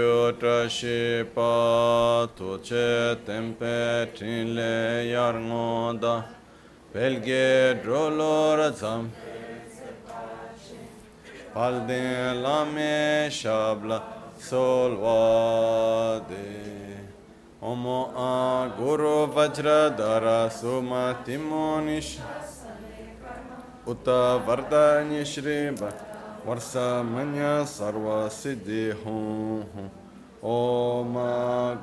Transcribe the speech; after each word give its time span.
Yotrashi 0.00 1.24
pa 1.34 2.26
tuche 2.34 3.18
tempe 3.26 4.08
trinle 4.16 5.04
belge 6.92 7.82
drolor 7.82 8.58
zam 8.80 9.10
Paldin 11.54 12.42
lame 12.44 13.28
shabla 13.28 13.98
solvade 14.38 16.48
Omo 17.62 18.00
a 18.16 18.72
guru 18.78 19.26
vajra 19.34 19.80
dara 19.98 20.50
suma 20.50 21.04
timonish 21.26 22.12
Uta 23.86 24.40
vardanya 24.46 25.24
shri 25.26 25.60
वर्षा 26.47 26.87
मन्य 27.03 27.43
सर्व 27.67 28.07
सिद्धि 28.31 28.83
हूँ 29.03 29.89
ओम 30.45 31.15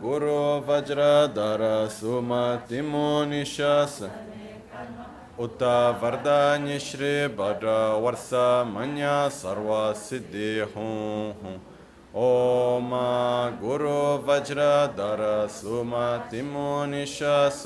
गुरु 0.02 0.36
वज्रधर 0.66 1.62
सुमतिमो 1.90 3.08
निशास 3.30 3.98
उत 5.40 5.62
वरदान्य 6.02 6.78
श्री 6.80 7.12
भद्र 7.38 7.74
वर्ष 8.02 8.28
मन्य 8.68 9.08
सर्व 9.32 9.72
सिद्धि 9.98 10.52
हूँ 10.74 11.54
ओम 12.22 12.90
गुरु 13.60 13.98
वज्रधर 14.28 15.24
सुमतिमो 15.52 16.68
निशास 16.86 17.64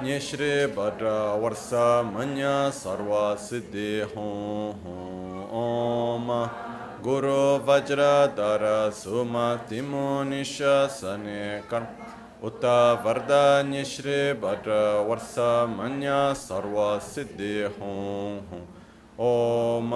Nishri 0.00 0.72
Bhadra 0.72 1.36
Varsa 1.40 2.04
Manya 2.12 2.70
Sarva 2.70 3.36
Siddhi 3.36 4.06
Om. 5.50 6.28
Guru 7.02 7.58
Vajra 7.64 8.34
Dara 8.34 8.92
Suma 8.92 9.60
Timo 9.68 10.22
Nisha 10.24 10.88
Sane 10.88 11.62
Karma 11.68 11.88
Uta 12.40 13.00
Varda 13.02 13.64
Nishri 13.64 14.34
Bhadra 14.38 15.04
Varsa 15.04 15.66
Manya 15.66 16.32
Sarva 16.32 17.00
Siddhi 17.00 17.66
Om 17.80 18.42
Om. 19.18 19.90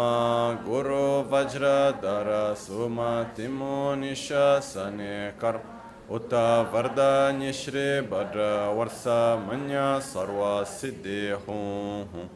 Guru 0.64 1.24
Vajra 1.30 1.92
Dara 2.02 2.56
Suma 2.56 3.30
Timo 3.36 3.94
Nisha 3.94 4.60
Sane 4.60 5.32
Karma 5.38 5.81
उत 6.09 6.33
वरदान्य 6.73 7.51
श्री 7.53 7.85
भद्र 8.09 8.43
वर्ष 8.75 9.03
मन्य 9.43 9.79
सर्व 10.03 10.41
सिद्धि 10.69 11.19
हूँ 11.47 12.29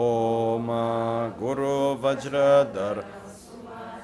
ओम 0.00 0.68
गुरु 1.38 1.74
वज्रधर 2.02 3.02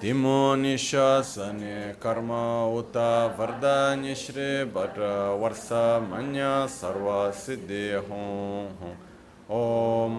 तिमो 0.01 0.41
निशासने 0.57 1.77
कर्म 2.03 2.31
उत 2.79 2.97
वरदान्य 3.39 4.15
श्री 4.17 4.49
भद्र 4.73 5.09
वर्ष 5.41 5.69
मन्य 6.05 6.51
सर्व 6.71 7.09
सिद्धि 7.39 7.85
हूँ 8.09 8.97
ओम 9.57 10.19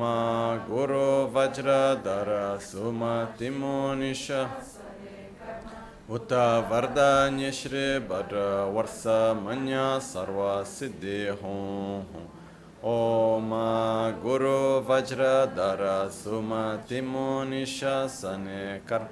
गुरु 0.67 1.05
वज्रधर 1.35 2.29
सुमतिमो 2.63 3.77
निशा 3.95 4.43
उत 6.09 6.33
वरदान्य 6.69 7.51
श्री 7.51 7.87
भद्र 8.09 8.43
वर्ष 8.73 9.03
मन्य 9.37 9.79
सर्व 10.03 10.39
सिद्धि 10.67 11.17
हूँ 11.41 12.27
ओम 12.85 13.49
गुरु 14.23 14.57
वज्रधर 14.89 15.81
सुमतिमो 16.13 17.27
निशासने 17.49 18.61
कर 18.89 19.07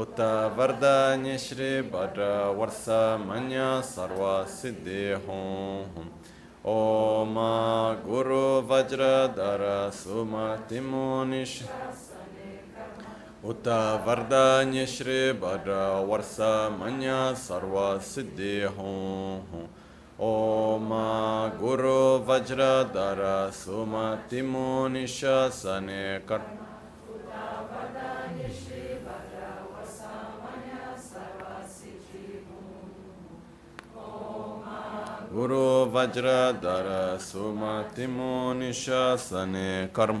उत 0.00 0.20
वरदान्य 0.58 1.36
श्री 1.38 1.70
भद्र 1.90 2.28
वर्ष 2.58 2.84
मन्य 3.22 3.64
सर्व 3.86 4.22
सिद्धि 4.52 5.04
हूँ 5.26 6.10
ओम 6.68 7.34
गुरु 8.04 8.44
वज्रधर 8.68 9.64
सुमतिमो 9.94 11.06
निशासने 11.24 12.17
उत 13.44 13.68
वरदान्य 14.06 14.84
श्री 14.86 15.16
भद्र 15.40 15.72
वर्ष 16.08 16.36
मन्य 16.80 17.16
सर्व 17.38 17.76
सिद्धि 18.02 18.54
हूँ 18.76 19.68
ओम 20.22 20.88
गुरु 21.60 21.98
वज्रधर 22.28 23.20
सुमतिमो 23.54 24.66
निशने 24.88 26.04
कर 26.28 26.42
गुरु 35.34 35.62
वज्रधर 35.92 36.88
सुमतिमो 37.20 38.32
निशने 38.54 39.68
कर्म 39.96 40.20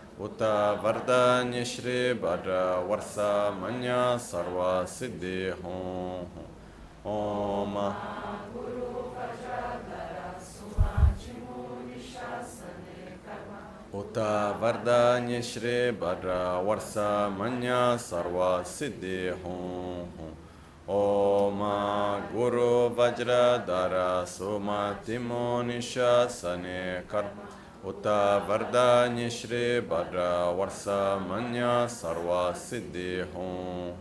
उत 0.20 0.42
वरदान्य 0.82 1.64
श्री 1.64 1.98
भद्र 2.20 2.52
वर्ष 2.88 3.14
मन्य 3.54 3.96
सर्व 4.20 4.60
सिद्धि 4.88 5.38
हूँ 5.62 6.46
ओम 7.06 7.76
उत 13.98 14.18
वरदान्य 14.62 15.42
श्री 15.42 15.76
भद्र 16.00 16.38
वर्ष 16.66 16.94
मन्य 17.38 17.76
सर्व 18.00 18.40
सिद्धि 18.68 19.18
हूँ 19.44 20.32
ओम 20.94 21.60
गुरु 22.32 22.72
वज्रधर 22.98 23.94
सुमतिमो 24.28 25.46
निशने 25.62 26.82
कर्म 27.10 27.38
Uta 27.83 28.45
Vardanya 28.47 29.27
Shri 29.27 29.81
Bhadra 29.81 30.53
Varsa 30.55 31.17
Manya 31.27 31.87
Sarva 31.89 32.53
Siddhi 32.53 33.25
Hon 33.33 33.95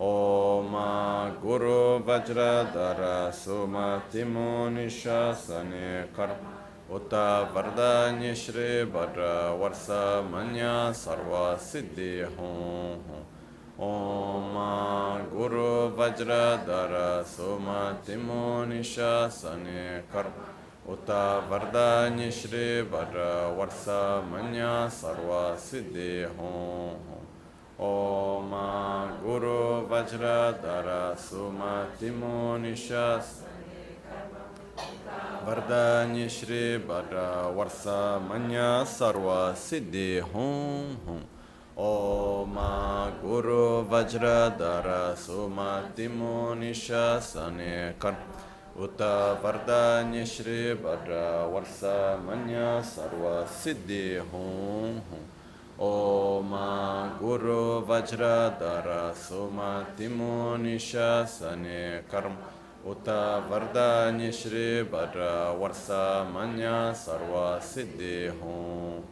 Om 0.00 0.72
Guru 1.42 2.00
Vajra 2.02 2.72
Dara 2.72 3.30
Sumati 3.30 4.24
Munishasane 4.24 6.06
Karma 6.16 6.56
Uta 6.90 7.46
Vardanya 7.52 8.34
Shri 8.34 8.86
Bhadra 8.90 9.52
Varsa 9.52 10.22
Manya 10.30 10.90
Sarva 10.94 11.58
Siddhi 11.58 12.24
Hon 12.38 13.02
Om 13.78 14.56
Guru 15.30 15.90
Vajra 15.94 16.64
Dara 16.64 17.22
Sumati 17.22 18.16
Munishasane 18.16 20.00
Karma 20.10 20.53
Uta 20.86 21.42
Varda 21.48 22.10
Nishri 22.14 22.86
Vara 22.86 23.48
Varsa 23.56 24.22
Manya 24.30 24.86
Sarva 24.90 25.56
Siddhi 25.56 26.26
Hom 26.36 26.98
Oma 27.78 29.10
Guru 29.22 29.86
Vajra 29.88 30.60
Dara 30.60 31.16
Sumatimo 31.16 32.60
Nishas 32.60 33.40
Varda 35.46 36.06
Nishri 36.06 36.78
Vara 36.84 37.50
Varsa 37.54 38.20
Manya 38.28 38.84
Sarva 38.84 39.54
Siddhi 39.54 40.20
Hom 40.20 41.24
Oma 41.76 43.12
guru 43.20 43.82
vajra 43.90 44.56
dara 44.58 45.14
धर 45.14 45.14
सुमतिमो 45.18 46.54
निशने 46.54 47.74
karpa 48.00 48.33
उत 48.77 49.01
वरदान्य 49.43 50.25
श्री 50.25 50.59
भद्र 50.83 51.15
वर्ष 51.53 51.79
मन्य 52.25 52.59
सर्व 52.85 53.25
सिद्धि 53.53 54.03
हूँ 54.31 55.01
ओम 55.81 56.55
गुरु 57.19 57.59
वज्रधर 57.89 58.87
सुमतिमो 59.17 60.35
निशने 60.57 61.81
कर्म 62.11 62.37
उत 62.91 63.09
वरदान्य 63.51 64.31
श्री 64.31 64.67
भद्र 64.91 65.29
वर्ष 65.59 65.87
मन्य 66.35 66.71
सर्व 66.95 67.37
सिद्धि 67.65 68.15
हूँ 68.41 69.03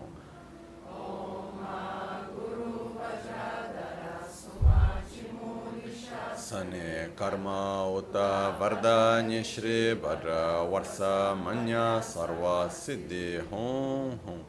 sane 6.72 7.10
karma 7.16 7.86
uta 7.86 8.56
vardanya 8.58 9.44
shri 9.44 9.94
bhadra 9.94 10.64
varsa 10.70 11.36
manya 11.36 12.00
sarva 12.00 12.68
siddhi 12.70 13.40
hum 13.50 14.18
hum. 14.24 14.40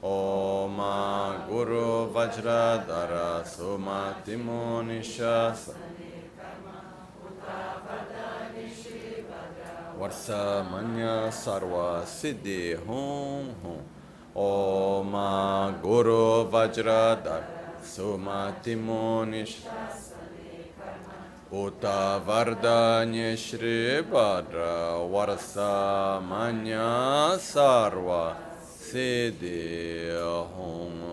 Oma 0.00 1.44
Guru 1.48 2.12
Vajra 2.12 2.86
Dara 2.86 3.44
Suma 3.44 4.14
Timo 4.24 4.80
Nishasa 4.86 5.74
Varsa 9.98 10.70
Manya 10.70 11.28
Sarva 11.32 12.04
Siddhi 12.06 12.76
Hum 12.86 13.52
Hum. 13.60 13.82
Oma 14.36 15.74
Guru 15.82 16.48
Vajra 16.48 17.20
Dara 17.24 17.74
Suma 17.82 18.54
Timo 18.62 19.26
Nishasa 19.26 20.07
Uta 21.50 22.20
Vardanya 22.26 23.34
Shri 23.34 24.02
Bhadra 24.02 25.00
Varsa 25.10 26.20
Manya 26.22 27.38
Sarva 27.38 28.36
Siddhi 28.62 30.12
Hum. 30.54 31.08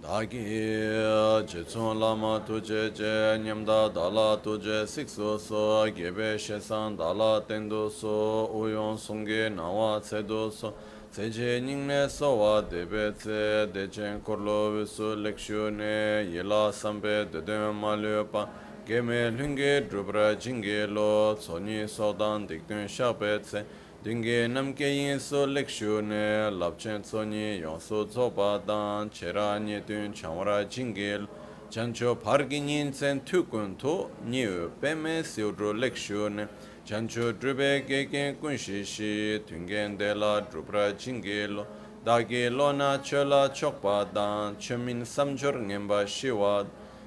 Dagi 0.00 1.44
Jitsun 1.48 1.98
Lama 1.98 2.40
Tuje 2.46 2.94
Je 2.94 3.36
Nyamda 3.42 3.92
Dala 3.92 4.36
Tuje 4.40 4.86
Sikso 4.86 5.40
So 5.40 5.90
Gebe 5.90 6.38
Shesan 6.38 6.96
Dala 6.96 7.42
Tendo 7.48 7.88
So 7.88 8.50
Uyon 8.54 8.96
Sungi 8.96 9.52
Nawa 9.52 10.00
Tsedo 10.00 10.52
So 10.52 10.74
Tseche 11.14 11.60
nyingne 11.60 12.08
sowa 12.08 12.60
debe 12.60 13.12
tse, 13.16 13.68
dechen 13.72 14.20
korlo 14.20 14.72
wisu 14.72 15.14
lekshu 15.14 15.70
ne, 15.70 16.26
yela 16.28 16.72
sampe 16.72 17.30
dede 17.30 17.72
malyo 17.72 18.24
pa, 18.24 18.48
geme 18.84 19.30
lunge 19.30 19.88
drupra 19.88 20.34
jingi 20.34 20.92
lo, 20.92 21.36
tsoni 21.36 21.86
sodan 21.86 22.48
dikdun 22.48 22.88
shape 22.88 23.38
tse, 23.42 23.64
dingi 24.02 24.48
namke 24.48 24.90
yinsu 24.90 25.46
lekshu 25.46 26.02
ne, 26.02 26.50
labchen 26.50 27.00
tsoni 27.00 27.60
yonsu 27.62 28.08
tsopa 28.10 28.60
dan, 28.66 29.08
chera 29.08 29.56
nyetun 29.60 30.12
chamra 30.12 30.64
jingi 30.68 31.20
lo, 31.20 31.28
chancho 31.70 32.16
pargi 32.16 32.58
nyinsen 32.58 33.20
tukun 33.24 33.78
to, 33.78 34.10
nyu 34.26 34.68
peme 34.80 35.22
siudru 35.22 35.78
lekshu 35.78 36.28
ne, 36.28 36.48
chancho 36.84 37.32
drupe 37.32 37.86
keken 37.86 38.36
kunshi 38.36 38.84
shi 38.84 39.40
tungen 39.46 39.96
de 39.96 40.14
la 40.14 40.42
drupra 40.42 40.92
chingi 40.92 41.48
lo. 41.48 41.66
Dagi 42.04 42.54
lo 42.54 42.72
na 42.72 42.98
chola 42.98 43.48
chokpa 43.48 44.12
dan 44.12 44.56
chomin 44.56 45.00
samchor 45.00 45.54
ngenpa 45.54 46.04
shiwa 46.04 46.66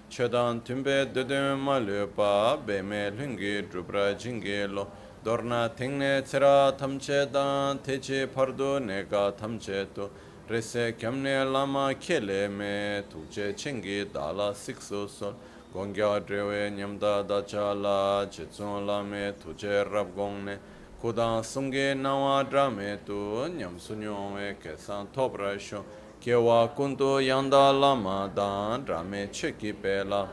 chodan 0.09 0.62
tumpe 0.62 1.06
dudun 1.13 1.59
ma 1.59 1.77
lupa 1.77 2.57
beme 2.65 3.12
lungi 3.12 3.62
drupra 3.69 4.15
chingi 4.18 4.68
lo. 4.68 4.88
Dorna 5.24 5.69
tingne 5.75 6.24
tsira 6.24 6.75
tamche 6.75 7.31
dan 7.31 7.77
techi 7.77 8.25
pardu 8.25 8.79
neka 8.79 9.31
tamche 9.38 9.85
tu. 9.94 10.09
Rese 10.50 10.95
kyamne 10.97 11.51
lama 11.51 11.94
kele 12.00 12.47
me 12.50 13.03
tukche 13.07 13.53
chingi 13.53 14.12
dala 14.12 14.53
sikso 14.53 15.07
sol. 15.07 15.35
gongya 15.73 16.19
drewe 16.25 16.71
nyamda 16.71 17.23
dacha 17.27 17.73
la 17.73 18.25
chitsun 18.29 18.85
la 18.85 19.03
me 19.03 19.33
tuche 19.33 19.83
rab 19.91 20.15
gongne. 20.15 20.57
Kudang 20.99 21.43
sungge 21.43 21.93
nawa 21.95 22.43
drame 22.49 22.97
tu 23.05 23.47
nyam 23.55 23.77
sunyongwe 23.77 24.55
kesan 24.59 25.05
topra 25.13 25.59
shon 25.59 25.83
kewa 26.19 26.67
kuntu 26.75 27.21
yanda 27.21 27.71
lama 27.71 28.27
dan 28.33 28.83
drame 28.83 29.27
cheki 29.31 29.73
pe 29.79 30.03
la 30.03 30.27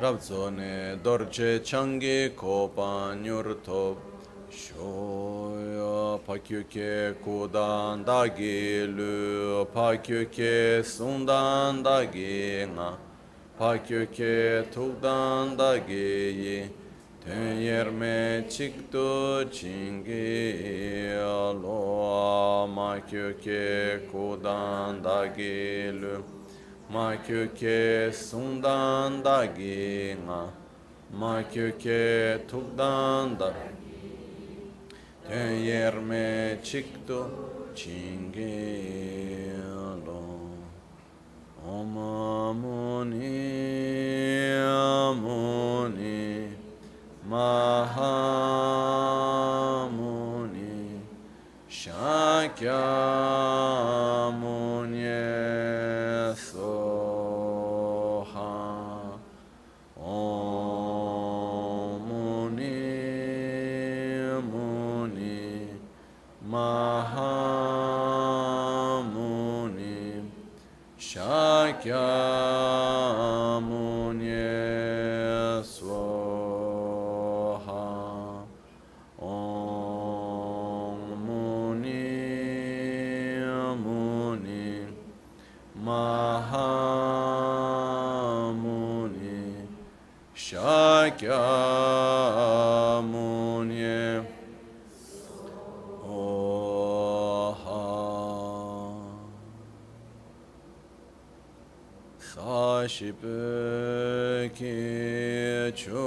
rab 0.00 0.18
zone 0.22 0.98
dorje 1.02 1.60
changi 1.60 2.30
kopa 2.34 3.14
nyur 3.14 3.62
top 3.62 4.11
Şoya 4.52 6.18
pakyöke 6.26 7.14
kudan 7.24 8.06
da 8.06 8.26
gelu 8.26 9.66
pakyöke 9.74 10.82
sundan 10.84 11.84
da 11.84 12.04
gena 12.04 12.98
pakyöke 13.58 14.64
tukdan 14.74 15.58
da 15.58 15.76
geyi 15.76 16.68
ten 17.24 17.54
yerme 17.54 18.44
çıktı 18.50 19.48
çingi. 19.52 21.16
Alo 21.24 22.68
makyöke 22.68 24.00
kudan 24.12 25.04
da 25.04 25.26
gelu 25.26 26.22
makyöke 26.92 28.12
sundan 28.12 29.24
da 29.24 29.44
gena 29.44 30.46
makyöke 31.18 32.38
tukdan 32.50 33.40
da 33.40 33.48
gena 33.50 33.71
eyerme 35.32 36.58
chikto 36.62 37.20
chinge 37.74 39.56
lo 40.04 40.20
omamuni 41.64 43.32
amuni 44.68 46.52
mahamuni 47.30 48.20
shakyamuni 51.78 52.52
church. 105.74 106.01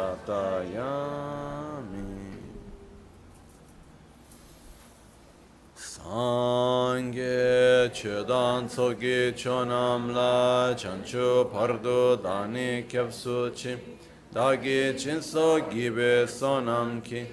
Sangye 5.77 6.31
chedan 7.93 8.69
tsogi 8.69 9.33
chonam 9.35 10.15
la 10.15 10.75
chanchu 10.75 11.51
pardu 11.51 12.17
dani 12.23 12.85
kyapsu 12.89 13.51
chi. 13.55 13.77
Dagi 14.33 14.95
chinso 14.95 15.61
gibe 15.71 16.27
sonam 16.27 17.03
ki. 17.03 17.27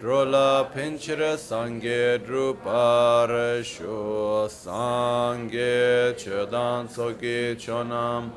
Drola 0.00 0.70
pinchira 0.72 1.36
sangye 1.36 2.18
drupara 2.24 3.64
shu. 3.64 4.48
Sangye 4.48 6.14
chedan 6.16 6.86
tsogi 6.88 7.56
chonam 7.56 8.30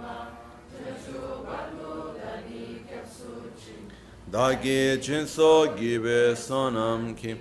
dagi 4.31 5.01
chinso 5.01 5.75
gibe 5.75 6.35
sonam 6.35 7.15
ki 7.15 7.35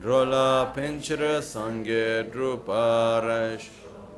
drola 0.00 0.72
pinchra 0.74 1.42
sangye 1.42 2.24
druparash 2.32 3.68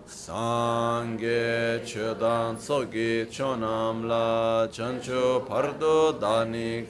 sangye 0.07 1.81
chodan 1.85 2.57
sogi 2.57 3.27
chonam 3.27 4.07
la 4.07 4.69
chancho 4.71 5.41
pardo 5.49 6.13
danik 6.13 6.87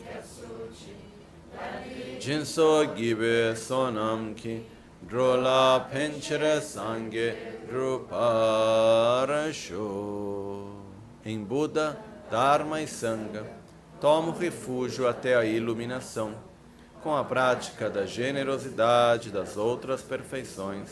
jinso 2.21 2.85
gibe 2.95 3.57
sonam 3.57 4.35
ki 4.37 4.63
drola 5.09 5.89
pinchra 5.91 6.61
sangye 6.61 7.35
druparasho 7.71 8.93
em 11.25 11.43
Buda, 11.43 11.97
Dharma 12.31 12.81
e 12.81 12.87
Sangha 12.87 13.62
tomo 14.03 14.33
refúgio 14.33 15.07
até 15.07 15.37
a 15.37 15.45
iluminação 15.45 16.35
com 17.05 17.15
a 17.15 17.23
prática 17.23 17.89
da 17.89 18.05
generosidade 18.05 19.31
das 19.31 19.57
outras 19.57 20.03
perfeições, 20.03 20.91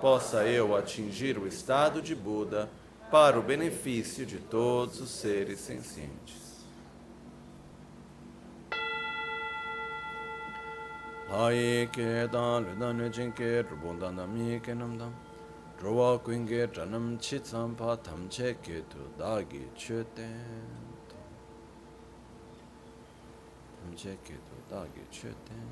possa 0.00 0.44
eu 0.44 0.74
atingir 0.74 1.38
o 1.38 1.46
estado 1.46 2.02
de 2.02 2.12
Buda 2.12 2.68
para 3.08 3.38
o 3.38 3.42
benefício 3.42 4.26
de 4.26 4.38
todos 4.38 5.00
os 5.00 5.10
seres 5.10 5.60
sencientes. 5.60 6.40
Lai 11.30 11.88
ke 11.92 12.26
dan 12.32 12.64
lu 12.64 12.74
dan 12.74 12.96
ne 12.96 13.08
jin 13.08 13.30
ke 13.30 13.62
rubun 13.62 14.00
dan 14.00 14.16
da 14.16 14.26
mi 14.26 14.58
ke 14.58 14.74
nam 14.74 14.98
dam 14.98 15.14
Drowa 15.78 16.18
kuin 16.18 16.44
ge 16.44 16.66
janam 16.66 17.16
chi 17.20 17.38
tsam 17.38 17.76
pa 17.76 17.94
tam 17.96 18.28
che 18.28 18.56
Tu 24.02 24.08
dagi 24.70 25.00
çöten. 25.12 25.66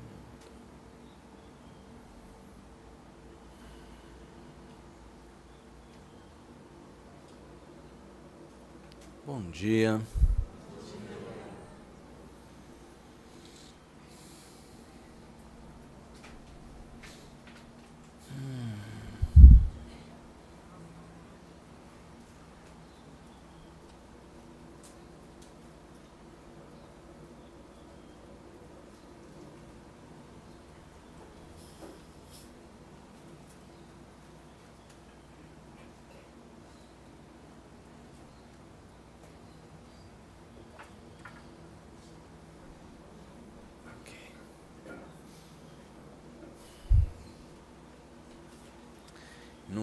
Bom 9.27 9.51
dia. 9.51 10.01
Não 18.31 18.78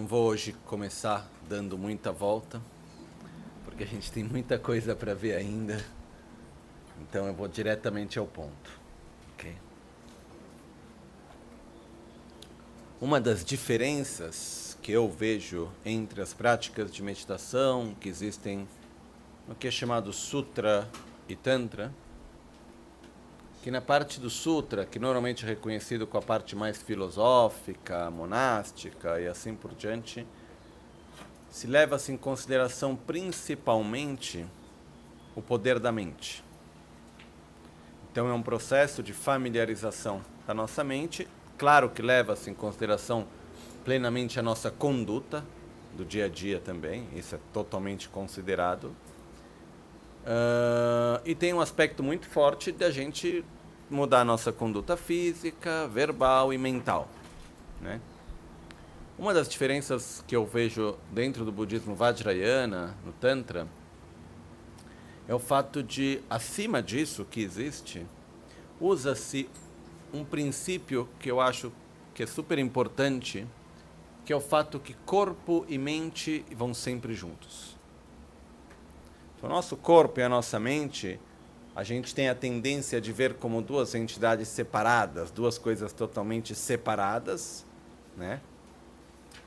vou 0.07 0.25
hoje 0.25 0.53
começar 0.65 1.29
dando 1.49 1.77
muita 1.77 2.13
volta, 2.13 2.61
porque 3.65 3.83
a 3.83 3.85
gente 3.85 4.09
tem 4.09 4.23
muita 4.23 4.57
coisa 4.57 4.95
para 4.95 5.13
ver 5.13 5.35
ainda. 5.35 5.83
Então 7.01 7.27
eu 7.27 7.33
vou 7.33 7.45
diretamente 7.45 8.17
ao 8.17 8.25
ponto. 8.25 8.79
Okay? 9.33 9.53
Uma 13.01 13.19
das 13.19 13.43
diferenças 13.43 14.77
que 14.81 14.93
eu 14.93 15.11
vejo 15.11 15.69
entre 15.83 16.21
as 16.21 16.33
práticas 16.33 16.89
de 16.89 17.03
meditação 17.03 17.93
que 17.99 18.07
existem 18.07 18.65
no 19.45 19.55
que 19.55 19.67
é 19.67 19.71
chamado 19.71 20.13
Sutra 20.13 20.89
e 21.27 21.35
Tantra 21.35 21.93
que 23.67 23.71
na 23.71 23.81
parte 23.81 24.17
do 24.17 24.29
Sutra, 24.29 24.85
que 24.85 24.97
normalmente 24.97 25.43
é 25.43 25.49
reconhecido 25.49 26.07
com 26.07 26.17
a 26.17 26.21
parte 26.21 26.55
mais 26.55 26.81
filosófica, 26.81 28.09
monástica 28.09 29.19
e 29.19 29.27
assim 29.27 29.55
por 29.55 29.73
diante, 29.73 30.25
se 31.49 31.67
leva-se 31.67 32.13
em 32.13 32.15
consideração 32.15 32.95
principalmente 32.95 34.45
o 35.35 35.41
poder 35.41 35.79
da 35.79 35.91
mente. 35.91 36.41
Então 38.09 38.29
é 38.29 38.33
um 38.33 38.41
processo 38.41 39.03
de 39.03 39.11
familiarização 39.11 40.21
da 40.47 40.53
nossa 40.53 40.81
mente, 40.81 41.27
claro 41.57 41.89
que 41.89 42.01
leva-se 42.01 42.49
em 42.49 42.53
consideração 42.53 43.27
plenamente 43.83 44.39
a 44.39 44.41
nossa 44.41 44.71
conduta 44.71 45.43
do 45.93 46.05
dia 46.05 46.23
a 46.23 46.29
dia 46.29 46.61
também, 46.61 47.05
isso 47.13 47.35
é 47.35 47.39
totalmente 47.51 48.07
considerado. 48.07 48.95
Uh, 50.23 51.19
e 51.25 51.35
tem 51.35 51.53
um 51.53 51.59
aspecto 51.59 52.01
muito 52.01 52.27
forte 52.27 52.71
da 52.71 52.89
gente 52.89 53.43
mudar 53.89 54.23
nossa 54.23 54.51
conduta 54.51 54.97
física, 54.97 55.87
verbal 55.87 56.53
e 56.53 56.57
mental. 56.57 57.07
Né? 57.81 58.01
Uma 59.17 59.33
das 59.33 59.47
diferenças 59.47 60.23
que 60.27 60.35
eu 60.35 60.45
vejo 60.45 60.97
dentro 61.11 61.43
do 61.43 61.51
budismo 61.51 61.95
Vajrayana, 61.95 62.95
no 63.05 63.11
Tantra, 63.13 63.67
é 65.27 65.33
o 65.33 65.39
fato 65.39 65.81
de, 65.81 66.21
acima 66.29 66.81
disso 66.81 67.25
que 67.25 67.41
existe, 67.41 68.05
usa-se 68.79 69.49
um 70.13 70.23
princípio 70.23 71.09
que 71.19 71.29
eu 71.29 71.41
acho 71.41 71.71
que 72.13 72.23
é 72.23 72.27
super 72.27 72.57
importante, 72.59 73.45
que 74.25 74.31
é 74.31 74.35
o 74.35 74.41
fato 74.41 74.79
que 74.79 74.93
corpo 75.05 75.65
e 75.67 75.77
mente 75.77 76.45
vão 76.55 76.73
sempre 76.73 77.13
juntos. 77.13 77.75
Então, 79.37 79.49
o 79.49 79.53
nosso 79.53 79.75
corpo 79.75 80.19
e 80.19 80.23
a 80.23 80.29
nossa 80.29 80.59
mente 80.59 81.19
a 81.77 81.83
gente 81.83 82.15
tem 82.15 82.27
a 82.27 82.33
tendência 82.33 82.99
de 82.99 83.13
ver 83.13 83.35
como 83.35 83.61
duas 83.61 83.93
entidades 83.93 84.47
separadas, 84.47 85.29
duas 85.29 85.59
coisas 85.59 85.93
totalmente 85.93 86.55
separadas, 86.55 87.63
né? 88.17 88.41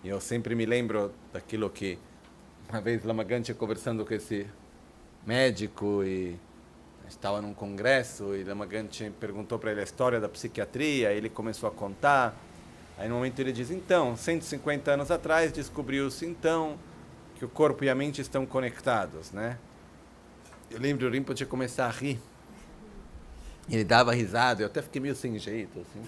E 0.05 0.09
eu 0.09 0.21
sempre 0.21 0.55
me 0.55 0.65
lembro 0.65 1.13
daquilo 1.33 1.69
que 1.69 1.99
uma 2.69 2.81
vez 2.81 3.03
Lamagante 3.03 3.53
conversando 3.53 4.07
com 4.07 4.15
esse 4.15 4.47
médico 5.27 6.05
e 6.05 6.39
estava 7.09 7.43
num 7.43 7.53
congresso 7.53 8.37
e 8.37 8.45
Lamagante 8.45 9.13
perguntou 9.19 9.59
para 9.59 9.73
ele 9.73 9.81
a 9.81 9.85
história 9.85 10.21
da 10.21 10.29
psiquiatria, 10.29 11.11
ele 11.11 11.29
começou 11.29 11.69
a 11.69 11.73
contar. 11.73 12.33
Aí 12.97 13.09
no 13.09 13.17
momento 13.17 13.41
ele 13.41 13.51
diz: 13.51 13.73
"Então, 13.73 14.17
150 14.17 14.93
anos 14.93 15.11
atrás 15.11 15.53
descobriu-se 15.53 16.27
então 16.27 16.79
que 17.35 17.45
o 17.45 17.49
corpo 17.49 17.83
e 17.83 17.91
a 17.91 17.95
mente 17.97 18.21
estão 18.21 18.47
conectados, 18.47 19.33
né?" 19.33 19.59
Eu 20.71 20.79
lembro 20.79 21.09
o 21.09 21.11
Rinpoche 21.11 21.45
começar 21.45 21.87
a 21.87 21.91
rir. 21.91 22.21
Ele 23.69 23.85
dava 23.85 24.13
risada, 24.13 24.63
eu 24.63 24.67
até 24.67 24.81
fiquei 24.81 25.01
meio 25.01 25.17
sem 25.17 25.37
jeito, 25.39 25.81
assim. 25.81 26.07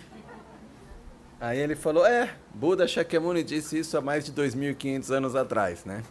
Aí 1.40 1.58
ele 1.58 1.74
falou, 1.74 2.06
é, 2.06 2.36
Buda 2.54 2.86
Shakyamuni 2.86 3.42
disse 3.42 3.76
isso 3.76 3.98
há 3.98 4.00
mais 4.00 4.24
de 4.24 4.32
2.500 4.32 5.10
anos 5.10 5.34
atrás, 5.34 5.84
né? 5.84 6.04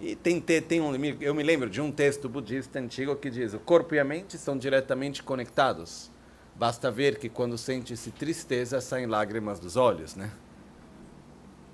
E 0.00 0.14
tem, 0.14 0.40
tem 0.40 0.80
um, 0.80 0.94
eu 1.20 1.34
me 1.34 1.42
lembro 1.42 1.68
de 1.68 1.80
um 1.80 1.90
texto 1.90 2.28
budista 2.28 2.78
antigo 2.78 3.16
que 3.16 3.28
diz, 3.28 3.52
o 3.52 3.58
corpo 3.58 3.96
e 3.96 3.98
a 3.98 4.04
mente 4.04 4.38
são 4.38 4.56
diretamente 4.56 5.20
conectados. 5.24 6.08
Basta 6.54 6.88
ver 6.88 7.18
que 7.18 7.28
quando 7.28 7.58
sente-se 7.58 8.12
tristeza, 8.12 8.80
saem 8.80 9.06
lágrimas 9.06 9.58
dos 9.58 9.76
olhos, 9.76 10.14
né? 10.14 10.30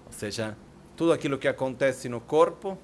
Ou 0.06 0.12
seja, 0.12 0.56
tudo 0.96 1.12
aquilo 1.12 1.36
que 1.36 1.48
acontece 1.48 2.08
no 2.08 2.20
corpo 2.20 2.78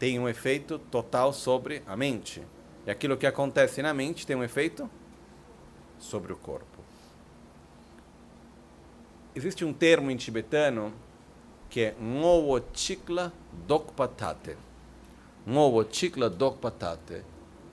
tem 0.00 0.18
um 0.18 0.26
efeito 0.26 0.78
total 0.78 1.30
sobre 1.30 1.82
a 1.86 1.94
mente. 1.94 2.42
E 2.86 2.90
aquilo 2.90 3.18
que 3.18 3.26
acontece 3.26 3.82
na 3.82 3.92
mente 3.92 4.26
tem 4.26 4.34
um 4.34 4.42
efeito 4.42 4.90
sobre 5.98 6.32
o 6.32 6.36
corpo. 6.36 6.80
Existe 9.34 9.62
um 9.62 9.74
termo 9.74 10.10
em 10.10 10.16
tibetano 10.16 10.90
que 11.68 11.82
é 11.82 11.94
Ngowochikla 12.00 13.30
Dokpatate. 13.66 14.56
Ngowochikla 15.46 16.30
Dokpatate. 16.30 17.22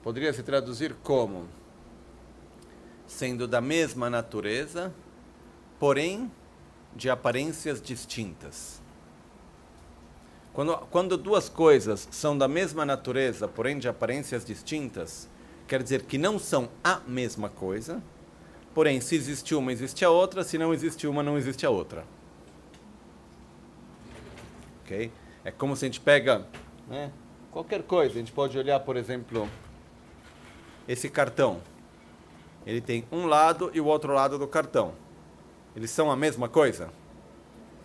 Poderia 0.02 0.32
se 0.34 0.42
traduzir 0.42 0.94
como 1.02 1.48
sendo 3.06 3.48
da 3.48 3.62
mesma 3.62 4.10
natureza, 4.10 4.94
porém 5.80 6.30
de 6.94 7.08
aparências 7.08 7.80
distintas. 7.80 8.82
Quando, 10.58 10.76
quando 10.90 11.16
duas 11.16 11.48
coisas 11.48 12.08
são 12.10 12.36
da 12.36 12.48
mesma 12.48 12.84
natureza, 12.84 13.46
porém 13.46 13.78
de 13.78 13.88
aparências 13.88 14.44
distintas, 14.44 15.28
quer 15.68 15.80
dizer 15.80 16.02
que 16.02 16.18
não 16.18 16.36
são 16.36 16.68
a 16.82 16.98
mesma 17.06 17.48
coisa. 17.48 18.02
Porém, 18.74 19.00
se 19.00 19.14
existe 19.14 19.54
uma, 19.54 19.70
existe 19.70 20.04
a 20.04 20.10
outra. 20.10 20.42
Se 20.42 20.58
não 20.58 20.74
existe 20.74 21.06
uma, 21.06 21.22
não 21.22 21.38
existe 21.38 21.64
a 21.64 21.70
outra. 21.70 22.04
Ok? 24.82 25.12
É 25.44 25.52
como 25.52 25.76
se 25.76 25.84
a 25.84 25.86
gente 25.86 26.00
pega 26.00 26.44
né, 26.88 27.12
qualquer 27.52 27.84
coisa. 27.84 28.14
A 28.14 28.18
gente 28.18 28.32
pode 28.32 28.58
olhar, 28.58 28.80
por 28.80 28.96
exemplo, 28.96 29.48
esse 30.88 31.08
cartão. 31.08 31.60
Ele 32.66 32.80
tem 32.80 33.04
um 33.12 33.26
lado 33.26 33.70
e 33.72 33.80
o 33.80 33.86
outro 33.86 34.12
lado 34.12 34.36
do 34.36 34.48
cartão. 34.48 34.92
Eles 35.76 35.92
são 35.92 36.10
a 36.10 36.16
mesma 36.16 36.48
coisa? 36.48 36.90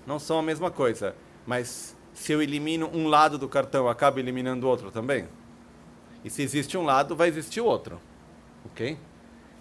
Não 0.07 0.17
são 0.17 0.39
a 0.39 0.41
mesma 0.41 0.71
coisa. 0.71 1.15
Mas 1.45 1.95
se 2.13 2.31
eu 2.31 2.41
elimino 2.41 2.89
um 2.93 3.07
lado 3.07 3.37
do 3.37 3.49
cartão, 3.49 3.87
acaba 3.87 4.19
eliminando 4.19 4.65
o 4.65 4.69
outro 4.69 4.91
também? 4.91 5.27
E 6.23 6.29
se 6.29 6.41
existe 6.41 6.77
um 6.77 6.83
lado, 6.83 7.15
vai 7.15 7.27
existir 7.27 7.61
o 7.61 7.65
outro. 7.65 7.99
Ok? 8.65 8.97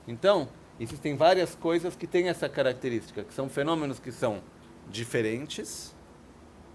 Então, 0.07 0.49
existem 0.79 1.17
várias 1.17 1.55
coisas 1.55 1.97
que 1.97 2.07
têm 2.07 2.29
essa 2.29 2.49
característica, 2.49 3.25
que 3.25 3.35
são 3.35 3.49
fenômenos 3.49 3.99
que 3.99 4.13
são 4.13 4.43
diferentes. 4.89 5.95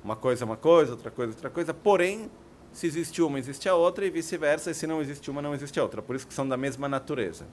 Uma 0.03 0.15
coisa 0.15 0.43
é 0.43 0.45
uma 0.45 0.57
coisa, 0.57 0.91
outra 0.91 1.11
coisa 1.11 1.31
é 1.31 1.35
outra 1.35 1.49
coisa. 1.49 1.73
Porém, 1.73 2.29
se 2.71 2.85
existe 2.85 3.21
uma, 3.21 3.39
existe 3.39 3.67
a 3.69 3.75
outra, 3.75 4.05
e 4.05 4.09
vice-versa. 4.09 4.71
E 4.71 4.73
se 4.73 4.85
não 4.85 5.01
existe 5.01 5.29
uma, 5.31 5.41
não 5.41 5.53
existe 5.53 5.79
a 5.79 5.83
outra. 5.83 6.01
Por 6.01 6.15
isso 6.15 6.27
que 6.27 6.33
são 6.33 6.47
da 6.47 6.57
mesma 6.57 6.87
natureza. 6.87 7.45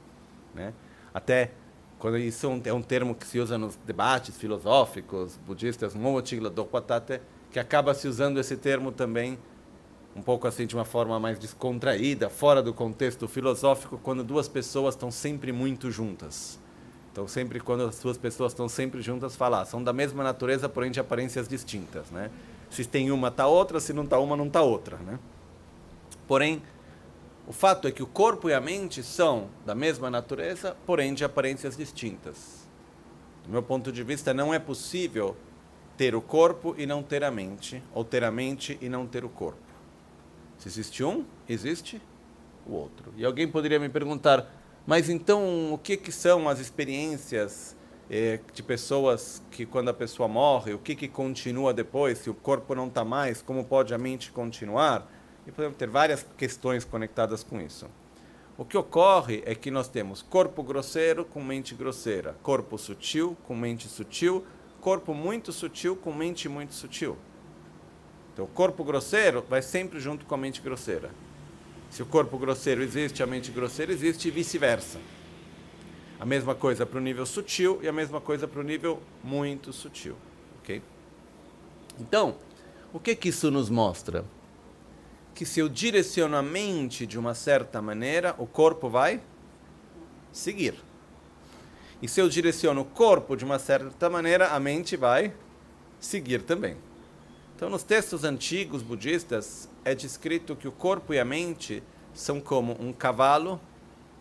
Né? 0.54 0.72
Até 1.12 1.52
quando 1.98 2.18
isso 2.18 2.60
é 2.64 2.72
um 2.72 2.82
termo 2.82 3.14
que 3.14 3.26
se 3.26 3.38
usa 3.38 3.56
nos 3.56 3.76
debates 3.76 4.36
filosóficos 4.36 5.38
budistas, 5.46 5.94
momochigla 5.94 6.50
dokwatate, 6.50 7.20
que 7.54 7.60
acaba 7.60 7.94
se 7.94 8.08
usando 8.08 8.40
esse 8.40 8.56
termo 8.56 8.90
também 8.90 9.38
um 10.16 10.20
pouco 10.20 10.44
assim 10.48 10.66
de 10.66 10.74
uma 10.74 10.84
forma 10.84 11.20
mais 11.20 11.38
descontraída, 11.38 12.28
fora 12.28 12.60
do 12.60 12.74
contexto 12.74 13.28
filosófico, 13.28 13.96
quando 13.96 14.24
duas 14.24 14.48
pessoas 14.48 14.96
estão 14.96 15.08
sempre 15.08 15.52
muito 15.52 15.88
juntas. 15.88 16.58
Então, 17.12 17.28
sempre 17.28 17.60
quando 17.60 17.84
as 17.84 18.00
duas 18.00 18.18
pessoas 18.18 18.50
estão 18.50 18.68
sempre 18.68 19.00
juntas, 19.00 19.36
falar, 19.36 19.66
são 19.66 19.80
da 19.80 19.92
mesma 19.92 20.24
natureza, 20.24 20.68
porém 20.68 20.90
de 20.90 20.98
aparências 20.98 21.46
distintas, 21.46 22.10
né? 22.10 22.28
Se 22.70 22.84
tem 22.84 23.12
uma, 23.12 23.30
tá 23.30 23.46
outra, 23.46 23.78
se 23.78 23.92
não 23.92 24.04
tá 24.04 24.18
uma, 24.18 24.36
não 24.36 24.50
tá 24.50 24.60
outra, 24.60 24.96
né? 24.96 25.16
Porém, 26.26 26.60
o 27.46 27.52
fato 27.52 27.86
é 27.86 27.92
que 27.92 28.02
o 28.02 28.06
corpo 28.08 28.50
e 28.50 28.52
a 28.52 28.60
mente 28.60 29.00
são 29.00 29.46
da 29.64 29.76
mesma 29.76 30.10
natureza, 30.10 30.76
porém 30.84 31.14
de 31.14 31.24
aparências 31.24 31.76
distintas. 31.76 32.66
Do 33.44 33.50
meu 33.52 33.62
ponto 33.62 33.92
de 33.92 34.02
vista, 34.02 34.34
não 34.34 34.52
é 34.52 34.58
possível 34.58 35.36
ter 35.96 36.14
o 36.14 36.20
corpo 36.20 36.74
e 36.76 36.86
não 36.86 37.02
ter 37.02 37.22
a 37.24 37.30
mente, 37.30 37.82
ou 37.92 38.04
ter 38.04 38.24
a 38.24 38.30
mente 38.30 38.78
e 38.80 38.88
não 38.88 39.06
ter 39.06 39.24
o 39.24 39.28
corpo. 39.28 39.58
Se 40.58 40.68
existe 40.68 41.04
um, 41.04 41.24
existe 41.48 42.00
o 42.66 42.72
outro. 42.72 43.12
E 43.16 43.24
alguém 43.24 43.48
poderia 43.48 43.78
me 43.78 43.88
perguntar, 43.88 44.50
mas 44.86 45.08
então 45.08 45.72
o 45.72 45.78
que, 45.78 45.96
que 45.96 46.10
são 46.10 46.48
as 46.48 46.58
experiências 46.58 47.76
eh, 48.10 48.40
de 48.52 48.62
pessoas 48.62 49.42
que 49.50 49.64
quando 49.64 49.88
a 49.88 49.94
pessoa 49.94 50.28
morre, 50.28 50.74
o 50.74 50.78
que, 50.78 50.94
que 50.94 51.08
continua 51.08 51.72
depois, 51.72 52.18
se 52.18 52.30
o 52.30 52.34
corpo 52.34 52.74
não 52.74 52.88
está 52.88 53.04
mais, 53.04 53.40
como 53.40 53.64
pode 53.64 53.94
a 53.94 53.98
mente 53.98 54.30
continuar? 54.32 55.10
E 55.46 55.52
podemos 55.52 55.76
ter 55.76 55.88
várias 55.88 56.24
questões 56.36 56.84
conectadas 56.84 57.42
com 57.42 57.60
isso. 57.60 57.86
O 58.56 58.64
que 58.64 58.78
ocorre 58.78 59.42
é 59.44 59.54
que 59.54 59.70
nós 59.70 59.88
temos 59.88 60.22
corpo 60.22 60.62
grosseiro 60.62 61.24
com 61.24 61.42
mente 61.42 61.74
grosseira, 61.74 62.36
corpo 62.42 62.78
sutil 62.78 63.36
com 63.44 63.56
mente 63.56 63.88
sutil, 63.88 64.44
corpo 64.84 65.14
muito 65.14 65.50
sutil 65.50 65.96
com 65.96 66.12
mente 66.12 66.46
muito 66.46 66.74
sutil. 66.74 67.16
Então, 68.32 68.44
o 68.44 68.48
corpo 68.48 68.84
grosseiro 68.84 69.42
vai 69.48 69.62
sempre 69.62 69.98
junto 69.98 70.26
com 70.26 70.34
a 70.34 70.38
mente 70.38 70.60
grosseira. 70.60 71.10
Se 71.88 72.02
o 72.02 72.06
corpo 72.06 72.36
grosseiro 72.36 72.82
existe, 72.82 73.22
a 73.22 73.26
mente 73.26 73.50
grosseira 73.50 73.90
existe 73.90 74.28
e 74.28 74.30
vice-versa. 74.30 75.00
A 76.20 76.26
mesma 76.26 76.54
coisa 76.54 76.84
para 76.84 76.98
o 76.98 77.02
nível 77.02 77.24
sutil 77.24 77.80
e 77.82 77.88
a 77.88 77.92
mesma 77.92 78.20
coisa 78.20 78.46
para 78.46 78.60
o 78.60 78.62
nível 78.62 79.00
muito 79.22 79.72
sutil. 79.72 80.16
Ok? 80.60 80.82
Então, 81.98 82.36
o 82.92 83.00
que, 83.00 83.16
que 83.16 83.30
isso 83.30 83.50
nos 83.50 83.70
mostra? 83.70 84.22
que 85.34 85.44
se 85.44 85.58
eu 85.58 85.68
direciono 85.68 86.36
a 86.36 86.42
mente 86.42 87.06
de 87.06 87.18
uma 87.18 87.34
certa 87.34 87.82
maneira, 87.82 88.36
o 88.38 88.46
corpo 88.46 88.88
vai 88.88 89.20
seguir. 90.32 90.83
E 92.04 92.08
se 92.08 92.20
eu 92.20 92.28
direciono 92.28 92.82
o 92.82 92.84
corpo 92.84 93.34
de 93.34 93.46
uma 93.46 93.58
certa 93.58 94.10
maneira, 94.10 94.48
a 94.48 94.60
mente 94.60 94.94
vai 94.94 95.32
seguir 95.98 96.42
também. 96.42 96.76
Então, 97.56 97.70
nos 97.70 97.82
textos 97.82 98.24
antigos 98.24 98.82
budistas, 98.82 99.70
é 99.86 99.94
descrito 99.94 100.54
que 100.54 100.68
o 100.68 100.72
corpo 100.72 101.14
e 101.14 101.18
a 101.18 101.24
mente 101.24 101.82
são 102.12 102.42
como 102.42 102.76
um 102.78 102.92
cavalo 102.92 103.58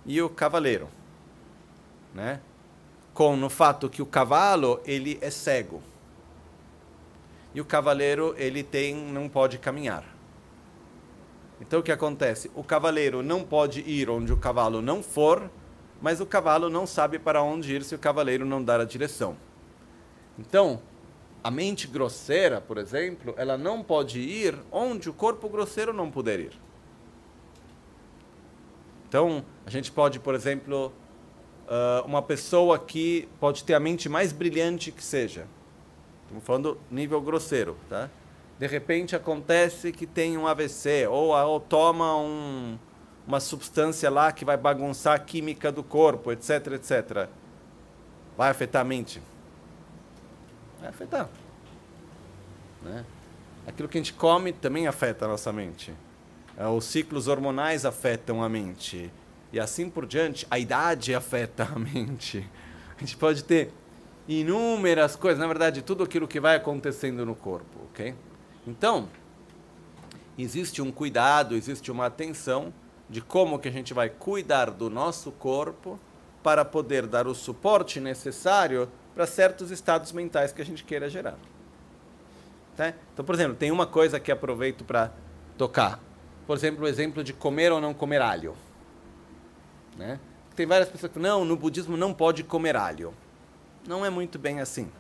e 0.05 0.21
o 0.21 0.29
cavaleiro, 0.29 0.87
né? 2.13 2.39
Com 3.13 3.35
no 3.35 3.49
fato 3.49 3.89
que 3.89 4.01
o 4.01 4.05
cavalo 4.05 4.79
ele 4.85 5.17
é 5.19 5.29
cego 5.29 5.83
e 7.53 7.59
o 7.59 7.65
cavaleiro 7.65 8.33
ele 8.37 8.63
tem 8.63 8.95
não 8.95 9.27
pode 9.27 9.57
caminhar. 9.57 10.05
Então 11.59 11.81
o 11.81 11.83
que 11.83 11.91
acontece? 11.91 12.49
O 12.55 12.63
cavaleiro 12.63 13.21
não 13.21 13.43
pode 13.43 13.81
ir 13.81 14.09
onde 14.09 14.31
o 14.31 14.37
cavalo 14.37 14.81
não 14.81 15.03
for, 15.03 15.51
mas 16.03 16.19
o 16.19 16.25
cavalo 16.25 16.69
não 16.69 16.85
sabe 16.85 17.17
para 17.17 17.41
onde 17.41 17.73
ir 17.73 17.81
se 17.81 17.95
o 17.95 17.97
cavaleiro 17.97 18.45
não 18.45 18.61
dar 18.61 18.81
a 18.81 18.83
direção. 18.83 19.37
Então, 20.37 20.81
a 21.41 21.49
mente 21.49 21.87
grosseira, 21.87 22.59
por 22.59 22.77
exemplo, 22.77 23.33
ela 23.37 23.57
não 23.57 23.81
pode 23.81 24.19
ir 24.19 24.53
onde 24.69 25.09
o 25.09 25.13
corpo 25.13 25.47
grosseiro 25.47 25.93
não 25.93 26.11
puder 26.11 26.41
ir. 26.41 26.51
Então, 29.07 29.45
a 29.65 29.69
gente 29.69 29.93
pode, 29.93 30.19
por 30.19 30.35
exemplo, 30.35 30.91
uh, 31.67 32.05
uma 32.05 32.21
pessoa 32.21 32.77
que 32.77 33.29
pode 33.39 33.63
ter 33.63 33.73
a 33.73 33.79
mente 33.79 34.09
mais 34.09 34.33
brilhante 34.33 34.91
que 34.91 35.03
seja. 35.03 35.47
Estamos 36.23 36.43
falando 36.43 36.77
nível 36.91 37.21
grosseiro, 37.21 37.77
tá? 37.87 38.09
de 38.59 38.67
repente 38.67 39.15
acontece 39.15 39.91
que 39.91 40.05
tem 40.05 40.37
um 40.37 40.47
AVC 40.47 41.07
ou, 41.07 41.29
ou 41.29 41.59
toma 41.59 42.15
um, 42.17 42.77
uma 43.25 43.39
substância 43.39 44.09
lá 44.09 44.31
que 44.31 44.43
vai 44.43 44.57
bagunçar 44.57 45.15
a 45.15 45.19
química 45.19 45.71
do 45.71 45.83
corpo, 45.83 46.31
etc, 46.31 46.73
etc. 46.73 47.29
Vai 48.37 48.49
afetar 48.49 48.81
a 48.81 48.85
mente? 48.85 49.21
Vai 50.79 50.89
afetar. 50.89 51.29
Né? 52.81 53.05
Aquilo 53.65 53.87
que 53.87 53.97
a 53.97 54.01
gente 54.01 54.13
come 54.13 54.51
também 54.51 54.87
afeta 54.87 55.25
a 55.25 55.27
nossa 55.27 55.51
mente. 55.53 55.93
É, 56.57 56.67
os 56.67 56.85
ciclos 56.85 57.27
hormonais 57.27 57.85
afetam 57.85 58.43
a 58.43 58.49
mente. 58.49 59.11
E 59.51 59.59
assim 59.59 59.89
por 59.89 60.05
diante, 60.05 60.45
a 60.51 60.59
idade 60.59 61.15
afeta 61.15 61.63
a 61.63 61.79
mente. 61.79 62.47
A 62.97 62.99
gente 62.99 63.15
pode 63.15 63.43
ter 63.43 63.71
inúmeras 64.27 65.15
coisas, 65.15 65.39
na 65.39 65.47
verdade, 65.47 65.81
tudo 65.81 66.03
aquilo 66.03 66.27
que 66.27 66.39
vai 66.39 66.55
acontecendo 66.55 67.25
no 67.25 67.35
corpo, 67.35 67.79
ok? 67.91 68.15
Então, 68.65 69.09
existe 70.37 70.81
um 70.81 70.91
cuidado, 70.91 71.55
existe 71.55 71.91
uma 71.91 72.05
atenção 72.05 72.73
de 73.13 73.21
como 73.21 73.59
que 73.59 73.67
a 73.67 73.71
gente 73.71 73.93
vai 73.93 74.09
cuidar 74.09 74.71
do 74.71 74.89
nosso 74.89 75.31
corpo 75.31 75.99
para 76.41 76.65
poder 76.65 77.05
dar 77.05 77.27
o 77.27 77.35
suporte 77.35 77.99
necessário 77.99 78.89
para 79.13 79.27
certos 79.27 79.69
estados 79.69 80.11
mentais 80.11 80.51
que 80.51 80.59
a 80.59 80.65
gente 80.65 80.83
queira 80.83 81.07
gerar. 81.07 81.37
Tá? 82.75 82.91
Então, 83.13 83.23
por 83.23 83.35
exemplo, 83.35 83.55
tem 83.55 83.69
uma 83.69 83.85
coisa 83.85 84.19
que 84.19 84.31
aproveito 84.31 84.83
para 84.83 85.11
tocar. 85.59 85.99
Por 86.47 86.57
exemplo, 86.57 86.85
o 86.85 86.87
exemplo 86.87 87.23
de 87.23 87.33
comer 87.33 87.71
ou 87.71 87.79
não 87.79 87.93
comer 87.93 88.19
alho. 88.19 88.55
Né? 89.95 90.19
Tem 90.55 90.65
várias 90.65 90.89
pessoas 90.89 91.11
que 91.11 91.19
não, 91.19 91.45
no 91.45 91.55
budismo 91.55 91.95
não 91.95 92.15
pode 92.15 92.43
comer 92.43 92.75
alho. 92.75 93.13
Não 93.87 94.03
é 94.03 94.09
muito 94.09 94.39
bem 94.39 94.59
assim. 94.59 94.91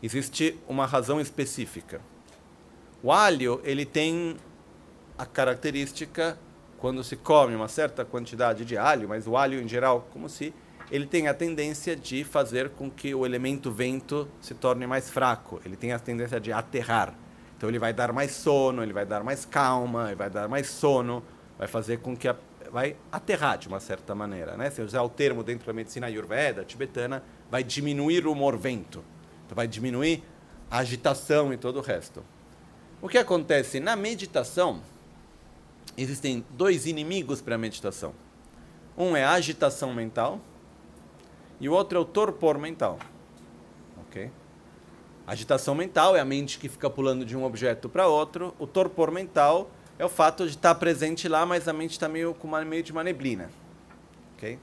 Existe 0.00 0.56
uma 0.68 0.86
razão 0.86 1.20
específica. 1.20 2.00
O 3.02 3.10
alho, 3.10 3.60
ele 3.64 3.84
tem 3.84 4.36
a 5.18 5.26
característica, 5.26 6.38
quando 6.82 7.04
se 7.04 7.14
come 7.14 7.54
uma 7.54 7.68
certa 7.68 8.04
quantidade 8.04 8.64
de 8.64 8.76
alho, 8.76 9.08
mas 9.08 9.28
o 9.28 9.36
alho 9.36 9.62
em 9.62 9.68
geral, 9.68 10.08
como 10.12 10.28
se 10.28 10.52
ele 10.90 11.06
tem 11.06 11.28
a 11.28 11.32
tendência 11.32 11.94
de 11.94 12.24
fazer 12.24 12.70
com 12.70 12.90
que 12.90 13.14
o 13.14 13.24
elemento 13.24 13.70
vento 13.70 14.28
se 14.40 14.52
torne 14.52 14.84
mais 14.84 15.08
fraco. 15.08 15.62
Ele 15.64 15.76
tem 15.76 15.92
a 15.92 15.98
tendência 16.00 16.40
de 16.40 16.52
aterrar. 16.52 17.14
Então 17.56 17.68
ele 17.68 17.78
vai 17.78 17.92
dar 17.92 18.12
mais 18.12 18.32
sono, 18.32 18.82
ele 18.82 18.92
vai 18.92 19.06
dar 19.06 19.22
mais 19.22 19.44
calma, 19.44 20.08
ele 20.08 20.16
vai 20.16 20.28
dar 20.28 20.48
mais 20.48 20.66
sono, 20.66 21.22
vai 21.56 21.68
fazer 21.68 21.98
com 21.98 22.16
que 22.16 22.26
a, 22.26 22.34
vai 22.72 22.96
aterrar 23.12 23.58
de 23.58 23.68
uma 23.68 23.78
certa 23.78 24.12
maneira, 24.12 24.56
né? 24.56 24.68
Se 24.68 24.82
usar 24.82 25.02
o 25.02 25.08
termo 25.08 25.44
dentro 25.44 25.64
da 25.64 25.72
medicina 25.72 26.08
ayurveda 26.08 26.64
tibetana, 26.64 27.22
vai 27.48 27.62
diminuir 27.62 28.26
o 28.26 28.32
humor 28.32 28.58
vento. 28.58 29.04
Então 29.46 29.54
vai 29.54 29.68
diminuir 29.68 30.24
a 30.68 30.78
agitação 30.78 31.52
e 31.52 31.56
todo 31.56 31.78
o 31.78 31.80
resto. 31.80 32.24
O 33.00 33.08
que 33.08 33.18
acontece 33.18 33.78
na 33.78 33.94
meditação? 33.94 34.82
Existem 35.96 36.44
dois 36.50 36.86
inimigos 36.86 37.40
para 37.40 37.56
a 37.56 37.58
meditação. 37.58 38.14
Um 38.96 39.16
é 39.16 39.24
a 39.24 39.32
agitação 39.32 39.92
mental 39.92 40.40
e 41.60 41.68
o 41.68 41.72
outro 41.72 41.98
é 41.98 42.00
o 42.00 42.04
torpor 42.04 42.58
mental. 42.58 42.98
Ok? 44.06 44.30
Agitação 45.26 45.74
mental 45.74 46.16
é 46.16 46.20
a 46.20 46.24
mente 46.24 46.58
que 46.58 46.68
fica 46.68 46.90
pulando 46.90 47.24
de 47.24 47.36
um 47.36 47.44
objeto 47.44 47.88
para 47.88 48.06
outro. 48.06 48.54
O 48.58 48.66
torpor 48.66 49.10
mental 49.10 49.70
é 49.98 50.04
o 50.04 50.08
fato 50.08 50.44
de 50.44 50.50
estar 50.56 50.74
presente 50.74 51.28
lá, 51.28 51.46
mas 51.46 51.68
a 51.68 51.72
mente 51.72 51.92
está 51.92 52.08
meio 52.08 52.34
com 52.34 52.48
uma, 52.48 52.64
meio 52.64 52.82
de 52.82 52.90
uma 52.90 53.04
neblina. 53.04 53.50
Ok? 54.34 54.58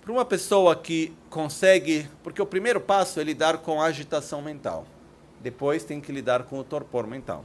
Para 0.00 0.12
uma 0.12 0.24
pessoa 0.24 0.76
que 0.76 1.12
consegue, 1.28 2.08
porque 2.22 2.40
o 2.40 2.46
primeiro 2.46 2.80
passo 2.80 3.18
é 3.18 3.24
lidar 3.24 3.58
com 3.58 3.82
a 3.82 3.86
agitação 3.86 4.40
mental. 4.40 4.86
Depois 5.40 5.82
tem 5.82 6.00
que 6.00 6.12
lidar 6.12 6.44
com 6.44 6.58
o 6.58 6.64
torpor 6.64 7.06
mental. 7.06 7.44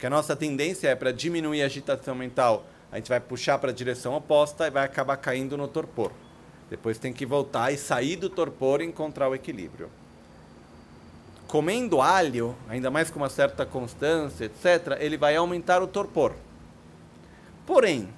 Porque 0.00 0.06
a 0.06 0.10
nossa 0.10 0.34
tendência 0.34 0.88
é 0.88 0.94
para 0.94 1.12
diminuir 1.12 1.60
a 1.60 1.66
agitação 1.66 2.14
mental, 2.14 2.64
a 2.90 2.96
gente 2.96 3.10
vai 3.10 3.20
puxar 3.20 3.58
para 3.58 3.68
a 3.68 3.74
direção 3.74 4.14
oposta 4.14 4.66
e 4.66 4.70
vai 4.70 4.82
acabar 4.82 5.18
caindo 5.18 5.58
no 5.58 5.68
torpor. 5.68 6.10
Depois 6.70 6.96
tem 6.96 7.12
que 7.12 7.26
voltar 7.26 7.70
e 7.70 7.76
sair 7.76 8.16
do 8.16 8.30
torpor 8.30 8.80
e 8.80 8.86
encontrar 8.86 9.28
o 9.28 9.34
equilíbrio 9.34 9.90
comendo 11.46 12.00
alho, 12.00 12.56
ainda 12.68 12.90
mais 12.90 13.10
com 13.10 13.18
uma 13.18 13.28
certa 13.28 13.66
constância, 13.66 14.44
etc., 14.44 14.96
ele 15.00 15.18
vai 15.18 15.34
aumentar 15.34 15.82
o 15.82 15.86
torpor. 15.86 16.32
Porém, 17.66 18.08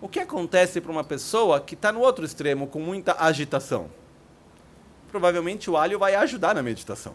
o 0.00 0.08
que 0.08 0.18
acontece 0.18 0.80
para 0.80 0.90
uma 0.90 1.04
pessoa 1.04 1.60
que 1.60 1.74
está 1.74 1.92
no 1.92 2.00
outro 2.00 2.24
extremo, 2.24 2.66
com 2.66 2.80
muita 2.80 3.14
agitação? 3.22 3.90
Provavelmente 5.08 5.70
o 5.70 5.76
alho 5.76 5.98
vai 5.98 6.14
ajudar 6.14 6.54
na 6.54 6.62
meditação. 6.62 7.12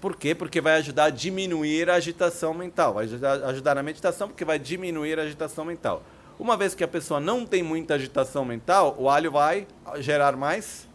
Por 0.00 0.16
quê? 0.16 0.34
Porque 0.34 0.60
vai 0.60 0.74
ajudar 0.74 1.04
a 1.04 1.10
diminuir 1.10 1.90
a 1.90 1.94
agitação 1.94 2.54
mental. 2.54 2.94
Vai 2.94 3.04
ajudar 3.04 3.74
na 3.74 3.82
meditação 3.82 4.28
porque 4.28 4.44
vai 4.44 4.58
diminuir 4.58 5.18
a 5.18 5.22
agitação 5.22 5.64
mental. 5.64 6.02
Uma 6.38 6.56
vez 6.56 6.74
que 6.74 6.84
a 6.84 6.88
pessoa 6.88 7.18
não 7.18 7.44
tem 7.44 7.64
muita 7.64 7.94
agitação 7.94 8.44
mental, 8.44 8.94
o 8.96 9.10
alho 9.10 9.32
vai 9.32 9.66
gerar 9.96 10.36
mais 10.36 10.86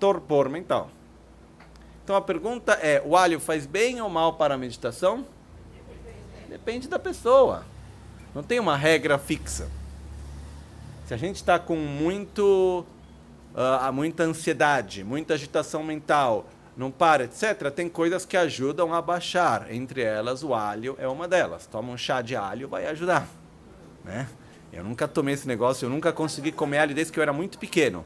torpor 0.00 0.48
mental. 0.48 0.90
Então 2.02 2.16
a 2.16 2.20
pergunta 2.20 2.72
é: 2.72 3.00
o 3.04 3.16
alho 3.16 3.38
faz 3.38 3.66
bem 3.66 4.00
ou 4.00 4.10
mal 4.10 4.34
para 4.34 4.54
a 4.54 4.58
meditação? 4.58 5.24
Depende 6.48 6.88
da 6.88 6.98
pessoa. 6.98 7.64
Não 8.34 8.42
tem 8.42 8.58
uma 8.58 8.76
regra 8.76 9.16
fixa. 9.16 9.68
Se 11.06 11.14
a 11.14 11.16
gente 11.16 11.36
está 11.36 11.58
com 11.58 11.76
muito, 11.76 12.84
uh, 13.54 13.92
muita 13.92 14.24
ansiedade, 14.24 15.04
muita 15.04 15.34
agitação 15.34 15.84
mental, 15.84 16.46
não 16.76 16.90
para, 16.90 17.24
etc., 17.24 17.70
tem 17.74 17.88
coisas 17.88 18.24
que 18.24 18.36
ajudam 18.36 18.94
a 18.94 19.02
baixar. 19.02 19.72
Entre 19.72 20.02
elas, 20.02 20.42
o 20.42 20.54
alho 20.54 20.96
é 20.98 21.08
uma 21.08 21.26
delas. 21.26 21.66
Toma 21.66 21.92
um 21.92 21.96
chá 21.96 22.22
de 22.22 22.36
alho, 22.36 22.68
vai 22.68 22.86
ajudar. 22.86 23.28
Né? 24.04 24.28
Eu 24.72 24.84
nunca 24.84 25.08
tomei 25.08 25.34
esse 25.34 25.48
negócio, 25.48 25.86
eu 25.86 25.90
nunca 25.90 26.12
consegui 26.12 26.52
comer 26.52 26.78
alho 26.78 26.94
desde 26.94 27.12
que 27.12 27.18
eu 27.18 27.22
era 27.22 27.32
muito 27.32 27.58
pequeno. 27.58 28.04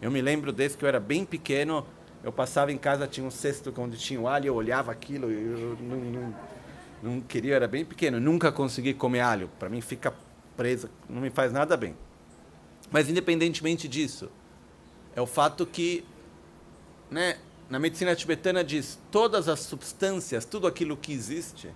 Eu 0.00 0.10
me 0.10 0.20
lembro 0.20 0.52
desde 0.52 0.78
que 0.78 0.84
eu 0.84 0.88
era 0.88 1.00
bem 1.00 1.24
pequeno, 1.24 1.84
eu 2.22 2.32
passava 2.32 2.72
em 2.72 2.78
casa, 2.78 3.06
tinha 3.06 3.26
um 3.26 3.30
cesto 3.30 3.72
onde 3.76 3.98
tinha 3.98 4.20
o 4.20 4.28
alho, 4.28 4.46
eu 4.46 4.54
olhava 4.54 4.92
aquilo 4.92 5.30
eu 5.30 5.76
não, 5.80 5.96
não, 5.96 6.34
não 7.02 7.20
queria, 7.20 7.52
eu 7.52 7.56
era 7.56 7.68
bem 7.68 7.84
pequeno, 7.84 8.20
nunca 8.20 8.52
consegui 8.52 8.94
comer 8.94 9.20
alho. 9.20 9.50
Para 9.58 9.68
mim 9.68 9.80
fica 9.80 10.14
presa, 10.56 10.88
não 11.08 11.20
me 11.20 11.30
faz 11.30 11.52
nada 11.52 11.76
bem. 11.76 11.96
Mas 12.90 13.08
independentemente 13.08 13.88
disso, 13.88 14.30
é 15.16 15.20
o 15.20 15.26
fato 15.26 15.66
que, 15.66 16.04
né, 17.10 17.38
na 17.68 17.78
medicina 17.78 18.14
tibetana 18.14 18.62
diz, 18.62 18.98
todas 19.10 19.48
as 19.48 19.60
substâncias, 19.60 20.44
tudo 20.44 20.66
aquilo 20.66 20.96
que 20.96 21.12
existe, 21.12 21.70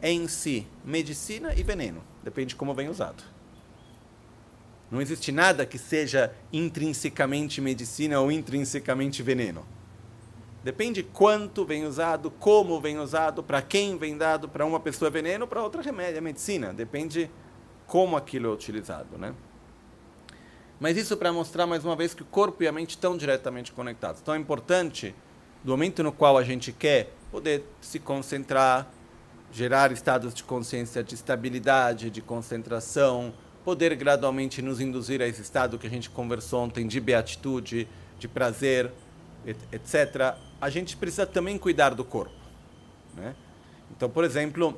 é 0.00 0.10
em 0.10 0.26
si 0.26 0.66
medicina 0.84 1.54
e 1.54 1.62
veneno, 1.62 2.02
depende 2.22 2.50
de 2.50 2.56
como 2.56 2.74
vem 2.74 2.88
usado. 2.88 3.22
Não 4.90 5.00
existe 5.00 5.32
nada 5.32 5.64
que 5.64 5.78
seja 5.78 6.34
intrinsecamente 6.52 7.60
medicina 7.60 8.20
ou 8.20 8.30
intrinsecamente 8.30 9.22
veneno. 9.22 9.66
Depende 10.62 11.02
quanto 11.02 11.64
vem 11.64 11.86
usado, 11.86 12.30
como 12.30 12.80
vem 12.80 12.98
usado, 12.98 13.42
para 13.42 13.62
quem 13.62 13.96
vem 13.96 14.16
dado. 14.16 14.48
Para 14.48 14.66
uma 14.66 14.78
pessoa 14.78 15.08
é 15.08 15.10
veneno, 15.10 15.46
para 15.46 15.62
outra 15.62 15.82
remédio, 15.82 16.18
é 16.18 16.20
medicina. 16.20 16.74
Depende 16.74 17.30
como 17.86 18.16
aquilo 18.16 18.48
é 18.48 18.52
utilizado, 18.52 19.16
né? 19.16 19.34
Mas 20.82 20.96
isso 20.96 21.16
para 21.16 21.32
mostrar 21.32 21.64
mais 21.64 21.84
uma 21.84 21.94
vez 21.94 22.12
que 22.12 22.22
o 22.22 22.24
corpo 22.24 22.60
e 22.64 22.66
a 22.66 22.72
mente 22.72 22.90
estão 22.90 23.16
diretamente 23.16 23.70
conectados. 23.70 24.20
Então 24.20 24.34
é 24.34 24.36
importante, 24.36 25.14
do 25.62 25.70
momento 25.70 26.02
no 26.02 26.10
qual 26.10 26.36
a 26.36 26.42
gente 26.42 26.72
quer 26.72 27.14
poder 27.30 27.64
se 27.80 28.00
concentrar, 28.00 28.90
gerar 29.52 29.92
estados 29.92 30.34
de 30.34 30.42
consciência 30.42 31.04
de 31.04 31.14
estabilidade, 31.14 32.10
de 32.10 32.20
concentração, 32.20 33.32
poder 33.64 33.94
gradualmente 33.94 34.60
nos 34.60 34.80
induzir 34.80 35.22
a 35.22 35.28
esse 35.28 35.40
estado 35.40 35.78
que 35.78 35.86
a 35.86 35.90
gente 35.90 36.10
conversou 36.10 36.64
ontem 36.64 36.84
de 36.84 36.98
beatitude, 36.98 37.86
de 38.18 38.26
prazer, 38.26 38.90
etc. 39.46 40.34
A 40.60 40.68
gente 40.68 40.96
precisa 40.96 41.24
também 41.24 41.58
cuidar 41.58 41.90
do 41.90 42.04
corpo. 42.04 42.34
Né? 43.14 43.36
Então, 43.96 44.10
por 44.10 44.24
exemplo, 44.24 44.76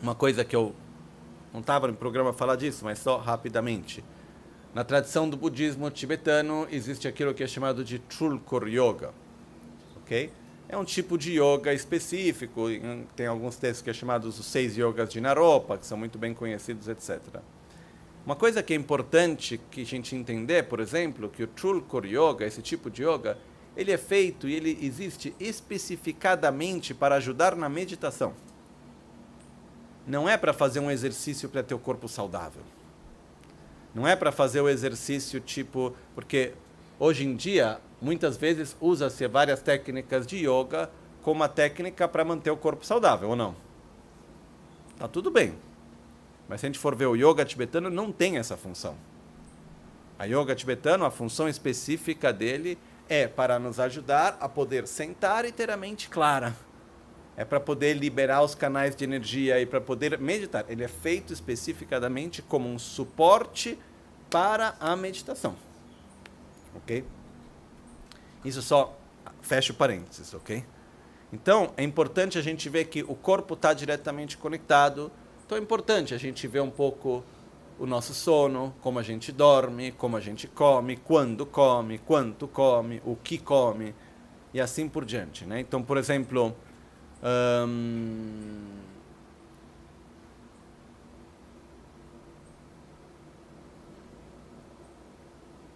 uma 0.00 0.14
coisa 0.14 0.44
que 0.44 0.54
eu 0.54 0.72
não 1.52 1.58
estava 1.58 1.88
no 1.88 1.94
programa 1.94 2.32
falar 2.32 2.54
disso, 2.54 2.84
mas 2.84 3.00
só 3.00 3.16
rapidamente. 3.16 4.04
Na 4.74 4.82
tradição 4.82 5.28
do 5.28 5.36
budismo 5.36 5.90
tibetano 5.90 6.66
existe 6.70 7.06
aquilo 7.06 7.34
que 7.34 7.44
é 7.44 7.46
chamado 7.46 7.84
de 7.84 7.98
Trulkur 7.98 8.66
Yoga, 8.68 9.12
ok? 9.96 10.32
É 10.66 10.78
um 10.78 10.84
tipo 10.84 11.18
de 11.18 11.38
yoga 11.38 11.74
específico, 11.74 12.62
tem 13.14 13.26
alguns 13.26 13.56
textos 13.56 13.82
que 13.82 13.90
é 13.90 13.92
chamados 13.92 14.38
os 14.38 14.46
seis 14.46 14.74
yogas 14.74 15.10
de 15.10 15.20
Naropa, 15.20 15.76
que 15.76 15.84
são 15.84 15.98
muito 15.98 16.18
bem 16.18 16.32
conhecidos, 16.32 16.88
etc. 16.88 17.20
Uma 18.24 18.34
coisa 18.34 18.62
que 18.62 18.72
é 18.72 18.76
importante 18.76 19.60
que 19.70 19.82
a 19.82 19.84
gente 19.84 20.16
entender, 20.16 20.62
por 20.62 20.80
exemplo, 20.80 21.28
que 21.28 21.42
o 21.42 21.46
Trulkur 21.46 22.06
Yoga, 22.06 22.46
esse 22.46 22.62
tipo 22.62 22.90
de 22.90 23.02
yoga, 23.02 23.36
ele 23.76 23.92
é 23.92 23.98
feito 23.98 24.48
e 24.48 24.54
ele 24.54 24.78
existe 24.80 25.34
especificadamente 25.38 26.94
para 26.94 27.16
ajudar 27.16 27.54
na 27.54 27.68
meditação. 27.68 28.32
Não 30.06 30.26
é 30.26 30.38
para 30.38 30.54
fazer 30.54 30.80
um 30.80 30.90
exercício 30.90 31.50
para 31.50 31.62
ter 31.62 31.74
o 31.74 31.78
corpo 31.78 32.08
saudável. 32.08 32.62
Não 33.94 34.06
é 34.06 34.16
para 34.16 34.32
fazer 34.32 34.60
o 34.60 34.68
exercício 34.68 35.40
tipo, 35.40 35.94
porque 36.14 36.54
hoje 36.98 37.24
em 37.24 37.36
dia 37.36 37.78
muitas 38.00 38.36
vezes 38.36 38.76
usa-se 38.80 39.26
várias 39.28 39.62
técnicas 39.62 40.26
de 40.26 40.38
yoga 40.38 40.90
como 41.22 41.40
uma 41.40 41.48
técnica 41.48 42.08
para 42.08 42.24
manter 42.24 42.50
o 42.50 42.56
corpo 42.56 42.84
saudável, 42.84 43.30
ou 43.30 43.36
não? 43.36 43.54
Tá 44.98 45.06
tudo 45.06 45.30
bem. 45.30 45.54
Mas 46.48 46.60
se 46.60 46.66
a 46.66 46.68
gente 46.68 46.78
for 46.78 46.94
ver 46.94 47.06
o 47.06 47.14
yoga 47.14 47.44
tibetano, 47.44 47.88
não 47.88 48.10
tem 48.10 48.38
essa 48.38 48.56
função. 48.56 48.96
A 50.18 50.24
yoga 50.24 50.54
tibetano, 50.54 51.04
a 51.04 51.10
função 51.10 51.48
específica 51.48 52.32
dele 52.32 52.78
é 53.08 53.26
para 53.26 53.58
nos 53.58 53.78
ajudar 53.78 54.36
a 54.40 54.48
poder 54.48 54.86
sentar 54.86 55.44
e 55.44 55.52
ter 55.52 55.70
a 55.70 55.76
mente 55.76 56.08
clara. 56.08 56.54
É 57.36 57.44
para 57.44 57.58
poder 57.58 57.94
liberar 57.94 58.42
os 58.42 58.54
canais 58.54 58.94
de 58.94 59.04
energia 59.04 59.60
e 59.60 59.66
para 59.66 59.80
poder 59.80 60.18
meditar. 60.18 60.64
Ele 60.68 60.84
é 60.84 60.88
feito 60.88 61.32
especificadamente 61.32 62.42
como 62.42 62.68
um 62.68 62.78
suporte 62.78 63.78
para 64.30 64.74
a 64.78 64.94
meditação. 64.94 65.56
Ok? 66.74 67.04
Isso 68.44 68.60
só 68.60 68.98
fecha 69.40 69.72
parênteses, 69.72 70.34
ok? 70.34 70.64
Então, 71.32 71.72
é 71.76 71.82
importante 71.82 72.38
a 72.38 72.42
gente 72.42 72.68
ver 72.68 72.86
que 72.86 73.02
o 73.02 73.14
corpo 73.14 73.54
está 73.54 73.72
diretamente 73.72 74.36
conectado 74.36 75.10
então 75.52 75.60
é 75.60 75.62
importante 75.62 76.14
a 76.14 76.18
gente 76.18 76.48
ver 76.48 76.60
um 76.60 76.70
pouco 76.70 77.22
o 77.78 77.84
nosso 77.84 78.14
sono, 78.14 78.74
como 78.80 78.98
a 78.98 79.02
gente 79.02 79.30
dorme, 79.30 79.92
como 79.92 80.16
a 80.16 80.20
gente 80.20 80.48
come, 80.48 80.96
quando 80.96 81.44
come, 81.44 81.98
quanto 81.98 82.48
come, 82.48 83.02
o 83.04 83.16
que 83.16 83.36
come 83.36 83.94
e 84.54 84.58
assim 84.58 84.88
por 84.88 85.04
diante. 85.04 85.44
Né? 85.44 85.60
Então, 85.60 85.82
por 85.82 85.98
exemplo, 85.98 86.56
hum, 87.22 88.66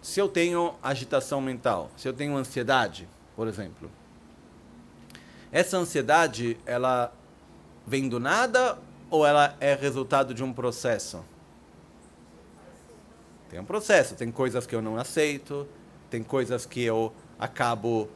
se 0.01 0.19
eu 0.19 0.27
tenho 0.27 0.75
agitação 0.81 1.39
mental, 1.39 1.91
se 1.95 2.07
eu 2.07 2.13
tenho 2.13 2.35
ansiedade, 2.35 3.07
por 3.35 3.47
exemplo, 3.47 3.89
essa 5.51 5.77
ansiedade 5.77 6.57
ela 6.65 7.13
vem 7.85 8.09
do 8.09 8.19
nada 8.19 8.77
ou 9.09 9.25
ela 9.25 9.55
é 9.59 9.73
resultado 9.73 10.33
de 10.33 10.43
um 10.43 10.51
processo? 10.51 11.23
Tem 13.49 13.59
um 13.59 13.65
processo, 13.65 14.15
tem 14.15 14.31
coisas 14.31 14.65
que 14.65 14.75
eu 14.75 14.81
não 14.81 14.97
aceito, 14.97 15.67
tem 16.09 16.21
coisas 16.21 16.65
que 16.65 16.83
eu 16.83 17.13
acabo 17.39 18.09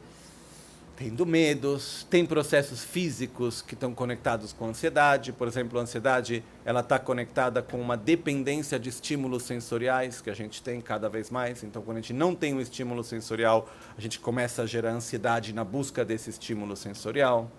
tendo 0.96 1.24
medos, 1.24 2.06
tem 2.10 2.24
processos 2.24 2.84
físicos 2.84 3.62
que 3.62 3.74
estão 3.74 3.94
conectados 3.94 4.52
com 4.52 4.66
a 4.66 4.68
ansiedade. 4.68 5.32
Por 5.32 5.48
exemplo, 5.48 5.78
a 5.78 5.82
ansiedade 5.82 6.44
ela 6.64 6.80
está 6.80 6.98
conectada 6.98 7.62
com 7.62 7.80
uma 7.80 7.96
dependência 7.96 8.78
de 8.78 8.88
estímulos 8.88 9.42
sensoriais 9.42 10.20
que 10.20 10.30
a 10.30 10.34
gente 10.34 10.62
tem 10.62 10.80
cada 10.80 11.08
vez 11.08 11.30
mais. 11.30 11.62
Então, 11.64 11.82
quando 11.82 11.98
a 11.98 12.00
gente 12.00 12.12
não 12.12 12.34
tem 12.34 12.54
um 12.54 12.60
estímulo 12.60 13.02
sensorial, 13.02 13.68
a 13.96 14.00
gente 14.00 14.20
começa 14.20 14.62
a 14.62 14.66
gerar 14.66 14.90
ansiedade 14.90 15.52
na 15.52 15.64
busca 15.64 16.04
desse 16.04 16.30
estímulo 16.30 16.76
sensorial. 16.76 17.50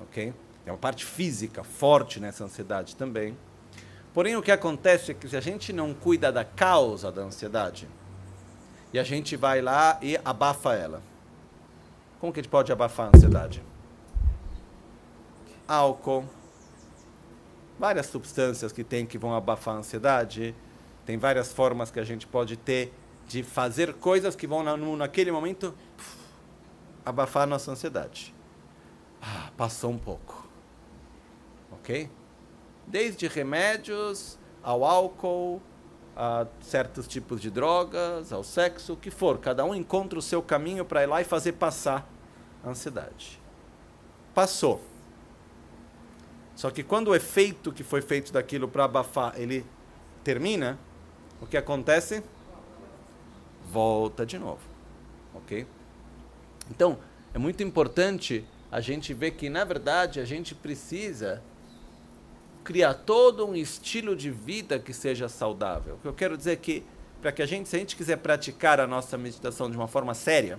Ok? 0.00 0.32
Tem 0.64 0.72
uma 0.72 0.78
parte 0.78 1.04
física 1.04 1.64
forte 1.64 2.20
nessa 2.20 2.44
ansiedade 2.44 2.96
também. 2.96 3.36
Porém, 4.12 4.36
o 4.36 4.42
que 4.42 4.50
acontece 4.50 5.10
é 5.10 5.14
que 5.14 5.28
se 5.28 5.36
a 5.36 5.40
gente 5.40 5.72
não 5.72 5.92
cuida 5.92 6.30
da 6.32 6.44
causa 6.44 7.10
da 7.12 7.22
ansiedade, 7.22 7.88
e 8.92 8.98
a 8.98 9.04
gente 9.04 9.36
vai 9.36 9.60
lá 9.60 9.98
e 10.00 10.18
abafa 10.24 10.74
ela. 10.74 11.02
Como 12.20 12.32
que 12.32 12.40
a 12.40 12.42
gente 12.42 12.50
pode 12.50 12.72
abafar 12.72 13.06
a 13.06 13.16
ansiedade? 13.16 13.62
Álcool, 15.68 16.24
várias 17.78 18.06
substâncias 18.06 18.72
que 18.72 18.82
tem 18.82 19.04
que 19.04 19.18
vão 19.18 19.34
abafar 19.34 19.74
a 19.74 19.78
ansiedade. 19.78 20.54
Tem 21.04 21.18
várias 21.18 21.52
formas 21.52 21.90
que 21.90 22.00
a 22.00 22.04
gente 22.04 22.26
pode 22.26 22.56
ter 22.56 22.92
de 23.26 23.42
fazer 23.42 23.94
coisas 23.94 24.34
que 24.36 24.46
vão 24.46 24.62
naquele 24.96 25.30
momento 25.30 25.74
abafar 27.04 27.42
a 27.42 27.46
nossa 27.46 27.70
ansiedade. 27.70 28.34
Ah, 29.20 29.50
passou 29.56 29.90
um 29.90 29.98
pouco. 29.98 30.48
Ok? 31.72 32.10
Desde 32.86 33.26
remédios 33.26 34.38
ao 34.62 34.84
álcool, 34.84 35.60
a 36.16 36.46
certos 36.62 37.06
tipos 37.06 37.40
de 37.40 37.50
drogas, 37.50 38.32
ao 38.32 38.42
sexo, 38.42 38.94
o 38.94 38.96
que 38.96 39.10
for. 39.10 39.38
Cada 39.38 39.64
um 39.64 39.74
encontra 39.74 40.18
o 40.18 40.22
seu 40.22 40.42
caminho 40.42 40.84
para 40.84 41.02
ir 41.02 41.06
lá 41.06 41.20
e 41.20 41.24
fazer 41.24 41.52
passar 41.52 42.08
a 42.64 42.70
ansiedade. 42.70 43.38
Passou. 44.34 44.80
Só 46.54 46.70
que 46.70 46.82
quando 46.82 47.08
o 47.08 47.14
efeito 47.14 47.70
que 47.70 47.84
foi 47.84 48.00
feito 48.00 48.32
daquilo 48.32 48.66
para 48.66 48.84
abafar, 48.84 49.34
ele 49.36 49.64
termina, 50.24 50.78
o 51.40 51.46
que 51.46 51.56
acontece? 51.56 52.22
Volta 53.70 54.24
de 54.24 54.38
novo. 54.38 54.62
OK? 55.34 55.66
Então, 56.70 56.98
é 57.34 57.38
muito 57.38 57.62
importante 57.62 58.44
a 58.72 58.80
gente 58.80 59.12
ver 59.12 59.32
que 59.32 59.50
na 59.50 59.64
verdade 59.64 60.18
a 60.18 60.24
gente 60.24 60.54
precisa 60.54 61.42
criar 62.66 62.94
todo 62.94 63.46
um 63.46 63.54
estilo 63.54 64.16
de 64.16 64.28
vida 64.28 64.76
que 64.76 64.92
seja 64.92 65.28
saudável. 65.28 65.94
O 65.94 65.98
que 65.98 66.08
eu 66.08 66.12
quero 66.12 66.36
dizer 66.36 66.50
é 66.50 66.56
que 66.56 66.84
para 67.22 67.30
que 67.30 67.40
a 67.40 67.46
gente, 67.46 67.68
se 67.68 67.76
a 67.76 67.78
gente 67.78 67.94
quiser 67.94 68.16
praticar 68.16 68.80
a 68.80 68.88
nossa 68.88 69.16
meditação 69.16 69.70
de 69.70 69.76
uma 69.76 69.86
forma 69.86 70.14
séria, 70.14 70.58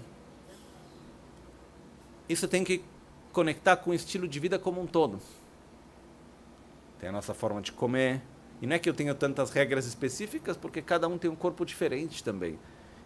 isso 2.29 2.47
tem 2.47 2.63
que 2.63 2.81
conectar 3.33 3.75
com 3.75 3.91
o 3.91 3.93
estilo 3.93 4.25
de 4.25 4.39
vida 4.39 4.57
como 4.57 4.81
um 4.81 4.87
todo. 4.87 5.19
Tem 6.97 7.09
a 7.09 7.11
nossa 7.11 7.33
forma 7.33 7.61
de 7.61 7.73
comer. 7.73 8.21
E 8.61 8.65
não 8.65 8.77
é 8.77 8.79
que 8.79 8.89
eu 8.89 8.93
tenha 8.93 9.13
tantas 9.13 9.51
regras 9.51 9.85
específicas, 9.85 10.55
porque 10.55 10.81
cada 10.81 11.09
um 11.09 11.17
tem 11.17 11.29
um 11.29 11.35
corpo 11.35 11.65
diferente 11.65 12.23
também. 12.23 12.57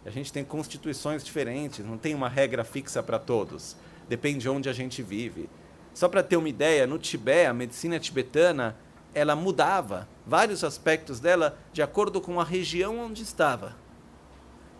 A 0.06 0.10
gente 0.10 0.32
tem 0.32 0.44
constituições 0.44 1.24
diferentes, 1.24 1.84
não 1.84 1.98
tem 1.98 2.14
uma 2.14 2.28
regra 2.28 2.62
fixa 2.62 3.02
para 3.02 3.18
todos. 3.18 3.76
Depende 4.08 4.38
de 4.38 4.48
onde 4.48 4.68
a 4.68 4.72
gente 4.72 5.02
vive. 5.02 5.50
Só 5.92 6.08
para 6.08 6.22
ter 6.22 6.36
uma 6.36 6.48
ideia, 6.48 6.86
no 6.86 7.00
Tibete, 7.00 7.48
a 7.48 7.52
medicina 7.52 7.98
tibetana 7.98 8.76
ela 9.14 9.36
mudava 9.36 10.08
vários 10.26 10.64
aspectos 10.64 11.20
dela 11.20 11.58
de 11.72 11.82
acordo 11.82 12.20
com 12.20 12.40
a 12.40 12.44
região 12.44 12.98
onde 12.98 13.22
estava. 13.22 13.76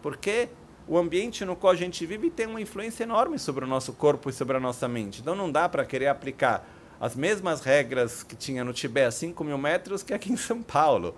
Porque 0.01 0.49
o 0.87 0.99
ambiente 0.99 1.45
no 1.45 1.55
qual 1.55 1.73
a 1.73 1.77
gente 1.77 2.05
vive 2.05 2.31
tem 2.31 2.47
uma 2.47 2.61
influência 2.61 3.05
enorme 3.05 3.39
sobre 3.39 3.65
o 3.65 3.69
nosso 3.69 3.93
corpo 3.93 4.31
e 4.31 4.33
sobre 4.33 4.57
a 4.57 4.61
nossa 4.61 4.89
mente. 4.89 5.21
Então 5.21 5.35
não 5.35 5.51
dá 5.51 5.69
para 5.69 5.85
querer 5.85 6.09
aplicar 6.09 6.67
as 7.01 7.17
mesmas 7.17 7.63
regras 7.63 8.23
que 8.23 8.37
tinha 8.37 8.65
no 8.65 8.73
Tibete 8.73 9.09
a 9.09 9.11
5 9.11 9.45
mil 9.45 9.59
metros 9.59 10.03
que 10.03 10.15
aqui 10.15 10.33
em 10.33 10.37
São 10.37 10.63
Paulo. 10.63 11.15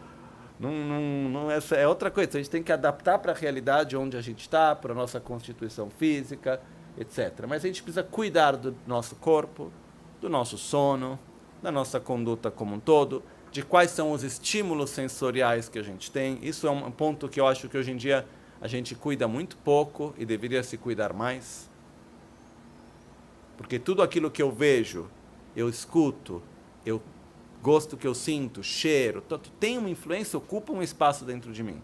Não, 0.58 0.70
não, 0.70 1.28
não, 1.28 1.50
essa 1.50 1.76
é 1.76 1.86
outra 1.86 2.10
coisa. 2.10 2.30
A 2.34 2.40
gente 2.40 2.50
tem 2.50 2.62
que 2.62 2.72
adaptar 2.72 3.18
para 3.18 3.32
a 3.32 3.34
realidade 3.34 3.96
onde 3.96 4.16
a 4.16 4.20
gente 4.20 4.40
está, 4.40 4.74
para 4.74 4.92
a 4.92 4.94
nossa 4.94 5.20
constituição 5.20 5.90
física, 5.90 6.60
etc. 6.96 7.44
Mas 7.48 7.64
a 7.64 7.66
gente 7.66 7.82
precisa 7.82 8.02
cuidar 8.02 8.52
do 8.52 8.74
nosso 8.86 9.16
corpo, 9.16 9.72
do 10.20 10.28
nosso 10.28 10.56
sono, 10.56 11.18
da 11.64 11.72
nossa 11.72 11.98
conduta 11.98 12.50
como 12.50 12.74
um 12.74 12.78
todo, 12.78 13.22
de 13.50 13.62
quais 13.62 13.90
são 13.90 14.12
os 14.12 14.22
estímulos 14.22 14.90
sensoriais 14.90 15.66
que 15.66 15.78
a 15.78 15.82
gente 15.82 16.10
tem. 16.10 16.38
Isso 16.42 16.66
é 16.66 16.70
um 16.70 16.90
ponto 16.90 17.26
que 17.26 17.40
eu 17.40 17.46
acho 17.46 17.70
que 17.70 17.78
hoje 17.78 17.90
em 17.90 17.96
dia 17.96 18.26
a 18.60 18.68
gente 18.68 18.94
cuida 18.94 19.26
muito 19.26 19.56
pouco 19.56 20.14
e 20.18 20.26
deveria 20.26 20.62
se 20.62 20.76
cuidar 20.76 21.14
mais. 21.14 21.70
Porque 23.56 23.78
tudo 23.78 24.02
aquilo 24.02 24.30
que 24.30 24.42
eu 24.42 24.52
vejo, 24.52 25.08
eu 25.56 25.66
escuto, 25.66 26.42
eu 26.84 27.00
gosto 27.62 27.96
que 27.96 28.06
eu 28.06 28.14
sinto, 28.14 28.62
cheiro, 28.62 29.22
tem 29.58 29.78
uma 29.78 29.88
influência, 29.88 30.36
ocupa 30.36 30.70
um 30.70 30.82
espaço 30.82 31.24
dentro 31.24 31.50
de 31.50 31.62
mim. 31.62 31.80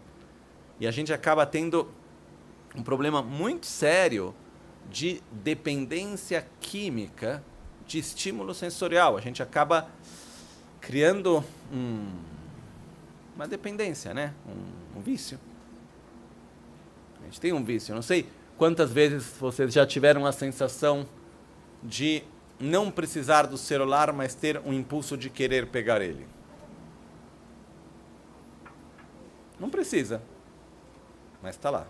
E 0.79 0.85
a 0.85 0.91
gente 0.91 1.11
acaba 1.11 1.43
tendo 1.43 1.89
um 2.75 2.83
problema 2.83 3.23
muito 3.23 3.65
sério 3.65 4.35
de 4.91 5.23
dependência 5.31 6.45
química 6.59 7.43
de 7.91 7.99
estímulo 7.99 8.53
sensorial. 8.53 9.17
A 9.17 9.21
gente 9.21 9.43
acaba 9.43 9.89
criando 10.79 11.43
um, 11.71 12.09
uma 13.35 13.45
dependência, 13.45 14.13
né? 14.13 14.33
Um, 14.47 14.99
um, 14.99 15.01
vício. 15.01 15.37
A 17.21 17.25
gente 17.25 17.41
tem 17.41 17.51
um 17.51 17.63
vício. 17.63 17.91
Eu 17.91 17.95
não 17.95 18.01
sei 18.01 18.29
quantas 18.57 18.91
vezes 18.91 19.25
vocês 19.37 19.73
já 19.73 19.85
tiveram 19.85 20.25
a 20.25 20.31
sensação 20.31 21.05
de 21.83 22.23
não 22.57 22.89
precisar 22.89 23.43
do 23.43 23.57
celular, 23.57 24.13
mas 24.13 24.35
ter 24.35 24.61
um 24.65 24.71
impulso 24.71 25.17
de 25.17 25.29
querer 25.29 25.67
pegar 25.67 26.01
ele. 26.01 26.25
Não 29.59 29.69
precisa, 29.69 30.21
mas 31.43 31.55
está 31.55 31.69
lá. 31.69 31.87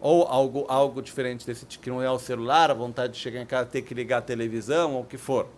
Ou 0.00 0.24
algo, 0.24 0.66
algo 0.68 1.00
diferente 1.00 1.46
desse 1.46 1.64
que 1.66 1.90
não 1.90 2.02
é 2.02 2.10
o 2.10 2.18
celular, 2.18 2.70
a 2.70 2.74
vontade 2.74 3.14
de 3.14 3.18
chegar 3.18 3.40
em 3.40 3.46
casa 3.46 3.70
ter 3.70 3.82
que 3.82 3.94
ligar 3.94 4.18
a 4.18 4.22
televisão 4.22 4.94
ou 4.94 5.02
o 5.02 5.04
que 5.04 5.16
for. 5.16 5.48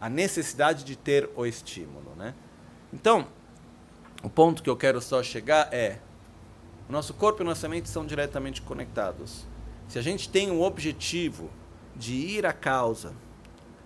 A 0.00 0.08
necessidade 0.08 0.84
de 0.84 0.96
ter 0.96 1.28
o 1.36 1.44
estímulo, 1.44 2.14
né? 2.16 2.34
Então, 2.92 3.26
o 4.22 4.30
ponto 4.30 4.62
que 4.62 4.70
eu 4.70 4.76
quero 4.76 5.00
só 5.00 5.22
chegar 5.22 5.68
é 5.72 5.98
o 6.88 6.92
nosso 6.92 7.12
corpo 7.14 7.42
e 7.42 7.44
a 7.44 7.46
nossa 7.46 7.68
mente 7.68 7.88
são 7.88 8.06
diretamente 8.06 8.62
conectados. 8.62 9.44
Se 9.88 9.98
a 9.98 10.02
gente 10.02 10.28
tem 10.28 10.50
um 10.50 10.62
objetivo 10.62 11.50
de 11.94 12.14
ir 12.14 12.46
à 12.46 12.52
causa, 12.52 13.12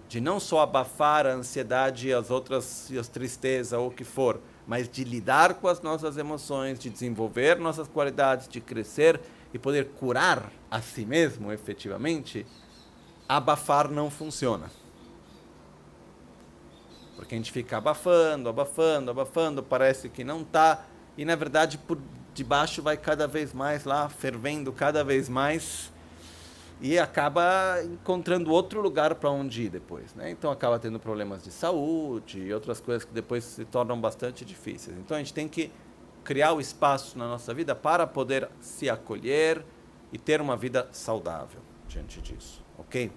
de 0.09 0.20
não 0.20 0.40
só 0.40 0.61
abafar 0.61 1.26
a 1.26 1.33
ansiedade 1.33 2.09
e 2.09 2.12
as 2.12 2.31
outras 2.31 2.90
e 2.90 2.98
as 2.98 3.09
tristezas 3.09 3.79
ou 3.79 3.88
o 3.88 3.90
que 3.90 4.05
for, 4.05 4.40
mas 4.66 4.88
de 4.88 5.05
lidar 5.05 5.55
com 5.55 5.68
as 5.68 5.81
nossas 5.81 6.16
emoções, 6.16 6.79
de 6.79 6.90
desenvolver 6.90 7.59
nossas 7.59 7.88
qualidades, 7.88 8.48
de 8.48 8.61
crescer 8.61 9.20
e 9.52 9.58
poder 9.58 9.90
curar 9.98 10.50
a 10.70 10.80
si 10.80 11.04
mesmo 11.04 11.52
efetivamente, 11.52 12.46
abafar 13.28 13.90
não 13.90 14.10
funciona. 14.10 14.70
Porque 17.16 17.34
a 17.34 17.38
gente 17.38 17.52
fica 17.52 17.76
abafando, 17.76 18.48
abafando, 18.48 19.10
abafando, 19.10 19.62
parece 19.62 20.08
que 20.08 20.24
não 20.24 20.42
está, 20.42 20.86
e 21.16 21.24
na 21.24 21.36
verdade 21.36 21.76
por 21.76 21.98
debaixo 22.32 22.82
vai 22.82 22.96
cada 22.96 23.26
vez 23.26 23.52
mais 23.52 23.84
lá, 23.84 24.08
fervendo 24.08 24.72
cada 24.72 25.04
vez 25.04 25.28
mais, 25.28 25.92
e 26.80 26.98
acaba 26.98 27.82
encontrando 27.84 28.50
outro 28.50 28.80
lugar 28.80 29.14
para 29.16 29.30
onde 29.30 29.64
ir 29.64 29.68
depois. 29.68 30.14
Né? 30.14 30.30
Então 30.30 30.50
acaba 30.50 30.78
tendo 30.78 30.98
problemas 30.98 31.42
de 31.42 31.50
saúde 31.50 32.40
e 32.40 32.54
outras 32.54 32.80
coisas 32.80 33.04
que 33.04 33.12
depois 33.12 33.44
se 33.44 33.64
tornam 33.66 34.00
bastante 34.00 34.44
difíceis. 34.44 34.96
Então 34.96 35.16
a 35.16 35.20
gente 35.20 35.34
tem 35.34 35.46
que 35.46 35.70
criar 36.30 36.52
o 36.52 36.60
espaço 36.60 37.18
na 37.18 37.26
nossa 37.26 37.52
vida 37.52 37.74
para 37.74 38.06
poder 38.06 38.48
se 38.60 38.88
acolher 38.88 39.64
e 40.12 40.16
ter 40.16 40.40
uma 40.40 40.56
vida 40.56 40.88
saudável 40.92 41.60
diante 41.88 42.22
disso, 42.22 42.62
ok? 42.78 43.10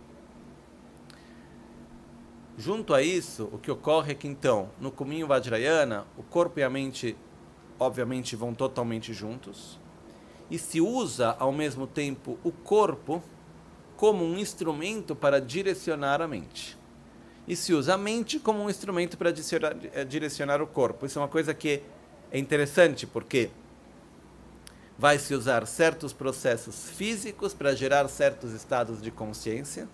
Junto 2.57 2.91
a 2.91 3.03
isso, 3.03 3.47
o 3.51 3.59
que 3.59 3.69
ocorre 3.69 4.13
é 4.13 4.15
que 4.15 4.27
então, 4.27 4.71
no 4.79 4.91
caminho 4.91 5.27
Vajrayana, 5.27 6.07
o 6.17 6.23
corpo 6.23 6.59
e 6.59 6.63
a 6.63 6.69
mente, 6.71 7.15
obviamente, 7.77 8.35
vão 8.35 8.51
totalmente 8.51 9.13
juntos, 9.13 9.79
e 10.49 10.57
se 10.57 10.81
usa 10.81 11.35
ao 11.37 11.51
mesmo 11.51 11.85
tempo 11.85 12.39
o 12.43 12.51
corpo 12.51 13.21
como 13.95 14.25
um 14.25 14.39
instrumento 14.39 15.15
para 15.15 15.39
direcionar 15.39 16.19
a 16.19 16.27
mente. 16.27 16.75
E 17.47 17.55
se 17.55 17.75
usa 17.75 17.93
a 17.93 17.97
mente 17.97 18.39
como 18.39 18.63
um 18.63 18.71
instrumento 18.71 19.19
para 19.19 19.29
eh, 19.29 20.03
direcionar 20.03 20.63
o 20.63 20.65
corpo. 20.65 21.05
Isso 21.05 21.19
é 21.19 21.21
uma 21.21 21.27
coisa 21.27 21.53
que 21.53 21.83
é 22.33 22.39
interessante 22.39 23.05
porque 23.05 23.51
vai 24.97 25.19
se 25.19 25.35
usar 25.35 25.67
certos 25.67 26.11
processos 26.11 26.89
físicos 26.89 27.53
para 27.53 27.75
gerar 27.75 28.07
certos 28.07 28.53
estados 28.53 28.99
de 29.03 29.11
consciência. 29.11 29.87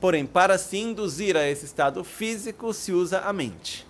Porém, 0.00 0.24
para 0.24 0.56
se 0.56 0.78
induzir 0.78 1.36
a 1.36 1.46
esse 1.46 1.66
estado 1.66 2.02
físico, 2.02 2.72
se 2.72 2.92
usa 2.92 3.20
a 3.20 3.32
mente. 3.34 3.86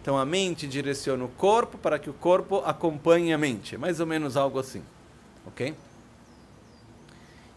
Então, 0.00 0.16
a 0.16 0.24
mente 0.24 0.68
direciona 0.68 1.24
o 1.24 1.28
corpo 1.28 1.76
para 1.76 1.98
que 1.98 2.08
o 2.08 2.12
corpo 2.12 2.62
acompanhe 2.64 3.32
a 3.32 3.38
mente. 3.38 3.74
É 3.74 3.78
mais 3.78 3.98
ou 3.98 4.06
menos 4.06 4.36
algo 4.36 4.60
assim. 4.60 4.84
Ok? 5.46 5.74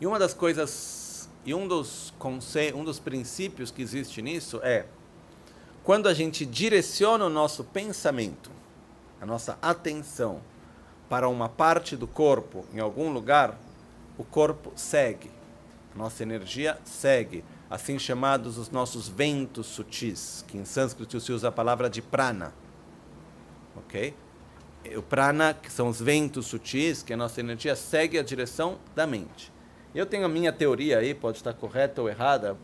E 0.01 0.07
uma 0.07 0.17
das 0.17 0.33
coisas, 0.33 1.29
e 1.45 1.53
um 1.53 1.67
dos, 1.67 2.11
um 2.73 2.83
dos 2.83 2.97
princípios 2.97 3.69
que 3.69 3.83
existe 3.83 4.19
nisso 4.19 4.59
é 4.63 4.85
quando 5.83 6.07
a 6.07 6.13
gente 6.13 6.43
direciona 6.43 7.25
o 7.25 7.29
nosso 7.29 7.63
pensamento 7.63 8.49
a 9.21 9.25
nossa 9.25 9.57
atenção 9.61 10.41
para 11.09 11.27
uma 11.27 11.49
parte 11.49 11.97
do 11.97 12.07
corpo 12.07 12.65
em 12.73 12.79
algum 12.79 13.11
lugar, 13.11 13.59
o 14.17 14.23
corpo 14.23 14.71
segue. 14.75 15.31
A 15.93 15.97
nossa 15.97 16.23
energia 16.23 16.77
segue. 16.83 17.43
Assim 17.69 17.99
chamados 17.99 18.57
os 18.57 18.69
nossos 18.69 19.07
ventos 19.07 19.67
sutis, 19.67 20.43
que 20.47 20.57
em 20.57 20.65
sânscrito 20.65 21.19
se 21.19 21.31
usa 21.31 21.49
a 21.49 21.51
palavra 21.51 21.89
de 21.89 22.01
prana. 22.01 22.53
Ok? 23.75 24.15
O 24.95 25.01
prana, 25.01 25.53
que 25.53 25.71
são 25.71 25.87
os 25.87 25.99
ventos 25.99 26.47
sutis, 26.47 27.03
que 27.03 27.13
a 27.13 27.17
nossa 27.17 27.39
energia 27.39 27.75
segue 27.75 28.17
a 28.17 28.23
direção 28.23 28.79
da 28.95 29.05
mente. 29.05 29.51
Eu 29.93 30.05
tenho 30.05 30.25
a 30.25 30.29
minha 30.29 30.53
teoria 30.53 30.99
aí, 30.99 31.13
pode 31.13 31.37
estar 31.37 31.53
correta 31.53 32.01
ou 32.01 32.09
errada, 32.09 32.57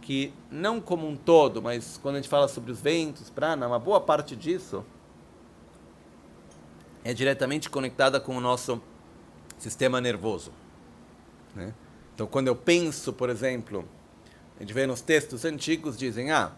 que 0.00 0.32
não 0.50 0.80
como 0.80 1.06
um 1.08 1.16
todo, 1.16 1.60
mas 1.60 1.98
quando 2.02 2.16
a 2.16 2.18
gente 2.18 2.28
fala 2.28 2.46
sobre 2.46 2.70
os 2.70 2.80
ventos, 2.80 3.28
prana, 3.28 3.66
uma 3.66 3.78
boa 3.78 4.00
parte 4.00 4.36
disso 4.36 4.84
é 7.06 7.14
diretamente 7.14 7.70
conectada 7.70 8.18
com 8.18 8.36
o 8.36 8.40
nosso 8.40 8.82
sistema 9.56 10.00
nervoso. 10.00 10.50
Né? 11.54 11.72
Então, 12.12 12.26
quando 12.26 12.48
eu 12.48 12.56
penso, 12.56 13.12
por 13.12 13.30
exemplo, 13.30 13.88
a 14.56 14.62
gente 14.64 14.74
vê 14.74 14.88
nos 14.88 15.02
textos 15.02 15.44
antigos, 15.44 15.96
dizem, 15.96 16.32
ah, 16.32 16.50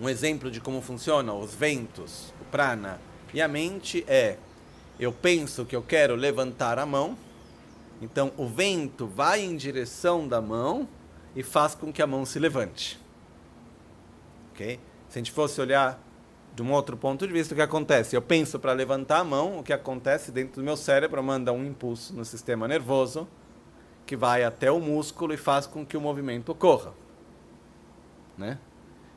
um 0.00 0.08
exemplo 0.08 0.50
de 0.50 0.60
como 0.60 0.82
funcionam 0.82 1.40
os 1.40 1.54
ventos, 1.54 2.34
o 2.40 2.44
prana 2.46 3.00
e 3.32 3.40
a 3.40 3.46
mente 3.46 4.04
é, 4.08 4.36
eu 4.98 5.12
penso 5.12 5.64
que 5.64 5.76
eu 5.76 5.82
quero 5.82 6.16
levantar 6.16 6.76
a 6.80 6.84
mão, 6.84 7.16
então 8.02 8.32
o 8.36 8.48
vento 8.48 9.06
vai 9.06 9.44
em 9.44 9.56
direção 9.56 10.26
da 10.26 10.40
mão 10.40 10.88
e 11.36 11.44
faz 11.44 11.76
com 11.76 11.92
que 11.92 12.02
a 12.02 12.06
mão 12.06 12.26
se 12.26 12.40
levante. 12.40 12.98
Ok? 14.50 14.80
Se 15.08 15.18
a 15.18 15.20
gente 15.20 15.30
fosse 15.30 15.60
olhar 15.60 16.02
de 16.54 16.62
um 16.62 16.72
outro 16.72 16.96
ponto 16.96 17.26
de 17.26 17.32
vista, 17.32 17.54
o 17.54 17.56
que 17.56 17.62
acontece? 17.62 18.16
Eu 18.16 18.22
penso 18.22 18.58
para 18.58 18.72
levantar 18.72 19.20
a 19.20 19.24
mão, 19.24 19.58
o 19.58 19.62
que 19.62 19.72
acontece 19.72 20.32
dentro 20.32 20.60
do 20.60 20.64
meu 20.64 20.76
cérebro 20.76 21.22
manda 21.22 21.52
um 21.52 21.64
impulso 21.64 22.14
no 22.14 22.24
sistema 22.24 22.66
nervoso 22.66 23.28
que 24.04 24.16
vai 24.16 24.42
até 24.42 24.72
o 24.72 24.80
músculo 24.80 25.32
e 25.32 25.36
faz 25.36 25.66
com 25.66 25.86
que 25.86 25.96
o 25.96 26.00
movimento 26.00 26.50
ocorra. 26.50 26.92
Né? 28.36 28.58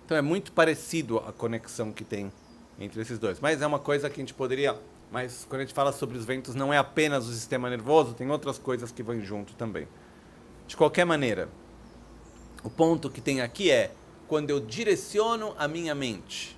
Então 0.05 0.15
é 0.15 0.21
muito 0.21 0.51
parecido 0.51 1.17
a 1.17 1.33
conexão 1.33 1.91
que 1.91 2.03
tem 2.03 2.31
entre 2.79 3.01
esses 3.01 3.17
dois. 3.17 3.39
Mas 3.39 3.61
é 3.61 3.65
uma 3.65 3.79
coisa 3.79 4.09
que 4.09 4.21
a 4.21 4.23
gente 4.23 4.35
poderia. 4.35 4.77
Mas 5.11 5.45
quando 5.49 5.61
a 5.61 5.63
gente 5.63 5.73
fala 5.73 5.91
sobre 5.91 6.15
os 6.15 6.25
ventos, 6.25 6.53
não 6.53 6.71
é 6.71 6.77
apenas 6.77 7.27
o 7.27 7.33
sistema 7.33 7.69
nervoso, 7.69 8.13
tem 8.13 8.29
outras 8.29 8.59
coisas 8.59 8.91
que 8.91 9.01
vão 9.01 9.19
junto 9.21 9.55
também. 9.55 9.87
De 10.67 10.77
qualquer 10.77 11.05
maneira, 11.05 11.49
o 12.63 12.69
ponto 12.69 13.09
que 13.09 13.21
tem 13.21 13.41
aqui 13.41 13.71
é 13.71 13.91
quando 14.27 14.51
eu 14.51 14.59
direciono 14.59 15.55
a 15.57 15.67
minha 15.67 15.95
mente 15.95 16.55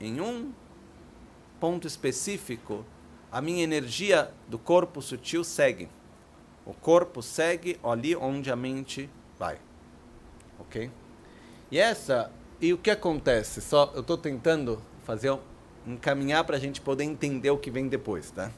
em 0.00 0.20
um 0.20 0.52
ponto 1.60 1.86
específico, 1.86 2.84
a 3.30 3.40
minha 3.40 3.62
energia 3.62 4.30
do 4.48 4.58
corpo 4.58 5.00
sutil 5.00 5.42
segue. 5.42 5.88
O 6.64 6.72
corpo 6.72 7.22
segue 7.22 7.78
ali 7.82 8.14
onde 8.14 8.50
a 8.50 8.56
mente 8.56 9.08
vai. 9.38 9.58
Ok? 10.58 10.90
E 11.70 11.78
essa. 11.78 12.30
E 12.60 12.72
o 12.72 12.78
que 12.78 12.90
acontece? 12.90 13.60
Só 13.60 13.90
eu 13.94 14.00
estou 14.00 14.16
tentando 14.16 14.80
fazer 15.04 15.36
encaminhar 15.86 16.44
para 16.44 16.56
a 16.56 16.60
gente 16.60 16.80
poder 16.80 17.04
entender 17.04 17.50
o 17.50 17.58
que 17.58 17.70
vem 17.70 17.88
depois, 17.88 18.30
tá? 18.30 18.50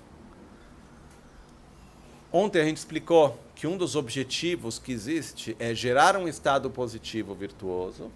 Ontem 2.33 2.61
a 2.61 2.64
gente 2.64 2.77
explicou 2.77 3.38
que 3.55 3.66
um 3.66 3.77
dos 3.77 3.96
objetivos 3.96 4.79
que 4.79 4.92
existe 4.92 5.57
é 5.59 5.75
gerar 5.75 6.16
um 6.16 6.29
estado 6.29 6.68
positivo 6.70 7.35
virtuoso 7.35 8.12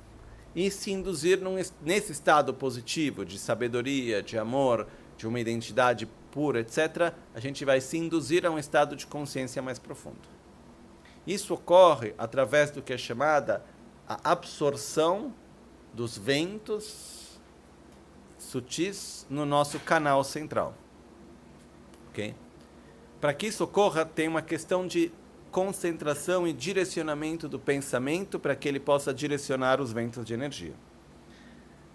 e 0.55 0.71
se 0.71 0.91
induzir 0.91 1.41
num, 1.41 1.57
nesse 1.83 2.13
estado 2.13 2.53
positivo 2.53 3.25
de 3.25 3.39
sabedoria, 3.39 4.23
de 4.23 4.37
amor, 4.37 4.87
de 5.17 5.27
uma 5.27 5.39
identidade 5.39 6.07
pura, 6.31 6.61
etc., 6.61 7.13
a 7.35 7.41
gente 7.41 7.65
vai 7.65 7.81
se 7.81 7.99
induzir 7.99 8.47
a 8.47 8.51
um 8.51 8.59
estado 8.59 8.97
de 8.97 9.07
consciência 9.07 9.61
mais 9.61 9.79
profundo. 9.79 10.29
Isso 11.27 11.55
ocorre 11.55 12.15
através 12.17 12.71
do 12.71 12.83
que 12.83 12.93
é 12.93 12.99
chamada 12.99 13.65
a 14.09 14.33
absorção 14.33 15.33
dos 15.93 16.17
ventos 16.17 17.39
sutis 18.39 19.27
no 19.29 19.45
nosso 19.45 19.79
canal 19.81 20.25
central. 20.25 20.75
Ok? 22.09 22.35
Para 23.21 23.35
que 23.35 23.49
isso 23.49 23.63
ocorra, 23.63 24.05
tem 24.05 24.27
uma 24.27 24.43
questão 24.43 24.87
de 24.87 25.13
concentração 25.51 26.47
e 26.47 26.53
direcionamento 26.53 27.49
do 27.49 27.59
pensamento 27.59 28.39
para 28.39 28.55
que 28.55 28.69
ele 28.69 28.81
possa 28.81 29.13
direcionar 29.13 29.81
os 29.81 29.93
ventos 29.93 30.25
de 30.25 30.33
energia. 30.33 30.75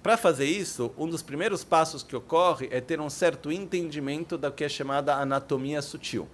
Para 0.04 0.18
fazer 0.18 0.46
isso, 0.46 0.94
um 0.98 1.08
dos 1.08 1.24
primeiros 1.24 1.64
passos 1.64 2.04
que 2.04 2.16
ocorre 2.16 2.68
é 2.70 2.80
ter 2.80 3.02
um 3.02 3.10
certo 3.10 3.52
entendimento 3.52 4.38
da 4.38 4.52
que 4.52 4.64
é 4.64 4.70
chamada 4.70 5.16
anatomia 5.16 5.82
sutil. 5.82 6.28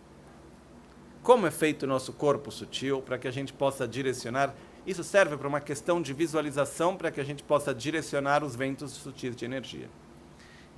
Como 1.24 1.48
é 1.48 1.52
feito 1.52 1.84
o 1.84 1.88
nosso 1.88 2.12
corpo 2.12 2.52
sutil 2.52 3.02
para 3.02 3.18
que 3.18 3.28
a 3.28 3.32
gente 3.32 3.54
possa 3.54 3.88
direcionar? 3.88 4.54
Isso 4.86 5.04
serve 5.04 5.38
para 5.38 5.48
uma 5.48 5.62
questão 5.62 6.02
de 6.02 6.12
visualização 6.12 6.98
para 6.98 7.12
que 7.12 7.22
a 7.22 7.24
gente 7.24 7.44
possa 7.44 7.74
direcionar 7.74 8.44
os 8.44 8.56
ventos 8.56 8.92
sutis 8.92 9.36
de 9.36 9.46
energia. 9.46 9.88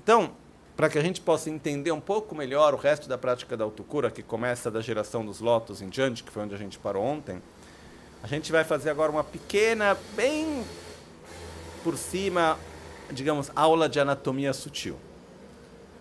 Então, 0.03 0.35
para 0.75 0.89
que 0.89 0.97
a 0.97 1.01
gente 1.01 1.21
possa 1.21 1.49
entender 1.49 1.91
um 1.91 2.01
pouco 2.01 2.33
melhor 2.35 2.73
o 2.73 2.77
resto 2.77 3.07
da 3.07 3.17
prática 3.17 3.55
da 3.55 3.63
autocura, 3.63 4.09
que 4.09 4.23
começa 4.23 4.71
da 4.71 4.81
geração 4.81 5.25
dos 5.25 5.39
lotos 5.39 5.81
em 5.81 5.89
diante, 5.89 6.23
que 6.23 6.31
foi 6.31 6.43
onde 6.43 6.55
a 6.55 6.57
gente 6.57 6.79
parou 6.79 7.03
ontem, 7.03 7.41
a 8.23 8.27
gente 8.27 8.51
vai 8.51 8.63
fazer 8.63 8.89
agora 8.89 9.11
uma 9.11 9.23
pequena, 9.23 9.97
bem 10.15 10.63
por 11.83 11.97
cima, 11.97 12.57
digamos, 13.11 13.51
aula 13.55 13.87
de 13.89 13.99
anatomia 13.99 14.53
sutil. 14.53 14.97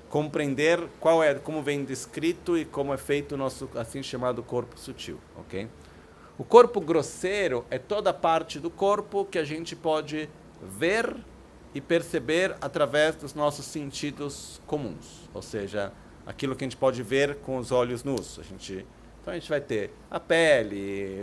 Compreender 0.08 0.80
qual 1.00 1.22
é, 1.22 1.34
como 1.34 1.62
vem 1.62 1.84
descrito 1.84 2.56
e 2.56 2.64
como 2.64 2.94
é 2.94 2.96
feito 2.96 3.32
o 3.32 3.38
nosso 3.38 3.68
assim 3.74 4.02
chamado 4.02 4.42
corpo 4.42 4.78
sutil, 4.78 5.18
ok? 5.36 5.68
O 6.38 6.44
corpo 6.44 6.80
grosseiro 6.80 7.64
é 7.70 7.78
toda 7.78 8.10
a 8.10 8.14
parte 8.14 8.58
do 8.58 8.70
corpo 8.70 9.24
que 9.24 9.38
a 9.38 9.44
gente 9.44 9.74
pode 9.74 10.28
ver 10.62 11.14
e 11.74 11.80
perceber 11.80 12.56
através 12.60 13.16
dos 13.16 13.34
nossos 13.34 13.64
sentidos 13.64 14.60
comuns, 14.66 15.28
ou 15.32 15.42
seja, 15.42 15.92
aquilo 16.26 16.54
que 16.54 16.64
a 16.64 16.66
gente 16.66 16.76
pode 16.76 17.02
ver 17.02 17.36
com 17.36 17.56
os 17.56 17.72
olhos 17.72 18.04
nus. 18.04 18.38
A 18.38 18.42
gente, 18.42 18.86
então 19.20 19.32
a 19.32 19.38
gente 19.38 19.48
vai 19.48 19.60
ter 19.60 19.92
a 20.10 20.20
pele, 20.20 21.18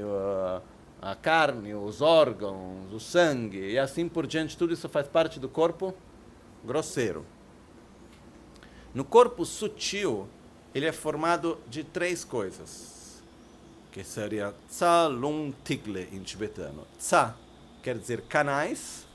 a 1.01 1.15
carne, 1.15 1.73
os 1.73 2.01
órgãos, 2.01 2.91
o 2.91 2.99
sangue 2.99 3.71
e 3.71 3.79
assim 3.79 4.09
por 4.09 4.25
diante. 4.27 4.57
Tudo 4.57 4.73
isso 4.73 4.89
faz 4.89 5.07
parte 5.07 5.39
do 5.39 5.47
corpo 5.47 5.93
grosseiro. 6.63 7.25
No 8.93 9.03
corpo 9.05 9.45
sutil, 9.45 10.27
ele 10.73 10.85
é 10.85 10.91
formado 10.91 11.59
de 11.67 11.83
três 11.83 12.23
coisas, 12.25 13.23
que 13.91 14.03
seria 14.03 14.53
tsa, 14.67 15.07
lung, 15.07 15.53
tigle 15.63 16.07
em 16.11 16.21
tibetano. 16.23 16.87
Tsa 16.97 17.35
quer 17.81 17.97
dizer 17.97 18.21
canais, 18.21 19.07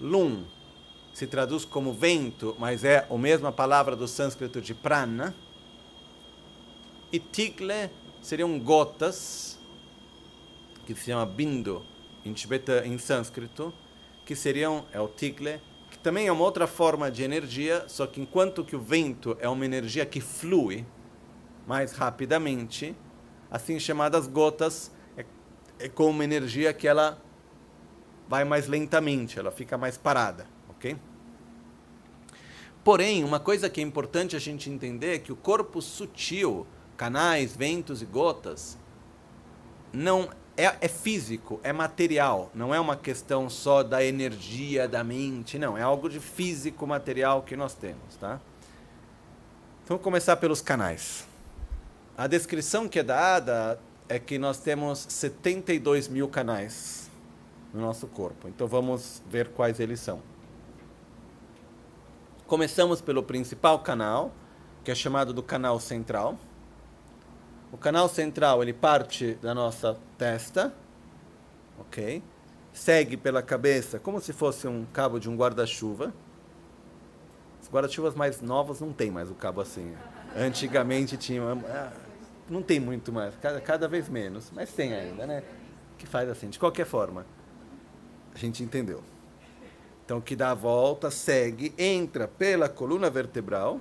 Lum 0.00 0.44
se 1.12 1.26
traduz 1.26 1.64
como 1.64 1.92
vento, 1.92 2.54
mas 2.58 2.84
é 2.84 3.06
a 3.10 3.16
mesma 3.16 3.50
palavra 3.50 3.96
do 3.96 4.06
sânscrito 4.06 4.60
de 4.60 4.74
prana. 4.74 5.34
E 7.10 7.18
tigle 7.18 7.90
seriam 8.20 8.58
gotas, 8.58 9.58
que 10.84 10.94
se 10.94 11.06
chama 11.06 11.24
bindu 11.24 11.82
em, 12.24 12.32
tibeta, 12.32 12.84
em 12.84 12.98
sânscrito, 12.98 13.72
que 14.24 14.34
seriam, 14.34 14.84
é 14.92 15.00
o 15.00 15.06
tigle, 15.06 15.60
que 15.90 15.98
também 15.98 16.26
é 16.26 16.32
uma 16.32 16.44
outra 16.44 16.66
forma 16.66 17.10
de 17.10 17.22
energia, 17.22 17.84
só 17.88 18.06
que 18.06 18.20
enquanto 18.20 18.64
que 18.64 18.74
o 18.74 18.80
vento 18.80 19.36
é 19.40 19.48
uma 19.48 19.64
energia 19.64 20.04
que 20.04 20.20
flui 20.20 20.84
mais 21.66 21.92
rapidamente, 21.92 22.96
assim 23.50 23.78
chamadas 23.78 24.26
gotas, 24.26 24.90
é, 25.16 25.24
é 25.78 25.88
como 25.88 26.10
uma 26.10 26.24
energia 26.24 26.72
que 26.72 26.88
ela 26.88 27.22
vai 28.28 28.44
mais 28.44 28.66
lentamente, 28.66 29.38
ela 29.38 29.50
fica 29.50 29.78
mais 29.78 29.96
parada, 29.96 30.46
ok? 30.68 30.96
Porém, 32.82 33.24
uma 33.24 33.40
coisa 33.40 33.68
que 33.68 33.80
é 33.80 33.84
importante 33.84 34.36
a 34.36 34.38
gente 34.38 34.70
entender 34.70 35.16
é 35.16 35.18
que 35.18 35.32
o 35.32 35.36
corpo 35.36 35.82
sutil, 35.82 36.66
canais, 36.96 37.56
ventos 37.56 38.00
e 38.00 38.04
gotas, 38.04 38.78
não 39.92 40.28
é, 40.56 40.76
é 40.80 40.88
físico, 40.88 41.60
é 41.62 41.72
material, 41.72 42.50
não 42.54 42.74
é 42.74 42.80
uma 42.80 42.96
questão 42.96 43.50
só 43.50 43.82
da 43.82 44.04
energia 44.04 44.88
da 44.88 45.02
mente, 45.02 45.58
não, 45.58 45.76
é 45.76 45.82
algo 45.82 46.08
de 46.08 46.20
físico, 46.20 46.86
material 46.86 47.42
que 47.42 47.56
nós 47.56 47.74
temos, 47.74 48.16
tá? 48.20 48.40
Então, 49.84 49.96
vamos 49.96 50.04
começar 50.04 50.36
pelos 50.36 50.60
canais. 50.60 51.26
A 52.16 52.26
descrição 52.26 52.88
que 52.88 52.98
é 52.98 53.02
dada 53.02 53.78
é 54.08 54.18
que 54.18 54.38
nós 54.38 54.58
temos 54.58 55.06
72 55.08 56.08
mil 56.08 56.28
canais 56.28 57.05
no 57.72 57.80
nosso 57.80 58.06
corpo. 58.06 58.48
Então 58.48 58.66
vamos 58.66 59.22
ver 59.28 59.48
quais 59.48 59.80
eles 59.80 60.00
são. 60.00 60.22
Começamos 62.46 63.00
pelo 63.00 63.22
principal 63.22 63.80
canal, 63.80 64.32
que 64.84 64.90
é 64.90 64.94
chamado 64.94 65.32
do 65.32 65.42
canal 65.42 65.80
central. 65.80 66.38
O 67.72 67.76
canal 67.76 68.08
central 68.08 68.62
ele 68.62 68.72
parte 68.72 69.34
da 69.42 69.52
nossa 69.52 69.98
testa, 70.16 70.72
ok? 71.78 72.22
Segue 72.72 73.16
pela 73.16 73.42
cabeça 73.42 73.98
como 73.98 74.20
se 74.20 74.32
fosse 74.32 74.68
um 74.68 74.86
cabo 74.92 75.18
de 75.18 75.28
um 75.28 75.36
guarda-chuva. 75.36 76.14
Os 77.60 77.68
guarda-chuvas 77.68 78.14
mais 78.14 78.40
novos 78.40 78.80
não 78.80 78.92
tem 78.92 79.10
mais 79.10 79.28
o 79.28 79.34
cabo 79.34 79.60
assim. 79.60 79.96
Antigamente 80.36 81.16
tinha, 81.16 81.42
ah, 81.42 81.92
não 82.48 82.62
tem 82.62 82.78
muito 82.78 83.12
mais, 83.12 83.34
cada, 83.42 83.60
cada 83.60 83.88
vez 83.88 84.08
menos, 84.08 84.52
mas 84.54 84.72
tem 84.72 84.94
ainda, 84.94 85.26
né? 85.26 85.42
Que 85.98 86.06
faz 86.06 86.28
assim, 86.28 86.48
de 86.48 86.60
qualquer 86.60 86.86
forma. 86.86 87.26
A 88.36 88.38
gente 88.38 88.62
entendeu. 88.62 89.02
Então, 90.04 90.20
que 90.20 90.36
dá 90.36 90.50
a 90.50 90.54
volta, 90.54 91.10
segue, 91.10 91.72
entra 91.78 92.28
pela 92.28 92.68
coluna 92.68 93.08
vertebral, 93.08 93.80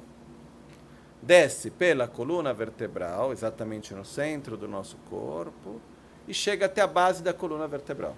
desce 1.22 1.70
pela 1.70 2.08
coluna 2.08 2.54
vertebral, 2.54 3.34
exatamente 3.34 3.94
no 3.94 4.06
centro 4.06 4.56
do 4.56 4.66
nosso 4.66 4.96
corpo, 5.10 5.82
e 6.26 6.34
chega 6.34 6.68
até 6.68 6.82
a 6.82 6.88
base 6.88 7.22
da 7.22 7.34
coluna 7.34 7.68
vertebral. 7.68 8.16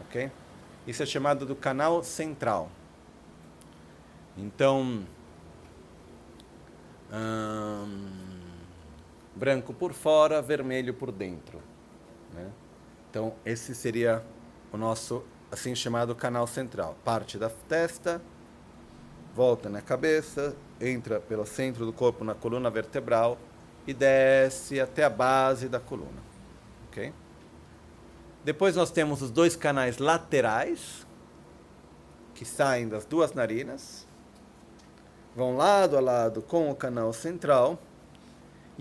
Ok? 0.00 0.32
Isso 0.86 1.02
é 1.02 1.06
chamado 1.06 1.44
do 1.44 1.54
canal 1.54 2.02
central. 2.02 2.70
Então, 4.34 5.04
hum, 7.12 8.08
branco 9.36 9.74
por 9.74 9.92
fora, 9.92 10.40
vermelho 10.40 10.94
por 10.94 11.12
dentro. 11.12 11.60
Né? 12.32 12.50
Então, 13.10 13.34
esse 13.44 13.74
seria 13.74 14.24
o 14.72 14.78
nosso 14.78 15.22
assim 15.50 15.74
chamado 15.74 16.14
canal 16.14 16.46
central. 16.46 16.96
Parte 17.04 17.38
da 17.38 17.50
testa, 17.50 18.20
volta 19.34 19.68
na 19.68 19.80
cabeça, 19.80 20.54
entra 20.80 21.20
pelo 21.20 21.44
centro 21.44 21.84
do 21.84 21.92
corpo 21.92 22.24
na 22.24 22.34
coluna 22.34 22.70
vertebral 22.70 23.38
e 23.86 23.92
desce 23.92 24.80
até 24.80 25.04
a 25.04 25.10
base 25.10 25.68
da 25.68 25.80
coluna. 25.80 26.22
Ok? 26.88 27.12
Depois 28.44 28.76
nós 28.76 28.90
temos 28.90 29.20
os 29.20 29.30
dois 29.30 29.54
canais 29.54 29.98
laterais, 29.98 31.06
que 32.34 32.44
saem 32.44 32.88
das 32.88 33.04
duas 33.04 33.32
narinas, 33.34 34.06
vão 35.36 35.56
lado 35.56 35.96
a 35.96 36.00
lado 36.00 36.40
com 36.40 36.70
o 36.70 36.74
canal 36.74 37.12
central 37.12 37.78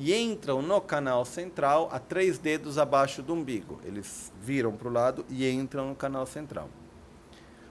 e 0.02 0.16
entram 0.16 0.62
no 0.62 0.80
canal 0.80 1.26
central 1.26 1.90
a 1.92 2.00
três 2.00 2.38
dedos 2.38 2.78
abaixo 2.78 3.22
do 3.22 3.34
umbigo. 3.34 3.82
Eles 3.84 4.32
viram 4.40 4.72
para 4.72 4.88
o 4.88 4.92
lado 4.92 5.26
e 5.30 5.50
entram 5.50 5.90
no 5.90 5.96
canal 5.96 6.26
central. 6.26 6.70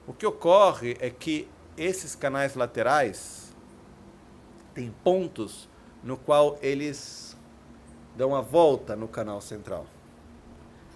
O 0.07 0.13
que 0.13 0.27
ocorre 0.27 0.95
é 1.01 1.09
que 1.09 1.49
esses 1.75 2.15
canais 2.15 2.55
laterais 2.55 3.57
têm 4.75 4.95
pontos 5.03 5.71
no 6.05 6.19
qual 6.19 6.59
eles 6.61 7.35
dão 8.15 8.37
a 8.37 8.43
volta 8.43 8.95
no 8.95 9.09
canal 9.09 9.41
central. 9.41 9.87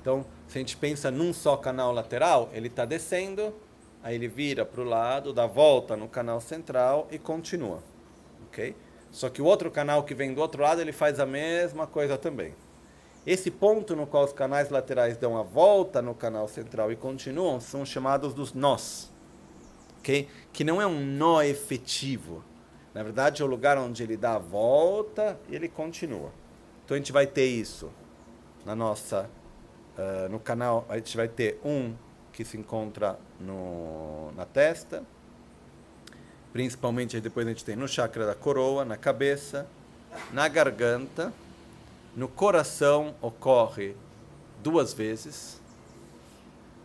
Então, 0.03 0.27
se 0.47 0.59
a 0.59 0.61
gente 0.61 0.77
pensa 0.77 1.11
num 1.11 1.33
só 1.33 1.57
canal 1.57 1.93
lateral, 1.93 2.51
ele 2.53 2.67
está 2.67 2.85
descendo, 2.85 3.55
aí 4.03 4.17
ele 4.17 4.29
vira 4.29 4.67
para 4.67 4.83
o 4.83 4.85
lado, 4.85 5.33
dá 5.33 5.47
volta 5.47 5.97
no 5.97 6.09
canal 6.09 6.43
central 6.43 7.09
e 7.11 7.19
continua. 7.19 7.83
Ok? 8.49 8.77
Só 9.13 9.29
que 9.29 9.43
o 9.43 9.45
outro 9.45 9.71
canal 9.71 10.03
que 10.03 10.15
vem 10.15 10.33
do 10.33 10.41
outro 10.41 10.63
lado, 10.63 10.81
ele 10.81 10.91
faz 10.91 11.21
a 11.21 11.27
mesma 11.27 11.87
coisa 11.87 12.19
também. 12.19 12.55
Esse 13.27 13.51
ponto 13.51 13.95
no 13.95 14.07
qual 14.07 14.25
os 14.25 14.33
canais 14.33 14.71
laterais 14.71 15.17
dão 15.17 15.37
a 15.37 15.43
volta 15.43 16.03
no 16.03 16.15
canal 16.15 16.49
central 16.49 16.91
e 16.91 16.97
continuam 16.97 17.61
são 17.61 17.85
chamados 17.85 18.35
dos 18.35 18.53
nós. 18.53 19.13
Okay? 19.99 20.29
Que 20.53 20.65
não 20.65 20.83
é 20.83 20.87
um 20.87 20.99
nó 20.99 21.43
efetivo. 21.43 22.43
Na 22.93 23.03
verdade, 23.03 23.43
é 23.43 23.45
o 23.45 23.49
lugar 23.49 23.79
onde 23.79 24.03
ele 24.03 24.17
dá 24.17 24.35
a 24.35 24.39
volta 24.39 25.39
e 25.49 25.55
ele 25.55 25.69
continua. 25.69 26.33
Então 26.85 26.97
a 26.97 26.99
gente 26.99 27.13
vai 27.13 27.27
ter 27.27 27.47
isso 27.47 27.91
na 28.65 28.75
nossa 28.75 29.31
uh, 29.97 30.29
no 30.29 30.41
canal, 30.41 30.85
a 30.89 30.97
gente 30.97 31.17
vai 31.17 31.29
ter 31.29 31.61
um 31.65 31.95
que 32.33 32.45
se 32.45 32.57
encontra 32.57 33.19
no, 33.39 34.33
na 34.33 34.45
testa, 34.45 35.05
Principalmente 36.53 37.21
depois 37.21 37.47
a 37.47 37.51
gente 37.51 37.65
tem 37.65 37.75
no 37.75 37.89
chakra 37.89 38.27
da 38.27 38.35
coroa, 38.35 38.85
na 38.85 38.97
cabeça, 38.97 39.67
na 40.33 40.47
garganta, 40.49 41.33
no 42.15 42.29
coração 42.29 43.15
ocorre 43.23 43.97
duas 44.63 44.93
vezes. 44.93 45.61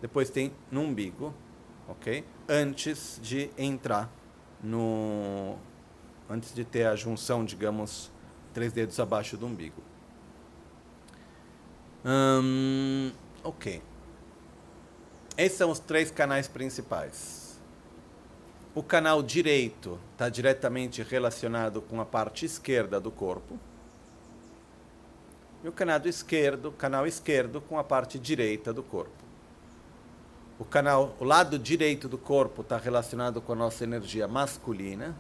Depois 0.02 0.30
tem 0.30 0.54
no 0.72 0.82
umbigo, 0.82 1.34
ok? 1.88 2.24
Antes 2.48 3.20
de 3.22 3.50
entrar 3.58 4.10
no. 4.64 5.58
Antes 6.30 6.54
de 6.54 6.64
ter 6.64 6.86
a 6.86 6.96
junção, 6.96 7.44
digamos, 7.44 8.12
três 8.54 8.72
dedos 8.72 9.00
abaixo 9.00 9.36
do 9.38 9.46
umbigo. 9.46 9.82
Hum, 12.06 13.12
ok. 13.44 13.82
Esses 15.38 15.58
são 15.58 15.72
os 15.72 15.80
três 15.80 16.10
canais 16.10 16.48
principais. 16.48 17.47
O 18.78 18.84
canal 18.84 19.24
direito 19.24 20.00
está 20.12 20.30
diretamente 20.30 21.02
relacionado 21.02 21.82
com 21.82 22.00
a 22.00 22.06
parte 22.06 22.46
esquerda 22.46 23.00
do 23.00 23.10
corpo. 23.10 23.58
E 25.64 25.68
o 25.68 25.72
canal 25.72 26.00
esquerdo, 26.06 26.72
canal 26.72 27.08
esquerdo 27.08 27.60
com 27.60 27.80
a 27.80 27.84
parte 27.84 28.20
direita 28.20 28.72
do 28.72 28.84
corpo. 28.84 29.24
O 30.60 30.64
canal, 30.64 31.16
o 31.20 31.24
lado 31.24 31.58
direito 31.58 32.08
do 32.08 32.20
corpo 32.20 32.62
está 32.62 32.78
relacionado 32.78 33.42
com 33.42 33.54
a 33.54 33.56
nossa 33.56 33.84
energia 33.84 34.28
masculina 34.28 35.16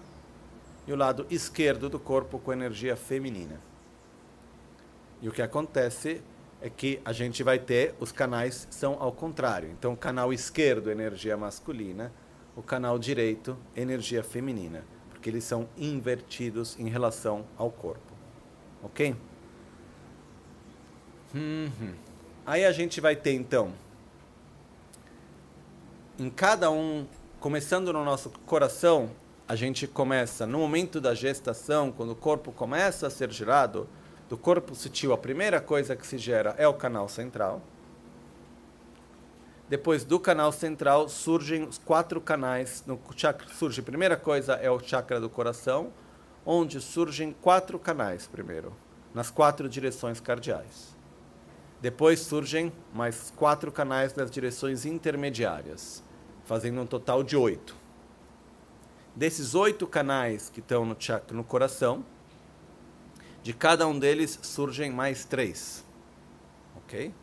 e 0.85 0.93
o 0.93 0.95
lado 0.95 1.25
esquerdo 1.27 1.89
do 1.89 1.97
corpo 1.97 2.37
com 2.37 2.51
a 2.51 2.53
energia 2.53 2.95
feminina. 2.95 3.59
E 5.19 5.27
o 5.27 5.31
que 5.31 5.41
acontece 5.41 6.21
é 6.61 6.69
que 6.69 7.01
a 7.03 7.11
gente 7.11 7.41
vai 7.41 7.57
ter 7.57 7.95
os 7.99 8.11
canais 8.11 8.67
são 8.69 8.97
ao 8.99 9.11
contrário. 9.11 9.71
Então, 9.71 9.95
canal 9.95 10.31
esquerdo 10.31 10.91
energia 10.91 11.35
masculina 11.35 12.13
o 12.57 12.63
canal 12.63 12.97
direito, 12.97 13.55
energia 13.75 14.23
feminina, 14.23 14.83
porque 15.11 15.29
eles 15.29 15.43
são 15.43 15.69
invertidos 15.77 16.77
em 16.79 16.89
relação 16.89 17.45
ao 17.55 17.69
corpo. 17.69 18.13
Ok? 18.81 19.15
Uhum. 21.35 21.93
Aí 22.43 22.65
a 22.65 22.71
gente 22.71 22.99
vai 22.99 23.15
ter 23.15 23.33
então, 23.33 23.73
em 26.17 26.31
cada 26.31 26.71
um, 26.71 27.05
começando 27.39 27.93
no 27.93 28.03
nosso 28.03 28.31
coração, 28.47 29.11
a 29.47 29.55
gente 29.55 29.85
começa 29.85 30.47
no 30.47 30.57
momento 30.57 30.99
da 30.99 31.13
gestação, 31.13 31.91
quando 31.91 32.11
o 32.11 32.15
corpo 32.15 32.51
começa 32.51 33.05
a 33.05 33.09
ser 33.11 33.31
gerado, 33.31 33.87
do 34.27 34.35
corpo 34.35 34.73
sutil, 34.73 35.13
a 35.13 35.17
primeira 35.17 35.61
coisa 35.61 35.95
que 35.95 36.07
se 36.07 36.17
gera 36.17 36.55
é 36.57 36.67
o 36.67 36.73
canal 36.73 37.07
central. 37.07 37.61
Depois 39.69 40.05
do 40.05 40.17
canal 40.17 40.51
central 40.53 41.09
surgem 41.09 41.63
os 41.63 41.77
quatro 41.77 42.21
canais. 42.21 42.83
No 42.87 42.97
chakra 43.15 43.49
surge 43.49 43.81
primeira 43.81 44.15
coisa 44.15 44.53
é 44.53 44.71
o 44.71 44.79
chakra 44.79 45.19
do 45.19 45.29
coração, 45.29 45.91
onde 46.45 46.79
surgem 46.79 47.33
quatro 47.33 47.77
canais 47.77 48.25
primeiro, 48.25 48.73
nas 49.13 49.29
quatro 49.29 49.67
direções 49.67 50.21
cardeais. 50.21 50.95
Depois 51.81 52.21
surgem 52.21 52.71
mais 52.93 53.33
quatro 53.35 53.69
canais 53.69 54.15
nas 54.15 54.31
direções 54.31 54.85
intermediárias, 54.85 56.01
fazendo 56.45 56.79
um 56.79 56.85
total 56.85 57.21
de 57.21 57.35
oito. 57.35 57.75
Desses 59.13 59.53
oito 59.53 59.85
canais 59.85 60.49
que 60.49 60.61
estão 60.61 60.85
no 60.85 60.95
chakra 60.97 61.35
no 61.35 61.43
coração, 61.43 62.05
de 63.43 63.53
cada 63.53 63.85
um 63.85 63.99
deles 63.99 64.39
surgem 64.41 64.91
mais 64.91 65.25
três. 65.25 65.83
Ok? 66.77 67.13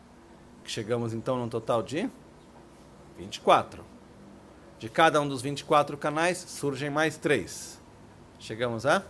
Chegamos 0.63 1.15
então 1.15 1.39
num 1.39 1.49
total 1.49 1.83
de 1.83 2.11
24. 3.17 3.85
De 4.79 4.89
cada 4.89 5.21
um 5.21 5.29
dos 5.29 5.41
24 5.41 5.97
canais 5.97 6.39
surgem 6.39 6.91
mais 6.91 7.17
três. 7.17 7.81
Chegamos 8.39 8.85
a 8.85 9.03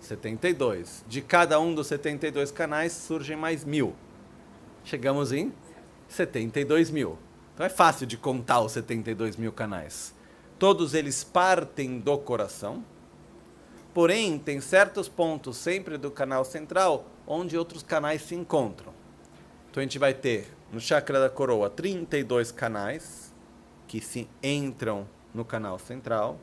72. 0.00 1.04
De 1.06 1.20
cada 1.20 1.60
um 1.60 1.74
dos 1.74 1.86
72 1.86 2.50
canais 2.50 2.92
surgem 2.92 3.36
mais 3.36 3.64
mil. 3.64 3.94
Chegamos 4.84 5.32
em 5.32 5.52
72 6.08 6.90
mil. 6.90 7.18
Então 7.54 7.64
é 7.64 7.68
fácil 7.68 8.06
de 8.06 8.16
contar 8.16 8.60
os 8.60 8.72
72 8.72 9.36
mil 9.36 9.52
canais. 9.52 10.14
Todos 10.58 10.94
eles 10.94 11.22
partem 11.22 11.98
do 11.98 12.18
coração. 12.18 12.84
Porém, 13.94 14.38
tem 14.38 14.60
certos 14.60 15.08
pontos 15.08 15.56
sempre 15.58 15.98
do 15.98 16.10
canal 16.10 16.44
central 16.44 17.06
onde 17.26 17.58
outros 17.58 17.82
canais 17.82 18.22
se 18.22 18.34
encontram. 18.34 19.01
Então 19.72 19.80
a 19.80 19.84
gente 19.84 19.98
vai 19.98 20.12
ter 20.12 20.46
no 20.70 20.78
chakra 20.78 21.18
da 21.18 21.30
coroa 21.30 21.70
32 21.70 22.52
canais 22.52 23.32
que 23.88 24.02
se 24.02 24.28
entram 24.42 25.08
no 25.32 25.46
canal 25.46 25.78
central. 25.78 26.38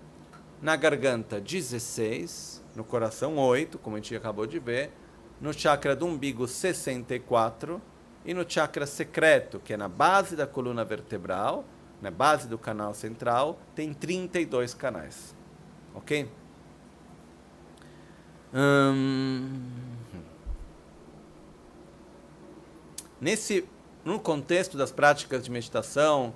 Na 0.60 0.76
garganta 0.76 1.40
16, 1.40 2.64
no 2.76 2.84
coração 2.84 3.38
8, 3.38 3.78
como 3.78 3.98
a 3.98 4.00
gente 4.00 4.16
acabou 4.16 4.48
de 4.48 4.58
ver, 4.58 4.92
no 5.40 5.54
chakra 5.54 5.96
do 5.96 6.08
umbigo 6.08 6.48
64 6.48 7.80
e 8.26 8.34
no 8.34 8.50
chakra 8.50 8.88
secreto, 8.88 9.60
que 9.60 9.74
é 9.74 9.78
na 9.78 9.88
base 9.88 10.36
da 10.36 10.48
coluna 10.48 10.84
vertebral, 10.84 11.64
na 12.02 12.10
base 12.10 12.48
do 12.48 12.58
canal 12.58 12.96
central, 12.96 13.60
tem 13.76 13.94
32 13.94 14.74
canais. 14.74 15.36
OK? 15.94 16.28
Hum... 18.52 19.89
Nesse 23.22 23.66
no 24.06 24.18
contexto 24.18 24.78
das 24.78 24.92
práticas 24.92 25.44
de 25.44 25.52
meditação, 25.52 26.34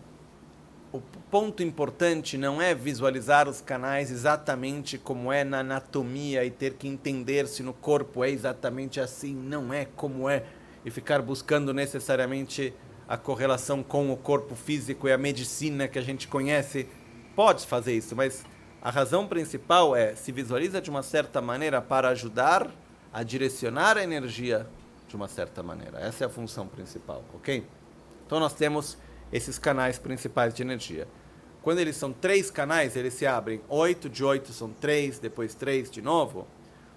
o 0.92 1.02
ponto 1.32 1.64
importante 1.64 2.38
não 2.38 2.62
é 2.62 2.76
visualizar 2.76 3.48
os 3.50 3.62
canais 3.62 4.12
exatamente 4.12 4.98
como 4.98 5.32
é 5.32 5.44
na 5.44 5.60
anatomia 5.60 6.46
e 6.46 6.52
ter 6.52 6.74
que 6.74 6.88
entender 6.88 7.48
se 7.48 7.64
no 7.64 7.74
corpo 7.74 8.24
é 8.24 8.30
exatamente 8.30 9.00
assim, 9.00 9.34
não 9.34 9.74
é 9.74 9.86
como 9.96 10.30
é, 10.30 10.44
e 10.86 10.92
ficar 10.92 11.22
buscando 11.22 11.74
necessariamente 11.74 12.74
a 13.08 13.18
correlação 13.18 13.82
com 13.82 14.12
o 14.12 14.18
corpo 14.18 14.54
físico 14.54 15.08
e 15.08 15.12
a 15.12 15.18
medicina 15.18 15.88
que 15.88 15.98
a 15.98 16.02
gente 16.02 16.28
conhece. 16.28 16.88
Pode 17.36 17.66
fazer 17.66 17.94
isso, 17.96 18.16
mas 18.16 18.46
A 18.86 18.90
razão 18.90 19.26
principal 19.26 19.96
é 19.96 20.14
se 20.14 20.30
visualiza 20.30 20.82
de 20.82 20.90
uma 20.90 21.02
certa 21.02 21.42
maneira 21.42 21.82
para 21.82 22.10
ajudar 22.10 22.70
a 23.14 23.24
direcionar 23.24 23.98
a 23.98 24.04
energia 24.04 24.68
de 25.14 25.16
uma 25.16 25.28
certa 25.28 25.62
maneira. 25.62 26.00
Essa 26.00 26.24
é 26.24 26.28
a 26.28 26.30
função 26.30 26.68
principal, 26.68 27.24
ok? 27.36 27.64
Então 28.26 28.40
nós 28.40 28.56
temos 28.56 28.98
esses 29.32 29.60
canais 29.60 30.00
principais 30.00 30.56
de 30.56 30.64
energia. 30.64 31.08
Quando 31.62 31.78
eles 31.78 31.96
são 31.96 32.12
três 32.12 32.50
canais, 32.50 32.96
eles 32.96 33.14
se 33.14 33.28
abrem. 33.28 33.62
Oito 33.70 34.10
de 34.10 34.24
oito 34.24 34.52
são 34.52 34.70
três, 34.70 35.20
depois 35.20 35.54
três 35.54 35.92
de 35.92 36.02
novo. 36.02 36.48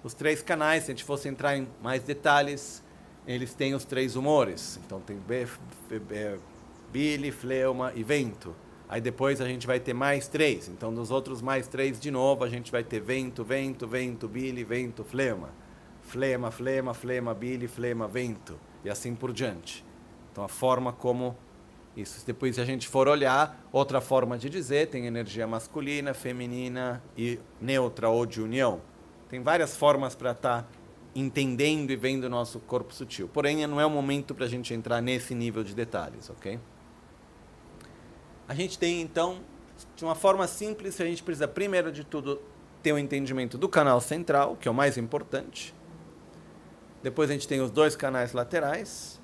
Os 0.03 0.15
três 0.15 0.41
canais, 0.41 0.85
se 0.85 0.91
a 0.91 0.95
gente 0.95 1.05
fosse 1.05 1.29
entrar 1.29 1.59
em 1.59 1.69
mais 1.83 2.05
detalhes, 2.05 2.83
eles 3.27 3.53
têm 3.53 3.75
os 3.75 3.85
três 3.85 4.17
humores. 4.17 4.81
Então 4.87 4.99
tem 4.99 5.21
bile, 6.91 7.31
fleuma 7.31 7.93
e 7.95 8.03
vento. 8.03 8.57
Aí 8.89 9.03
depois 9.03 9.43
a 9.43 9.47
gente 9.47 9.67
vai 9.67 9.79
ter 9.79 9.93
mais 9.93 10.27
três. 10.27 10.69
Então 10.69 10.95
dos 10.95 11.11
outros 11.11 11.43
mais 11.43 11.69
três 11.69 12.01
de 12.01 12.11
novo, 12.11 12.45
a 12.45 12.49
gente 12.49 12.73
vai 12.73 12.83
ter 12.83 13.01
vento, 13.01 13.45
vento, 13.45 13.87
vento, 13.87 14.27
bile, 14.27 14.65
vento, 14.65 15.05
flema. 15.05 15.66
Flema, 16.07 16.51
flema, 16.51 16.95
flema, 16.95 17.35
bile, 17.35 17.69
flema, 17.69 18.09
vento. 18.09 18.59
E 18.85 18.89
assim 18.89 19.15
por 19.15 19.33
diante. 19.33 19.85
Então 20.33 20.45
a 20.45 20.49
forma 20.49 20.93
como 20.93 21.37
isso. 21.97 22.25
Depois, 22.27 22.55
se 22.55 22.61
a 22.61 22.65
gente 22.65 22.87
for 22.87 23.09
olhar, 23.09 23.67
outra 23.73 24.01
forma 24.01 24.39
de 24.39 24.51
dizer, 24.51 24.89
tem 24.89 25.07
energia 25.07 25.47
masculina, 25.47 26.13
feminina 26.15 27.03
e 27.17 27.41
neutra 27.61 28.09
ou 28.09 28.27
de 28.27 28.41
união. 28.41 28.81
Tem 29.29 29.43
várias 29.43 29.77
formas 29.77 30.15
para 30.15 30.33
estar 30.33 30.63
tá 30.63 30.69
entendendo 31.15 31.91
e 31.91 31.97
vendo 31.97 32.25
o 32.25 32.29
nosso 32.29 32.61
corpo 32.61 32.95
sutil. 32.95 33.29
Porém, 33.29 33.67
não 33.67 33.81
é 33.81 33.87
o 33.87 33.91
momento 33.91 34.35
para 34.35 34.45
a 34.45 34.49
gente 34.49 34.75
entrar 34.75 35.01
nesse 35.01 35.35
nível 35.35 35.65
de 35.65 35.75
detalhes, 35.75 36.29
ok? 36.31 36.61
A 38.47 38.55
gente 38.55 38.79
tem, 38.79 39.01
então, 39.01 39.41
de 39.97 40.05
uma 40.05 40.15
forma 40.15 40.47
simples, 40.47 41.01
a 41.01 41.05
gente 41.05 41.23
precisa, 41.23 41.49
primeiro 41.49 41.91
de 41.91 42.05
tudo, 42.05 42.41
ter 42.83 42.93
o 42.93 42.97
um 42.97 42.99
entendimento 42.99 43.59
do 43.59 43.69
canal 43.69 44.01
central, 44.01 44.57
que 44.57 44.69
é 44.69 44.71
o 44.71 44.75
mais 44.75 44.97
importante. 44.97 45.75
Depois 47.03 47.31
a 47.31 47.33
gente 47.33 47.47
tem 47.47 47.61
os 47.61 47.71
dois 47.71 47.95
canais 47.95 48.33
laterais. 48.33 49.21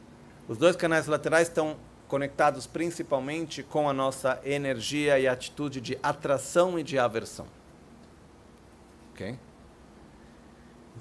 Os 0.49 0.59
dois 0.59 0.77
canais 0.77 1.07
laterais 1.07 1.49
estão 1.49 1.77
conectados 2.09 2.67
principalmente 2.67 3.63
com 3.63 3.89
a 3.89 3.93
nossa 3.93 4.41
energia 4.45 5.19
e 5.19 5.27
atitude 5.27 5.81
de 5.81 5.99
atração 6.03 6.79
e 6.79 6.83
de 6.83 6.99
aversão. 6.99 7.47
Ok? 9.13 9.39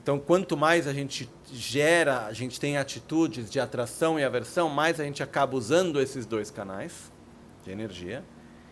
Então, 0.02 0.18
quanto 0.18 0.58
mais 0.58 0.88
a 0.88 0.94
gente 0.94 1.30
gera, 1.52 2.26
a 2.26 2.34
gente 2.34 2.60
tem 2.60 2.78
atitudes 2.78 3.52
de 3.52 3.60
atração 3.60 4.20
e 4.20 4.24
aversão, 4.24 4.68
mais 4.70 5.00
a 5.00 5.04
gente 5.04 5.22
acaba 5.22 5.56
usando 5.56 6.02
esses 6.02 6.26
dois 6.26 6.50
canais 6.50 7.12
de 7.64 7.72
energia. 7.72 8.24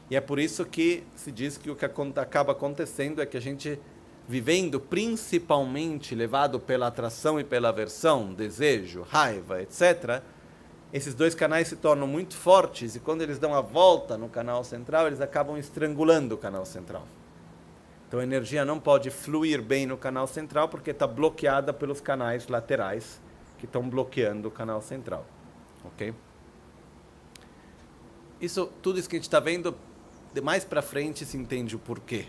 E 0.10 0.16
é 0.16 0.22
por 0.22 0.39
isso 0.39 0.66
que 0.66 1.04
se 1.16 1.32
diz 1.32 1.56
que 1.56 1.70
o 1.70 1.76
que 1.76 1.86
acaba 1.86 2.54
acontecendo 2.54 3.22
é 3.22 3.28
que 3.28 3.38
a 3.38 3.41
gente, 3.41 3.80
vivendo 4.30 4.80
principalmente 4.80 6.13
levado 6.13 6.59
pela 6.59 6.86
atração 6.86 7.39
e 7.39 7.43
pela 7.43 7.69
aversão, 7.69 8.32
desejo, 8.32 9.01
raiva, 9.01 9.59
etc., 9.59 10.21
esses 10.93 11.15
dois 11.15 11.34
canais 11.34 11.67
se 11.67 11.75
tornam 11.75 12.05
muito 12.05 12.36
fortes 12.36 12.95
e 12.95 12.99
quando 12.99 13.23
eles 13.23 13.39
dão 13.39 13.55
a 13.55 13.61
volta 13.61 14.19
no 14.19 14.30
canal 14.30 14.63
central, 14.63 15.07
eles 15.07 15.19
acabam 15.19 15.57
estrangulando 15.57 16.36
o 16.36 16.38
canal 16.38 16.63
central. 16.63 17.07
Então 18.07 18.19
a 18.19 18.23
energia 18.23 18.63
não 18.63 18.80
pode 18.80 19.09
fluir 19.09 19.63
bem 19.63 19.88
no 19.88 19.97
canal 19.97 20.27
central 20.27 20.69
porque 20.69 20.91
está 20.91 21.07
bloqueada 21.07 21.73
pelos 21.73 21.99
canais 21.99 22.47
laterais 22.47 23.19
que 23.57 23.65
estão 23.65 23.89
bloqueando 23.89 24.47
o 24.47 24.51
canal 24.51 24.80
central. 24.80 25.25
Ok? 25.84 26.13
Isso, 28.39 28.67
tudo 28.84 28.99
isso 28.99 29.09
que 29.09 29.15
a 29.15 29.19
gente 29.19 29.27
está 29.27 29.39
vendo, 29.39 29.75
de 30.32 30.39
mais 30.39 30.63
para 30.63 30.84
frente 30.84 31.25
se 31.25 31.36
entende 31.36 31.75
o 31.75 31.80
porquê 31.80 32.27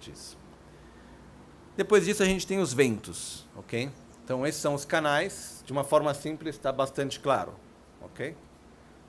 disso. 0.00 0.45
Depois 1.76 2.04
disso 2.04 2.22
a 2.22 2.26
gente 2.26 2.46
tem 2.46 2.58
os 2.58 2.72
ventos, 2.72 3.46
ok? 3.56 3.90
Então 4.24 4.46
esses 4.46 4.60
são 4.60 4.74
os 4.74 4.84
canais, 4.84 5.62
de 5.64 5.72
uma 5.72 5.84
forma 5.84 6.12
simples 6.14 6.56
está 6.56 6.72
bastante 6.72 7.20
claro 7.20 7.54
ok? 8.06 8.34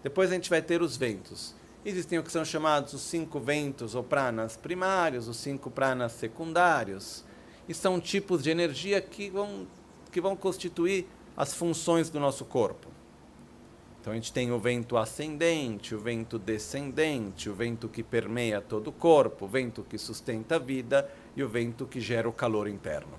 Depois 0.04 0.32
a 0.32 0.34
gente 0.34 0.50
vai 0.50 0.62
ter 0.62 0.82
os 0.82 0.98
ventos. 0.98 1.56
Existem 1.86 2.20
o 2.20 2.24
que 2.24 2.32
são 2.32 2.44
chamados 2.44 2.94
os 2.94 3.02
cinco 3.02 3.40
ventos 3.40 3.96
ou 3.96 4.04
pranas 4.04 4.58
primários, 4.58 5.28
os 5.28 5.38
cinco 5.38 5.72
pranas 5.72 6.12
secundários. 6.14 7.24
E 7.68 7.74
são 7.74 8.00
tipos 8.00 8.44
de 8.44 8.50
energia 8.50 9.00
que 9.02 9.30
vão, 9.30 9.68
que 10.12 10.20
vão 10.20 10.36
constituir 10.36 11.08
as 11.36 11.54
funções 11.54 12.10
do 12.10 12.20
nosso 12.20 12.46
corpo. 12.46 12.88
Então 14.08 14.14
a 14.14 14.16
gente 14.16 14.32
tem 14.32 14.54
o 14.54 14.58
vento 14.58 14.96
ascendente, 14.96 15.94
o 15.94 16.00
vento 16.00 16.40
descendente, 16.40 17.50
o 17.50 17.54
vento 17.54 17.90
que 17.90 18.02
permeia 18.02 18.62
todo 18.62 18.88
o 18.88 18.94
corpo, 18.94 19.44
o 19.44 19.48
vento 19.50 19.84
que 19.84 19.98
sustenta 19.98 20.56
a 20.56 20.60
vida 20.60 21.12
e 21.36 21.44
o 21.44 21.50
vento 21.50 21.86
que 21.86 22.00
gera 22.00 22.30
o 22.30 22.32
calor 22.32 22.70
interno. 22.70 23.12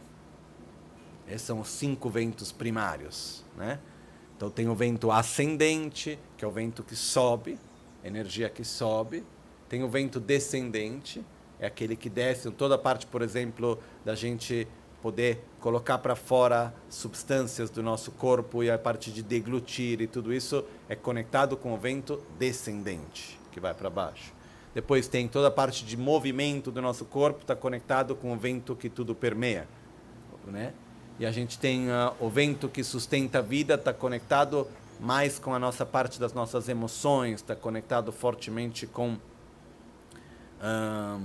Esses 1.26 1.43
são 1.43 1.61
os 1.61 1.68
cinco 1.68 2.09
ventos 2.09 2.53
primários, 2.53 3.45
né? 3.55 3.78
Então 4.34 4.49
tem 4.49 4.66
o 4.66 4.74
vento 4.74 5.11
ascendente, 5.11 6.18
que 6.39 6.45
é 6.47 6.49
o 6.49 6.51
vento 6.51 6.82
que 6.82 6.97
sobe, 6.97 7.59
energia 8.03 8.49
que 8.49 8.64
sobe. 8.64 9.22
Tem 9.68 9.82
o 9.82 9.91
vento 9.91 10.18
descendente, 10.18 11.22
é 11.61 11.66
aquele 11.66 11.97
que 11.97 12.09
desce, 12.09 12.51
toda 12.53 12.76
a 12.76 12.78
parte, 12.78 13.07
por 13.07 13.20
exemplo, 13.20 13.78
da 14.07 14.14
gente 14.14 14.66
poder 15.09 15.42
colocar 15.59 15.96
para 15.96 16.14
fora 16.14 16.74
substâncias 16.90 17.70
do 17.70 17.82
nosso 17.82 18.11
corpo 18.11 18.62
e 18.62 18.70
a 18.70 18.78
parte 18.78 19.11
de 19.11 19.22
deglutir 19.22 20.02
e 20.02 20.06
tudo 20.06 20.34
isso 20.34 20.62
é 20.86 20.94
conectado 20.94 21.56
com 21.56 21.72
o 21.72 21.78
vento 21.78 22.22
descendente, 22.38 23.40
que 23.50 23.59
vai 23.59 23.72
para 23.72 23.88
baixo. 23.88 24.34
Depois 24.74 25.09
tem 25.09 25.26
toda 25.26 25.48
a 25.48 25.50
parte 25.50 25.82
de 25.82 25.96
movimento 25.96 26.70
do 26.70 26.82
nosso 26.82 27.06
corpo, 27.06 27.40
está 27.40 27.56
conectado 27.56 28.14
com 28.14 28.34
o 28.34 28.36
vento 28.36 28.76
que 28.76 28.90
tudo 28.90 29.14
permeia, 29.14 29.66
né? 30.46 30.74
e 31.18 31.24
a 31.24 31.32
gente 31.32 31.59
tem 31.59 31.88
uh, 31.88 32.12
o 32.20 32.28
vento 32.28 32.68
que 32.68 32.84
sustenta 32.84 33.38
a 33.38 33.42
vida, 33.42 33.76
está 33.76 33.94
conectado 33.94 34.68
mais 35.00 35.38
com 35.38 35.54
a 35.54 35.59
nossa 35.59 35.86
parte 35.86 36.20
das 36.20 36.34
nossas 36.34 36.68
emoções, 36.68 37.36
está 37.36 37.56
conectado 37.56 38.12
fortemente 38.12 38.86
com 38.86 39.16
um, 40.62 41.18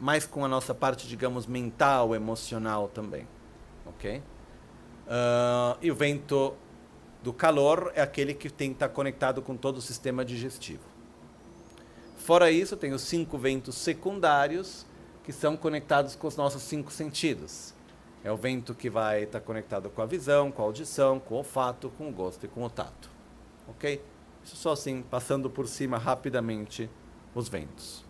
mais 0.00 0.26
com 0.26 0.44
a 0.44 0.48
nossa 0.48 0.74
parte, 0.74 1.06
digamos, 1.06 1.46
mental, 1.46 2.14
emocional 2.14 2.88
também, 2.88 3.26
ok? 3.86 4.18
Uh, 4.18 5.78
e 5.80 5.90
o 5.90 5.94
vento 5.94 6.54
do 7.22 7.32
calor 7.32 7.92
é 7.94 8.02
aquele 8.02 8.34
que 8.34 8.50
tem 8.50 8.70
que 8.70 8.76
estar 8.76 8.88
conectado 8.88 9.40
com 9.42 9.56
todo 9.56 9.78
o 9.78 9.82
sistema 9.82 10.24
digestivo. 10.24 10.84
Fora 12.16 12.50
isso, 12.50 12.76
tem 12.76 12.92
os 12.92 13.02
cinco 13.02 13.38
ventos 13.38 13.76
secundários 13.76 14.86
que 15.24 15.32
são 15.32 15.56
conectados 15.56 16.14
com 16.14 16.26
os 16.26 16.36
nossos 16.36 16.62
cinco 16.62 16.90
sentidos 16.90 17.74
é 18.24 18.32
o 18.32 18.36
vento 18.36 18.74
que 18.74 18.90
vai 18.90 19.22
estar 19.22 19.40
conectado 19.40 19.88
com 19.90 20.02
a 20.02 20.06
visão, 20.06 20.50
com 20.50 20.62
a 20.62 20.64
audição, 20.64 21.20
com 21.20 21.34
o 21.34 21.38
olfato, 21.38 21.90
com 21.96 22.08
o 22.08 22.12
gosto 22.12 22.44
e 22.44 22.48
com 22.48 22.62
o 22.62 22.70
tato. 22.70 23.10
Ok? 23.68 24.02
Isso 24.44 24.56
só 24.56 24.72
assim, 24.72 25.02
passando 25.02 25.48
por 25.48 25.68
cima 25.68 25.98
rapidamente 25.98 26.90
os 27.34 27.48
ventos. 27.48 28.04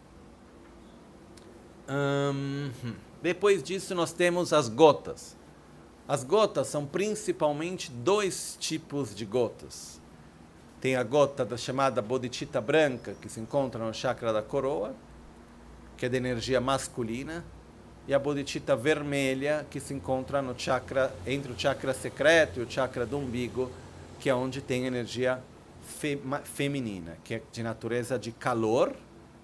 Hum, 1.89 2.71
depois 3.23 3.63
disso, 3.63 3.95
nós 3.95 4.13
temos 4.13 4.53
as 4.53 4.69
gotas. 4.69 5.37
As 6.07 6.23
gotas 6.25 6.69
são 6.69 6.87
principalmente 6.87 7.91
dois 7.91 8.57
tipos 8.61 9.15
de 9.15 9.25
gotas. 9.25 10.01
Tem 10.81 10.97
a 10.97 11.03
gota 11.03 11.45
da 11.45 11.57
chamada 11.57 12.01
bodhicitta 12.01 12.61
branca, 12.61 13.15
que 13.21 13.29
se 13.29 13.41
encontra 13.41 13.85
no 13.85 13.93
chakra 13.93 14.33
da 14.33 14.43
coroa, 14.43 14.95
que 15.97 16.07
é 16.07 16.09
de 16.09 16.17
energia 16.17 16.61
masculina, 16.61 17.45
e 18.07 18.15
a 18.15 18.19
bodhicitta 18.19 18.75
vermelha 18.75 19.67
que 19.71 19.81
se 19.81 19.93
encontra 19.93 20.41
no 20.41 20.59
chakra 20.59 21.13
entre 21.27 21.53
o 21.53 21.59
chakra 21.59 21.93
secreto 21.93 22.61
e 22.61 22.63
o 22.63 22.71
chakra 22.71 23.05
do 23.05 23.19
umbigo, 23.19 23.71
que 24.21 24.31
é 24.31 24.35
onde 24.35 24.63
tem 24.63 24.87
energia 24.87 25.43
fe, 25.83 26.19
feminina, 26.45 27.19
que 27.25 27.35
é 27.35 27.43
de 27.53 27.63
natureza 27.63 28.19
de 28.19 28.33
calor 28.33 28.95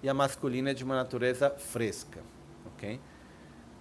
e 0.01 0.09
a 0.09 0.13
masculina 0.13 0.71
é 0.71 0.73
de 0.73 0.83
uma 0.83 0.95
natureza 0.95 1.49
fresca, 1.49 2.19
ok? 2.65 2.99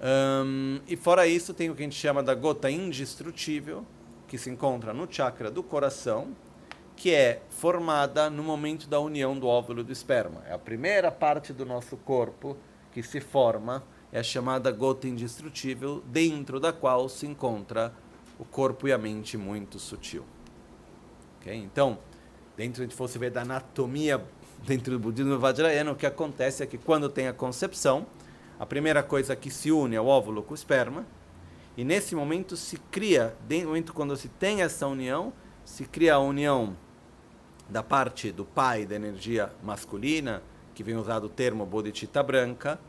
Um, 0.00 0.80
e 0.86 0.96
fora 0.96 1.26
isso 1.26 1.54
tem 1.54 1.70
o 1.70 1.74
que 1.74 1.82
a 1.82 1.84
gente 1.84 1.96
chama 1.96 2.22
da 2.22 2.34
gota 2.34 2.70
indestrutível, 2.70 3.86
que 4.28 4.36
se 4.36 4.50
encontra 4.50 4.92
no 4.92 5.10
chakra 5.10 5.50
do 5.50 5.62
coração, 5.62 6.34
que 6.96 7.12
é 7.12 7.42
formada 7.48 8.30
no 8.30 8.42
momento 8.42 8.88
da 8.88 9.00
união 9.00 9.38
do 9.38 9.46
óvulo 9.46 9.80
e 9.80 9.84
do 9.84 9.92
esperma. 9.92 10.42
É 10.46 10.52
a 10.52 10.58
primeira 10.58 11.10
parte 11.10 11.52
do 11.52 11.64
nosso 11.64 11.96
corpo 11.96 12.56
que 12.92 13.02
se 13.02 13.20
forma 13.20 13.82
é 14.12 14.20
a 14.20 14.22
chamada 14.22 14.70
gota 14.70 15.08
indestrutível, 15.08 16.00
dentro 16.06 16.60
da 16.60 16.72
qual 16.72 17.08
se 17.08 17.26
encontra 17.26 17.92
o 18.38 18.44
corpo 18.44 18.86
e 18.86 18.92
a 18.92 18.98
mente 18.98 19.36
muito 19.36 19.78
sutil. 19.80 20.24
Okay? 21.40 21.56
Então, 21.56 21.98
dentro, 22.56 22.82
a 22.82 22.86
gente 22.86 22.94
fosse 22.94 23.18
ver 23.18 23.32
da 23.32 23.42
anatomia 23.42 24.24
dentro 24.64 24.92
do 24.92 25.00
budismo 25.00 25.36
vajrayana, 25.38 25.90
o 25.90 25.96
que 25.96 26.06
acontece 26.06 26.62
é 26.62 26.66
que 26.66 26.78
quando 26.78 27.08
tem 27.08 27.26
a 27.26 27.32
concepção, 27.32 28.06
a 28.64 28.66
primeira 28.66 29.02
coisa 29.02 29.36
que 29.36 29.50
se 29.50 29.70
une 29.70 29.94
é 29.94 30.00
o 30.00 30.06
óvulo 30.06 30.42
com 30.42 30.52
o 30.52 30.54
esperma, 30.54 31.04
e 31.76 31.84
nesse 31.84 32.14
momento 32.14 32.56
se 32.56 32.78
cria, 32.78 33.36
momento 33.66 33.92
quando 33.92 34.16
se 34.16 34.26
tem 34.26 34.62
essa 34.62 34.86
união, 34.86 35.34
se 35.66 35.84
cria 35.84 36.14
a 36.14 36.18
união 36.18 36.74
da 37.68 37.82
parte 37.82 38.32
do 38.32 38.42
pai 38.42 38.86
da 38.86 38.96
energia 38.96 39.52
masculina, 39.62 40.42
que 40.74 40.82
vem 40.82 40.96
usado 40.96 41.24
o 41.24 41.28
termo 41.28 41.66
bodhicitta 41.66 42.22
branca, 42.22 42.80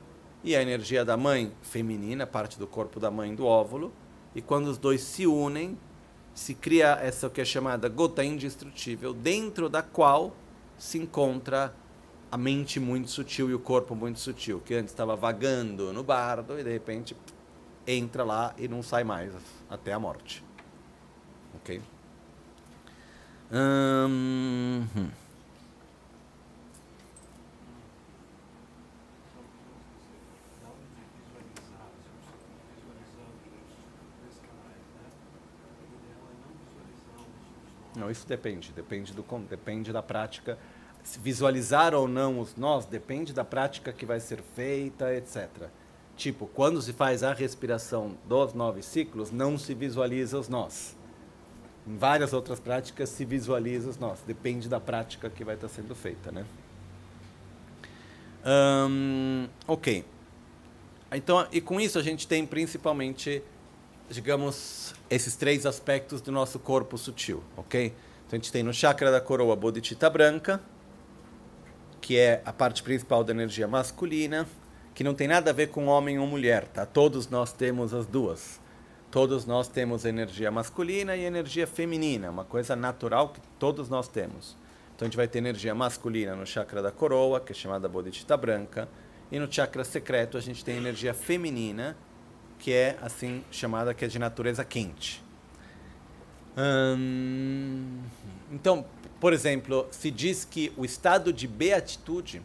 e 0.45 0.55
a 0.55 0.61
energia 0.61 1.03
da 1.03 1.17
mãe 1.17 1.51
feminina, 1.61 2.25
parte 2.25 2.57
do 2.57 2.65
corpo 2.65 2.97
da 2.97 3.11
mãe 3.11 3.35
do 3.35 3.45
óvulo, 3.45 3.91
e 4.33 4.41
quando 4.41 4.67
os 4.67 4.77
dois 4.77 5.01
se 5.01 5.27
unem, 5.27 5.77
se 6.33 6.53
cria 6.53 6.97
essa 7.01 7.29
que 7.29 7.41
é 7.41 7.45
chamada 7.45 7.89
gota 7.89 8.23
indestrutível, 8.23 9.13
dentro 9.13 9.67
da 9.67 9.81
qual 9.81 10.33
se 10.77 10.97
encontra 10.97 11.75
a 12.31 12.37
mente 12.37 12.79
muito 12.79 13.09
sutil 13.09 13.49
e 13.49 13.53
o 13.53 13.59
corpo 13.59 13.95
muito 13.95 14.19
sutil, 14.19 14.59
que 14.59 14.73
antes 14.73 14.91
estava 14.91 15.15
vagando 15.15 15.93
no 15.93 16.03
bardo 16.03 16.59
e 16.59 16.63
de 16.63 16.71
repente 16.71 17.15
entra 17.87 18.23
lá 18.23 18.53
e 18.57 18.67
não 18.67 18.81
sai 18.81 19.03
mais 19.03 19.31
até 19.69 19.93
a 19.93 19.99
morte. 19.99 20.43
Ok? 21.55 21.81
Hum, 23.51 24.85
Não, 37.95 38.11
isso 38.11 38.27
depende, 38.27 38.73
depende 38.73 39.13
do 39.13 39.23
depende 39.49 39.93
da 39.93 40.03
prática. 40.03 40.59
Visualizar 41.21 41.93
ou 41.93 42.07
não 42.07 42.39
os 42.39 42.55
nós 42.55 42.85
depende 42.85 43.31
da 43.33 43.43
prática 43.43 43.93
que 43.93 44.05
vai 44.05 44.19
ser 44.19 44.41
feita, 44.55 45.13
etc. 45.13 45.47
Tipo, 46.17 46.47
quando 46.47 46.81
se 46.81 46.93
faz 46.93 47.23
a 47.23 47.33
respiração 47.33 48.17
dos 48.27 48.53
nove 48.53 48.81
ciclos, 48.81 49.31
não 49.31 49.57
se 49.57 49.73
visualiza 49.73 50.39
os 50.39 50.49
nós. 50.49 50.95
Em 51.87 51.97
várias 51.97 52.33
outras 52.33 52.59
práticas 52.59 53.09
se 53.09 53.23
visualiza 53.23 53.89
os 53.89 53.97
nós. 53.97 54.21
Depende 54.25 54.67
da 54.67 54.79
prática 54.79 55.29
que 55.29 55.43
vai 55.43 55.55
estar 55.55 55.69
sendo 55.69 55.93
feita, 55.93 56.31
né? 56.31 56.45
Ok. 59.67 60.03
Então, 61.11 61.47
e 61.51 61.61
com 61.61 61.79
isso 61.79 61.99
a 61.99 62.03
gente 62.03 62.27
tem 62.27 62.45
principalmente 62.45 63.43
digamos, 64.09 64.93
esses 65.09 65.35
três 65.35 65.65
aspectos 65.65 66.21
do 66.21 66.31
nosso 66.31 66.59
corpo 66.59 66.97
sutil, 66.97 67.43
ok? 67.57 67.87
Então 67.87 68.33
a 68.33 68.35
gente 68.35 68.51
tem 68.51 68.63
no 68.63 68.73
chakra 68.73 69.11
da 69.11 69.19
coroa 69.19 69.53
a 69.53 69.55
bodhicitta 69.55 70.09
branca, 70.09 70.61
que 72.05 72.19
é 72.19 72.39
a 72.45 72.53
parte 72.53 72.83
principal 72.83 73.23
da 73.23 73.33
energia 73.33 73.67
masculina, 73.67 74.47
que 74.93 75.03
não 75.03 75.15
tem 75.15 75.27
nada 75.27 75.49
a 75.49 75.53
ver 75.53 75.69
com 75.69 75.87
homem 75.87 76.19
ou 76.19 76.27
mulher, 76.27 76.67
tá? 76.67 76.85
Todos 76.85 77.27
nós 77.29 77.51
temos 77.51 77.95
as 77.95 78.05
duas. 78.05 78.61
Todos 79.09 79.43
nós 79.43 79.67
temos 79.67 80.05
energia 80.05 80.51
masculina 80.51 81.15
e 81.15 81.23
energia 81.23 81.65
feminina, 81.65 82.29
uma 82.29 82.43
coisa 82.43 82.75
natural 82.75 83.29
que 83.29 83.41
todos 83.57 83.89
nós 83.89 84.07
temos. 84.07 84.55
Então 84.95 85.07
a 85.07 85.09
gente 85.09 85.17
vai 85.17 85.27
ter 85.27 85.39
energia 85.39 85.73
masculina 85.73 86.35
no 86.35 86.45
chakra 86.45 86.79
da 86.79 86.91
coroa, 86.91 87.39
que 87.39 87.53
é 87.53 87.55
chamada 87.55 87.89
bodhicitta 87.89 88.37
branca, 88.37 88.87
e 89.31 89.39
no 89.39 89.51
chakra 89.51 89.83
secreto 89.83 90.37
a 90.37 90.41
gente 90.41 90.63
tem 90.63 90.77
energia 90.77 91.11
feminina, 91.11 91.97
que 92.59 92.71
é 92.71 92.99
assim 93.01 93.43
chamada 93.49 93.95
que 93.95 94.05
é 94.05 94.07
de 94.07 94.19
natureza 94.19 94.63
quente. 94.63 95.23
Hum, 96.55 97.99
então, 98.51 98.85
por 99.25 99.33
exemplo, 99.33 99.87
se 99.89 100.11
diz 100.11 100.45
que 100.45 100.71
o 100.77 100.85
estado 100.85 101.33
de 101.33 101.47
beatitude, 101.47 102.43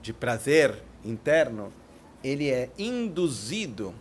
de 0.00 0.12
prazer 0.12 0.80
interno, 1.04 1.72
ele 2.22 2.48
é 2.48 2.70
induzido 2.78 3.92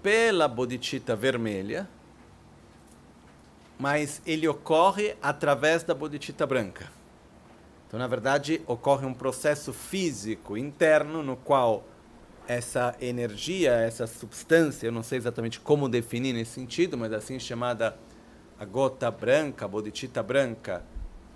pela 0.00 0.46
bodhicitta 0.46 1.16
vermelha, 1.16 1.88
mas 3.76 4.22
ele 4.24 4.46
ocorre 4.46 5.16
através 5.20 5.82
da 5.82 5.94
bodhicitta 5.94 6.46
branca. 6.46 6.92
Então, 7.88 7.98
na 7.98 8.06
verdade, 8.06 8.62
ocorre 8.68 9.04
um 9.04 9.12
processo 9.12 9.72
físico 9.72 10.56
interno 10.56 11.24
no 11.24 11.36
qual 11.36 11.84
essa 12.46 12.94
energia, 13.00 13.72
essa 13.72 14.06
substância, 14.06 14.86
eu 14.86 14.92
não 14.92 15.02
sei 15.02 15.18
exatamente 15.18 15.58
como 15.58 15.88
definir 15.88 16.34
nesse 16.34 16.52
sentido, 16.52 16.96
mas 16.96 17.12
assim 17.12 17.40
chamada 17.40 17.98
a 18.58 18.64
gota 18.64 19.10
branca, 19.10 19.64
a 19.64 19.68
bodhicitta 19.68 20.22
branca, 20.22 20.84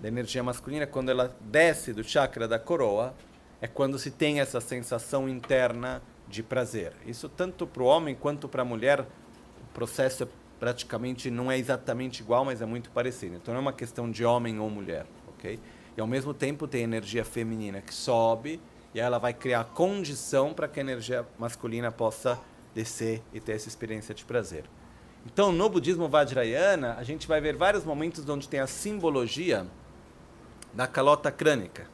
da 0.01 0.07
energia 0.07 0.43
masculina, 0.43 0.85
quando 0.85 1.09
ela 1.09 1.33
desce 1.39 1.93
do 1.93 2.03
chakra 2.03 2.47
da 2.47 2.59
coroa, 2.59 3.13
é 3.61 3.67
quando 3.67 3.97
se 3.97 4.11
tem 4.11 4.41
essa 4.41 4.59
sensação 4.59 5.29
interna 5.29 6.01
de 6.27 6.43
prazer. 6.43 6.93
Isso 7.05 7.29
tanto 7.29 7.65
para 7.65 7.81
o 7.81 7.85
homem 7.85 8.13
quanto 8.13 8.49
para 8.49 8.63
a 8.63 8.65
mulher, 8.65 8.99
o 8.99 9.73
processo 9.73 10.23
é 10.23 10.27
praticamente 10.59 11.29
não 11.29 11.51
é 11.51 11.57
exatamente 11.57 12.21
igual, 12.21 12.45
mas 12.45 12.61
é 12.61 12.65
muito 12.65 12.89
parecido. 12.91 13.35
Então 13.35 13.53
não 13.53 13.59
é 13.59 13.61
uma 13.61 13.73
questão 13.73 14.09
de 14.09 14.23
homem 14.23 14.59
ou 14.59 14.69
mulher, 14.69 15.05
ok? 15.27 15.59
E 15.95 16.01
ao 16.01 16.07
mesmo 16.07 16.33
tempo 16.33 16.67
tem 16.67 16.83
energia 16.83 17.23
feminina 17.23 17.81
que 17.81 17.93
sobe 17.93 18.61
e 18.93 18.99
ela 18.99 19.17
vai 19.17 19.33
criar 19.33 19.65
condição 19.65 20.53
para 20.53 20.67
que 20.67 20.79
a 20.79 20.83
energia 20.83 21.25
masculina 21.37 21.91
possa 21.91 22.39
descer 22.73 23.21
e 23.33 23.39
ter 23.39 23.53
essa 23.53 23.67
experiência 23.67 24.13
de 24.13 24.23
prazer. 24.25 24.65
Então, 25.25 25.51
no 25.51 25.69
budismo 25.69 26.07
Vajrayana, 26.07 26.95
a 26.95 27.03
gente 27.03 27.27
vai 27.27 27.39
ver 27.39 27.55
vários 27.55 27.83
momentos 27.83 28.27
onde 28.27 28.47
tem 28.47 28.59
a 28.59 28.67
simbologia 28.67 29.65
da 30.73 30.85
calota 30.85 31.31
crânica. 31.31 31.87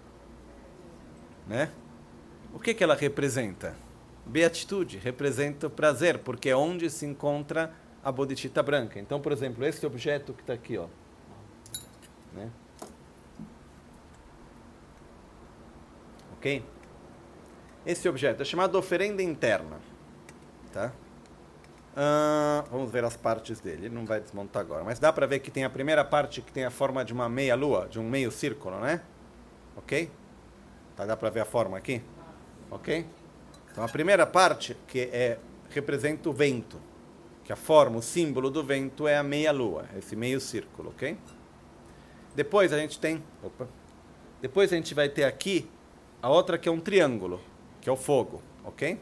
Né? 1.48 1.72
O 2.54 2.60
que, 2.60 2.74
que 2.74 2.84
ela 2.84 2.96
representa? 2.96 3.76
Beatitude, 4.26 4.98
representa 4.98 5.68
o 5.68 5.70
prazer, 5.70 6.20
porque 6.20 6.50
é 6.50 6.56
onde 6.56 6.90
se 6.90 7.06
encontra 7.06 7.74
a 8.04 8.12
bodhicitta 8.12 8.64
branca. 8.64 9.00
Então, 9.00 9.20
por 9.20 9.32
exemplo, 9.32 9.66
esse 9.66 9.86
objeto 9.86 10.34
que 10.34 10.42
está 10.42 10.54
aqui, 10.54 10.78
ó, 10.78 10.88
né? 12.34 12.50
ok? 16.34 16.64
esse 17.86 18.08
objeto. 18.08 18.42
É 18.42 18.46
chamado 18.46 18.78
oferenda 18.78 19.22
interna. 19.22 19.80
Tá? 20.72 20.92
Uh, 21.92 22.70
vamos 22.72 22.92
ver 22.92 23.04
as 23.04 23.18
partes 23.18 23.60
dele. 23.60 23.88
Ele 23.88 23.96
não 23.96 24.06
vai 24.06 24.20
desmontar 24.20 24.62
agora. 24.62 24.84
Mas 24.84 25.00
dá 25.00 25.12
para 25.12 25.26
ver 25.26 25.40
que 25.40 25.52
tem 25.52 25.64
a 25.64 25.70
primeira 25.70 26.06
parte 26.06 26.42
que 26.42 26.52
tem 26.52 26.66
a 26.66 26.72
forma 26.72 27.04
de 27.04 27.14
uma 27.14 27.28
meia 27.28 27.56
lua, 27.56 27.88
de 27.90 28.00
um 28.00 28.08
meio 28.08 28.32
círculo, 28.32 28.80
né? 28.80 29.02
Ok? 29.76 30.10
Tá, 30.96 31.06
dá 31.06 31.18
para 31.18 31.30
ver 31.30 31.42
a 31.42 31.46
forma 31.46 31.78
aqui? 31.78 32.02
Ok? 32.70 33.06
Então 33.72 33.84
a 33.84 33.88
primeira 33.88 34.26
parte 34.26 34.78
que 34.88 35.10
é 35.12 35.40
representa 35.70 36.30
o 36.30 36.34
vento, 36.34 36.80
que 37.44 37.54
a 37.54 37.56
forma, 37.56 37.98
o 37.98 38.02
símbolo 38.02 38.50
do 38.50 38.64
vento 38.64 39.08
é 39.08 39.18
a 39.18 39.24
meia 39.24 39.52
lua, 39.52 39.86
esse 39.98 40.16
meio 40.16 40.40
círculo, 40.40 40.90
ok? 40.90 41.18
Depois 42.36 42.74
a 42.74 42.78
gente 42.78 43.00
tem, 43.00 43.24
opa, 43.44 43.68
depois 44.42 44.72
a 44.72 44.76
gente 44.76 44.94
vai 44.94 45.10
ter 45.10 45.24
aqui 45.24 45.70
a 46.22 46.30
outra 46.30 46.58
que 46.58 46.68
é 46.68 46.72
um 46.72 46.80
triângulo, 46.80 47.40
que 47.82 47.90
é 47.90 47.92
o 47.92 47.96
fogo, 47.96 48.42
ok? 48.64 49.00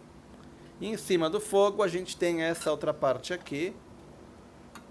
E 0.80 0.88
em 0.88 0.98
cima 0.98 1.30
do 1.30 1.40
fogo 1.40 1.82
a 1.82 1.88
gente 1.88 2.16
tem 2.16 2.44
essa 2.44 2.70
outra 2.70 2.94
parte 2.94 3.34
aqui, 3.34 3.74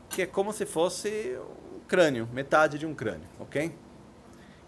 que 0.09 0.22
é 0.22 0.26
como 0.26 0.53
se 0.53 0.66
fosse 0.66 1.39
o 1.76 1.80
crânio, 1.87 2.28
metade 2.32 2.78
de 2.78 2.87
um 2.87 2.95
crânio, 2.95 3.28
ok? 3.39 3.72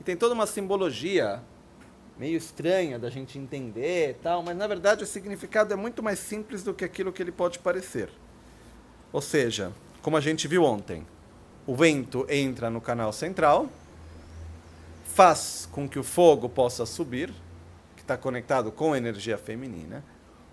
E 0.01 0.05
tem 0.05 0.17
toda 0.17 0.35
uma 0.35 0.47
simbologia 0.47 1.43
meio 2.17 2.37
estranha 2.37 2.99
da 2.99 3.11
gente 3.11 3.39
entender 3.39 4.11
e 4.11 4.15
tal, 4.15 4.43
mas 4.43 4.57
na 4.57 4.67
verdade 4.67 5.03
o 5.03 5.07
significado 5.07 5.73
é 5.73 5.77
muito 5.77 6.03
mais 6.03 6.19
simples 6.19 6.63
do 6.63 6.75
que 6.75 6.85
aquilo 6.85 7.13
que 7.13 7.23
ele 7.23 7.33
pode 7.33 7.59
parecer. 7.59 8.11
Ou 9.13 9.21
seja, 9.21 9.73
como 10.03 10.17
a 10.17 10.21
gente 10.21 10.47
viu 10.47 10.65
ontem, 10.65 11.07
o 11.67 11.75
vento 11.75 12.27
entra 12.29 12.71
no 12.71 12.81
canal 12.81 13.13
central, 13.13 13.69
faz 15.05 15.69
com 15.73 15.89
que 15.89 15.99
o 15.99 16.05
fogo 16.05 16.49
possa 16.49 16.87
subir, 16.87 17.33
está 17.97 18.17
conectado 18.17 18.73
com 18.73 18.97
energia 18.97 19.37
feminina, 19.37 20.03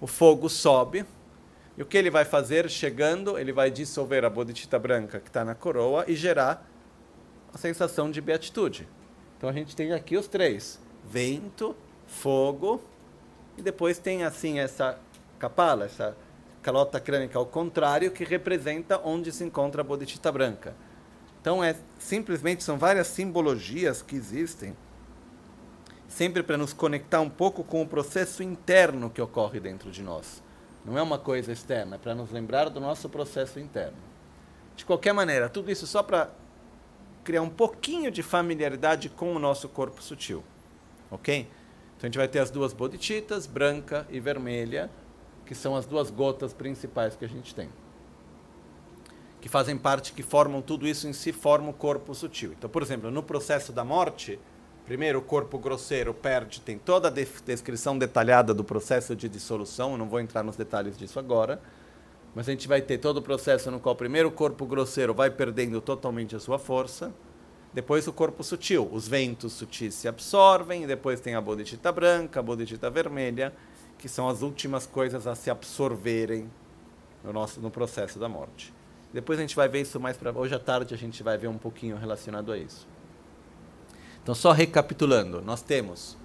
o 0.06 0.08
fogo 0.08 0.48
sobe, 0.48 1.04
e 1.76 1.82
o 1.82 1.86
que 1.86 1.98
ele 1.98 2.12
vai 2.12 2.24
fazer 2.24 2.70
chegando? 2.70 3.40
Ele 3.40 3.52
vai 3.52 3.72
dissolver 3.72 4.24
a 4.24 4.30
bodhicitta 4.30 4.78
branca 4.78 5.20
que 5.20 5.30
está 5.30 5.44
na 5.44 5.56
coroa 5.56 6.06
e 6.08 6.16
gerar 6.16 6.70
a 7.52 7.58
sensação 7.58 8.12
de 8.12 8.22
beatitude. 8.22 8.88
Então 9.36 9.50
a 9.50 9.52
gente 9.52 9.76
tem 9.76 9.94
aqui 9.94 10.16
os 10.16 10.28
três: 10.28 10.80
vento, 11.04 11.76
fogo, 12.06 12.84
e 13.58 13.64
depois 13.64 13.98
tem 13.98 14.24
assim 14.24 14.60
essa 14.60 15.00
capala, 15.40 15.86
essa 15.86 16.16
calota 16.62 17.00
crânica 17.00 17.40
ao 17.40 17.46
contrário, 17.48 18.12
que 18.12 18.24
representa 18.24 19.02
onde 19.04 19.32
se 19.32 19.44
encontra 19.44 19.82
a 19.82 19.84
bodhicitta 19.84 20.32
branca. 20.32 20.76
Então 21.42 21.64
é 21.64 21.76
simplesmente 21.98 22.64
são 22.64 22.78
várias 22.78 23.08
simbologias 23.08 24.04
que 24.04 24.16
existem 24.16 24.78
sempre 26.08 26.44
para 26.44 26.58
nos 26.58 26.74
conectar 26.74 27.22
um 27.22 27.30
pouco 27.30 27.64
com 27.64 27.82
o 27.82 27.88
processo 27.88 28.44
interno 28.44 29.10
que 29.10 29.22
ocorre 29.22 29.60
dentro 29.60 29.92
de 29.92 30.02
nós. 30.02 30.44
Não 30.86 30.98
é 30.98 31.02
uma 31.02 31.18
coisa 31.18 31.52
externa, 31.52 31.96
é 31.96 32.00
para 32.00 32.14
nos 32.14 32.32
lembrar 32.32 32.70
do 32.70 32.80
nosso 32.80 33.10
processo 33.10 33.60
interno. 33.60 33.98
De 34.76 34.86
qualquer 34.86 35.14
maneira, 35.14 35.50
tudo 35.50 35.72
isso 35.72 35.88
só 35.88 36.04
para 36.04 36.30
criar 37.24 37.42
um 37.42 37.50
pouquinho 37.50 38.12
de 38.12 38.22
familiaridade 38.22 39.10
com 39.10 39.36
o 39.36 39.40
nosso 39.40 39.68
corpo 39.68 40.02
sutil. 40.02 40.44
Ok? 41.10 41.48
Então 41.98 42.04
a 42.04 42.06
gente 42.06 42.18
vai 42.18 42.28
ter 42.28 42.40
as 42.40 42.52
duas 42.52 42.72
bodhicittas, 42.72 43.48
branca 43.48 44.06
e 44.10 44.20
vermelha, 44.20 44.92
que 45.46 45.56
são 45.56 45.76
as 45.76 45.86
duas 45.86 46.12
gotas 46.12 46.54
principais 46.54 47.16
que 47.16 47.26
a 47.26 47.28
gente 47.28 47.56
tem. 47.56 47.70
Que 49.42 49.50
fazem 49.50 49.78
parte, 49.78 50.14
que 50.14 50.24
formam 50.24 50.62
tudo 50.62 50.88
isso 50.88 51.08
em 51.08 51.14
si, 51.14 51.32
formam 51.32 51.70
o 51.70 51.74
corpo 51.74 52.14
sutil. 52.14 52.54
Então, 52.58 52.70
por 52.70 52.82
exemplo, 52.82 53.10
no 53.10 53.24
processo 53.24 53.72
da 53.72 53.84
morte, 53.84 54.40
Primeiro, 54.86 55.18
o 55.18 55.22
corpo 55.22 55.58
grosseiro 55.58 56.14
perde, 56.14 56.62
tem 56.62 56.78
toda 56.78 57.08
a 57.08 57.12
descrição 57.12 57.98
detalhada 57.98 58.54
do 58.54 58.64
processo 58.64 59.16
de 59.16 59.28
dissolução, 59.28 59.94
eu 59.94 59.98
não 59.98 60.08
vou 60.08 60.20
entrar 60.20 60.44
nos 60.44 60.56
detalhes 60.56 60.96
disso 60.96 61.18
agora, 61.18 61.60
mas 62.36 62.48
a 62.48 62.52
gente 62.52 62.68
vai 62.68 62.82
ter 62.82 63.00
todo 63.00 63.18
o 63.18 63.22
processo 63.22 63.72
no 63.72 63.80
qual 63.80 63.96
primeiro 63.96 64.30
o 64.30 64.32
corpo 64.32 64.64
grosseiro 64.64 65.12
vai 65.12 65.32
perdendo 65.32 65.82
totalmente 65.82 66.36
a 66.36 66.40
sua 66.40 66.60
força, 66.60 67.12
depois 67.74 68.08
o 68.08 68.14
corpo 68.14 68.44
sutil, 68.44 68.88
os 68.92 69.08
ventos 69.08 69.54
sutis 69.54 69.96
se 69.96 70.08
absorvem, 70.08 70.86
depois 70.86 71.20
tem 71.20 71.34
a 71.34 71.42
bodhicitta 71.42 71.92
branca, 71.92 72.40
a 72.40 72.44
bodhicitta 72.44 72.88
vermelha, 72.88 73.52
que 73.98 74.08
são 74.08 74.30
as 74.30 74.44
últimas 74.44 74.86
coisas 74.86 75.26
a 75.26 75.34
se 75.34 75.50
absorverem 75.50 76.48
no, 77.24 77.34
nosso, 77.34 77.60
no 77.60 77.72
processo 77.72 78.20
da 78.20 78.30
morte. 78.30 78.72
Depois 79.12 79.40
a 79.40 79.42
gente 79.42 79.56
vai 79.56 79.68
ver 79.68 79.82
isso 79.82 80.00
mais 80.00 80.16
para 80.16 80.32
hoje 80.32 80.54
à 80.54 80.60
tarde 80.60 80.94
a 80.94 80.98
gente 80.98 81.24
vai 81.24 81.38
ver 81.40 81.48
um 81.48 81.58
pouquinho 81.58 81.98
relacionado 81.98 82.52
a 82.52 82.58
isso. 82.58 82.88
Então, 84.26 84.34
só 84.34 84.52
recapitulando, 84.52 85.40
nós 85.40 85.62
temos 85.62 86.18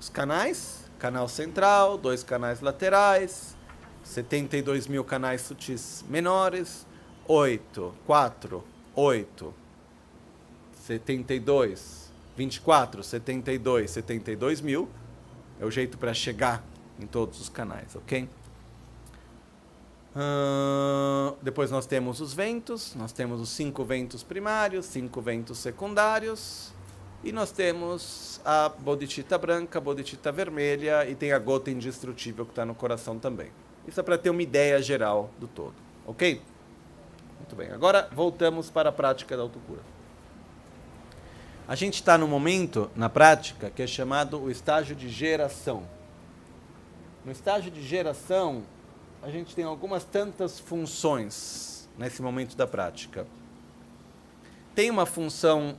os 0.00 0.08
canais, 0.08 0.90
canal 0.98 1.28
central, 1.28 1.98
dois 1.98 2.22
canais 2.22 2.62
laterais, 2.62 3.54
72 4.02 4.86
mil 4.86 5.04
canais 5.04 5.42
sutis 5.42 6.02
menores, 6.08 6.86
8, 7.26 7.94
4, 8.06 8.64
8, 8.94 9.54
72, 10.72 12.10
24, 12.34 13.02
72, 13.02 13.90
72 13.90 14.62
mil. 14.62 14.88
É 15.60 15.66
o 15.66 15.70
jeito 15.70 15.98
para 15.98 16.14
chegar 16.14 16.64
em 16.98 17.06
todos 17.06 17.42
os 17.42 17.50
canais, 17.50 17.94
ok? 17.94 18.26
Uh, 20.16 21.36
depois 21.42 21.70
nós 21.70 21.84
temos 21.84 22.22
os 22.22 22.32
ventos, 22.32 22.94
nós 22.94 23.12
temos 23.12 23.38
os 23.38 23.50
cinco 23.50 23.84
ventos 23.84 24.22
primários, 24.22 24.86
cinco 24.86 25.20
ventos 25.20 25.58
secundários, 25.58 26.72
e 27.22 27.32
nós 27.32 27.50
temos 27.50 28.40
a 28.44 28.68
bodhicitta 28.68 29.36
branca, 29.36 29.78
a 29.78 29.80
bodhicitta 29.80 30.30
vermelha 30.30 31.08
e 31.08 31.14
tem 31.14 31.32
a 31.32 31.38
gota 31.38 31.70
indestrutível 31.70 32.44
que 32.44 32.52
está 32.52 32.64
no 32.64 32.74
coração 32.74 33.18
também. 33.18 33.50
Isso 33.86 33.98
é 33.98 34.02
para 34.02 34.18
ter 34.18 34.30
uma 34.30 34.42
ideia 34.42 34.80
geral 34.80 35.30
do 35.38 35.48
todo, 35.48 35.74
ok? 36.06 36.40
Muito 37.38 37.56
bem. 37.56 37.70
Agora 37.70 38.08
voltamos 38.12 38.70
para 38.70 38.90
a 38.90 38.92
prática 38.92 39.36
da 39.36 39.42
autocura. 39.42 39.80
A 41.66 41.74
gente 41.74 41.94
está 41.94 42.16
no 42.16 42.26
momento, 42.26 42.90
na 42.94 43.08
prática, 43.08 43.70
que 43.70 43.82
é 43.82 43.86
chamado 43.86 44.40
o 44.40 44.50
estágio 44.50 44.96
de 44.96 45.08
geração. 45.08 45.82
No 47.24 47.32
estágio 47.32 47.70
de 47.70 47.82
geração, 47.82 48.62
a 49.22 49.30
gente 49.30 49.54
tem 49.54 49.64
algumas 49.64 50.04
tantas 50.04 50.58
funções 50.58 51.88
nesse 51.98 52.22
momento 52.22 52.56
da 52.56 52.66
prática. 52.66 53.26
Tem 54.74 54.90
uma 54.90 55.04
função 55.04 55.76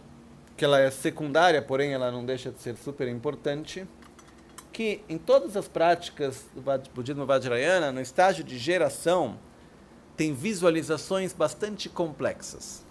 que 0.60 0.66
ela 0.66 0.78
é 0.78 0.92
secundária, 0.92 1.62
porém 1.62 1.94
ela 1.94 2.12
não 2.12 2.26
deixa 2.26 2.52
de 2.52 2.60
ser 2.60 2.76
super 2.76 3.08
importante, 3.08 3.88
que 4.74 5.02
em 5.08 5.18
todas 5.18 5.56
as 5.56 5.70
práticas 5.70 6.48
do 6.54 6.62
budismo 6.94 7.26
Vajrayana, 7.26 7.94
no 7.94 8.02
estágio 8.02 8.44
de 8.44 8.58
geração, 8.58 9.40
tem 10.18 10.34
visualizações 10.34 11.32
bastante 11.32 11.88
complexas. 11.88 12.86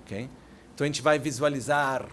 Ok? 0.00 0.30
Então 0.74 0.86
a 0.86 0.88
gente 0.88 1.02
vai 1.02 1.18
visualizar 1.18 2.08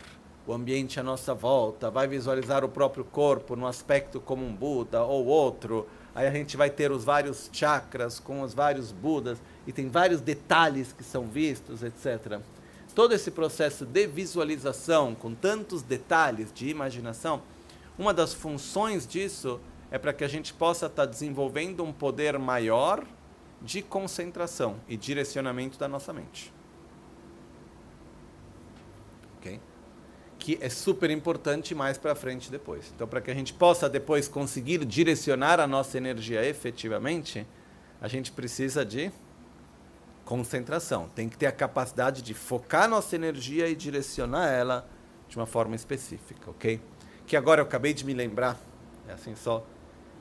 o 0.46 0.52
ambiente 0.52 1.00
à 1.00 1.04
nossa 1.04 1.34
volta, 1.34 1.90
vai 1.90 2.06
visualizar 2.06 2.66
o 2.66 2.70
próprio 2.70 3.06
corpo 3.06 3.56
no 3.56 3.66
aspecto 3.66 4.20
como 4.20 4.46
um 4.46 4.54
Buda 4.54 5.06
ou 5.06 5.26
outro. 5.26 5.88
Aí 6.14 6.28
a 6.28 6.32
gente 6.32 6.58
vai 6.58 6.70
ter 6.70 6.92
os 6.92 7.06
vários 7.06 7.50
chakras 7.54 8.20
com 8.20 8.42
os 8.42 8.54
vários 8.54 8.92
Budas 8.92 9.42
e 9.66 9.72
tem 9.72 9.88
vários 9.88 10.20
detalhes 10.20 10.92
que 10.92 11.02
são 11.02 11.28
vistos, 11.28 11.82
etc 11.82 12.42
todo 12.92 13.14
esse 13.14 13.32
processo 13.32 13.86
de 13.86 14.08
visualização, 14.08 15.16
com 15.16 15.34
tantos 15.34 15.82
detalhes 15.82 16.52
de 16.54 16.70
imaginação, 16.70 17.42
uma 17.98 18.14
das 18.14 18.34
funções 18.34 19.06
disso 19.08 19.60
é 19.90 19.98
para 19.98 20.14
que 20.14 20.24
a 20.24 20.28
gente 20.28 20.54
possa 20.54 20.86
estar 20.86 21.06
tá 21.06 21.12
desenvolvendo 21.12 21.84
um 21.84 21.92
poder 21.92 22.40
maior 22.40 23.06
de 23.62 23.82
concentração 23.82 24.78
e 24.88 24.98
direcionamento 24.98 25.78
da 25.78 25.88
nossa 25.88 26.12
mente. 26.12 26.52
Ok? 29.38 29.60
Que 30.40 30.58
é 30.62 30.70
super 30.70 31.12
importante 31.12 31.76
mais 31.76 31.98
para 31.98 32.16
frente 32.16 32.50
depois. 32.50 32.92
Então, 32.96 33.08
para 33.08 33.22
que 33.22 33.30
a 33.30 33.34
gente 33.36 33.54
possa 33.54 33.90
depois 33.90 34.28
conseguir 34.28 34.84
direcionar 34.86 35.60
a 35.60 35.68
nossa 35.68 35.98
energia 35.98 36.44
efetivamente, 36.44 37.46
a 38.00 38.08
gente 38.08 38.32
precisa 38.32 38.84
de 38.84 39.12
concentração. 40.32 41.10
Tem 41.14 41.28
que 41.28 41.38
ter 41.38 41.48
a 41.48 41.52
capacidade 41.52 42.22
de 42.22 42.34
focar 42.34 42.88
nossa 42.88 43.18
energia 43.18 43.68
e 43.68 43.76
direcionar 43.76 44.48
ela 44.48 44.88
de 45.28 45.36
uma 45.36 45.46
forma 45.46 45.76
específica, 45.76 46.50
ok? 46.50 46.80
Que 47.28 47.36
agora 47.36 47.60
eu 47.60 47.66
acabei 47.66 47.94
de 47.94 48.06
me 48.06 48.14
lembrar, 48.14 48.58
é 49.10 49.12
assim 49.12 49.36
só, 49.36 49.66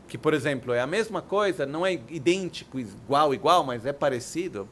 que 0.09 0.19
por 0.19 0.35
exemplo 0.35 0.73
é 0.73 0.81
a 0.81 0.87
mesma 0.87 1.23
coisa, 1.23 1.65
não 1.65 1.87
é 1.87 1.93
idêntico, 1.93 2.81
igual, 2.81 3.33
igual, 3.33 3.63
mas 3.63 3.87
é 3.87 3.93
parecido, 3.93 4.69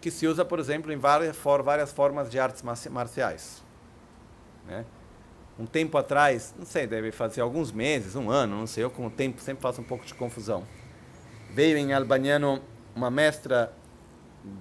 que 0.00 0.08
se 0.08 0.24
usa, 0.24 0.44
por 0.44 0.60
exemplo, 0.60 0.92
em 0.92 0.98
várias, 0.98 1.36
for, 1.36 1.60
várias 1.60 1.90
formas 1.90 2.30
de 2.30 2.38
artes 2.38 2.62
marciais. 2.62 3.60
Né? 4.68 4.84
Um 5.58 5.66
tempo 5.66 5.98
atrás, 5.98 6.54
não 6.56 6.64
sei, 6.64 6.86
deve 6.86 7.10
fazer 7.10 7.40
alguns 7.40 7.72
meses, 7.72 8.14
um 8.14 8.30
ano, 8.30 8.56
não 8.56 8.68
sei, 8.68 8.84
eu 8.84 8.90
com 8.90 9.04
o 9.08 9.10
tempo 9.10 9.40
sempre 9.40 9.62
faço 9.62 9.80
um 9.80 9.84
pouco 9.84 10.06
de 10.06 10.14
confusão. 10.14 10.64
Veio 11.50 11.76
em 11.76 11.92
Albaniano 11.92 12.62
uma 12.94 13.10
mestra 13.10 13.72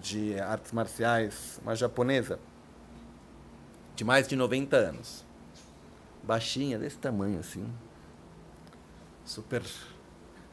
de 0.02 0.40
artes 0.40 0.72
marciais, 0.72 1.60
uma 1.62 1.76
japonesa, 1.76 2.40
de 3.96 4.04
mais 4.04 4.28
de 4.28 4.36
90 4.36 4.76
anos. 4.76 5.26
Baixinha, 6.24 6.80
desse 6.80 6.98
tamanho 6.98 7.40
assim. 7.40 7.66
Super. 9.26 9.62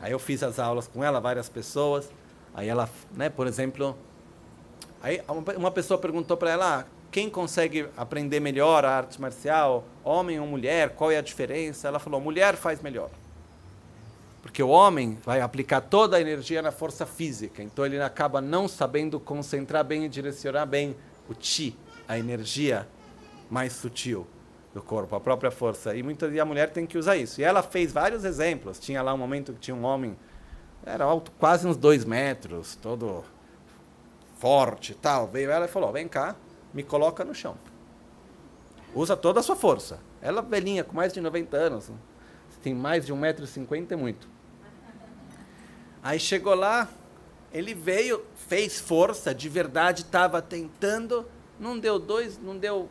Aí 0.00 0.12
eu 0.12 0.18
fiz 0.18 0.42
as 0.42 0.58
aulas 0.58 0.88
com 0.88 1.04
ela, 1.04 1.20
várias 1.20 1.48
pessoas. 1.48 2.10
Aí 2.52 2.68
ela, 2.68 2.88
né, 3.12 3.28
por 3.28 3.46
exemplo, 3.46 3.96
aí 5.02 5.20
uma 5.56 5.70
pessoa 5.70 5.98
perguntou 5.98 6.36
para 6.36 6.50
ela, 6.50 6.80
ah, 6.80 6.84
quem 7.10 7.30
consegue 7.30 7.88
aprender 7.96 8.40
melhor 8.40 8.84
a 8.84 8.96
arte 8.96 9.20
marcial, 9.20 9.84
homem 10.02 10.40
ou 10.40 10.46
mulher, 10.46 10.90
qual 10.90 11.10
é 11.10 11.18
a 11.18 11.22
diferença? 11.22 11.86
Ela 11.86 11.98
falou, 11.98 12.20
mulher 12.20 12.56
faz 12.56 12.80
melhor. 12.80 13.10
Porque 14.50 14.64
o 14.64 14.68
homem 14.68 15.16
vai 15.24 15.40
aplicar 15.40 15.80
toda 15.80 16.16
a 16.16 16.20
energia 16.20 16.60
na 16.60 16.72
força 16.72 17.06
física, 17.06 17.62
então 17.62 17.86
ele 17.86 18.02
acaba 18.02 18.40
não 18.40 18.66
sabendo 18.66 19.20
concentrar 19.20 19.84
bem 19.84 20.04
e 20.04 20.08
direcionar 20.08 20.66
bem 20.66 20.96
o 21.28 21.34
chi, 21.38 21.78
a 22.08 22.18
energia 22.18 22.84
mais 23.48 23.72
sutil 23.72 24.26
do 24.74 24.82
corpo, 24.82 25.14
a 25.14 25.20
própria 25.20 25.52
força. 25.52 25.94
E 25.94 26.02
muitas 26.02 26.34
e 26.34 26.40
a 26.40 26.44
mulher 26.44 26.70
tem 26.70 26.84
que 26.84 26.98
usar 26.98 27.16
isso. 27.16 27.40
E 27.40 27.44
ela 27.44 27.62
fez 27.62 27.92
vários 27.92 28.24
exemplos. 28.24 28.80
Tinha 28.80 29.00
lá 29.02 29.14
um 29.14 29.16
momento 29.16 29.52
que 29.52 29.60
tinha 29.60 29.74
um 29.74 29.84
homem, 29.84 30.18
era 30.84 31.04
alto 31.04 31.30
quase 31.38 31.64
uns 31.64 31.76
dois 31.76 32.04
metros, 32.04 32.74
todo 32.74 33.22
forte, 34.36 34.96
tal. 34.96 35.28
Veio 35.28 35.52
ela 35.52 35.66
e 35.66 35.68
falou: 35.68 35.92
"Vem 35.92 36.08
cá, 36.08 36.34
me 36.74 36.82
coloca 36.82 37.24
no 37.24 37.36
chão. 37.36 37.56
Usa 38.96 39.16
toda 39.16 39.38
a 39.38 39.44
sua 39.44 39.54
força." 39.54 40.00
Ela 40.20 40.42
velhinha, 40.42 40.82
com 40.82 40.96
mais 40.96 41.12
de 41.12 41.20
90 41.20 41.56
anos, 41.56 41.92
tem 42.60 42.74
mais 42.74 43.06
de 43.06 43.14
1,50m 43.14 43.92
é 43.92 43.96
muito. 43.96 44.39
Aí 46.02 46.18
chegou 46.18 46.54
lá, 46.54 46.88
ele 47.52 47.74
veio, 47.74 48.22
fez 48.48 48.80
força, 48.80 49.34
de 49.34 49.48
verdade 49.48 50.02
estava 50.02 50.40
tentando, 50.40 51.26
não 51.58 51.78
deu 51.78 51.98
dois, 51.98 52.38
não 52.38 52.56
deu 52.56 52.88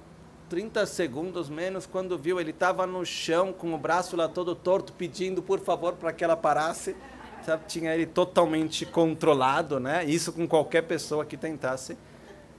30 0.49 0.85
segundos 0.85 1.47
menos, 1.49 1.85
quando 1.85 2.17
viu, 2.17 2.39
ele 2.39 2.49
estava 2.49 2.85
no 2.87 3.05
chão 3.05 3.53
com 3.53 3.73
o 3.73 3.77
braço 3.77 4.15
lá 4.15 4.27
todo 4.27 4.55
torto, 4.55 4.91
pedindo 4.93 5.41
por 5.41 5.59
favor 5.59 5.93
para 5.93 6.11
que 6.11 6.23
ela 6.23 6.35
parasse. 6.35 6.95
Sabe? 7.45 7.63
Tinha 7.67 7.93
ele 7.93 8.05
totalmente 8.05 8.85
controlado, 8.85 9.79
né? 9.79 10.03
Isso 10.03 10.33
com 10.33 10.47
qualquer 10.47 10.81
pessoa 10.81 11.23
que 11.23 11.37
tentasse. 11.37 11.97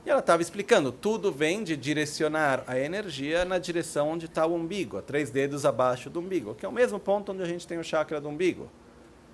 E 0.07 0.09
ela 0.09 0.21
estava 0.21 0.41
explicando, 0.41 0.91
tudo 0.91 1.31
vem 1.31 1.63
de 1.63 1.77
direcionar 1.77 2.65
a 2.67 2.79
energia 2.79 3.45
na 3.45 3.59
direção 3.59 4.09
onde 4.09 4.25
está 4.25 4.47
o 4.47 4.55
umbigo, 4.55 4.97
a 4.97 5.03
três 5.03 5.31
dedos 5.31 5.67
abaixo 5.67 6.09
do 6.09 6.21
umbigo, 6.21 6.55
que 6.55 6.65
é 6.65 6.69
o 6.69 6.73
mesmo 6.73 6.99
ponto 6.99 7.33
onde 7.33 7.43
a 7.43 7.47
gente 7.47 7.67
tem 7.67 7.79
o 7.79 7.85
chakra 7.85 8.19
do 8.19 8.29
umbigo, 8.29 8.71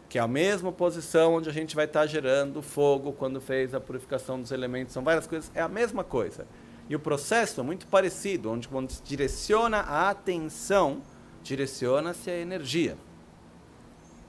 que 0.09 0.19
é 0.19 0.21
a 0.21 0.29
mesma 0.29 0.71
posição 0.71 1.35
onde 1.35 1.49
a 1.49 1.53
gente 1.53 1.75
vai 1.75 1.85
estar 1.85 2.01
tá 2.01 2.07
gerando 2.07 2.63
fogo 2.63 3.13
quando 3.13 3.41
fez 3.41 3.75
a 3.75 3.81
purificação 3.81 4.41
dos 4.41 4.53
elementos, 4.53 4.93
são 4.93 5.03
várias 5.03 5.27
coisas, 5.27 5.51
é 5.55 5.61
a 5.61 5.69
mesma 5.69 6.05
coisa. 6.05 6.47
E 6.89 6.95
o 6.95 7.01
processo 7.01 7.61
é 7.61 7.65
muito 7.65 7.87
parecido, 7.89 8.51
onde 8.51 8.69
quando 8.69 8.91
se 8.91 9.03
direciona 9.03 9.79
a 9.79 10.09
atenção, 10.11 11.03
direciona-se 11.43 12.31
a 12.31 12.37
energia. 12.37 12.97